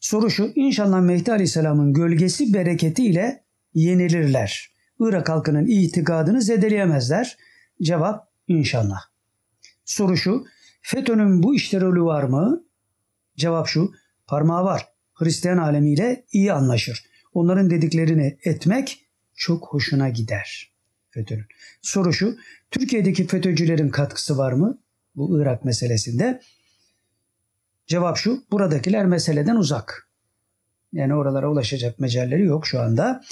[0.00, 0.52] Soru şu.
[0.54, 3.44] İnşallah Mehdi Aleyhisselam'ın gölgesi bereketiyle
[3.74, 4.70] yenilirler.
[5.00, 7.36] Irak halkının itikadını zedeleyemezler.
[7.82, 9.09] Cevap inşallah.
[9.90, 10.44] Soru şu.
[10.82, 12.64] FETÖ'nün bu işte rolü var mı?
[13.36, 13.92] Cevap şu.
[14.26, 14.88] Parmağı var.
[15.14, 17.04] Hristiyan alemiyle iyi anlaşır.
[17.32, 20.72] Onların dediklerini etmek çok hoşuna gider
[21.10, 21.46] FETÖ'nün.
[21.82, 22.36] Soru şu.
[22.70, 24.78] Türkiye'deki FETÖ'cülerin katkısı var mı?
[25.16, 26.40] Bu Irak meselesinde.
[27.86, 28.44] Cevap şu.
[28.50, 30.10] Buradakiler meseleden uzak.
[30.92, 33.22] Yani oralara ulaşacak mecalleri yok şu anda.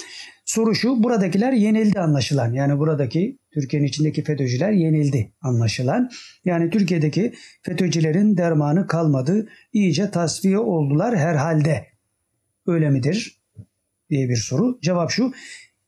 [0.49, 2.53] Soru şu, buradakiler yenildi anlaşılan.
[2.53, 6.09] Yani buradaki Türkiye'nin içindeki FETÖ'cüler yenildi anlaşılan.
[6.45, 9.47] Yani Türkiye'deki FETÖ'cülerin dermanı kalmadı.
[9.73, 11.85] İyice tasfiye oldular herhalde.
[12.67, 13.41] Öyle midir?
[14.09, 14.79] diye bir soru.
[14.81, 15.33] Cevap şu,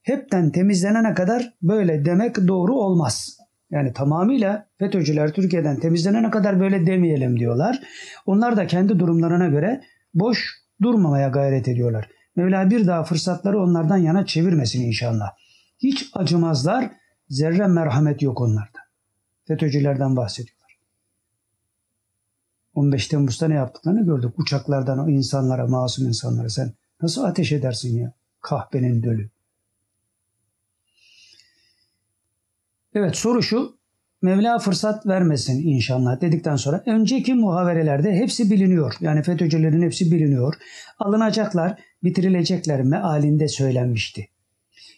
[0.02, 3.38] hepten temizlenene kadar böyle demek doğru olmaz.
[3.72, 7.80] Yani tamamıyla FETÖ'cüler Türkiye'den temizlenene kadar böyle demeyelim diyorlar.
[8.26, 9.82] Onlar da kendi durumlarına göre
[10.14, 10.50] boş
[10.82, 12.10] durmamaya gayret ediyorlar.
[12.36, 15.30] Mevla bir daha fırsatları onlardan yana çevirmesin inşallah.
[15.80, 16.92] Hiç acımazlar,
[17.30, 18.80] zerre merhamet yok onlarda.
[19.48, 20.78] FETÖ'cülerden bahsediyorlar.
[22.76, 24.40] 15 Temmuz'da ne yaptıklarını gördük.
[24.40, 28.14] Uçaklardan o insanlara, masum insanlara sen nasıl ateş edersin ya?
[28.42, 29.30] Kahpenin dölü.
[32.94, 33.81] Evet soru şu.
[34.22, 38.94] Mevla fırsat vermesin inşallah dedikten sonra önceki muhaverelerde hepsi biliniyor.
[39.02, 40.54] Yani FETÖ'cülerin hepsi biliniyor.
[41.00, 44.28] Alınacaklar, bitirilecekler mealinde söylenmişti.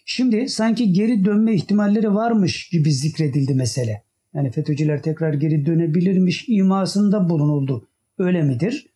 [0.06, 4.04] Şimdi sanki geri dönme ihtimalleri varmış gibi zikredildi mesele.
[4.34, 7.88] Yani FETÖ'cüler tekrar geri dönebilirmiş imasında bulunuldu.
[8.18, 8.88] Öyle midir?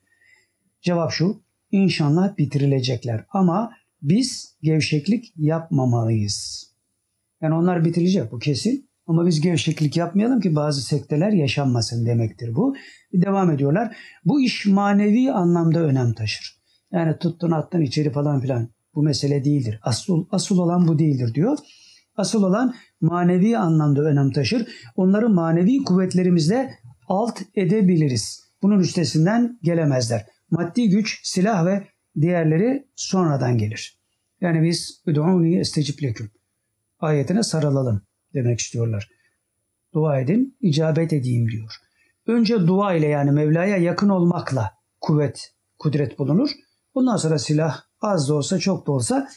[0.82, 1.42] Cevap şu.
[1.72, 3.72] İnşallah bitirilecekler ama
[4.02, 6.68] biz gevşeklik yapmamalıyız.
[7.42, 8.88] Yani onlar bitirecek bu kesin.
[9.08, 12.76] Ama biz gevşeklik yapmayalım ki bazı sekteler yaşanmasın demektir bu.
[13.14, 13.98] Devam ediyorlar.
[14.26, 16.58] Bu iş manevi anlamda önem taşır.
[16.92, 18.70] Yani tuttun attın içeri falan filan.
[18.96, 19.80] Bu mesele değildir.
[19.84, 21.58] Asıl, asıl olan bu değildir diyor.
[22.16, 24.68] Asıl olan manevi anlamda önem taşır.
[24.96, 26.74] Onları manevi kuvvetlerimizle
[27.08, 28.44] alt edebiliriz.
[28.62, 30.26] Bunun üstesinden gelemezler.
[30.52, 31.88] Maddi güç, silah ve
[32.22, 34.00] diğerleri sonradan gelir.
[34.42, 36.00] Yani biz üd'uni estecib
[37.00, 38.07] ayetine sarılalım
[38.38, 39.10] demek istiyorlar.
[39.94, 41.76] Dua edin, icabet edeyim diyor.
[42.28, 46.50] Önce dua ile yani Mevla'ya yakın olmakla kuvvet, kudret bulunur.
[46.94, 49.28] Ondan sonra silah az da olsa çok da olsa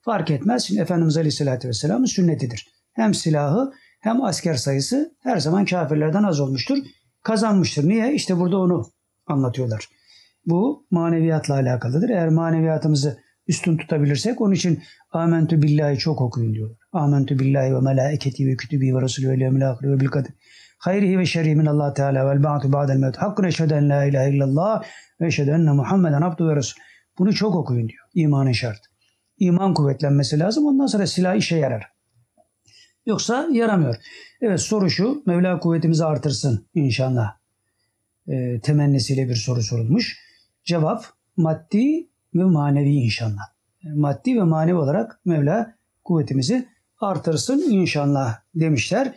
[0.00, 0.62] fark etmez.
[0.62, 2.68] Şimdi Efendimiz Aleyhisselatü Vesselam'ın sünnetidir.
[2.92, 6.78] Hem silahı hem asker sayısı her zaman kafirlerden az olmuştur.
[7.22, 7.88] Kazanmıştır.
[7.88, 8.14] Niye?
[8.14, 8.90] İşte burada onu
[9.26, 9.88] anlatıyorlar.
[10.46, 12.08] Bu maneviyatla alakalıdır.
[12.08, 16.78] Eğer maneviyatımızı üstün tutabilirsek onun için amentü billahi çok okuyun diyorlar.
[16.92, 20.32] Amentü billahi ve melaiketi ve kütübi ve resulü ve liyemil ahiri ve bil kadir.
[20.78, 23.16] Hayrihi ve şerrihi min Allah Teala vel ba'tu ba'del mevt.
[23.16, 24.82] Hakkın eşheden la ilahe illallah
[25.20, 26.80] ve eşhedü enne Muhammeden abdu ve resul.
[27.18, 28.04] Bunu çok okuyun diyor.
[28.14, 28.80] İmanın şart.
[29.38, 30.66] İman kuvvetlenmesi lazım.
[30.66, 31.92] Ondan sonra silah işe yarar.
[33.06, 33.96] Yoksa yaramıyor.
[34.40, 35.22] Evet soru şu.
[35.26, 37.36] Mevla kuvvetimizi artırsın inşallah.
[38.28, 40.18] E, temennisiyle bir soru sorulmuş.
[40.64, 41.04] Cevap
[41.36, 42.08] maddi
[42.38, 43.42] ve manevi inşallah.
[43.94, 46.68] Maddi ve manevi olarak Mevla kuvvetimizi
[47.00, 49.14] artırsın inşallah demişler.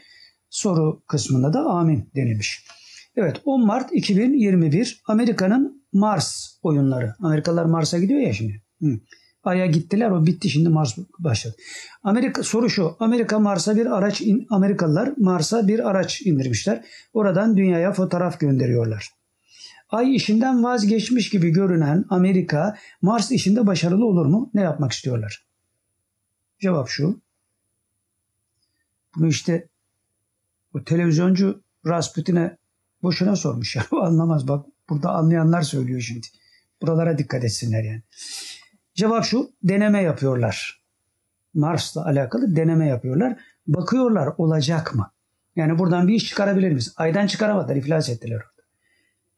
[0.50, 2.66] Soru kısmında da amin denilmiş.
[3.16, 7.16] Evet 10 Mart 2021 Amerika'nın Mars oyunları.
[7.20, 8.62] Amerikalılar Mars'a gidiyor ya şimdi.
[8.82, 9.00] Hı.
[9.44, 11.56] Ay'a gittiler o bitti şimdi Mars başladı.
[12.04, 12.96] Amerika soru şu.
[13.00, 16.86] Amerika Mars'a bir araç in, Amerikalılar Mars'a bir araç indirmişler.
[17.14, 19.10] Oradan dünyaya fotoğraf gönderiyorlar.
[19.90, 24.52] Ay işinden vazgeçmiş gibi görünen Amerika Mars işinde başarılı olur mu?
[24.54, 25.46] Ne yapmak istiyorlar?
[26.60, 27.22] Cevap şu.
[29.16, 29.68] Bunu işte
[30.74, 32.58] bu televizyoncu Rasputin'e
[33.04, 33.86] boşuna sormuş ya.
[34.02, 34.66] Anlamaz bak.
[34.90, 36.28] Burada anlayanlar söylüyor şimdi.
[36.82, 38.02] Buralara dikkat etsinler yani.
[38.94, 39.52] Cevap şu.
[39.64, 40.84] Deneme yapıyorlar.
[41.54, 43.40] Mars'la alakalı deneme yapıyorlar.
[43.68, 45.12] Bakıyorlar olacak mı?
[45.56, 46.94] Yani buradan bir iş çıkarabilir miyiz?
[46.98, 47.76] Aydan çıkaramadılar.
[47.76, 48.59] iflas ettiler orada.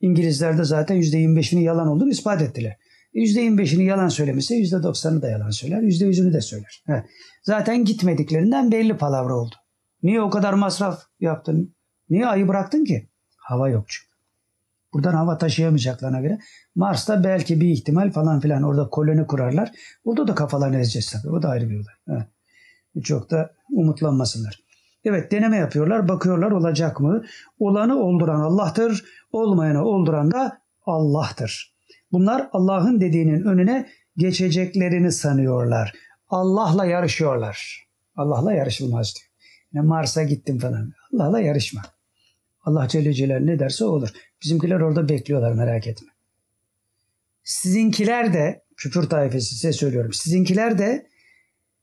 [0.02, 2.78] İngilizler de zaten %25'inin yalan olduğunu ispat ettiler.
[3.14, 5.82] %25'ini yalan söylemese %90'ı da yalan söyler.
[5.82, 6.84] %100'ünü de söyler.
[6.86, 7.06] He.
[7.44, 9.56] Zaten gitmediklerinden belli palavra oldu.
[10.04, 11.76] Niye o kadar masraf yaptın?
[12.10, 13.10] Niye ayı bıraktın ki?
[13.38, 14.12] Hava yok çünkü.
[14.94, 16.40] Buradan hava taşıyamayacaklarına göre
[16.76, 19.72] Mars'ta belki bir ihtimal falan filan orada koloni kurarlar.
[20.06, 21.34] Burada da kafalarını ezeceğiz tabii.
[21.34, 22.24] O da ayrı bir olay.
[23.04, 24.61] Çok da umutlanmasınlar.
[25.06, 26.08] Evet deneme yapıyorlar.
[26.08, 27.24] Bakıyorlar olacak mı?
[27.60, 29.06] Olanı olduran Allah'tır.
[29.32, 31.76] Olmayanı olduran da Allah'tır.
[32.12, 35.94] Bunlar Allah'ın dediğinin önüne geçeceklerini sanıyorlar.
[36.30, 37.88] Allah'la yarışıyorlar.
[38.16, 39.28] Allah'la yarışılmaz diyor.
[39.74, 40.94] Yani Mars'a gittim falan.
[41.14, 41.82] Allah'la yarışma.
[42.64, 44.10] Allah Celle Celaluhu ne derse olur.
[44.44, 46.08] Bizimkiler orada bekliyorlar merak etme.
[47.44, 50.14] Sizinkiler de küfür taifesi size söylüyorum.
[50.14, 51.08] Sizinkiler de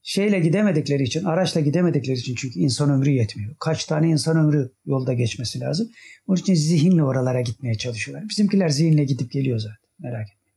[0.03, 3.57] şeyle gidemedikleri için, araçla gidemedikleri için çünkü insan ömrü yetmiyor.
[3.61, 5.89] Kaç tane insan ömrü yolda geçmesi lazım.
[6.27, 8.29] Onun için zihinle oralara gitmeye çalışıyorlar.
[8.29, 9.89] Bizimkiler zihinle gidip geliyor zaten.
[9.99, 10.53] Merak etme.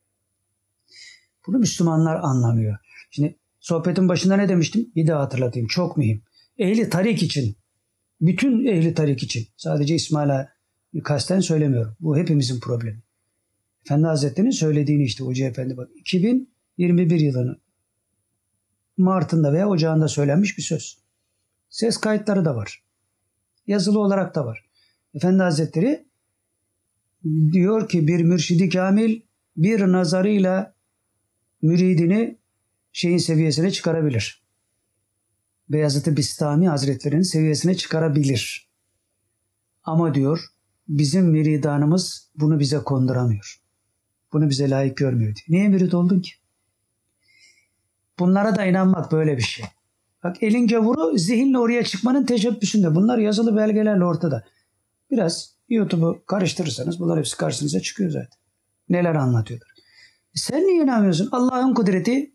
[1.48, 2.78] Bunu Müslümanlar anlamıyor.
[3.12, 4.92] Şimdi sohbetin başında ne demiştim?
[4.96, 5.68] Bir daha hatırlatayım.
[5.68, 6.24] Çok mühim.
[6.58, 7.58] Ehli tarik için,
[8.22, 10.50] bütün ehli tarik için, sadece İsmail'a
[11.04, 11.96] kasten söylemiyorum.
[12.00, 13.04] Bu hepimizin problemi.
[13.86, 17.61] Efendi Hazretleri'nin söylediğini işte Hoca Efendi bak 2021 yılının
[19.02, 20.98] Mart'ında veya Ocağında söylenmiş bir söz.
[21.70, 22.84] Ses kayıtları da var.
[23.68, 24.66] Yazılı olarak da var.
[25.14, 26.06] Efendi Hazretleri
[27.52, 29.22] diyor ki bir mürşidi kamil
[29.58, 30.76] bir nazarıyla
[31.62, 32.38] müridini
[32.92, 34.44] şeyin seviyesine çıkarabilir.
[35.70, 38.70] Beyazıt-ı Bistami Hazretleri'nin seviyesine çıkarabilir.
[39.84, 40.46] Ama diyor
[40.88, 43.62] bizim müridanımız bunu bize konduramıyor.
[44.34, 45.46] Bunu bize layık görmüyor diyor.
[45.48, 46.32] Niye mürid oldun ki?
[48.22, 49.66] Bunlara da inanmak böyle bir şey.
[50.24, 52.96] Bak elin gavuru zihinle oraya çıkmanın teşebbüsünde.
[52.96, 54.44] Bunlar yazılı belgelerle ortada.
[55.12, 58.40] Biraz YouTube'u karıştırırsanız bunlar hepsi karşınıza çıkıyor zaten.
[58.90, 59.70] Neler anlatıyorlar.
[60.36, 61.30] E sen niye inanmıyorsun?
[61.32, 62.34] Allah'ın kudreti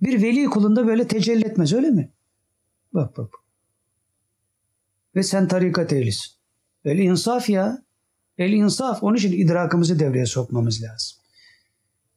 [0.00, 2.12] bir veli kulunda böyle tecelli etmez öyle mi?
[2.94, 3.34] Bak bak.
[5.14, 6.32] Ve sen tarikat ehlisin.
[6.84, 7.82] El insaf ya.
[8.38, 9.02] El insaf.
[9.02, 11.25] Onun için idrakımızı devreye sokmamız lazım.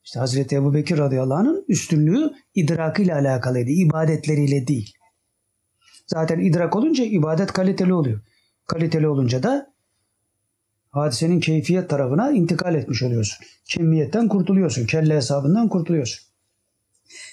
[0.09, 3.69] İşte Hazreti Ebu Bekir radıyallahu anh'ın üstünlüğü idrakıyla alakalıydı.
[3.69, 4.93] ibadetleriyle değil.
[6.07, 8.19] Zaten idrak olunca ibadet kaliteli oluyor.
[8.67, 9.73] Kaliteli olunca da
[10.89, 13.45] hadisenin keyfiyet tarafına intikal etmiş oluyorsun.
[13.65, 14.85] Kemiyetten kurtuluyorsun.
[14.85, 16.27] Kelle hesabından kurtuluyorsun.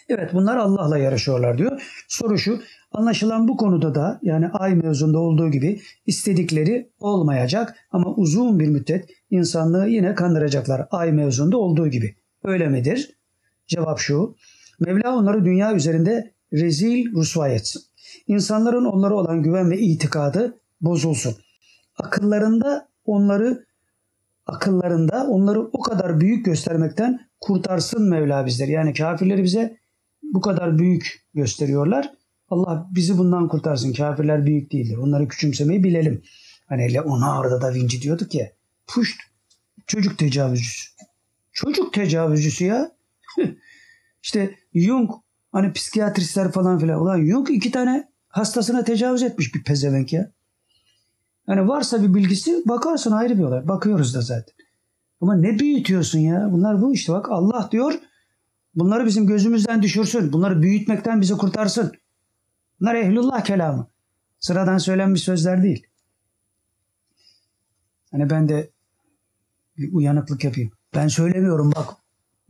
[0.08, 1.82] Evet bunlar Allah'la yarışıyorlar diyor.
[2.08, 2.60] Soru şu
[2.92, 9.10] anlaşılan bu konuda da yani ay mevzunda olduğu gibi istedikleri olmayacak ama uzun bir müddet
[9.30, 12.16] insanlığı yine kandıracaklar ay mevzunda olduğu gibi.
[12.46, 13.18] Öyle midir?
[13.66, 14.36] Cevap şu.
[14.80, 17.82] Mevla onları dünya üzerinde rezil rusva etsin.
[18.26, 21.36] İnsanların onlara olan güven ve itikadı bozulsun.
[21.98, 23.66] Akıllarında onları
[24.46, 28.70] akıllarında onları o kadar büyük göstermekten kurtarsın Mevla bizleri.
[28.70, 29.76] Yani kafirleri bize
[30.22, 32.12] bu kadar büyük gösteriyorlar.
[32.48, 33.92] Allah bizi bundan kurtarsın.
[33.92, 34.96] Kafirler büyük değildir.
[34.96, 36.22] Onları küçümsemeyi bilelim.
[36.66, 38.52] Hani Leonardo da Vinci diyorduk ya.
[38.86, 39.20] Puşt.
[39.86, 40.96] Çocuk tecavüzcüsü.
[41.56, 42.92] Çocuk tecavüzcüsü ya.
[44.22, 45.10] işte Jung
[45.52, 47.00] hani psikiyatristler falan filan.
[47.00, 50.32] Ulan Jung iki tane hastasına tecavüz etmiş bir pezevenk ya.
[51.48, 53.68] Yani varsa bir bilgisi bakarsın ayrı bir olay.
[53.68, 54.54] Bakıyoruz da zaten.
[55.20, 56.48] Ama ne büyütüyorsun ya?
[56.52, 57.94] Bunlar bu işte bak Allah diyor
[58.74, 60.32] bunları bizim gözümüzden düşürsün.
[60.32, 61.92] Bunları büyütmekten bizi kurtarsın.
[62.80, 63.90] Bunlar ehlullah kelamı.
[64.40, 65.86] Sıradan söylenmiş sözler değil.
[68.10, 68.70] Hani ben de
[69.76, 70.75] bir uyanıklık yapayım.
[70.96, 71.88] Ben söylemiyorum bak.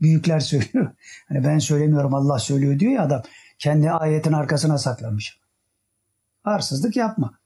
[0.01, 0.91] Büyükler söylüyor.
[1.29, 3.23] Hani ben söylemiyorum Allah söylüyor diyor ya adam.
[3.59, 5.41] Kendi ayetin arkasına saklanmış.
[6.45, 7.39] Arsızlık yapma.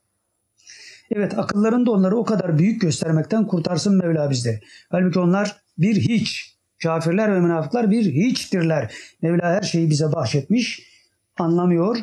[1.10, 4.60] Evet akıllarında onları o kadar büyük göstermekten kurtarsın Mevla bizleri.
[4.90, 6.56] Halbuki onlar bir hiç.
[6.82, 8.93] Kafirler ve münafıklar bir hiçtirler.
[9.22, 10.82] Mevla her şeyi bize bahşetmiş.
[11.39, 11.97] Anlamıyor,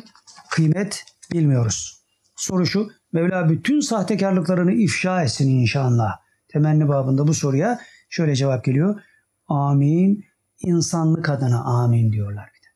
[0.50, 2.02] kıymet bilmiyoruz.
[2.36, 6.18] Soru şu, Mevla bütün sahtekarlıklarını ifşa etsin inşallah.
[6.48, 7.78] Temenni babında bu soruya
[8.08, 9.00] şöyle cevap geliyor.
[9.48, 10.24] Amin,
[10.60, 12.50] insanlık adına amin diyorlar.
[12.54, 12.72] Bir de.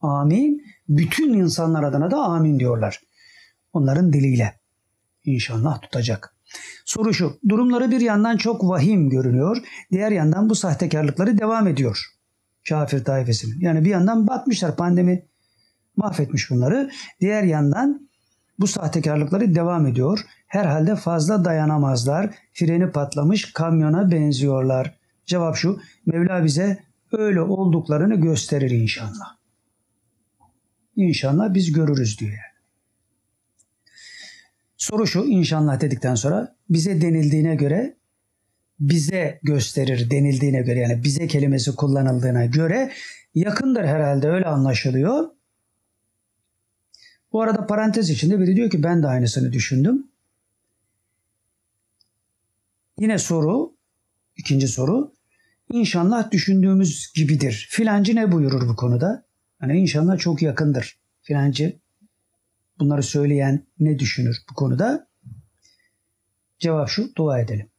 [0.00, 3.00] Amin, bütün insanlar adına da amin diyorlar.
[3.72, 4.60] Onların diliyle.
[5.24, 6.34] İnşallah tutacak.
[6.84, 9.56] Soru şu, durumları bir yandan çok vahim görünüyor,
[9.92, 12.04] diğer yandan bu sahtekarlıkları devam ediyor.
[12.68, 13.60] Kafir taifesinin.
[13.60, 15.26] Yani bir yandan batmışlar, pandemi
[15.96, 16.90] mahvetmiş bunları.
[17.20, 18.09] Diğer yandan
[18.60, 20.20] bu sahtekarlıkları devam ediyor.
[20.46, 22.34] Herhalde fazla dayanamazlar.
[22.52, 24.98] Freni patlamış kamyona benziyorlar.
[25.26, 26.78] Cevap şu, Mevla bize
[27.12, 29.36] öyle olduklarını gösterir inşallah.
[30.96, 32.34] İnşallah biz görürüz yani.
[34.76, 37.96] Soru şu inşallah dedikten sonra bize denildiğine göre
[38.80, 42.92] bize gösterir denildiğine göre yani bize kelimesi kullanıldığına göre
[43.34, 45.24] yakındır herhalde öyle anlaşılıyor.
[47.32, 50.06] Bu arada parantez içinde biri diyor ki ben de aynısını düşündüm.
[52.98, 53.76] Yine soru,
[54.36, 55.14] ikinci soru.
[55.72, 57.68] İnşallah düşündüğümüz gibidir.
[57.70, 59.24] Filancı ne buyurur bu konuda?
[59.58, 60.98] Hani inşallah çok yakındır.
[61.22, 61.78] Filancı
[62.78, 65.08] bunları söyleyen ne düşünür bu konuda?
[66.58, 67.70] Cevap şu, dua edelim.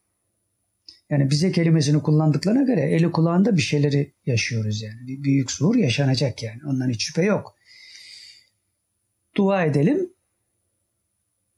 [1.09, 5.07] Yani bize kelimesini kullandıklarına göre eli kulağında bir şeyleri yaşıyoruz yani.
[5.07, 6.61] Bir büyük zuhur yaşanacak yani.
[6.65, 7.55] Ondan hiç şüphe yok.
[9.37, 10.09] Dua edelim.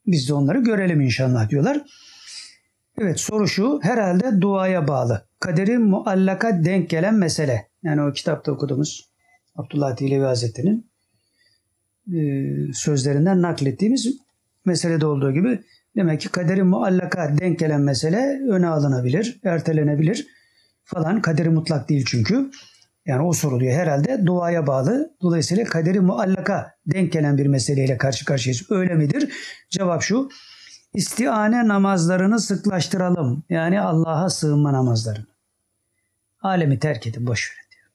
[0.07, 1.81] Biz de onları görelim inşallah diyorlar.
[2.97, 5.27] Evet soru şu herhalde duaya bağlı.
[5.39, 7.67] Kaderi muallaka denk gelen mesele.
[7.83, 9.09] Yani o kitapta okuduğumuz
[9.55, 10.91] Abdullah Dilevi Hazretleri'nin
[12.13, 12.19] e,
[12.73, 14.17] sözlerinden naklettiğimiz
[14.65, 15.59] meselede olduğu gibi
[15.95, 20.27] demek ki kaderi muallaka denk gelen mesele öne alınabilir, ertelenebilir
[20.83, 21.21] falan.
[21.21, 22.51] Kaderi mutlak değil çünkü.
[23.05, 25.15] Yani o soruluyor herhalde duaya bağlı.
[25.21, 28.71] Dolayısıyla kaderi muallaka denk gelen bir meseleyle karşı karşıyayız.
[28.71, 29.33] Öyle midir?
[29.69, 30.29] Cevap şu.
[30.93, 33.43] İstiane namazlarını sıklaştıralım.
[33.49, 35.27] Yani Allah'a sığınma namazlarını.
[36.41, 37.91] Alemi terk edin boş verin diyor.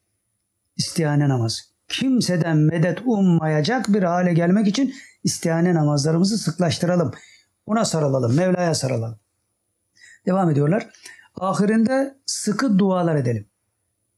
[0.77, 7.13] İstihane namazı kimseden medet ummayacak bir hale gelmek için istihane namazlarımızı sıklaştıralım.
[7.65, 9.19] Ona sarılalım, Mevla'ya sarılalım.
[10.25, 10.89] Devam ediyorlar.
[11.35, 13.48] Ahirinde sıkı dualar edelim.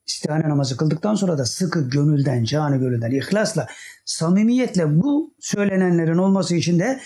[0.08, 3.68] İstihane namazı kıldıktan sonra da sıkı gönülden, canı gönülden, ihlasla,
[4.06, 7.00] samimiyetle bu söylenenlerin olması için de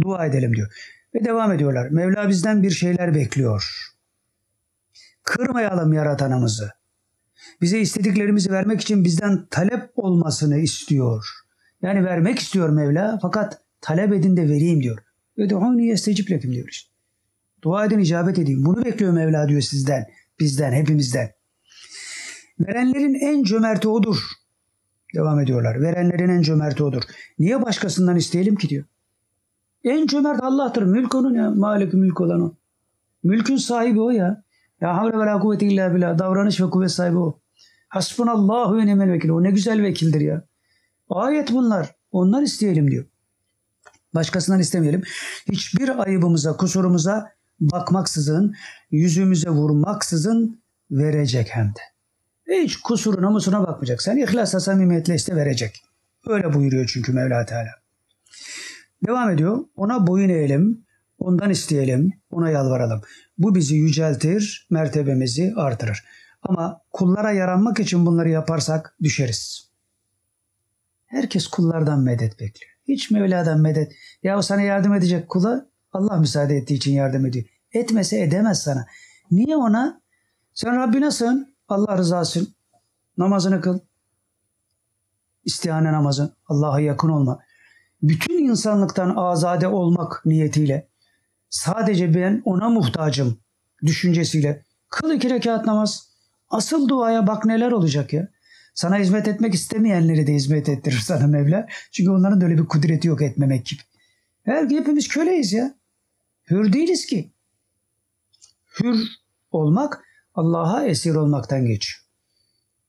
[0.00, 0.68] dua edelim diyor.
[1.14, 1.88] Ve devam ediyorlar.
[1.90, 3.90] Mevla bizden bir şeyler bekliyor.
[5.22, 6.70] Kırmayalım yaratanımızı.
[7.60, 11.26] Bize istediklerimizi vermek için bizden talep olmasını istiyor.
[11.82, 14.98] Yani vermek istiyor Mevla fakat talep edin de vereyim diyor.
[15.38, 16.90] Ödûhûnî yestecib lekim diyor işte.
[17.62, 18.64] Dua edin icabet edeyim.
[18.64, 20.06] Bunu bekliyor Mevla diyor sizden,
[20.40, 21.30] bizden, hepimizden.
[22.60, 24.16] Verenlerin en cömerti odur.
[25.14, 25.80] Devam ediyorlar.
[25.80, 27.02] Verenlerin en cömerti odur.
[27.38, 28.84] Niye başkasından isteyelim ki diyor.
[29.84, 30.82] En cömert Allah'tır.
[30.82, 31.50] Mülk onun ya.
[31.50, 32.54] Malik mülk olan o.
[33.22, 34.44] Mülkün sahibi o ya.
[34.80, 36.18] Ya havle ve la kuvvete illa billah.
[36.18, 37.40] Davranış ve kuvvet sahibi o.
[37.88, 39.28] Hasbunallahu ve nimel vekil.
[39.28, 40.44] O ne güzel vekildir ya.
[41.08, 41.94] Ayet bunlar.
[42.10, 43.04] Ondan isteyelim diyor.
[44.14, 45.02] Başkasından istemeyelim.
[45.50, 48.54] Hiçbir ayıbımıza, kusurumuza bakmaksızın,
[48.90, 51.93] yüzümüze vurmaksızın verecek hem de.
[52.48, 54.02] Hiç kusuruna musuna bakmayacak.
[54.02, 55.82] Sen ihlasla samimiyetle iste verecek.
[56.26, 57.70] Öyle buyuruyor çünkü Mevla Teala.
[59.06, 59.64] Devam ediyor.
[59.76, 60.84] Ona boyun eğelim,
[61.18, 63.02] ondan isteyelim, ona yalvaralım.
[63.38, 66.04] Bu bizi yüceltir, mertebemizi artırır.
[66.42, 69.70] Ama kullara yaranmak için bunları yaparsak düşeriz.
[71.06, 72.72] Herkes kullardan medet bekliyor.
[72.88, 73.92] Hiç Mevla'dan medet.
[74.22, 77.44] Ya o sana yardım edecek kula Allah müsaade ettiği için yardım ediyor.
[77.72, 78.86] Etmese edemez sana.
[79.30, 80.00] Niye ona?
[80.54, 81.53] Sen Rabbine sığın.
[81.68, 82.46] Allah rızası.
[83.18, 83.78] Namazını kıl.
[85.44, 86.36] İstihane namazı.
[86.46, 87.38] Allah'a yakın olma.
[88.02, 90.88] Bütün insanlıktan azade olmak niyetiyle
[91.50, 93.38] sadece ben ona muhtacım
[93.82, 96.10] düşüncesiyle kıl iki rekat namaz.
[96.48, 98.28] Asıl duaya bak neler olacak ya.
[98.74, 101.66] Sana hizmet etmek istemeyenleri de hizmet ettirir sana Mevla.
[101.92, 103.80] Çünkü onların da öyle bir kudreti yok etmemek gibi.
[104.42, 105.74] Her hepimiz köleyiz ya.
[106.50, 107.32] Hür değiliz ki.
[108.80, 109.08] Hür
[109.50, 110.04] olmak
[110.34, 112.00] Allah'a esir olmaktan geçiyor.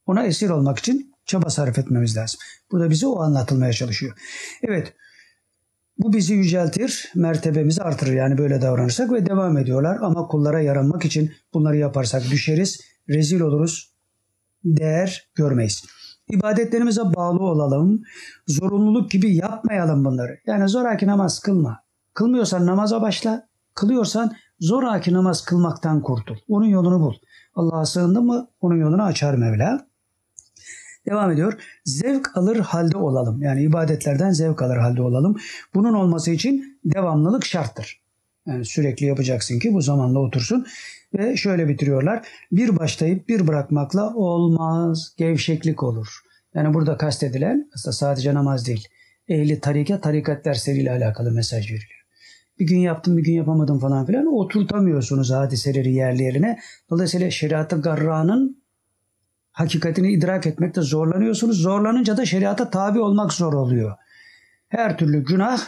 [0.06, 2.40] Ona esir olmak için çaba sarf etmemiz lazım.
[2.72, 4.18] Bu da bize o anlatılmaya çalışıyor.
[4.64, 4.94] Evet.
[5.98, 9.98] Bu bizi yüceltir, mertebemizi artırır yani böyle davranırsak ve devam ediyorlar.
[10.02, 13.96] Ama kullara yaranmak için bunları yaparsak düşeriz, rezil oluruz,
[14.64, 15.84] değer görmeyiz.
[16.30, 18.02] İbadetlerimize bağlı olalım.
[18.48, 20.40] Zorunluluk gibi yapmayalım bunları.
[20.46, 21.80] Yani zoraki namaz kılma.
[22.14, 23.48] Kılmıyorsan namaza başla.
[23.76, 26.36] Kılıyorsan zoraki namaz kılmaktan kurtul.
[26.48, 27.14] Onun yolunu bul.
[27.56, 29.88] Allah'a sığındın mı onun yolunu açar Mevla.
[31.06, 31.54] Devam ediyor.
[31.86, 33.42] Zevk alır halde olalım.
[33.42, 35.38] Yani ibadetlerden zevk alır halde olalım.
[35.74, 38.02] Bunun olması için devamlılık şarttır.
[38.46, 40.66] Yani sürekli yapacaksın ki bu zamanla otursun.
[41.14, 42.28] Ve şöyle bitiriyorlar.
[42.52, 45.14] Bir başlayıp bir bırakmakla olmaz.
[45.18, 46.08] Gevşeklik olur.
[46.54, 48.88] Yani burada kastedilen aslında sadece namaz değil.
[49.28, 52.05] Ehli tarikat, tarikat dersleriyle alakalı mesaj veriliyor.
[52.60, 54.26] Bir gün yaptım, bir gün yapamadım falan filan.
[54.26, 56.60] Oturtamıyorsunuz hadiseleri yerli yerine.
[56.90, 58.64] Dolayısıyla şeriatı garranın
[59.52, 61.62] hakikatini idrak etmekte zorlanıyorsunuz.
[61.62, 63.96] Zorlanınca da şeriata tabi olmak zor oluyor.
[64.68, 65.62] Her türlü günah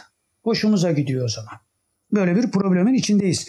[0.44, 1.54] hoşumuza gidiyor o zaman.
[2.14, 3.48] Böyle bir problemin içindeyiz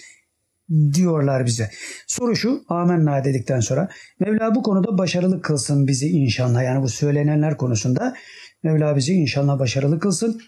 [0.94, 1.70] diyorlar bize.
[2.06, 3.88] Soru şu amenna dedikten sonra
[4.20, 6.62] Mevla bu konuda başarılı kılsın bizi inşallah.
[6.62, 8.14] Yani bu söylenenler konusunda
[8.62, 10.40] Mevla bizi inşallah başarılı kılsın.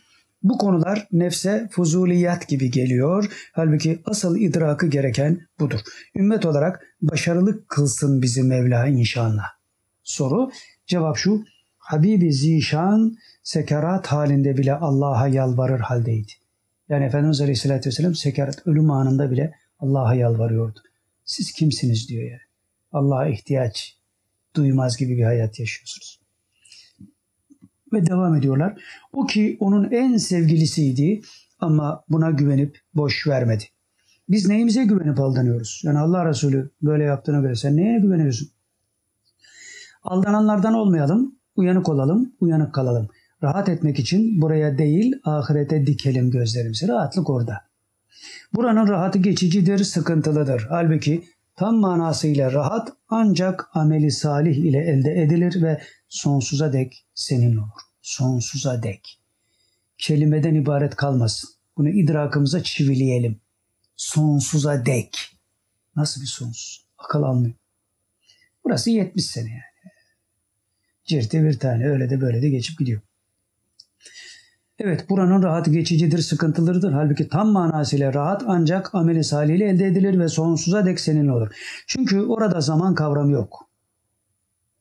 [0.42, 3.50] Bu konular nefse fuzuliyat gibi geliyor.
[3.52, 5.80] Halbuki asıl idrakı gereken budur.
[6.16, 9.44] Ümmet olarak başarılı kılsın bizi Mevla inşallah.
[10.02, 10.50] Soru
[10.86, 11.44] cevap şu.
[11.78, 16.32] Habibi Zişan sekerat halinde bile Allah'a yalvarır haldeydi.
[16.88, 20.80] Yani Efendimiz Aleyhisselatü Vesselam sekarat ölüm anında bile Allah'a yalvarıyordu.
[21.24, 22.40] Siz kimsiniz diyor yani.
[22.92, 23.96] Allah'a ihtiyaç
[24.56, 26.19] duymaz gibi bir hayat yaşıyorsunuz.
[27.92, 28.82] Ve devam ediyorlar.
[29.12, 31.20] O ki onun en sevgilisiydi
[31.60, 33.64] ama buna güvenip boş vermedi.
[34.28, 35.82] Biz neyimize güvenip aldanıyoruz?
[35.84, 38.48] Yani Allah Resulü böyle yaptığına göre sen neye güveniyorsun?
[40.02, 43.08] Aldananlardan olmayalım, uyanık olalım, uyanık kalalım.
[43.42, 46.88] Rahat etmek için buraya değil ahirete dikelim gözlerimizi.
[46.88, 47.56] Rahatlık orada.
[48.54, 50.66] Buranın rahatı geçicidir, sıkıntılıdır.
[50.68, 51.24] Halbuki
[51.56, 55.80] tam manasıyla rahat ancak ameli salih ile elde edilir ve
[56.10, 57.80] sonsuza dek senin olur.
[58.02, 59.20] Sonsuza dek.
[59.98, 61.50] Kelimeden ibaret kalmasın.
[61.76, 63.40] Bunu idrakımıza çivileyelim.
[63.96, 65.18] Sonsuza dek.
[65.96, 66.86] Nasıl bir sonsuz?
[66.98, 67.54] Akıl almıyor.
[68.64, 69.92] Burası 70 sene yani.
[71.04, 73.00] Cirte bir tane öyle de böyle de geçip gidiyor.
[74.78, 76.92] Evet buranın rahatı geçicidir, sıkıntılıdır.
[76.92, 81.54] Halbuki tam manasıyla rahat ancak ameli saliyle elde edilir ve sonsuza dek senin olur.
[81.86, 83.69] Çünkü orada zaman kavramı yok.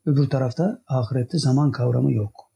[0.06, 2.52] Öbür tarafta ahirette zaman kavramı yok.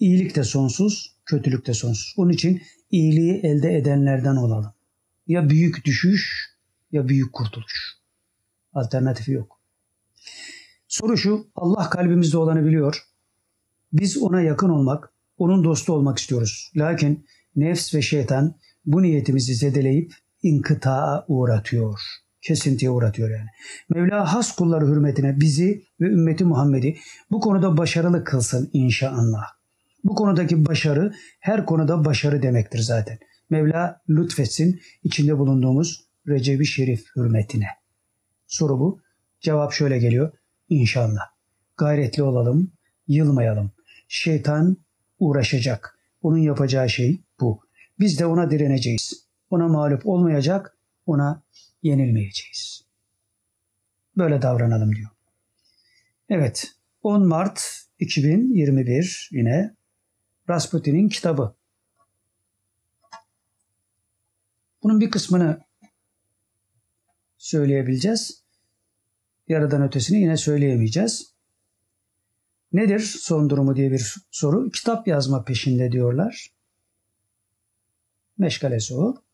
[0.00, 2.14] İyilik de sonsuz, kötülük de sonsuz.
[2.16, 4.72] Onun için iyiliği elde edenlerden olalım.
[5.26, 6.50] Ya büyük düşüş
[6.92, 7.96] ya büyük kurtuluş.
[8.72, 9.60] Alternatifi yok.
[10.88, 13.02] Soru şu, Allah kalbimizde olanı biliyor.
[13.92, 16.72] Biz ona yakın olmak, onun dostu olmak istiyoruz.
[16.76, 17.26] Lakin
[17.56, 18.54] nefs ve şeytan
[18.86, 22.00] bu niyetimizi zedeleyip inkıtaa uğratıyor.
[22.46, 23.48] Kesintiye uğratıyor yani.
[23.88, 26.96] Mevla has kulları hürmetine bizi ve ümmeti Muhammed'i
[27.30, 29.42] bu konuda başarılı kılsın inşallah.
[30.04, 33.18] Bu konudaki başarı her konuda başarı demektir zaten.
[33.50, 37.66] Mevla lütfetsin içinde bulunduğumuz Recep-i Şerif hürmetine.
[38.46, 39.00] Soru bu.
[39.40, 40.32] Cevap şöyle geliyor.
[40.68, 41.22] İnşallah.
[41.76, 42.72] Gayretli olalım,
[43.08, 43.70] yılmayalım.
[44.08, 44.76] Şeytan
[45.18, 45.98] uğraşacak.
[46.22, 47.60] Onun yapacağı şey bu.
[47.98, 49.26] Biz de ona direneceğiz.
[49.50, 51.42] Ona mağlup olmayacak, ona
[51.82, 52.86] yenilmeyeceğiz.
[54.16, 55.10] Böyle davranalım diyor.
[56.28, 56.72] Evet,
[57.02, 59.76] 10 Mart 2021 yine
[60.48, 61.56] Rasputin'in kitabı.
[64.82, 65.60] Bunun bir kısmını
[67.38, 68.44] söyleyebileceğiz.
[69.48, 71.34] Yarıdan ötesini yine söyleyemeyeceğiz.
[72.72, 74.70] Nedir son durumu diye bir soru.
[74.70, 76.50] Kitap yazma peşinde diyorlar.
[78.38, 79.25] Meşgalesi o.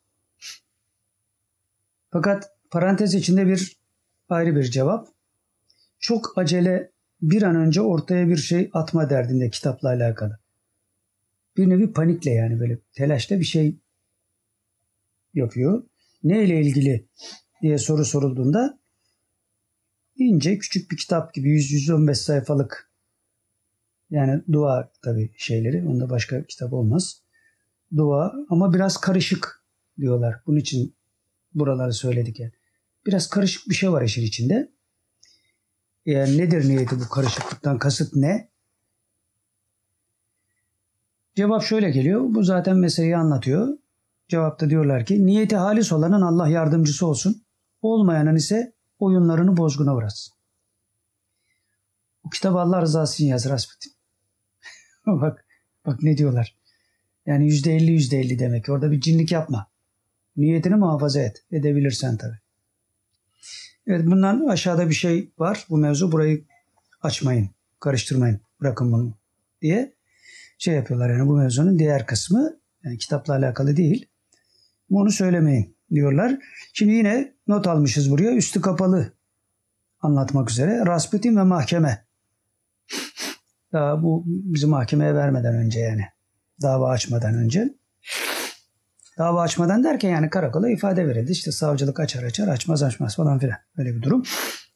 [2.13, 3.77] Fakat parantez içinde bir
[4.29, 5.09] ayrı bir cevap.
[5.99, 10.39] Çok acele bir an önce ortaya bir şey atma derdinde kitapla alakalı.
[11.57, 13.77] Bir nevi panikle yani böyle telaşla bir şey
[15.35, 15.85] yapıyor.
[16.25, 17.09] Ne ile ilgili
[17.63, 18.79] diye soru sorulduğunda
[20.17, 22.91] ince küçük bir kitap gibi 100-115 sayfalık
[24.11, 25.89] yani dua tabi şeyleri.
[25.89, 27.23] Onda başka kitap olmaz.
[27.97, 29.65] Dua ama biraz karışık
[29.99, 30.43] diyorlar.
[30.47, 30.95] Bunun için
[31.55, 32.53] buraları söyledik yani.
[33.07, 34.73] Biraz karışık bir şey var işin içinde.
[36.07, 38.53] Yani nedir niyeti bu karışıklıktan kasıt ne?
[41.35, 42.21] Cevap şöyle geliyor.
[42.21, 43.79] Bu zaten meseleyi anlatıyor.
[44.29, 47.45] Cevapta diyorlar ki niyeti halis olanın Allah yardımcısı olsun.
[47.83, 50.35] Olmayanın ise oyunlarını bozguna uğratsın.
[52.25, 53.93] Bu kitabı Allah rızası için yaz Rasputin.
[55.07, 55.47] bak,
[55.87, 56.59] bak ne diyorlar.
[57.27, 58.69] Yani yüzde elli yüzde elli demek.
[58.69, 59.72] Orada bir cinlik yapma.
[60.37, 61.45] Niyetini muhafaza et.
[61.51, 62.39] Edebilirsen tabii.
[63.87, 65.67] Evet bundan aşağıda bir şey var.
[65.71, 66.45] Bu mevzu burayı
[67.03, 67.51] açmayın.
[67.81, 68.41] Karıştırmayın.
[68.61, 69.15] Bırakın bunu
[69.63, 69.93] diye
[70.59, 71.11] şey yapıyorlar.
[71.11, 74.07] Yani bu mevzunun diğer kısmı yani kitapla alakalı değil.
[74.91, 76.39] Onu söylemeyin diyorlar.
[76.73, 78.37] Şimdi yine not almışız buraya.
[78.37, 79.13] Üstü kapalı
[80.01, 80.87] anlatmak üzere.
[80.87, 82.05] Rasputin ve mahkeme.
[83.73, 86.05] Daha bu bizi mahkemeye vermeden önce yani.
[86.63, 87.75] Dava açmadan önce.
[89.19, 91.33] Dava açmadan derken yani karakola ifade verildi.
[91.33, 93.57] İşte savcılık açar açar açmaz açmaz falan filan.
[93.77, 94.23] Öyle bir durum.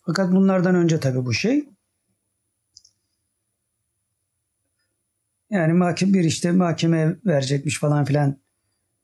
[0.06, 1.68] Fakat bunlardan önce tabii bu şey.
[5.50, 8.36] Yani mahkeme bir işte mahkemeye verecekmiş falan filan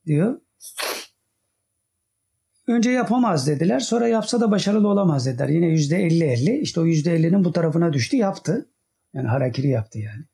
[0.06, 0.40] diyor.
[2.66, 3.80] Önce yapamaz dediler.
[3.80, 5.48] Sonra yapsa da başarılı olamaz dediler.
[5.48, 6.58] Yine yüzde elli elli.
[6.58, 8.68] İşte o yüzde ellinin bu tarafına düştü yaptı.
[9.14, 10.24] Yani harakiri yaptı yani.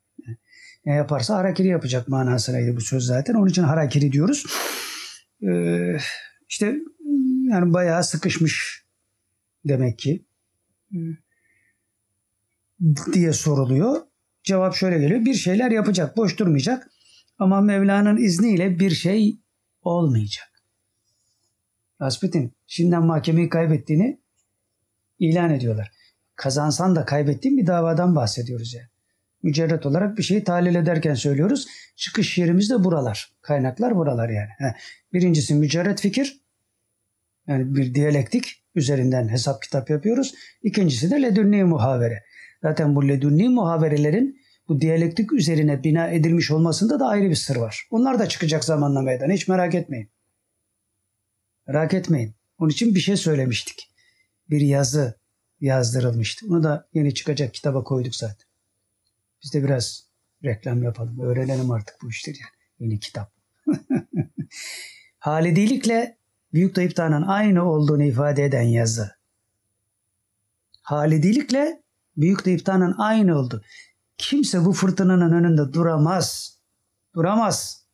[0.84, 3.34] Ne yaparsa harakiri yapacak manasındaydı bu söz zaten.
[3.34, 4.44] Onun için harakiri diyoruz.
[5.43, 5.97] Ee,
[6.48, 6.78] işte
[7.51, 8.85] yani bayağı sıkışmış
[9.65, 10.27] demek ki
[13.12, 14.01] diye soruluyor.
[14.43, 15.24] Cevap şöyle geliyor.
[15.24, 16.90] Bir şeyler yapacak, boş durmayacak.
[17.39, 19.40] Ama Mevla'nın izniyle bir şey
[19.82, 20.48] olmayacak.
[22.01, 24.20] Rasputin şimdiden mahkemeyi kaybettiğini
[25.19, 25.93] ilan ediyorlar.
[26.36, 28.89] Kazansan da kaybettiğin bir davadan bahsediyoruz yani.
[29.48, 31.66] Mücerret olarak bir şeyi tahlil ederken söylüyoruz.
[31.96, 33.32] Çıkış yerimiz de buralar.
[33.42, 34.74] Kaynaklar buralar yani.
[35.12, 36.40] Birincisi mücerret fikir.
[37.46, 40.34] Yani bir diyalektik üzerinden hesap kitap yapıyoruz.
[40.62, 42.24] İkincisi de ledünni muhavere.
[42.62, 47.86] Zaten bu ledünni muhaverelerin bu diyalektik üzerine bina edilmiş olmasında da ayrı bir sır var.
[47.90, 49.32] Onlar da çıkacak zamanla meydana.
[49.32, 50.10] Hiç merak etmeyin.
[51.66, 52.34] Merak etmeyin.
[52.58, 53.90] Onun için bir şey söylemiştik.
[54.50, 55.14] Bir yazı
[55.60, 56.46] yazdırılmıştı.
[56.50, 58.47] Onu da yeni çıkacak kitaba koyduk zaten.
[59.43, 60.09] Biz de biraz
[60.44, 61.20] reklam yapalım.
[61.20, 62.52] Öğrenelim artık bu işleri yani.
[62.78, 63.32] Yeni kitap.
[65.19, 66.19] Halidilikle
[66.55, 69.10] Büyük Tayyiptan'ın aynı olduğunu ifade eden yazı.
[70.82, 71.82] Halidilikle
[72.16, 73.62] Büyük Tayyiptan'ın aynı oldu.
[74.19, 76.59] Kimse bu fırtınanın önünde duramaz.
[77.15, 77.85] Duramaz.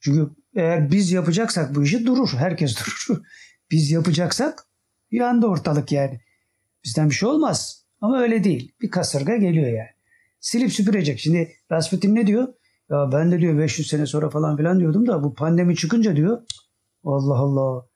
[0.00, 2.30] Çünkü eğer biz yapacaksak bu işi durur.
[2.36, 3.22] Herkes durur.
[3.70, 4.66] Biz yapacaksak
[5.12, 6.20] bir anda ortalık yani.
[6.84, 7.84] Bizden bir şey olmaz.
[8.00, 8.72] Ama öyle değil.
[8.82, 9.88] Bir kasırga geliyor yani.
[10.40, 11.18] Silip süpürecek.
[11.18, 12.48] Şimdi Rasputin ne diyor?
[12.90, 16.42] Ya ben de diyor 500 sene sonra falan filan diyordum da bu pandemi çıkınca diyor
[17.04, 17.86] Allah Allah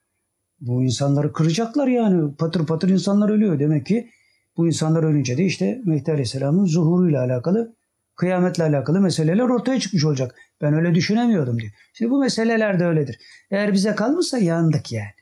[0.61, 2.37] bu insanları kıracaklar yani.
[2.37, 3.59] Patır patır insanlar ölüyor.
[3.59, 4.11] Demek ki
[4.57, 7.77] bu insanlar ölünce de işte Mehdi Aleyhisselam'ın zuhuruyla alakalı
[8.17, 10.35] kıyametle alakalı meseleler ortaya çıkmış olacak.
[10.61, 11.73] Ben öyle düşünemiyordum diyor.
[11.93, 13.19] Şimdi bu meseleler de öyledir.
[13.51, 15.22] Eğer bize kalmışsa yandık yani.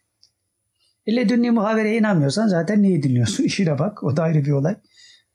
[1.06, 3.44] İlle dünni muhabereye inanmıyorsan zaten niye dinliyorsun?
[3.50, 4.02] İşine bak.
[4.02, 4.76] O da ayrı bir olay.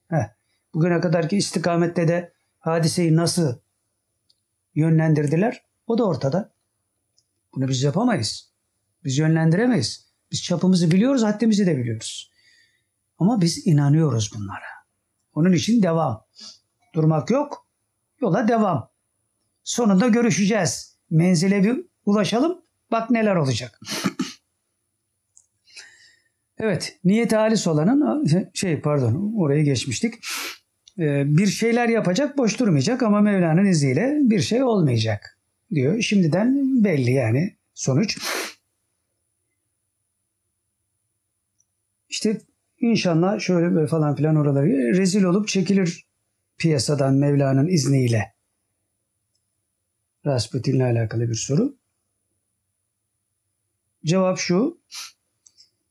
[0.09, 0.29] Heh.
[0.73, 3.57] Bugüne kadarki istikamette de hadiseyi nasıl
[4.75, 5.63] yönlendirdiler?
[5.87, 6.53] O da ortada.
[7.55, 8.51] Bunu biz yapamayız.
[9.03, 10.05] Biz yönlendiremeyiz.
[10.31, 12.31] Biz çapımızı biliyoruz, haddimizi de biliyoruz.
[13.19, 14.75] Ama biz inanıyoruz bunlara.
[15.33, 16.25] Onun için devam.
[16.93, 17.67] Durmak yok.
[18.21, 18.89] Yola devam.
[19.63, 20.97] Sonunda görüşeceğiz.
[21.09, 22.61] Menzile bir ulaşalım.
[22.91, 23.79] Bak neler olacak.
[26.59, 26.99] evet.
[27.03, 30.13] Niyet halis olanın şey pardon orayı geçmiştik.
[30.99, 35.39] Ee, bir şeyler yapacak boş durmayacak ama Mevla'nın izniyle bir şey olmayacak
[35.71, 36.01] diyor.
[36.01, 38.17] Şimdiden belli yani sonuç.
[42.09, 42.41] İşte
[42.79, 46.07] inşallah şöyle böyle falan filan oraları rezil olup çekilir
[46.57, 48.35] piyasadan Mevla'nın izniyle.
[50.25, 51.77] Rasputin'le alakalı bir soru.
[54.05, 54.81] Cevap şu.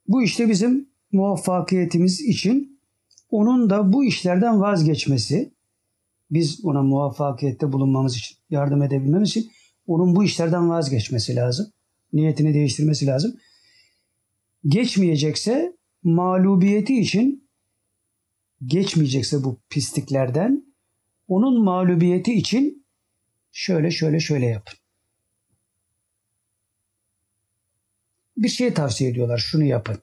[0.09, 2.81] Bu işte bizim muvaffakiyetimiz için
[3.31, 5.55] onun da bu işlerden vazgeçmesi,
[6.31, 9.51] biz ona muvaffakiyette bulunmamız için, yardım edebilmemiz için
[9.87, 11.67] onun bu işlerden vazgeçmesi lazım.
[12.13, 13.37] Niyetini değiştirmesi lazım.
[14.67, 17.49] Geçmeyecekse mağlubiyeti için
[18.67, 20.75] geçmeyecekse bu pisliklerden
[21.29, 22.87] onun mağlubiyeti için
[23.53, 24.79] şöyle şöyle şöyle yapın.
[28.37, 29.39] Bir şey tavsiye ediyorlar.
[29.39, 29.99] Şunu yapın.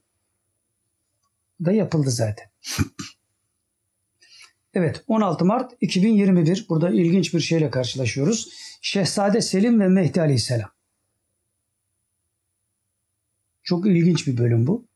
[1.66, 2.48] Da yapıldı zaten.
[4.74, 8.49] evet 16 Mart 2021 burada ilginç bir şeyle karşılaşıyoruz.
[8.82, 10.70] Şehzade Selim ve Mehdi Aleyhisselam.
[13.64, 14.88] Çok ilginç bir bölüm bu.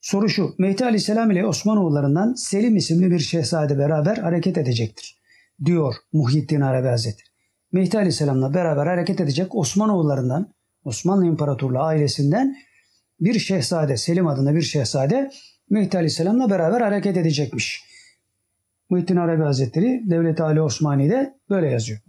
[0.00, 0.54] Soru şu.
[0.58, 5.20] Mehdi Aleyhisselam ile Osmanoğullarından Selim isimli bir şehzade beraber hareket edecektir.
[5.64, 7.28] Diyor Muhyiddin Arabi Hazretleri.
[7.72, 10.54] Mehdi Aleyhisselam'la beraber hareket edecek Osmanoğullarından
[10.84, 12.56] Osmanlı İmparatorluğu ailesinden
[13.20, 15.30] bir şehzade Selim adında bir şehzade
[15.70, 17.84] Mehdi Aleyhisselam'la beraber hareket edecekmiş.
[18.90, 22.00] Muhyiddin Arabi Hazretleri Devlet-i Ali Osmani'de böyle yazıyor.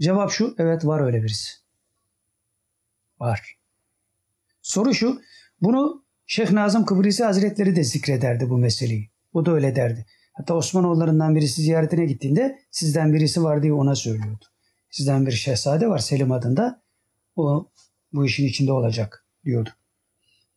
[0.00, 1.50] Cevap şu, evet var öyle birisi.
[3.18, 3.56] Var.
[4.62, 5.20] Soru şu,
[5.60, 9.10] bunu Şeyh Nazım Kıbrisi Hazretleri de zikrederdi bu meseleyi.
[9.32, 10.06] O da öyle derdi.
[10.32, 14.44] Hatta Osmanoğullarından birisi ziyaretine gittiğinde sizden birisi var diye ona söylüyordu.
[14.90, 16.79] Sizden bir şehzade var Selim adında.
[17.40, 17.70] O
[18.12, 19.70] bu işin içinde olacak diyordu.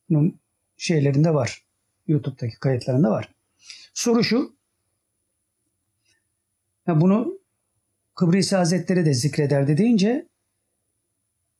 [0.09, 0.39] Bunun
[0.77, 1.63] şeylerinde var.
[2.07, 3.29] YouTube'daki kayıtlarında var.
[3.93, 4.55] Soru şu.
[6.87, 7.39] Ya bunu
[8.15, 10.27] Kıbrıs Hazretleri de zikrederdi deyince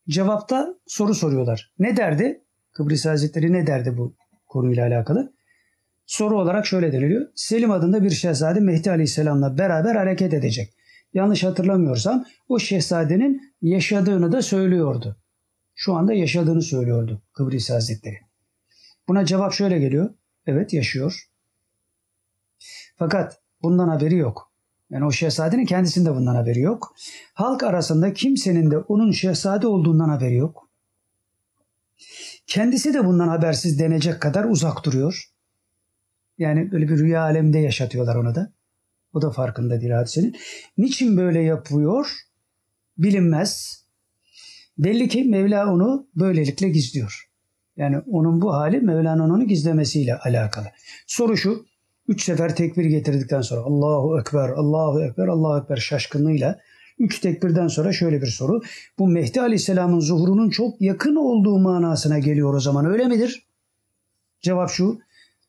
[0.09, 1.73] cevapta soru soruyorlar.
[1.79, 2.43] Ne derdi?
[2.71, 4.15] Kıbrıs Hazretleri ne derdi bu
[4.47, 5.33] konuyla alakalı?
[6.05, 7.27] Soru olarak şöyle deniliyor.
[7.35, 10.73] Selim adında bir şehzade Mehdi Aleyhisselam'la beraber hareket edecek.
[11.13, 15.17] Yanlış hatırlamıyorsam o şehzadenin yaşadığını da söylüyordu.
[15.75, 18.19] Şu anda yaşadığını söylüyordu Kıbrıs Hazretleri.
[19.07, 20.13] Buna cevap şöyle geliyor.
[20.45, 21.29] Evet yaşıyor.
[22.95, 24.51] Fakat bundan haberi yok.
[24.89, 26.95] Yani o şehzadenin kendisinde bundan haberi yok.
[27.33, 30.69] Halk arasında kimsenin de onun şehzade olduğundan haberi yok.
[32.47, 35.29] Kendisi de bundan habersiz denecek kadar uzak duruyor.
[36.37, 38.53] Yani böyle bir rüya alemde yaşatıyorlar onu da.
[39.13, 40.35] O da farkında değil hadisenin.
[40.77, 42.11] Niçin böyle yapıyor?
[42.97, 43.83] Bilinmez.
[44.77, 47.29] Belli ki Mevla onu böylelikle gizliyor.
[47.77, 50.65] Yani onun bu hali Mevla'nın onu gizlemesiyle alakalı.
[51.07, 51.65] Soru şu.
[52.07, 56.59] Üç sefer tekbir getirdikten sonra Allahu Ekber, Allahu Ekber, Allahu Ekber şaşkınlığıyla
[56.99, 58.61] üç tekbirden sonra şöyle bir soru.
[58.99, 63.47] Bu Mehdi Aleyhisselam'ın zuhurunun çok yakın olduğu manasına geliyor o zaman öyle midir?
[64.41, 64.99] Cevap şu.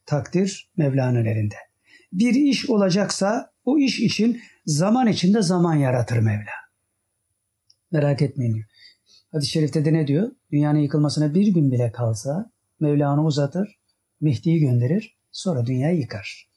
[0.06, 1.54] Takdir Mevla'nın elinde.
[2.12, 6.54] Bir iş olacaksa o iş için zaman içinde zaman yaratır Mevla.
[7.92, 8.66] Merak etmeyin diyor.
[9.32, 10.30] Hadis-i şerifte de ne diyor?
[10.52, 13.78] Dünyanın yıkılmasına bir gün bile kalsa Mevla onu uzatır,
[14.20, 16.48] Mehdi'yi gönderir, sonra dünyayı yıkar.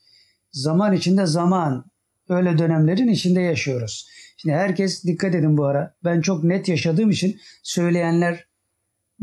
[0.51, 1.85] Zaman içinde zaman,
[2.29, 4.07] öyle dönemlerin içinde yaşıyoruz.
[4.37, 5.95] Şimdi herkes dikkat edin bu ara.
[6.03, 8.47] Ben çok net yaşadığım için söyleyenler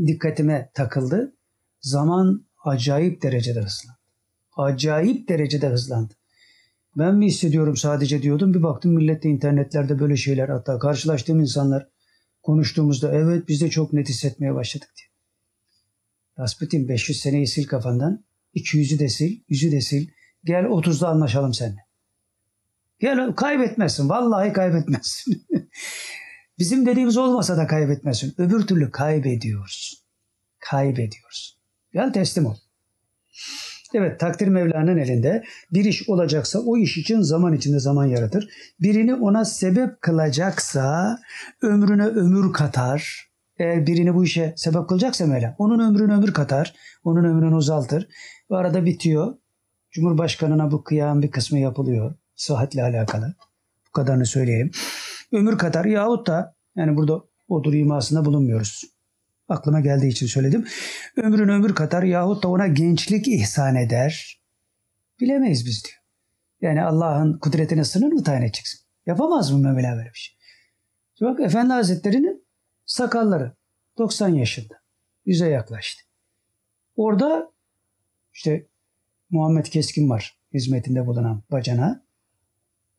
[0.06, 1.36] dikkatime takıldı.
[1.80, 3.98] Zaman acayip derecede hızlandı.
[4.56, 6.14] Acayip derecede hızlandı.
[6.97, 8.55] Ben mi hissediyorum sadece diyordum.
[8.55, 11.89] Bir baktım millette internetlerde böyle şeyler hatta karşılaştığım insanlar
[12.42, 15.08] konuştuğumuzda evet biz de çok net hissetmeye başladık diye.
[16.39, 18.24] Rasputin 500 seneyi sil kafandan.
[18.55, 20.05] 200'ü de sil, 100'ü de sil.
[20.44, 21.86] Gel 30'da anlaşalım seninle.
[23.00, 24.08] Gel kaybetmezsin.
[24.08, 25.47] Vallahi kaybetmezsin.
[26.58, 28.34] Bizim dediğimiz olmasa da kaybetmezsin.
[28.39, 29.98] Öbür türlü kaybediyorsun.
[30.58, 31.58] Kaybediyorsun.
[31.92, 32.56] Gel teslim ol.
[33.94, 35.44] Evet takdir Mevla'nın elinde.
[35.73, 38.48] Bir iş olacaksa o iş için zaman içinde zaman yaratır.
[38.81, 41.18] Birini ona sebep kılacaksa
[41.62, 43.31] ömrüne ömür katar.
[43.58, 46.74] Eğer birini bu işe sebep kılacaksa Mevla onun ömrünü ömür katar.
[47.05, 48.08] Onun ömrünü uzaltır.
[48.50, 49.34] Bu arada bitiyor.
[49.90, 52.14] Cumhurbaşkanına bu kıyam bir kısmı yapılıyor.
[52.36, 53.34] Sıhhatle alakalı.
[53.89, 54.70] Bu kadarını söyleyeyim.
[55.32, 58.93] Ömür katar yahut da yani burada odur imasında bulunmuyoruz
[59.48, 60.66] aklıma geldiği için söyledim.
[61.16, 64.42] Ömrün ömür katar yahut da ona gençlik ihsan eder.
[65.20, 66.05] Bilemeyiz biz diyor.
[66.60, 68.81] Yani Allah'ın kudretine sınır mı tayin edeceksin?
[69.06, 70.36] Yapamaz mı Mevla böyle bir şey?
[71.20, 72.47] Bak Efendi Hazretleri'nin
[72.86, 73.56] sakalları
[73.98, 74.74] 90 yaşında.
[75.24, 76.02] Yüze yaklaştı.
[76.97, 77.52] Orada
[78.32, 78.66] işte
[79.31, 82.05] Muhammed Keskin var hizmetinde bulunan bacana.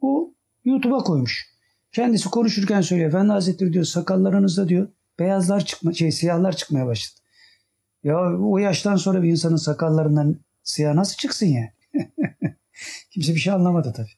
[0.01, 0.33] O
[0.65, 1.55] YouTube'a koymuş.
[1.91, 3.09] Kendisi konuşurken söylüyor.
[3.09, 4.87] Efendi Hazretleri diyor sakallarınızda diyor
[5.19, 7.21] beyazlar çıkma, şey siyahlar çıkmaya başladı.
[8.03, 11.73] Ya o yaştan sonra bir insanın sakallarından siyah nasıl çıksın ya?
[13.11, 14.11] Kimse bir şey anlamadı tabii.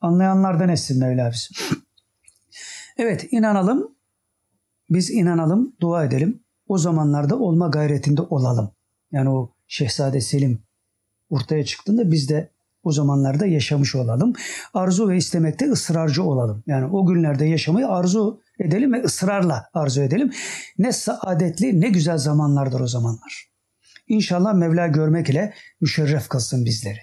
[0.00, 1.66] Anlayanlardan etsin Mevla bizim.
[2.96, 3.94] evet inanalım.
[4.90, 6.40] Biz inanalım, dua edelim.
[6.68, 8.70] O zamanlarda olma gayretinde olalım.
[9.12, 10.62] Yani o Şehzade Selim
[11.30, 12.50] ortaya çıktığında biz de
[12.82, 14.32] o zamanlarda yaşamış olalım.
[14.74, 16.62] Arzu ve istemekte ısrarcı olalım.
[16.66, 20.32] Yani o günlerde yaşamayı arzu edelim ve ısrarla arzu edelim.
[20.78, 23.50] Ne saadetli ne güzel zamanlardır o zamanlar.
[24.08, 27.00] İnşallah Mevla görmek ile müşerref kılsın bizleri.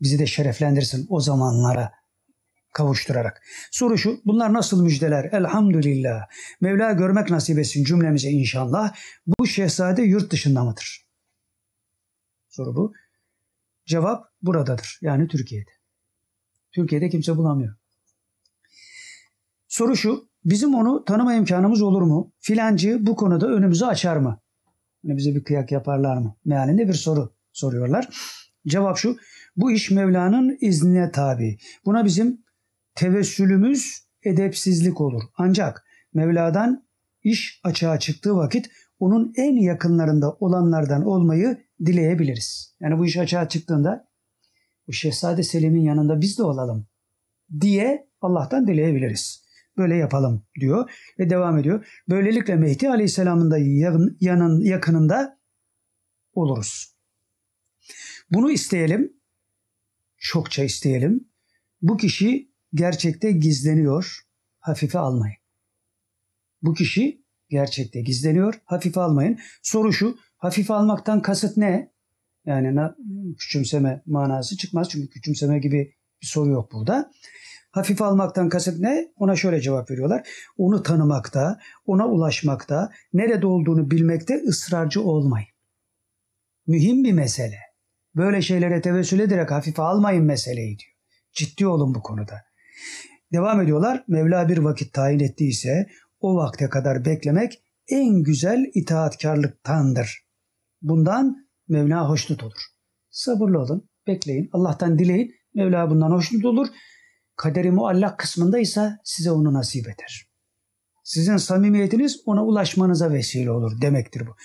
[0.00, 1.92] Bizi de şereflendirsin o zamanlara
[2.72, 3.42] kavuşturarak.
[3.70, 5.24] Soru şu, bunlar nasıl müjdeler?
[5.32, 6.26] Elhamdülillah.
[6.60, 8.94] Mevla görmek nasip etsin cümlemize inşallah.
[9.26, 11.06] Bu şehzade yurt dışında mıdır?
[12.48, 12.92] Soru bu.
[13.86, 14.98] Cevap buradadır.
[15.02, 15.70] Yani Türkiye'de.
[16.72, 17.76] Türkiye'de kimse bulamıyor.
[19.68, 22.32] Soru şu, bizim onu tanıma imkanımız olur mu?
[22.40, 24.40] Filancı bu konuda önümüzü açar mı?
[25.04, 26.36] Yani bize bir kıyak yaparlar mı?
[26.44, 28.08] Mealinde bir soru soruyorlar.
[28.66, 29.16] Cevap şu,
[29.56, 31.58] bu iş Mevla'nın iznine tabi.
[31.84, 32.44] Buna bizim
[32.94, 35.22] tevessülümüz edepsizlik olur.
[35.38, 36.84] Ancak Mevla'dan
[37.22, 42.76] iş açığa çıktığı vakit onun en yakınlarında olanlardan olmayı dileyebiliriz.
[42.80, 44.08] Yani bu iş açığa çıktığında
[44.88, 46.86] bu Şehzade Selim'in yanında biz de olalım
[47.60, 49.47] diye Allah'tan dileyebiliriz.
[49.78, 51.86] Böyle yapalım diyor ve devam ediyor.
[52.08, 53.58] Böylelikle Mehdi Aleyhisselam'ın da
[54.20, 55.40] yanın, yakınında
[56.32, 56.96] oluruz.
[58.30, 59.12] Bunu isteyelim,
[60.16, 61.28] çokça isteyelim.
[61.82, 64.20] Bu kişi gerçekte gizleniyor,
[64.58, 65.36] hafife almayın.
[66.62, 69.38] Bu kişi gerçekte gizleniyor, hafife almayın.
[69.62, 71.92] Soru şu, hafife almaktan kasıt ne?
[72.46, 72.90] Yani
[73.38, 77.10] küçümseme manası çıkmaz çünkü küçümseme gibi bir soru yok burada.
[77.70, 79.12] Hafife almaktan kasıt ne?
[79.16, 80.28] Ona şöyle cevap veriyorlar.
[80.56, 85.48] Onu tanımakta, ona ulaşmakta, nerede olduğunu bilmekte ısrarcı olmayın.
[86.66, 87.58] Mühim bir mesele.
[88.16, 90.92] Böyle şeylere tevessül ederek hafife almayın meseleyi diyor.
[91.32, 92.34] Ciddi olun bu konuda.
[93.32, 94.04] Devam ediyorlar.
[94.08, 95.86] Mevla bir vakit tayin ettiyse
[96.20, 100.18] o vakte kadar beklemek en güzel itaatkarlıktandır.
[100.82, 102.60] Bundan Mevla hoşnut olur.
[103.10, 105.34] Sabırlı olun, bekleyin, Allah'tan dileyin.
[105.54, 106.66] Mevla bundan hoşnut olur.
[107.38, 110.28] Kaderi muallak kısmında ise size onu nasip eder.
[111.04, 114.36] Sizin samimiyetiniz ona ulaşmanıza vesile olur demektir bu.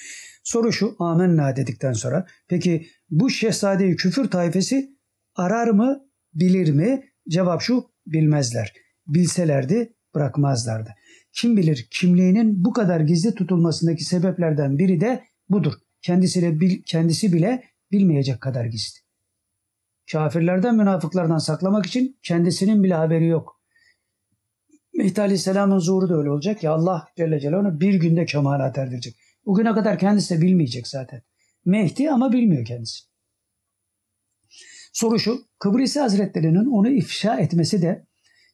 [0.44, 4.90] Soru şu, amenna dedikten sonra, peki bu şehzadeyi küfür tayfesi
[5.36, 6.00] arar mı,
[6.34, 7.04] bilir mi?
[7.30, 8.74] Cevap şu, bilmezler.
[9.08, 10.90] Bilselerdi bırakmazlardı.
[11.34, 15.74] Kim bilir kimliğinin bu kadar gizli tutulmasındaki sebeplerden biri de budur.
[16.02, 19.03] Kendisi, bil, kendisi bile bilmeyecek kadar gizli.
[20.12, 23.62] Kafirlerden, münafıklardan saklamak için kendisinin bile haberi yok.
[24.94, 29.16] Mehdi Aleyhisselam'ın zuhuru da öyle olacak ya Allah Celle Celaluhu bir günde kemalat erdirecek.
[29.46, 31.22] Bugüne kadar kendisi de bilmeyecek zaten.
[31.66, 33.04] Mehdi ama bilmiyor kendisi.
[34.94, 38.08] Soru şu, Kıbrıs Hazretleri'nin onu ifşa etmesi de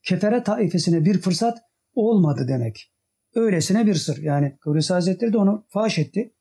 [0.04, 1.58] kefere taifesine bir fırsat
[1.94, 2.94] olmadı demek.
[3.36, 4.18] Öylesine bir sır.
[4.24, 6.34] Yani Kıbrıs Hazretleri de onu faş etti.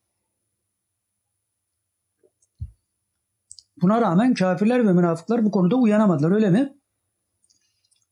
[3.82, 6.78] Buna rağmen kafirler ve münafıklar bu konuda uyanamadılar öyle mi?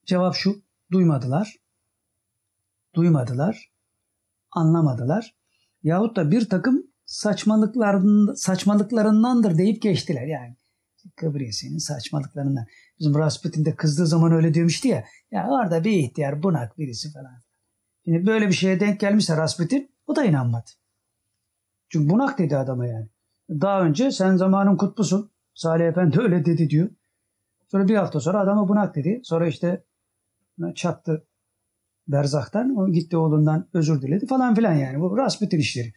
[0.07, 0.63] Cevap şu.
[0.93, 1.57] Duymadılar.
[2.95, 3.73] Duymadılar.
[4.51, 5.37] Anlamadılar.
[5.83, 10.57] Yahut da bir takım saçmalıklarından, saçmalıklarındandır deyip geçtiler yani.
[11.17, 12.67] Kıbrıs'ın saçmalıklarından.
[12.99, 15.05] Bizim Rasputin de kızdığı zaman öyle demişti ya.
[15.31, 17.43] Ya orada bir ihtiyar bunak birisi falan.
[18.05, 20.71] Şimdi böyle bir şeye denk gelmişse Rasputin o da inanmadı.
[21.89, 23.09] Çünkü bunak dedi adama yani.
[23.51, 25.31] Daha önce sen zamanın kutbusun.
[25.57, 26.91] Salih Efendi öyle dedi diyor.
[27.69, 29.21] Sonra bir hafta sonra adama bunak dedi.
[29.25, 29.85] Sonra işte
[30.75, 31.27] çaktı
[32.09, 32.77] berzaktan.
[32.77, 35.01] O gitti oğlundan özür diledi falan filan yani.
[35.01, 35.93] Bu Rasputin işleri.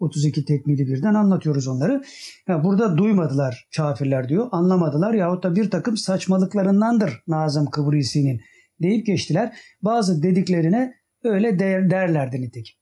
[0.00, 2.02] 32 tekmili birden anlatıyoruz onları.
[2.48, 4.48] Yani burada duymadılar kafirler diyor.
[4.52, 8.40] Anlamadılar yahut da bir takım saçmalıklarındandır Nazım Kıbrisi'nin
[8.82, 9.56] deyip geçtiler.
[9.82, 10.94] Bazı dediklerine
[11.24, 12.76] öyle der, derlerdi nitekim.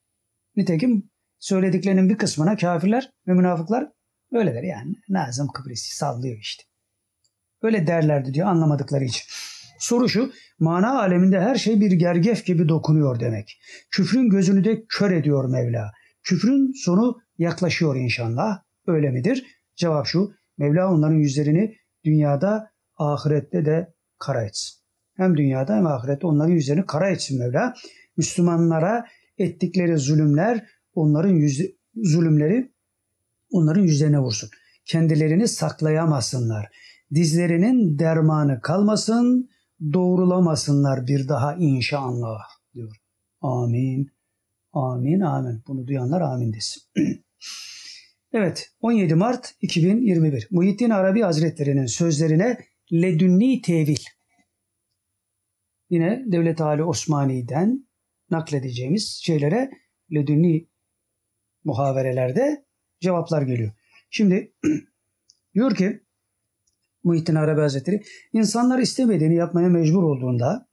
[0.56, 3.88] Nitekim söylediklerinin bir kısmına kafirler ve münafıklar
[4.32, 4.62] öyle der.
[4.62, 6.62] Yani Nazım Kıbrisi sallıyor işte.
[7.62, 9.22] Öyle derlerdi diyor anlamadıkları için.
[9.78, 13.60] Soru şu, mana aleminde her şey bir gergef gibi dokunuyor demek.
[13.90, 15.92] Küfrün gözünü de kör ediyor Mevla.
[16.22, 18.62] Küfrün sonu yaklaşıyor inşallah.
[18.86, 19.46] Öyle midir?
[19.76, 20.32] Cevap şu.
[20.58, 24.80] Mevla onların yüzlerini dünyada, ahirette de kara etsin.
[25.16, 27.74] Hem dünyada hem ahirette onların yüzlerini kara etsin Mevla.
[28.16, 29.04] Müslümanlara
[29.38, 31.60] ettikleri zulümler, onların yüz,
[31.94, 32.72] zulümleri
[33.50, 34.50] onların yüzlerine vursun.
[34.84, 36.68] Kendilerini saklayamasınlar.
[37.14, 39.50] Dizlerinin dermanı kalmasın,
[39.92, 42.40] doğrulamasınlar bir daha inşallah
[42.74, 42.96] diyor.
[43.40, 44.10] Amin.
[44.72, 45.62] Amin amin.
[45.66, 46.82] Bunu duyanlar amin desin.
[48.32, 50.48] evet 17 Mart 2021.
[50.50, 52.58] Muhittin Arabi Hazretleri'nin sözlerine
[52.92, 54.04] ledünni tevil.
[55.90, 57.88] Yine Devlet Ali Osmani'den
[58.30, 59.70] nakledeceğimiz şeylere
[60.12, 60.68] ledünni
[61.64, 62.64] muhaverelerde
[63.00, 63.72] cevaplar geliyor.
[64.10, 64.52] Şimdi
[65.54, 66.02] diyor ki
[67.04, 68.02] Muhittin Arabi Hazretleri.
[68.32, 70.68] İnsanlar istemediğini yapmaya mecbur olduğunda,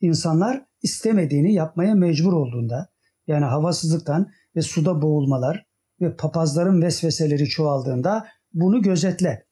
[0.00, 2.88] insanlar istemediğini yapmaya mecbur olduğunda,
[3.26, 5.66] yani havasızlıktan ve suda boğulmalar
[6.00, 9.46] ve papazların vesveseleri çoğaldığında bunu gözetle.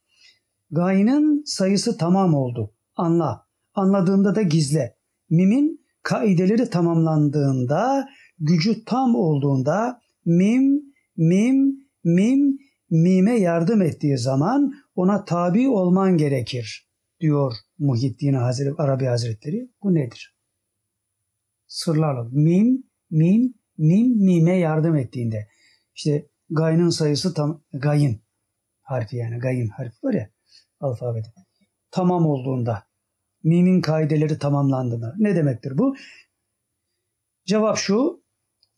[0.70, 2.74] Gayinin sayısı tamam oldu.
[2.96, 3.46] Anla.
[3.74, 4.96] Anladığında da gizle.
[5.30, 10.91] Mimin kaideleri tamamlandığında, gücü tam olduğunda mim,
[11.22, 12.58] mim, mim,
[12.90, 16.88] mime yardım ettiği zaman ona tabi olman gerekir
[17.20, 19.70] diyor Muhyiddin Hazretleri, Arabi Hazretleri.
[19.82, 20.36] Bu nedir?
[21.66, 25.48] Sırlarla mim, mim, mim, mime yardım ettiğinde.
[25.94, 28.20] İşte gayının sayısı tam, gayın
[28.82, 30.30] harfi yani gayın harfi var ya
[30.80, 31.28] alfabede.
[31.90, 32.82] Tamam olduğunda,
[33.42, 35.14] mimin kaideleri tamamlandığında.
[35.18, 35.96] Ne demektir bu?
[37.46, 38.21] Cevap şu,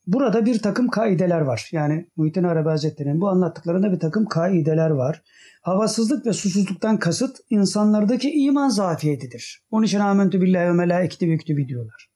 [0.06, 1.68] Burada bir takım kaideler var.
[1.72, 5.22] Yani Muhittin Arabi Hazretleri'nin bu anlattıklarında bir takım kaideler var.
[5.62, 9.62] Havasızlık ve susuzluktan kasıt insanlardaki iman zafiyetidir.
[9.70, 12.10] Onun için amentü billahi ve melaiketi ve kütübü diyorlar.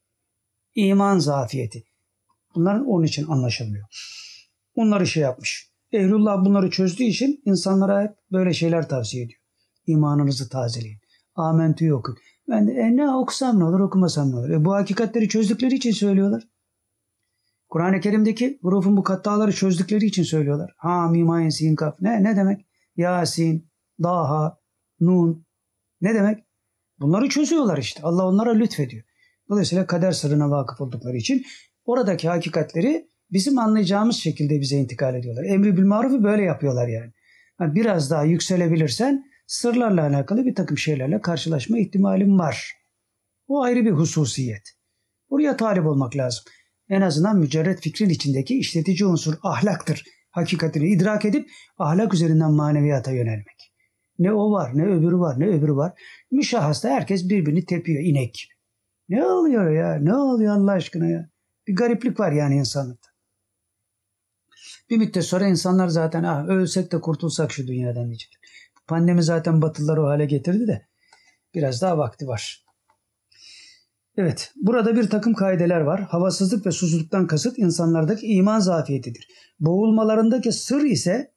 [0.75, 1.85] İman zafiyeti.
[2.55, 3.87] Bunların onun için anlaşılmıyor.
[4.75, 5.71] Onları şey yapmış.
[5.93, 9.41] Ehlullah bunları çözdüğü için insanlara hep böyle şeyler tavsiye ediyor.
[9.87, 10.99] İmanınızı tazeleyin.
[11.35, 12.19] Amentü'yü okuyun.
[12.49, 14.51] Ben de e, ne okusam ne olur okumasam ne olur.
[14.51, 16.43] E, bu hakikatleri çözdükleri için söylüyorlar.
[17.69, 20.75] Kur'an-ı Kerim'deki hurufun bu kattaları çözdükleri için söylüyorlar.
[20.77, 22.01] Ha, mim, ayin, sin, kaf.
[22.01, 22.67] Ne, ne demek?
[22.97, 23.71] Yasin,
[24.03, 24.59] Daha,
[25.01, 25.47] Nun.
[26.01, 26.45] Ne demek?
[27.01, 28.01] Bunları çözüyorlar işte.
[28.03, 29.05] Allah onlara lütfediyor.
[29.49, 31.45] Dolayısıyla kader sırrına vakıf oldukları için
[31.85, 35.45] oradaki hakikatleri bizim anlayacağımız şekilde bize intikal ediyorlar.
[35.45, 37.13] Emri bil marufu böyle yapıyorlar yani.
[37.61, 42.73] Biraz daha yükselebilirsen sırlarla alakalı bir takım şeylerle karşılaşma ihtimalim var.
[43.47, 44.63] O ayrı bir hususiyet.
[45.31, 46.45] Buraya talip olmak lazım
[46.89, 50.05] en azından mücerret fikrin içindeki işletici unsur ahlaktır.
[50.31, 53.73] Hakikatini idrak edip ahlak üzerinden maneviyata yönelmek.
[54.19, 55.93] Ne o var, ne öbürü var, ne öbürü var.
[56.31, 58.59] Müşahhasta herkes birbirini tepiyor inek gibi.
[59.09, 59.95] Ne oluyor ya?
[59.95, 61.31] Ne oluyor Allah aşkına ya?
[61.67, 63.09] Bir gariplik var yani insanlıkta.
[64.91, 68.33] Bir müddet sonra insanlar zaten ah ölsek de kurtulsak şu dünyadan diyecek.
[68.87, 70.87] Pandemi zaten batılıları o hale getirdi de
[71.55, 72.68] biraz daha vakti var.
[74.21, 76.01] Evet, burada bir takım kaideler var.
[76.01, 79.29] Havasızlık ve susuzluktan kasıt insanlardaki iman zafiyetidir.
[79.61, 81.35] Boğulmalarındaki sır ise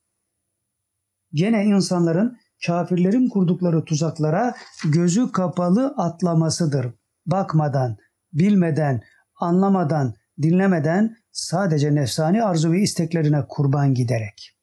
[1.34, 4.56] gene insanların kafirlerin kurdukları tuzaklara
[4.94, 6.94] gözü kapalı atlamasıdır.
[7.26, 7.98] Bakmadan,
[8.34, 9.02] bilmeden,
[9.40, 14.58] anlamadan, dinlemeden sadece nefsani arzu ve isteklerine kurban giderek.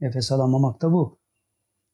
[0.00, 1.20] Nefes alamamak da bu.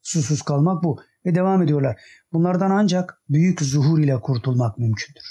[0.02, 1.00] Susuz kalmak bu.
[1.27, 2.01] Ve devam ediyorlar.
[2.33, 5.25] Bunlardan ancak büyük zuhur ile kurtulmak mümkündür.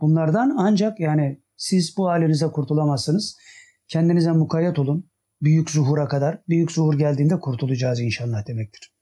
[0.00, 3.36] Bunlardan ancak yani siz bu halinize kurtulamazsınız.
[3.88, 5.10] Kendinize mukayyet olun.
[5.42, 6.42] Büyük zuhura kadar.
[6.48, 8.92] Büyük zuhur geldiğinde kurtulacağız inşallah demektir.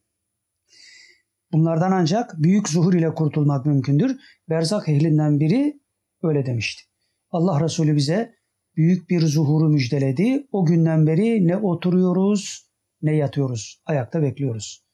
[1.52, 4.16] Bunlardan ancak büyük zuhur ile kurtulmak mümkündür.
[4.48, 5.80] Berzak ehlinden biri
[6.22, 6.82] öyle demişti.
[7.30, 8.34] Allah Resulü bize
[8.76, 10.46] büyük bir zuhuru müjdeledi.
[10.52, 12.70] O günden beri ne oturuyoruz
[13.02, 13.82] ne yatıyoruz.
[13.86, 14.89] Ayakta bekliyoruz.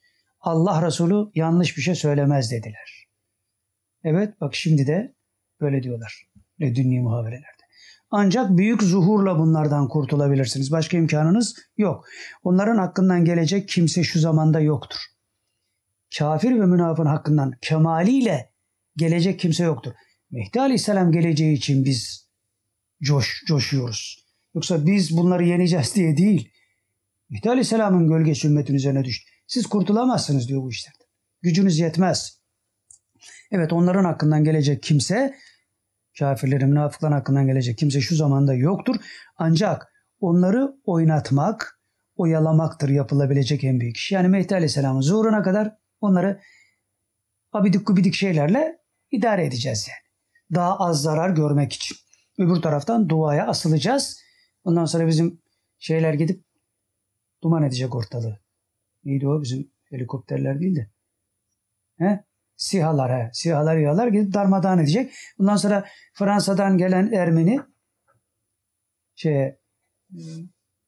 [0.47, 3.07] Allah Resulü yanlış bir şey söylemez dediler.
[4.05, 5.15] Evet bak şimdi de
[5.61, 6.29] böyle diyorlar.
[6.59, 7.63] Ne dünni muhaberelerde.
[8.11, 10.73] Ancak büyük zuhurla bunlardan kurtulabilirsiniz.
[10.73, 12.05] Başka imkanınız yok.
[12.43, 14.99] Onların hakkından gelecek kimse şu zamanda yoktur.
[16.19, 18.53] Kafir ve münafın hakkından kemaliyle
[18.97, 19.93] gelecek kimse yoktur.
[20.31, 22.29] Mehdi Aleyhisselam geleceği için biz
[23.03, 24.27] coş, coşuyoruz.
[24.55, 26.53] Yoksa biz bunları yeneceğiz diye değil.
[27.31, 29.36] Mehdi Aleyhisselam'ın gölgesi ümmetin üzerine düştü.
[29.47, 31.07] Siz kurtulamazsınız diyor bu işlerden.
[31.43, 32.41] Gücünüz yetmez.
[33.51, 35.35] Evet onların hakkından gelecek kimse,
[36.19, 38.97] kafirlerin, münafıkların hakkından gelecek kimse şu zamanda yoktur.
[39.37, 41.81] Ancak onları oynatmak,
[42.17, 44.13] oyalamaktır yapılabilecek en büyük iş.
[44.13, 46.41] Yani Mehdi Aleyhisselam'ın zuhuruna kadar onları
[47.53, 48.79] abidik gubidik şeylerle
[49.11, 50.07] idare edeceğiz yani.
[50.55, 51.97] Daha az zarar görmek için.
[52.39, 54.21] Öbür taraftan duaya asılacağız.
[54.65, 55.43] Ondan sonra bizim
[55.79, 56.45] şeyler gidip
[57.43, 58.46] duman edecek ortalığı.
[59.07, 60.91] Neydi o bizim helikopterler değil de.
[61.99, 62.25] He?
[62.57, 63.31] Sihalar he.
[63.33, 65.13] Sihalar yalar gidip darmadağın edecek.
[65.39, 67.61] Bundan sonra Fransa'dan gelen Ermeni
[69.15, 69.57] şey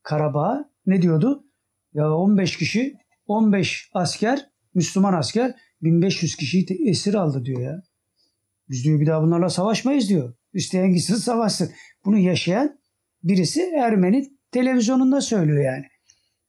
[0.02, 1.44] Karabağ ne diyordu?
[1.92, 2.94] Ya 15 kişi
[3.26, 7.82] 15 asker Müslüman asker 1500 kişiyi esir aldı diyor ya.
[8.68, 10.34] Biz diyor bir daha bunlarla savaşmayız diyor.
[10.52, 11.72] İsteyen gitsin savaşsın.
[12.04, 12.80] Bunu yaşayan
[13.22, 15.86] birisi Ermeni televizyonunda söylüyor yani.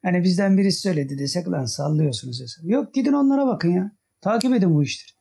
[0.03, 2.63] Hani bizden birisi söyledi desek lan sallıyorsunuz desek.
[2.63, 3.91] Yok gidin onlara bakın ya.
[4.21, 5.19] Takip edin bu işleri.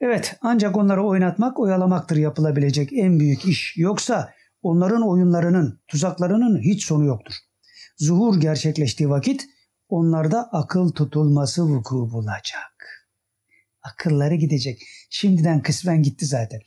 [0.00, 3.76] Evet ancak onları oynatmak, oyalamaktır yapılabilecek en büyük iş.
[3.76, 7.34] Yoksa onların oyunlarının, tuzaklarının hiç sonu yoktur.
[7.96, 9.46] Zuhur gerçekleştiği vakit
[9.88, 13.06] onlarda akıl tutulması vuku bulacak.
[13.82, 14.82] Akılları gidecek.
[15.10, 16.60] Şimdiden kısmen gitti zaten.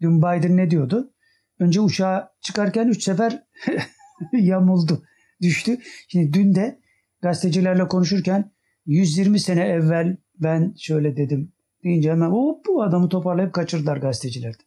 [0.00, 1.12] Dün Biden ne diyordu?
[1.58, 3.44] Önce uçağa çıkarken üç sefer
[4.32, 5.02] yamuldu,
[5.42, 5.78] düştü.
[6.08, 6.80] Şimdi dün de
[7.22, 8.52] gazetecilerle konuşurken
[8.86, 11.52] 120 sene evvel ben şöyle dedim
[11.84, 14.66] deyince hemen hop bu adamı toparlayıp kaçırdılar gazetecilerden.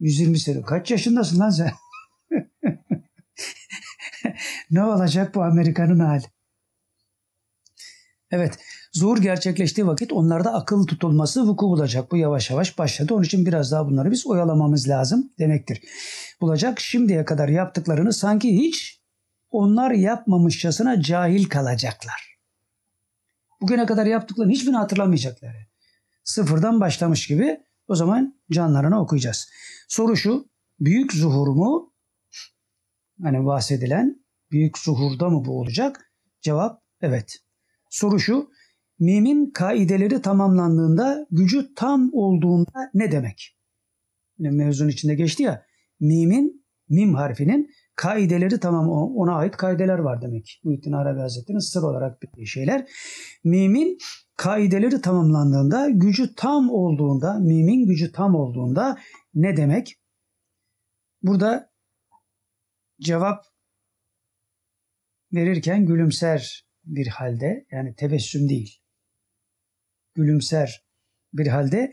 [0.00, 0.62] 120 sene.
[0.62, 1.70] Kaç yaşındasın lan sen?
[4.70, 6.24] ne olacak bu Amerika'nın hali?
[8.30, 8.58] Evet,
[8.92, 12.12] zuhur gerçekleştiği vakit onlarda akıl tutulması vuku bulacak.
[12.12, 13.14] Bu yavaş yavaş başladı.
[13.14, 15.82] Onun için biraz daha bunları biz oyalamamız lazım demektir.
[16.40, 19.00] Bulacak şimdiye kadar yaptıklarını sanki hiç
[19.56, 22.38] onlar yapmamışçasına cahil kalacaklar.
[23.60, 25.56] Bugüne kadar yaptıklarını hiçbirini hatırlamayacaklar.
[26.24, 29.48] Sıfırdan başlamış gibi o zaman canlarına okuyacağız.
[29.88, 30.48] Soru şu,
[30.80, 31.94] büyük zuhur mu?
[33.22, 36.12] Hani bahsedilen büyük zuhurda mı bu olacak?
[36.40, 37.36] Cevap evet.
[37.90, 38.50] Soru şu,
[38.98, 43.58] mimin kaideleri tamamlandığında gücü tam olduğunda ne demek?
[44.38, 45.66] Yani mevzunun içinde geçti ya,
[46.00, 50.60] mimin, mim harfinin kaideleri tamam ona ait kaideler var demek.
[50.64, 52.88] Muhittin Arabi Hazretleri'nin sır olarak bir şeyler.
[53.44, 53.98] Mimin
[54.36, 58.98] kaideleri tamamlandığında, gücü tam olduğunda, mimin gücü tam olduğunda
[59.34, 59.96] ne demek?
[61.22, 61.70] Burada
[63.00, 63.44] cevap
[65.32, 68.80] verirken gülümser bir halde, yani tebessüm değil,
[70.14, 70.86] gülümser
[71.32, 71.92] bir halde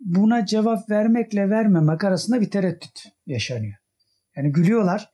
[0.00, 3.74] buna cevap vermekle vermemek arasında bir tereddüt yaşanıyor.
[4.36, 5.11] Yani gülüyorlar.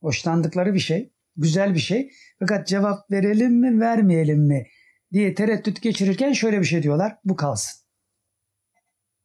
[0.00, 2.10] Hoşlandıkları bir şey, güzel bir şey.
[2.38, 4.66] Fakat cevap verelim mi, vermeyelim mi
[5.12, 7.16] diye tereddüt geçirirken şöyle bir şey diyorlar.
[7.24, 7.80] Bu kalsın.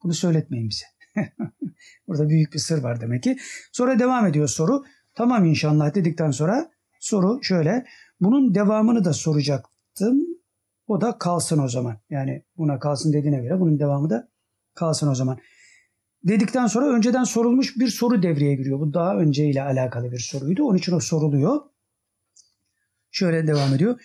[0.04, 0.86] Bunu söyletmeyin bize.
[2.08, 3.38] Burada büyük bir sır var demek ki.
[3.72, 4.84] Sonra devam ediyor soru.
[5.16, 7.86] Tamam inşallah dedikten sonra soru şöyle.
[8.20, 10.26] Bunun devamını da soracaktım.
[10.88, 11.98] O da kalsın o zaman.
[12.10, 14.30] Yani buna kalsın dediğine göre bunun devamı da
[14.74, 15.40] kalsın o zaman.
[16.26, 18.80] Dedikten sonra önceden sorulmuş bir soru devreye giriyor.
[18.80, 20.64] Bu daha önceyle alakalı bir soruydu.
[20.64, 21.62] Onun için o soruluyor.
[23.12, 24.02] Şöyle devam ediyor.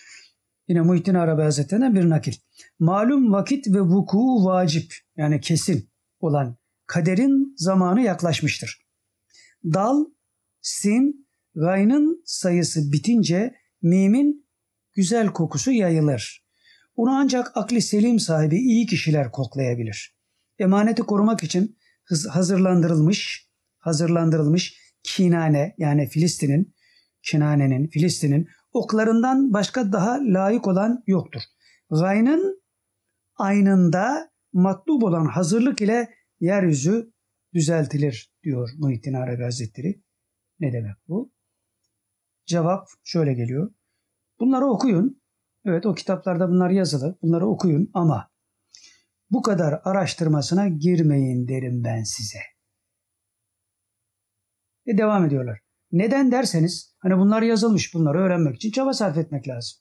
[0.69, 2.33] Yine Muhittin Arabi Hazretleri'nden bir nakil.
[2.79, 5.91] Malum vakit ve vuku vacip yani kesin
[6.21, 8.87] olan kaderin zamanı yaklaşmıştır.
[9.65, 10.05] Dal,
[10.61, 14.47] sin, gaynın sayısı bitince mimin
[14.93, 16.47] güzel kokusu yayılır.
[16.95, 20.17] Onu ancak akli selim sahibi iyi kişiler koklayabilir.
[20.59, 21.77] Emaneti korumak için
[22.31, 23.49] hazırlandırılmış,
[23.79, 26.75] hazırlandırılmış Kinane yani Filistin'in,
[27.23, 31.43] Kinane'nin, Filistin'in oklarından başka daha layık olan yoktur.
[31.91, 32.63] Gaynın
[33.37, 37.13] aynında matlub olan hazırlık ile yeryüzü
[37.55, 40.03] düzeltilir diyor Muhittin Arabi Hazretleri.
[40.61, 41.33] Ne demek bu?
[42.47, 43.75] Cevap şöyle geliyor.
[44.41, 45.23] Bunları okuyun.
[45.65, 47.19] Evet o kitaplarda bunlar yazılı.
[47.23, 48.30] Bunları okuyun ama
[49.31, 52.39] bu kadar araştırmasına girmeyin derim ben size.
[54.87, 55.61] Ve devam ediyorlar.
[55.93, 59.79] Neden derseniz hani bunlar yazılmış bunları öğrenmek için çaba sarf etmek lazım.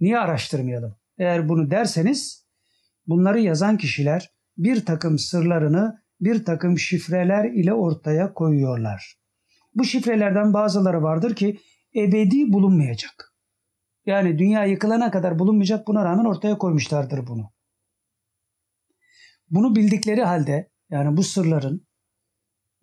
[0.00, 0.96] Niye araştırmayalım?
[1.18, 2.46] Eğer bunu derseniz
[3.06, 9.18] bunları yazan kişiler bir takım sırlarını bir takım şifreler ile ortaya koyuyorlar.
[9.74, 11.60] Bu şifrelerden bazıları vardır ki
[11.96, 13.34] ebedi bulunmayacak.
[14.06, 17.50] Yani dünya yıkılana kadar bulunmayacak buna rağmen ortaya koymuşlardır bunu.
[19.50, 21.86] Bunu bildikleri halde yani bu sırların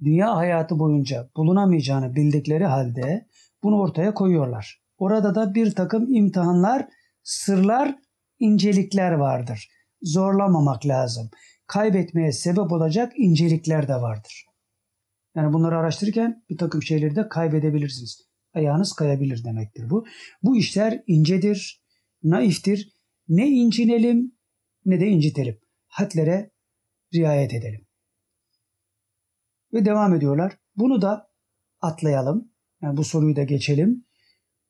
[0.04, 3.28] dünya hayatı boyunca bulunamayacağını bildikleri halde
[3.64, 4.82] bunu ortaya koyuyorlar.
[4.98, 6.88] Orada da bir takım imtihanlar,
[7.24, 7.96] sırlar,
[8.40, 9.70] incelikler vardır.
[10.02, 11.30] Zorlamamak lazım.
[11.68, 14.46] Kaybetmeye sebep olacak incelikler de vardır.
[15.36, 18.22] Yani bunları araştırırken bir takım şeyleri de kaybedebilirsiniz.
[18.54, 20.06] Ayağınız kayabilir demektir bu.
[20.44, 21.84] Bu işler incedir,
[22.24, 22.96] naiftir.
[23.28, 24.36] Ne incinelim
[24.86, 25.60] ne de incitelim.
[25.88, 26.52] Hadlere
[27.16, 27.88] riayet edelim.
[29.74, 30.58] Ve devam ediyorlar.
[30.76, 31.32] Bunu da
[31.82, 32.52] atlayalım.
[32.82, 34.06] Yani bu soruyu da geçelim.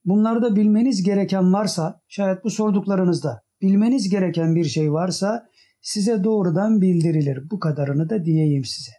[0.05, 5.49] Bunları da bilmeniz gereken varsa, şayet bu sorduklarınızda bilmeniz gereken bir şey varsa
[5.81, 7.49] size doğrudan bildirilir.
[7.49, 8.91] Bu kadarını da diyeyim size.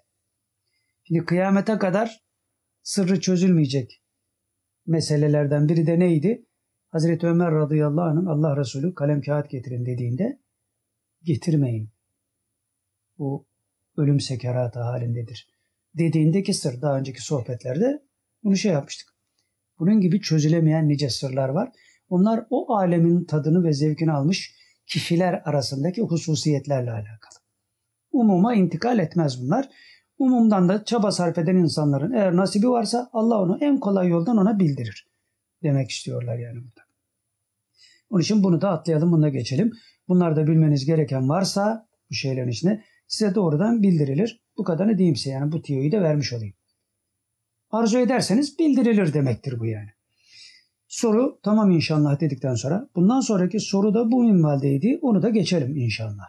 [1.05, 2.25] Şimdi kıyamete kadar
[2.83, 4.03] sırrı çözülmeyecek
[4.87, 6.47] meselelerden biri de neydi?
[6.89, 10.41] Hazreti Ömer radıyallahu anh'ın Allah Resulü kalem kağıt getirin dediğinde
[11.23, 11.96] getirmeyin.
[13.19, 13.47] Bu
[13.97, 15.49] ölüm sekeratı halindedir.
[15.95, 18.03] Dediğindeki sır daha önceki sohbetlerde
[18.45, 19.09] bunu şey yapmıştık.
[19.79, 21.73] Bunun gibi çözülemeyen nice sırlar var.
[22.09, 24.55] Onlar o alemin tadını ve zevkini almış
[24.87, 27.39] kişiler arasındaki hususiyetlerle alakalı.
[28.13, 29.69] Umuma intikal etmez bunlar.
[30.19, 34.59] Umumdan da çaba sarf eden insanların eğer nasibi varsa Allah onu en kolay yoldan ona
[34.59, 35.09] bildirir.
[35.63, 36.87] Demek istiyorlar yani burada.
[38.11, 39.73] Onun için bunu da atlayalım, bunu da geçelim.
[40.09, 44.41] Bunlar da bilmeniz gereken varsa bu şeylerin içine size doğrudan bildirilir.
[44.59, 46.55] Bu kadarını diyeyim size yani bu tiyoyu da vermiş olayım.
[47.71, 49.91] Arzu ederseniz bildirilir demektir bu yani.
[50.89, 54.99] Soru tamam inşallah dedikten sonra bundan sonraki soru da bu minvaldeydi.
[55.03, 56.25] Onu da geçelim inşallah.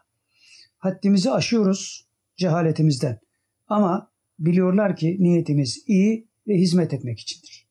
[0.78, 2.08] Haddimizi aşıyoruz
[2.38, 3.20] cehaletimizden.
[3.68, 7.68] Ama biliyorlar ki niyetimiz iyi ve hizmet etmek içindir.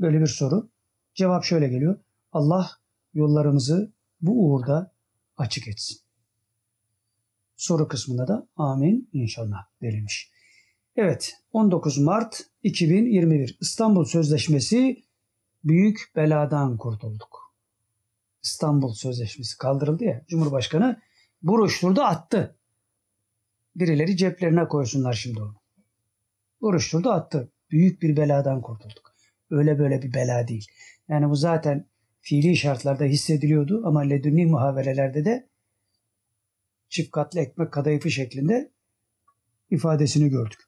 [0.00, 0.70] Böyle bir soru.
[1.14, 2.00] Cevap şöyle geliyor.
[2.32, 2.70] Allah
[3.14, 4.92] yollarımızı bu uğurda
[5.36, 6.05] açık etsin.
[7.56, 10.30] Soru kısmında da amin inşallah verilmiş.
[10.96, 15.02] Evet 19 Mart 2021 İstanbul Sözleşmesi
[15.64, 17.54] büyük beladan kurtulduk.
[18.42, 21.00] İstanbul Sözleşmesi kaldırıldı ya Cumhurbaşkanı
[21.42, 22.56] buruşturdu attı.
[23.76, 25.54] Birileri ceplerine koysunlar şimdi onu.
[26.60, 27.52] Buruşturdu attı.
[27.70, 29.14] Büyük bir beladan kurtulduk.
[29.50, 30.66] Öyle böyle bir bela değil.
[31.08, 31.86] Yani bu zaten
[32.20, 35.48] fiili şartlarda hissediliyordu ama ledünni muhaverelerde de
[36.96, 38.72] çift katlı ekmek kadayıfı şeklinde
[39.70, 40.60] ifadesini gördük.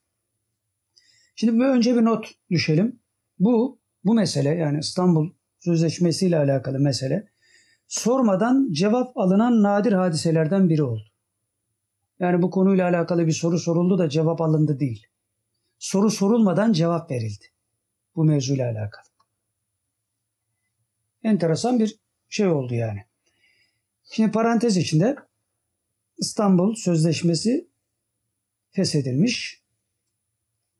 [1.36, 3.00] Şimdi bir önce bir not düşelim.
[3.38, 7.28] Bu bu mesele yani İstanbul Sözleşmesi ile alakalı mesele
[7.86, 11.04] sormadan cevap alınan nadir hadiselerden biri oldu.
[12.18, 15.06] Yani bu konuyla alakalı bir soru soruldu da cevap alındı değil.
[15.78, 17.44] Soru sorulmadan cevap verildi.
[18.16, 19.04] Bu mevzuyla alakalı.
[21.22, 23.04] Enteresan bir şey oldu yani.
[24.04, 25.16] Şimdi parantez içinde
[26.18, 27.70] İstanbul Sözleşmesi
[28.70, 29.64] feshedilmiş.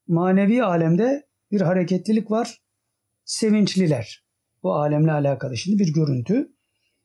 [0.06, 2.62] Manevi alemde bir hareketlilik var.
[3.24, 4.26] Sevinçliler.
[4.62, 6.52] Bu alemle alakalı şimdi bir görüntü.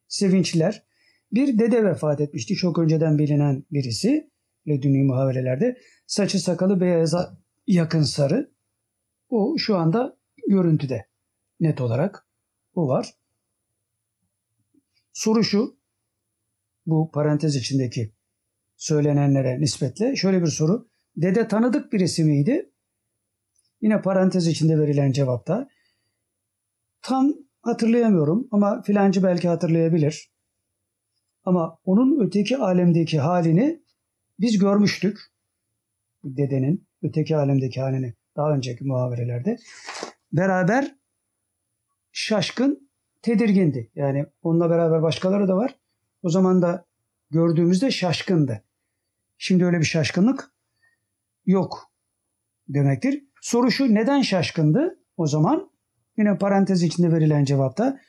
[0.08, 0.84] Sevinçliler.
[1.32, 2.56] Bir dede vefat etmişti.
[2.56, 4.32] Çok önceden bilinen birisi.
[4.68, 5.78] Ledünni muhaverelerde.
[6.08, 7.38] Saçı sakalı beyaza
[7.68, 8.54] yakın sarı.
[9.30, 10.18] O şu anda
[10.50, 11.06] görüntüde.
[11.60, 12.28] Net olarak.
[12.76, 13.14] Bu var.
[15.14, 15.78] Soru şu.
[16.86, 18.14] Bu parantez içindeki
[18.84, 20.90] söylenenlere nispetle şöyle bir soru.
[21.16, 22.72] Dede tanıdık birisi miydi?
[23.82, 25.70] Yine parantez içinde verilen cevapta.
[27.02, 30.32] Tam hatırlayamıyorum ama filancı belki hatırlayabilir.
[31.44, 33.84] Ama onun öteki alemdeki halini
[34.40, 35.20] biz görmüştük.
[36.24, 39.58] Dedenin öteki alemdeki halini daha önceki muhaberelerde.
[40.34, 40.96] Beraber
[42.12, 42.90] şaşkın,
[43.22, 43.92] tedirgindi.
[43.96, 45.76] Yani onunla beraber başkaları da var.
[46.24, 46.86] O zaman da
[47.32, 48.64] gördüğümüzde şaşkındı.
[49.46, 50.52] Şimdi öyle bir şaşkınlık
[51.46, 51.92] yok
[52.68, 53.24] demektir.
[53.42, 55.72] Soru şu neden şaşkındı o zaman?
[56.18, 58.00] Yine parantez içinde verilen cevapta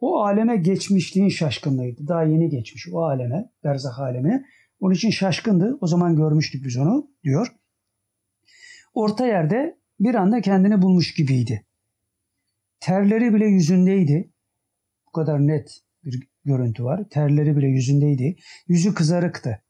[0.00, 2.08] o aleme geçmişliğin şaşkınlığıydı.
[2.08, 4.44] Daha yeni geçmiş o aleme, berzah aleme.
[4.80, 5.78] Onun için şaşkındı.
[5.80, 7.56] O zaman görmüştük biz onu diyor.
[8.94, 11.66] Orta yerde bir anda kendini bulmuş gibiydi.
[12.80, 14.32] Terleri bile yüzündeydi.
[15.06, 17.04] Bu kadar net bir görüntü var.
[17.10, 18.36] Terleri bile yüzündeydi.
[18.68, 19.65] Yüzü kızarıktı.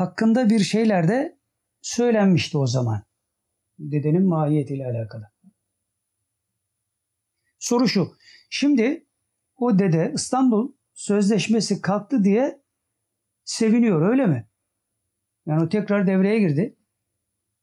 [0.00, 1.38] Hakkında bir şeyler de
[1.82, 3.02] söylenmişti o zaman.
[3.78, 5.30] Dedenin mahiyetiyle alakalı.
[7.58, 8.16] Soru şu.
[8.50, 9.06] Şimdi
[9.56, 12.62] o dede İstanbul Sözleşmesi kalktı diye
[13.44, 14.48] seviniyor öyle mi?
[15.46, 16.76] Yani o tekrar devreye girdi.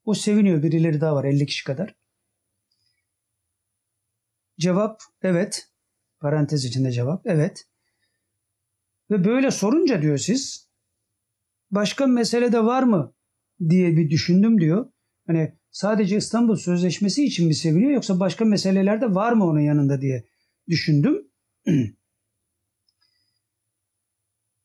[0.03, 0.64] O seviniyor.
[0.64, 1.95] Birileri daha var 50 kişi kadar.
[4.59, 5.69] Cevap evet.
[6.19, 7.67] Parantez içinde cevap evet.
[9.11, 10.66] Ve böyle sorunca diyor siz
[11.71, 13.13] başka mesele de var mı
[13.69, 14.91] diye bir düşündüm diyor.
[15.27, 20.01] Hani sadece İstanbul Sözleşmesi için mi seviniyor yoksa başka meseleler de var mı onun yanında
[20.01, 20.25] diye
[20.67, 21.27] düşündüm.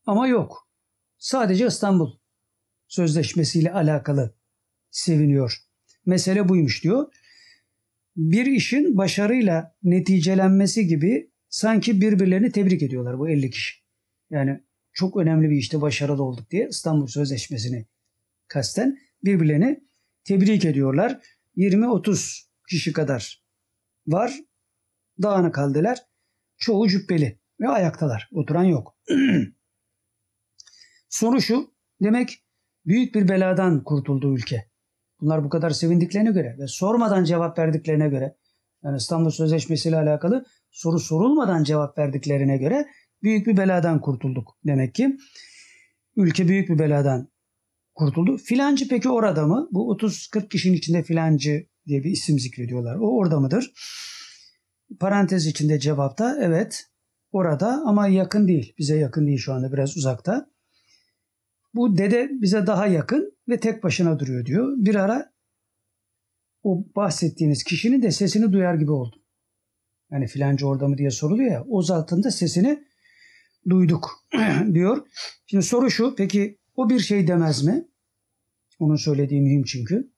[0.06, 0.68] Ama yok.
[1.18, 2.12] Sadece İstanbul
[2.89, 4.34] Sözleşmesi ile alakalı
[4.90, 5.56] seviniyor.
[6.06, 7.12] Mesele buymuş diyor.
[8.16, 13.82] Bir işin başarıyla neticelenmesi gibi sanki birbirlerini tebrik ediyorlar bu 50 kişi.
[14.31, 17.86] Yani çok önemli bir işte başarılı olduk diye İstanbul Sözleşmesi'ni
[18.48, 19.84] kasten birbirlerini
[20.24, 21.20] tebrik ediyorlar.
[21.56, 23.44] 20-30 kişi kadar
[24.06, 24.40] var.
[25.22, 25.98] Dağınık haldeler.
[26.56, 28.28] Çoğu cübbeli ve ayaktalar.
[28.32, 28.98] Oturan yok.
[31.08, 31.72] Soru şu.
[32.02, 32.44] Demek
[32.86, 34.70] büyük bir beladan kurtuldu ülke.
[35.20, 38.36] Bunlar bu kadar sevindiklerine göre ve sormadan cevap verdiklerine göre
[38.84, 42.88] yani İstanbul Sözleşmesi ile alakalı soru sorulmadan cevap verdiklerine göre
[43.23, 45.17] büyük bir beladan kurtulduk demek ki.
[46.17, 47.28] Ülke büyük bir beladan
[47.94, 48.36] kurtuldu.
[48.36, 49.68] Filancı peki orada mı?
[49.73, 52.97] Bu 30-40 kişinin içinde filancı diye bir isim zikrediyorlar.
[52.97, 53.73] O orada mıdır?
[55.01, 56.86] Parantez içinde cevapta evet
[57.33, 58.75] orada ama yakın değil.
[58.78, 60.51] Bize yakın değil şu anda biraz uzakta.
[61.75, 64.75] Bu dede bize daha yakın ve tek başına duruyor diyor.
[64.76, 65.33] Bir ara
[66.62, 69.23] o bahsettiğiniz kişinin de sesini duyar gibi oldum.
[70.10, 71.65] Yani filancı orada mı diye soruluyor ya.
[71.68, 72.84] O zatın da sesini
[73.68, 74.10] duyduk
[74.73, 75.07] diyor.
[75.47, 77.89] Şimdi soru şu peki o bir şey demez mi?
[78.78, 80.12] Onun söylediği mühim çünkü.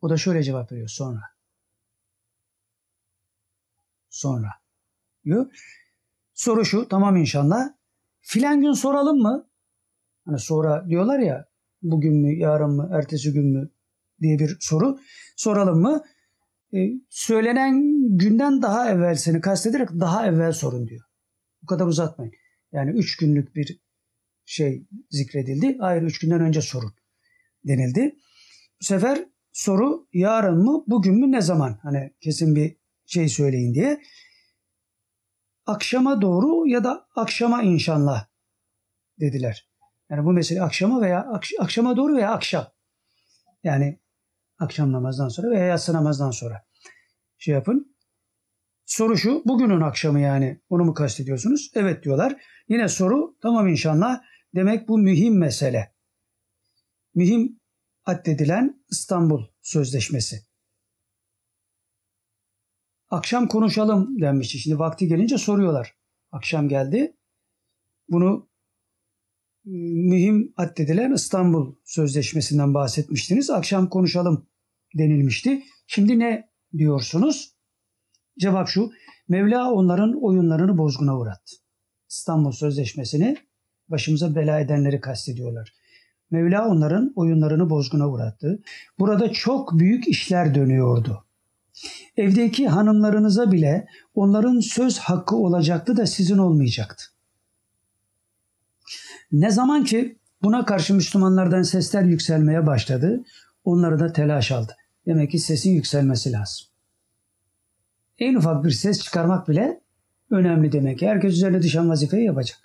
[0.00, 1.20] O da şöyle cevap veriyor sonra.
[4.08, 4.48] Sonra
[5.24, 5.46] diyor.
[6.34, 7.68] Soru şu tamam inşallah.
[8.20, 9.48] Filan gün soralım mı?
[10.24, 11.48] Hani sonra diyorlar ya
[11.82, 13.70] bugün mü, yarın mı, ertesi gün mü
[14.20, 14.98] diye bir soru.
[15.36, 16.04] Soralım mı?
[16.74, 17.82] Ee, söylenen
[18.18, 21.09] günden daha evvel seni kastederek daha evvel sorun diyor.
[21.62, 22.32] Bu kadar uzatmayın.
[22.72, 23.80] Yani üç günlük bir
[24.44, 25.76] şey zikredildi.
[25.78, 26.94] Hayır üç günden önce sorun
[27.64, 28.16] denildi.
[28.80, 31.78] Bu sefer soru yarın mı, bugün mü, ne zaman?
[31.82, 34.00] Hani kesin bir şey söyleyin diye.
[35.66, 38.26] Akşama doğru ya da akşama inşallah
[39.20, 39.70] dediler.
[40.10, 42.66] Yani bu mesele akşama veya akşama doğru veya akşam.
[43.64, 44.00] Yani
[44.58, 46.64] akşam namazdan sonra veya yatsı namazdan sonra
[47.38, 47.89] şey yapın.
[48.90, 51.70] Soru şu, bugünün akşamı yani onu mu kastediyorsunuz?
[51.74, 52.42] Evet diyorlar.
[52.68, 54.22] Yine soru, tamam inşallah.
[54.54, 55.94] Demek bu mühim mesele.
[57.14, 57.60] Mühim
[58.04, 60.36] addedilen İstanbul Sözleşmesi.
[63.08, 64.58] Akşam konuşalım denmişti.
[64.58, 65.96] Şimdi vakti gelince soruyorlar.
[66.32, 67.16] Akşam geldi.
[68.08, 68.50] Bunu
[69.64, 73.50] mühim addedilen İstanbul Sözleşmesi'nden bahsetmiştiniz.
[73.50, 74.48] Akşam konuşalım
[74.98, 75.62] denilmişti.
[75.86, 77.59] Şimdi ne diyorsunuz?
[78.38, 78.90] Cevap şu.
[79.28, 81.56] Mevla onların oyunlarını bozguna uğrattı.
[82.08, 83.36] İstanbul Sözleşmesi'ni
[83.88, 85.72] başımıza bela edenleri kastediyorlar.
[86.30, 88.62] Mevla onların oyunlarını bozguna uğrattı.
[88.98, 91.24] Burada çok büyük işler dönüyordu.
[92.16, 97.04] Evdeki hanımlarınıza bile onların söz hakkı olacaktı da sizin olmayacaktı.
[99.32, 103.24] Ne zaman ki buna karşı Müslümanlardan sesler yükselmeye başladı,
[103.64, 104.76] onları da telaş aldı.
[105.06, 106.69] Demek ki sesin yükselmesi lazım.
[108.20, 109.80] En ufak bir ses çıkarmak bile
[110.30, 111.02] önemli demek.
[111.02, 112.58] Herkes üzerine düşen vazifeyi yapacak.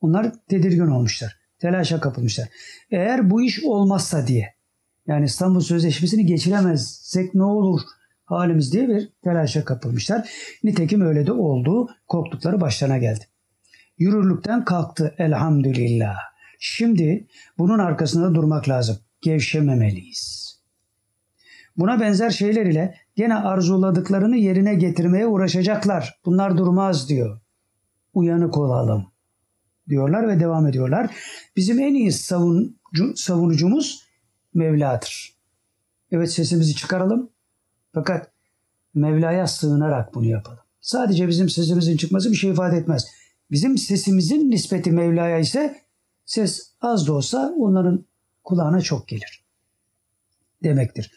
[0.00, 1.38] Onlar tedirgin olmuşlar.
[1.58, 2.48] Telaşa kapılmışlar.
[2.90, 4.54] Eğer bu iş olmazsa diye
[5.06, 7.80] yani İstanbul Sözleşmesi'ni geçiremezsek ne olur
[8.24, 10.30] halimiz diye bir telaşa kapılmışlar.
[10.64, 11.88] Nitekim öyle de oldu.
[12.08, 13.24] Korktukları başlarına geldi.
[13.98, 16.16] Yürürlükten kalktı elhamdülillah.
[16.58, 17.26] Şimdi
[17.58, 18.98] bunun arkasında durmak lazım.
[19.20, 20.42] Gevşememeliyiz.
[21.76, 26.20] Buna benzer şeyler ile gene arzuladıklarını yerine getirmeye uğraşacaklar.
[26.24, 27.40] Bunlar durmaz diyor.
[28.14, 29.06] Uyanık olalım
[29.88, 31.14] diyorlar ve devam ediyorlar.
[31.56, 34.02] Bizim en iyi savunucu, savunucumuz
[34.54, 35.36] Mevla'dır.
[36.10, 37.30] Evet sesimizi çıkaralım.
[37.94, 38.32] Fakat
[38.94, 40.58] Mevla'ya sığınarak bunu yapalım.
[40.80, 43.06] Sadece bizim sesimizin çıkması bir şey ifade etmez.
[43.50, 45.82] Bizim sesimizin nispeti Mevla'ya ise
[46.24, 48.04] ses az da olsa onların
[48.44, 49.41] kulağına çok gelir.
[50.64, 51.10] Demektir.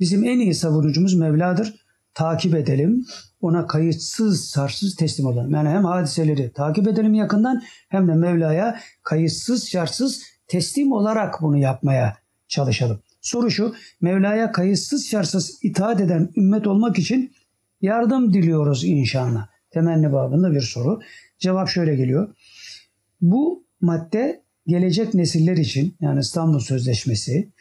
[0.00, 1.74] Bizim en iyi savunucumuz Mevla'dır.
[2.14, 3.04] Takip edelim.
[3.40, 5.54] Ona kayıtsız sarsız teslim olalım.
[5.54, 12.16] Yani hem hadiseleri takip edelim yakından hem de Mevla'ya kayıtsız şartsız teslim olarak bunu yapmaya
[12.48, 13.00] çalışalım.
[13.20, 17.32] Soru şu, Mevla'ya kayıtsız şartsız itaat eden ümmet olmak için
[17.80, 19.48] yardım diliyoruz inşallah.
[19.70, 21.00] Temenni babında bir soru.
[21.38, 22.34] Cevap şöyle geliyor.
[23.20, 27.52] Bu madde gelecek nesiller için yani İstanbul Sözleşmesi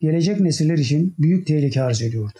[0.00, 2.38] gelecek nesiller için büyük tehlike arz ediyordu.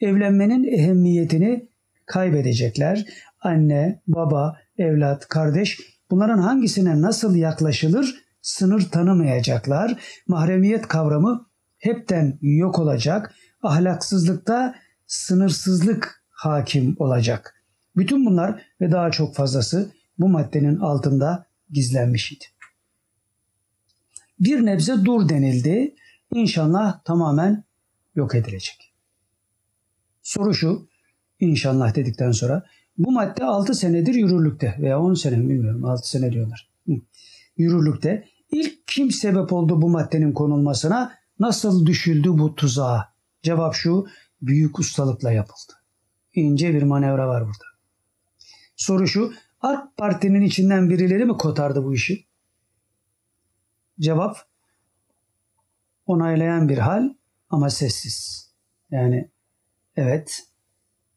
[0.00, 1.68] Evlenmenin ehemmiyetini
[2.06, 3.06] kaybedecekler.
[3.40, 10.00] Anne, baba, evlat, kardeş bunların hangisine nasıl yaklaşılır sınır tanımayacaklar.
[10.26, 11.46] Mahremiyet kavramı
[11.78, 13.34] hepten yok olacak.
[13.62, 14.74] Ahlaksızlıkta
[15.06, 17.54] sınırsızlık hakim olacak.
[17.96, 22.44] Bütün bunlar ve daha çok fazlası bu maddenin altında gizlenmiş idi.
[24.40, 25.94] Bir nebze dur denildi.
[26.34, 27.64] İnşallah tamamen
[28.14, 28.94] yok edilecek.
[30.22, 30.88] Soru şu,
[31.40, 32.66] inşallah dedikten sonra
[32.98, 36.70] bu madde 6 senedir yürürlükte veya 10 sene bilmiyorum 6 sene diyorlar.
[37.56, 38.24] Yürürlükte.
[38.50, 41.14] İlk kim sebep oldu bu maddenin konulmasına?
[41.38, 43.08] Nasıl düşüldü bu tuzağa?
[43.42, 44.06] Cevap şu,
[44.42, 45.72] büyük ustalıkla yapıldı.
[46.34, 47.64] İnce bir manevra var burada.
[48.76, 52.26] Soru şu, AK Parti'nin içinden birileri mi kotardı bu işi?
[54.00, 54.36] Cevap,
[56.08, 57.08] onaylayan bir hal
[57.50, 58.48] ama sessiz.
[58.90, 59.30] Yani
[59.96, 60.42] evet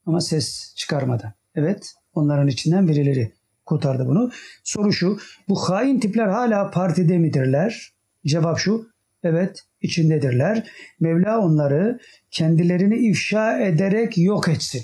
[0.06, 1.34] ama ses çıkarmadan.
[1.56, 3.34] Evet onların içinden birileri
[3.66, 4.32] kurtardı bunu.
[4.64, 7.94] Soru şu, bu hain tipler hala partide midirler?
[8.26, 8.90] Cevap şu,
[9.24, 10.72] evet içindedirler.
[11.00, 12.00] Mevla onları
[12.32, 14.84] kendilerini ifşa ederek yok etsin.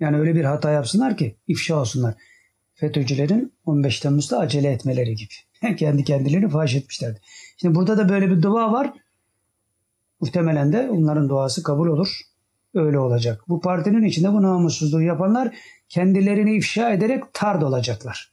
[0.00, 2.14] Yani öyle bir hata yapsınlar ki ifşa olsunlar.
[2.74, 5.76] FETÖ'cülerin 15 Temmuz'da acele etmeleri gibi.
[5.76, 7.20] Kendi kendilerini faş etmişlerdi.
[7.56, 8.92] Şimdi burada da böyle bir dua var.
[10.20, 12.20] Muhtemelen de onların duası kabul olur.
[12.74, 13.44] öyle olacak.
[13.48, 15.56] Bu partinin içinde bu namussuzluğu yapanlar
[15.88, 18.32] kendilerini ifşa ederek tard olacaklar.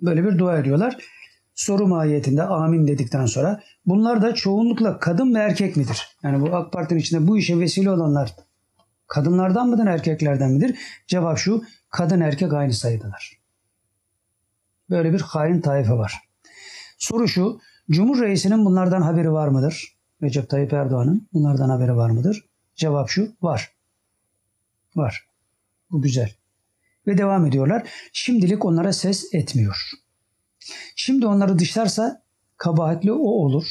[0.00, 0.96] Böyle bir dua ediyorlar.
[1.54, 6.16] Soru mahiyetinde amin dedikten sonra bunlar da çoğunlukla kadın ve erkek midir?
[6.22, 8.36] Yani bu AK Parti'nin içinde bu işe vesile olanlar
[9.06, 10.78] kadınlardan mıdır erkeklerden midir?
[11.06, 13.40] Cevap şu kadın erkek aynı sayıdalar.
[14.90, 16.14] Böyle bir hain taife var.
[16.98, 19.99] Soru şu Cumhur Reisi'nin bunlardan haberi var mıdır?
[20.22, 22.44] Recep Tayyip Erdoğan'ın bunlardan haberi var mıdır?
[22.76, 23.72] Cevap şu var.
[24.96, 25.26] Var.
[25.90, 26.34] Bu güzel.
[27.06, 27.88] Ve devam ediyorlar.
[28.12, 29.90] Şimdilik onlara ses etmiyor.
[30.96, 32.22] Şimdi onları dışlarsa
[32.56, 33.66] kabahatli o olur.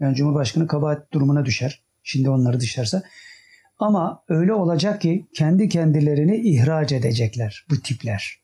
[0.00, 1.84] Yani Cumhurbaşkanı kabahat durumuna düşer.
[2.02, 3.02] Şimdi onları dışlarsa.
[3.78, 8.40] Ama öyle olacak ki kendi kendilerini ihraç edecekler bu tipler.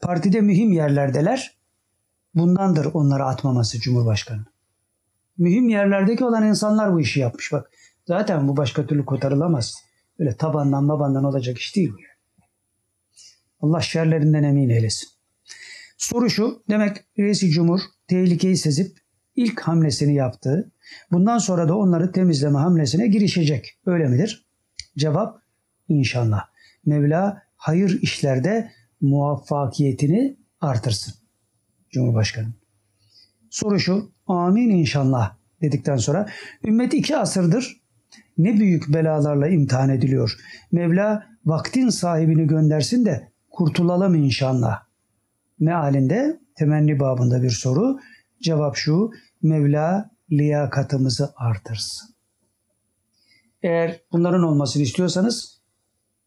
[0.00, 1.58] Partide mühim yerlerdeler.
[2.34, 4.44] Bundandır onları atmaması Cumhurbaşkanı.
[5.38, 7.52] Mühim yerlerdeki olan insanlar bu işi yapmış.
[7.52, 7.70] Bak
[8.06, 9.74] zaten bu başka türlü kotarılamaz.
[10.18, 11.96] Öyle tabandan babandan olacak iş değil bu.
[13.60, 15.08] Allah şerlerinden emin eylesin.
[15.96, 18.98] Soru şu, demek reisi cumhur tehlikeyi sezip
[19.36, 20.72] ilk hamlesini yaptı.
[21.12, 23.78] Bundan sonra da onları temizleme hamlesine girişecek.
[23.86, 24.46] Öyle midir?
[24.98, 25.42] Cevap
[25.88, 26.44] inşallah.
[26.86, 31.14] Mevla hayır işlerde muvaffakiyetini artırsın.
[31.90, 32.57] Cumhurbaşkanı.
[33.50, 36.28] Soru şu, amin inşallah dedikten sonra
[36.64, 37.80] ümmet iki asırdır
[38.38, 40.36] ne büyük belalarla imtihan ediliyor.
[40.72, 44.82] Mevla vaktin sahibini göndersin de kurtulalım inşallah.
[45.58, 47.98] Mealinde temenni babında bir soru.
[48.42, 49.10] Cevap şu,
[49.42, 52.14] Mevla liyakatımızı artırsın.
[53.62, 55.60] Eğer bunların olmasını istiyorsanız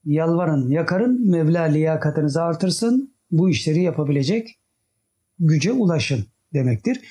[0.06, 4.60] yalvarın, yakarın, Mevla liyakatınızı artırsın, bu işleri yapabilecek
[5.40, 7.02] güce ulaşın demektir.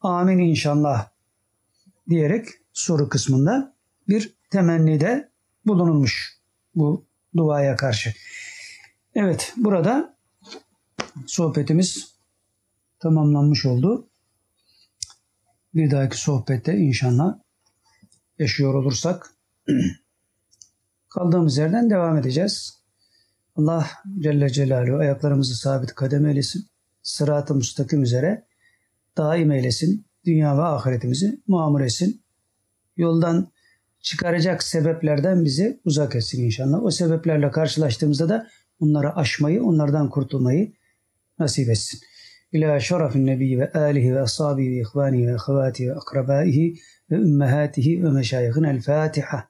[0.00, 1.08] Amin inşallah
[2.08, 3.76] diyerek soru kısmında
[4.08, 5.30] bir temennide
[5.66, 6.38] bulunulmuş
[6.74, 8.14] bu duaya karşı.
[9.14, 10.16] Evet burada
[11.26, 12.14] sohbetimiz
[12.98, 14.08] tamamlanmış oldu.
[15.74, 17.38] Bir dahaki sohbette inşallah
[18.38, 19.34] yaşıyor olursak
[21.08, 22.78] kaldığımız yerden devam edeceğiz.
[23.56, 26.66] Allah Celle Celaluhu ayaklarımızı sabit kadem eylesin.
[27.02, 28.47] Sırat-ı müstakim üzere
[29.18, 30.06] daim eylesin.
[30.24, 32.22] Dünya ve ahiretimizi muamur etsin.
[32.96, 33.48] Yoldan
[34.00, 36.82] çıkaracak sebeplerden bizi uzak etsin inşallah.
[36.82, 38.48] O sebeplerle karşılaştığımızda da
[38.80, 40.72] bunları aşmayı, onlardan kurtulmayı
[41.38, 42.00] nasip etsin.
[42.52, 46.74] İlâ şerefin nebiyyi ve âlihi ve ashabihi ve ihvanihi ve ahevâtihi ve akrabâihi
[47.10, 49.48] ve ümmehâtihi ve meşayihin el Fatiha.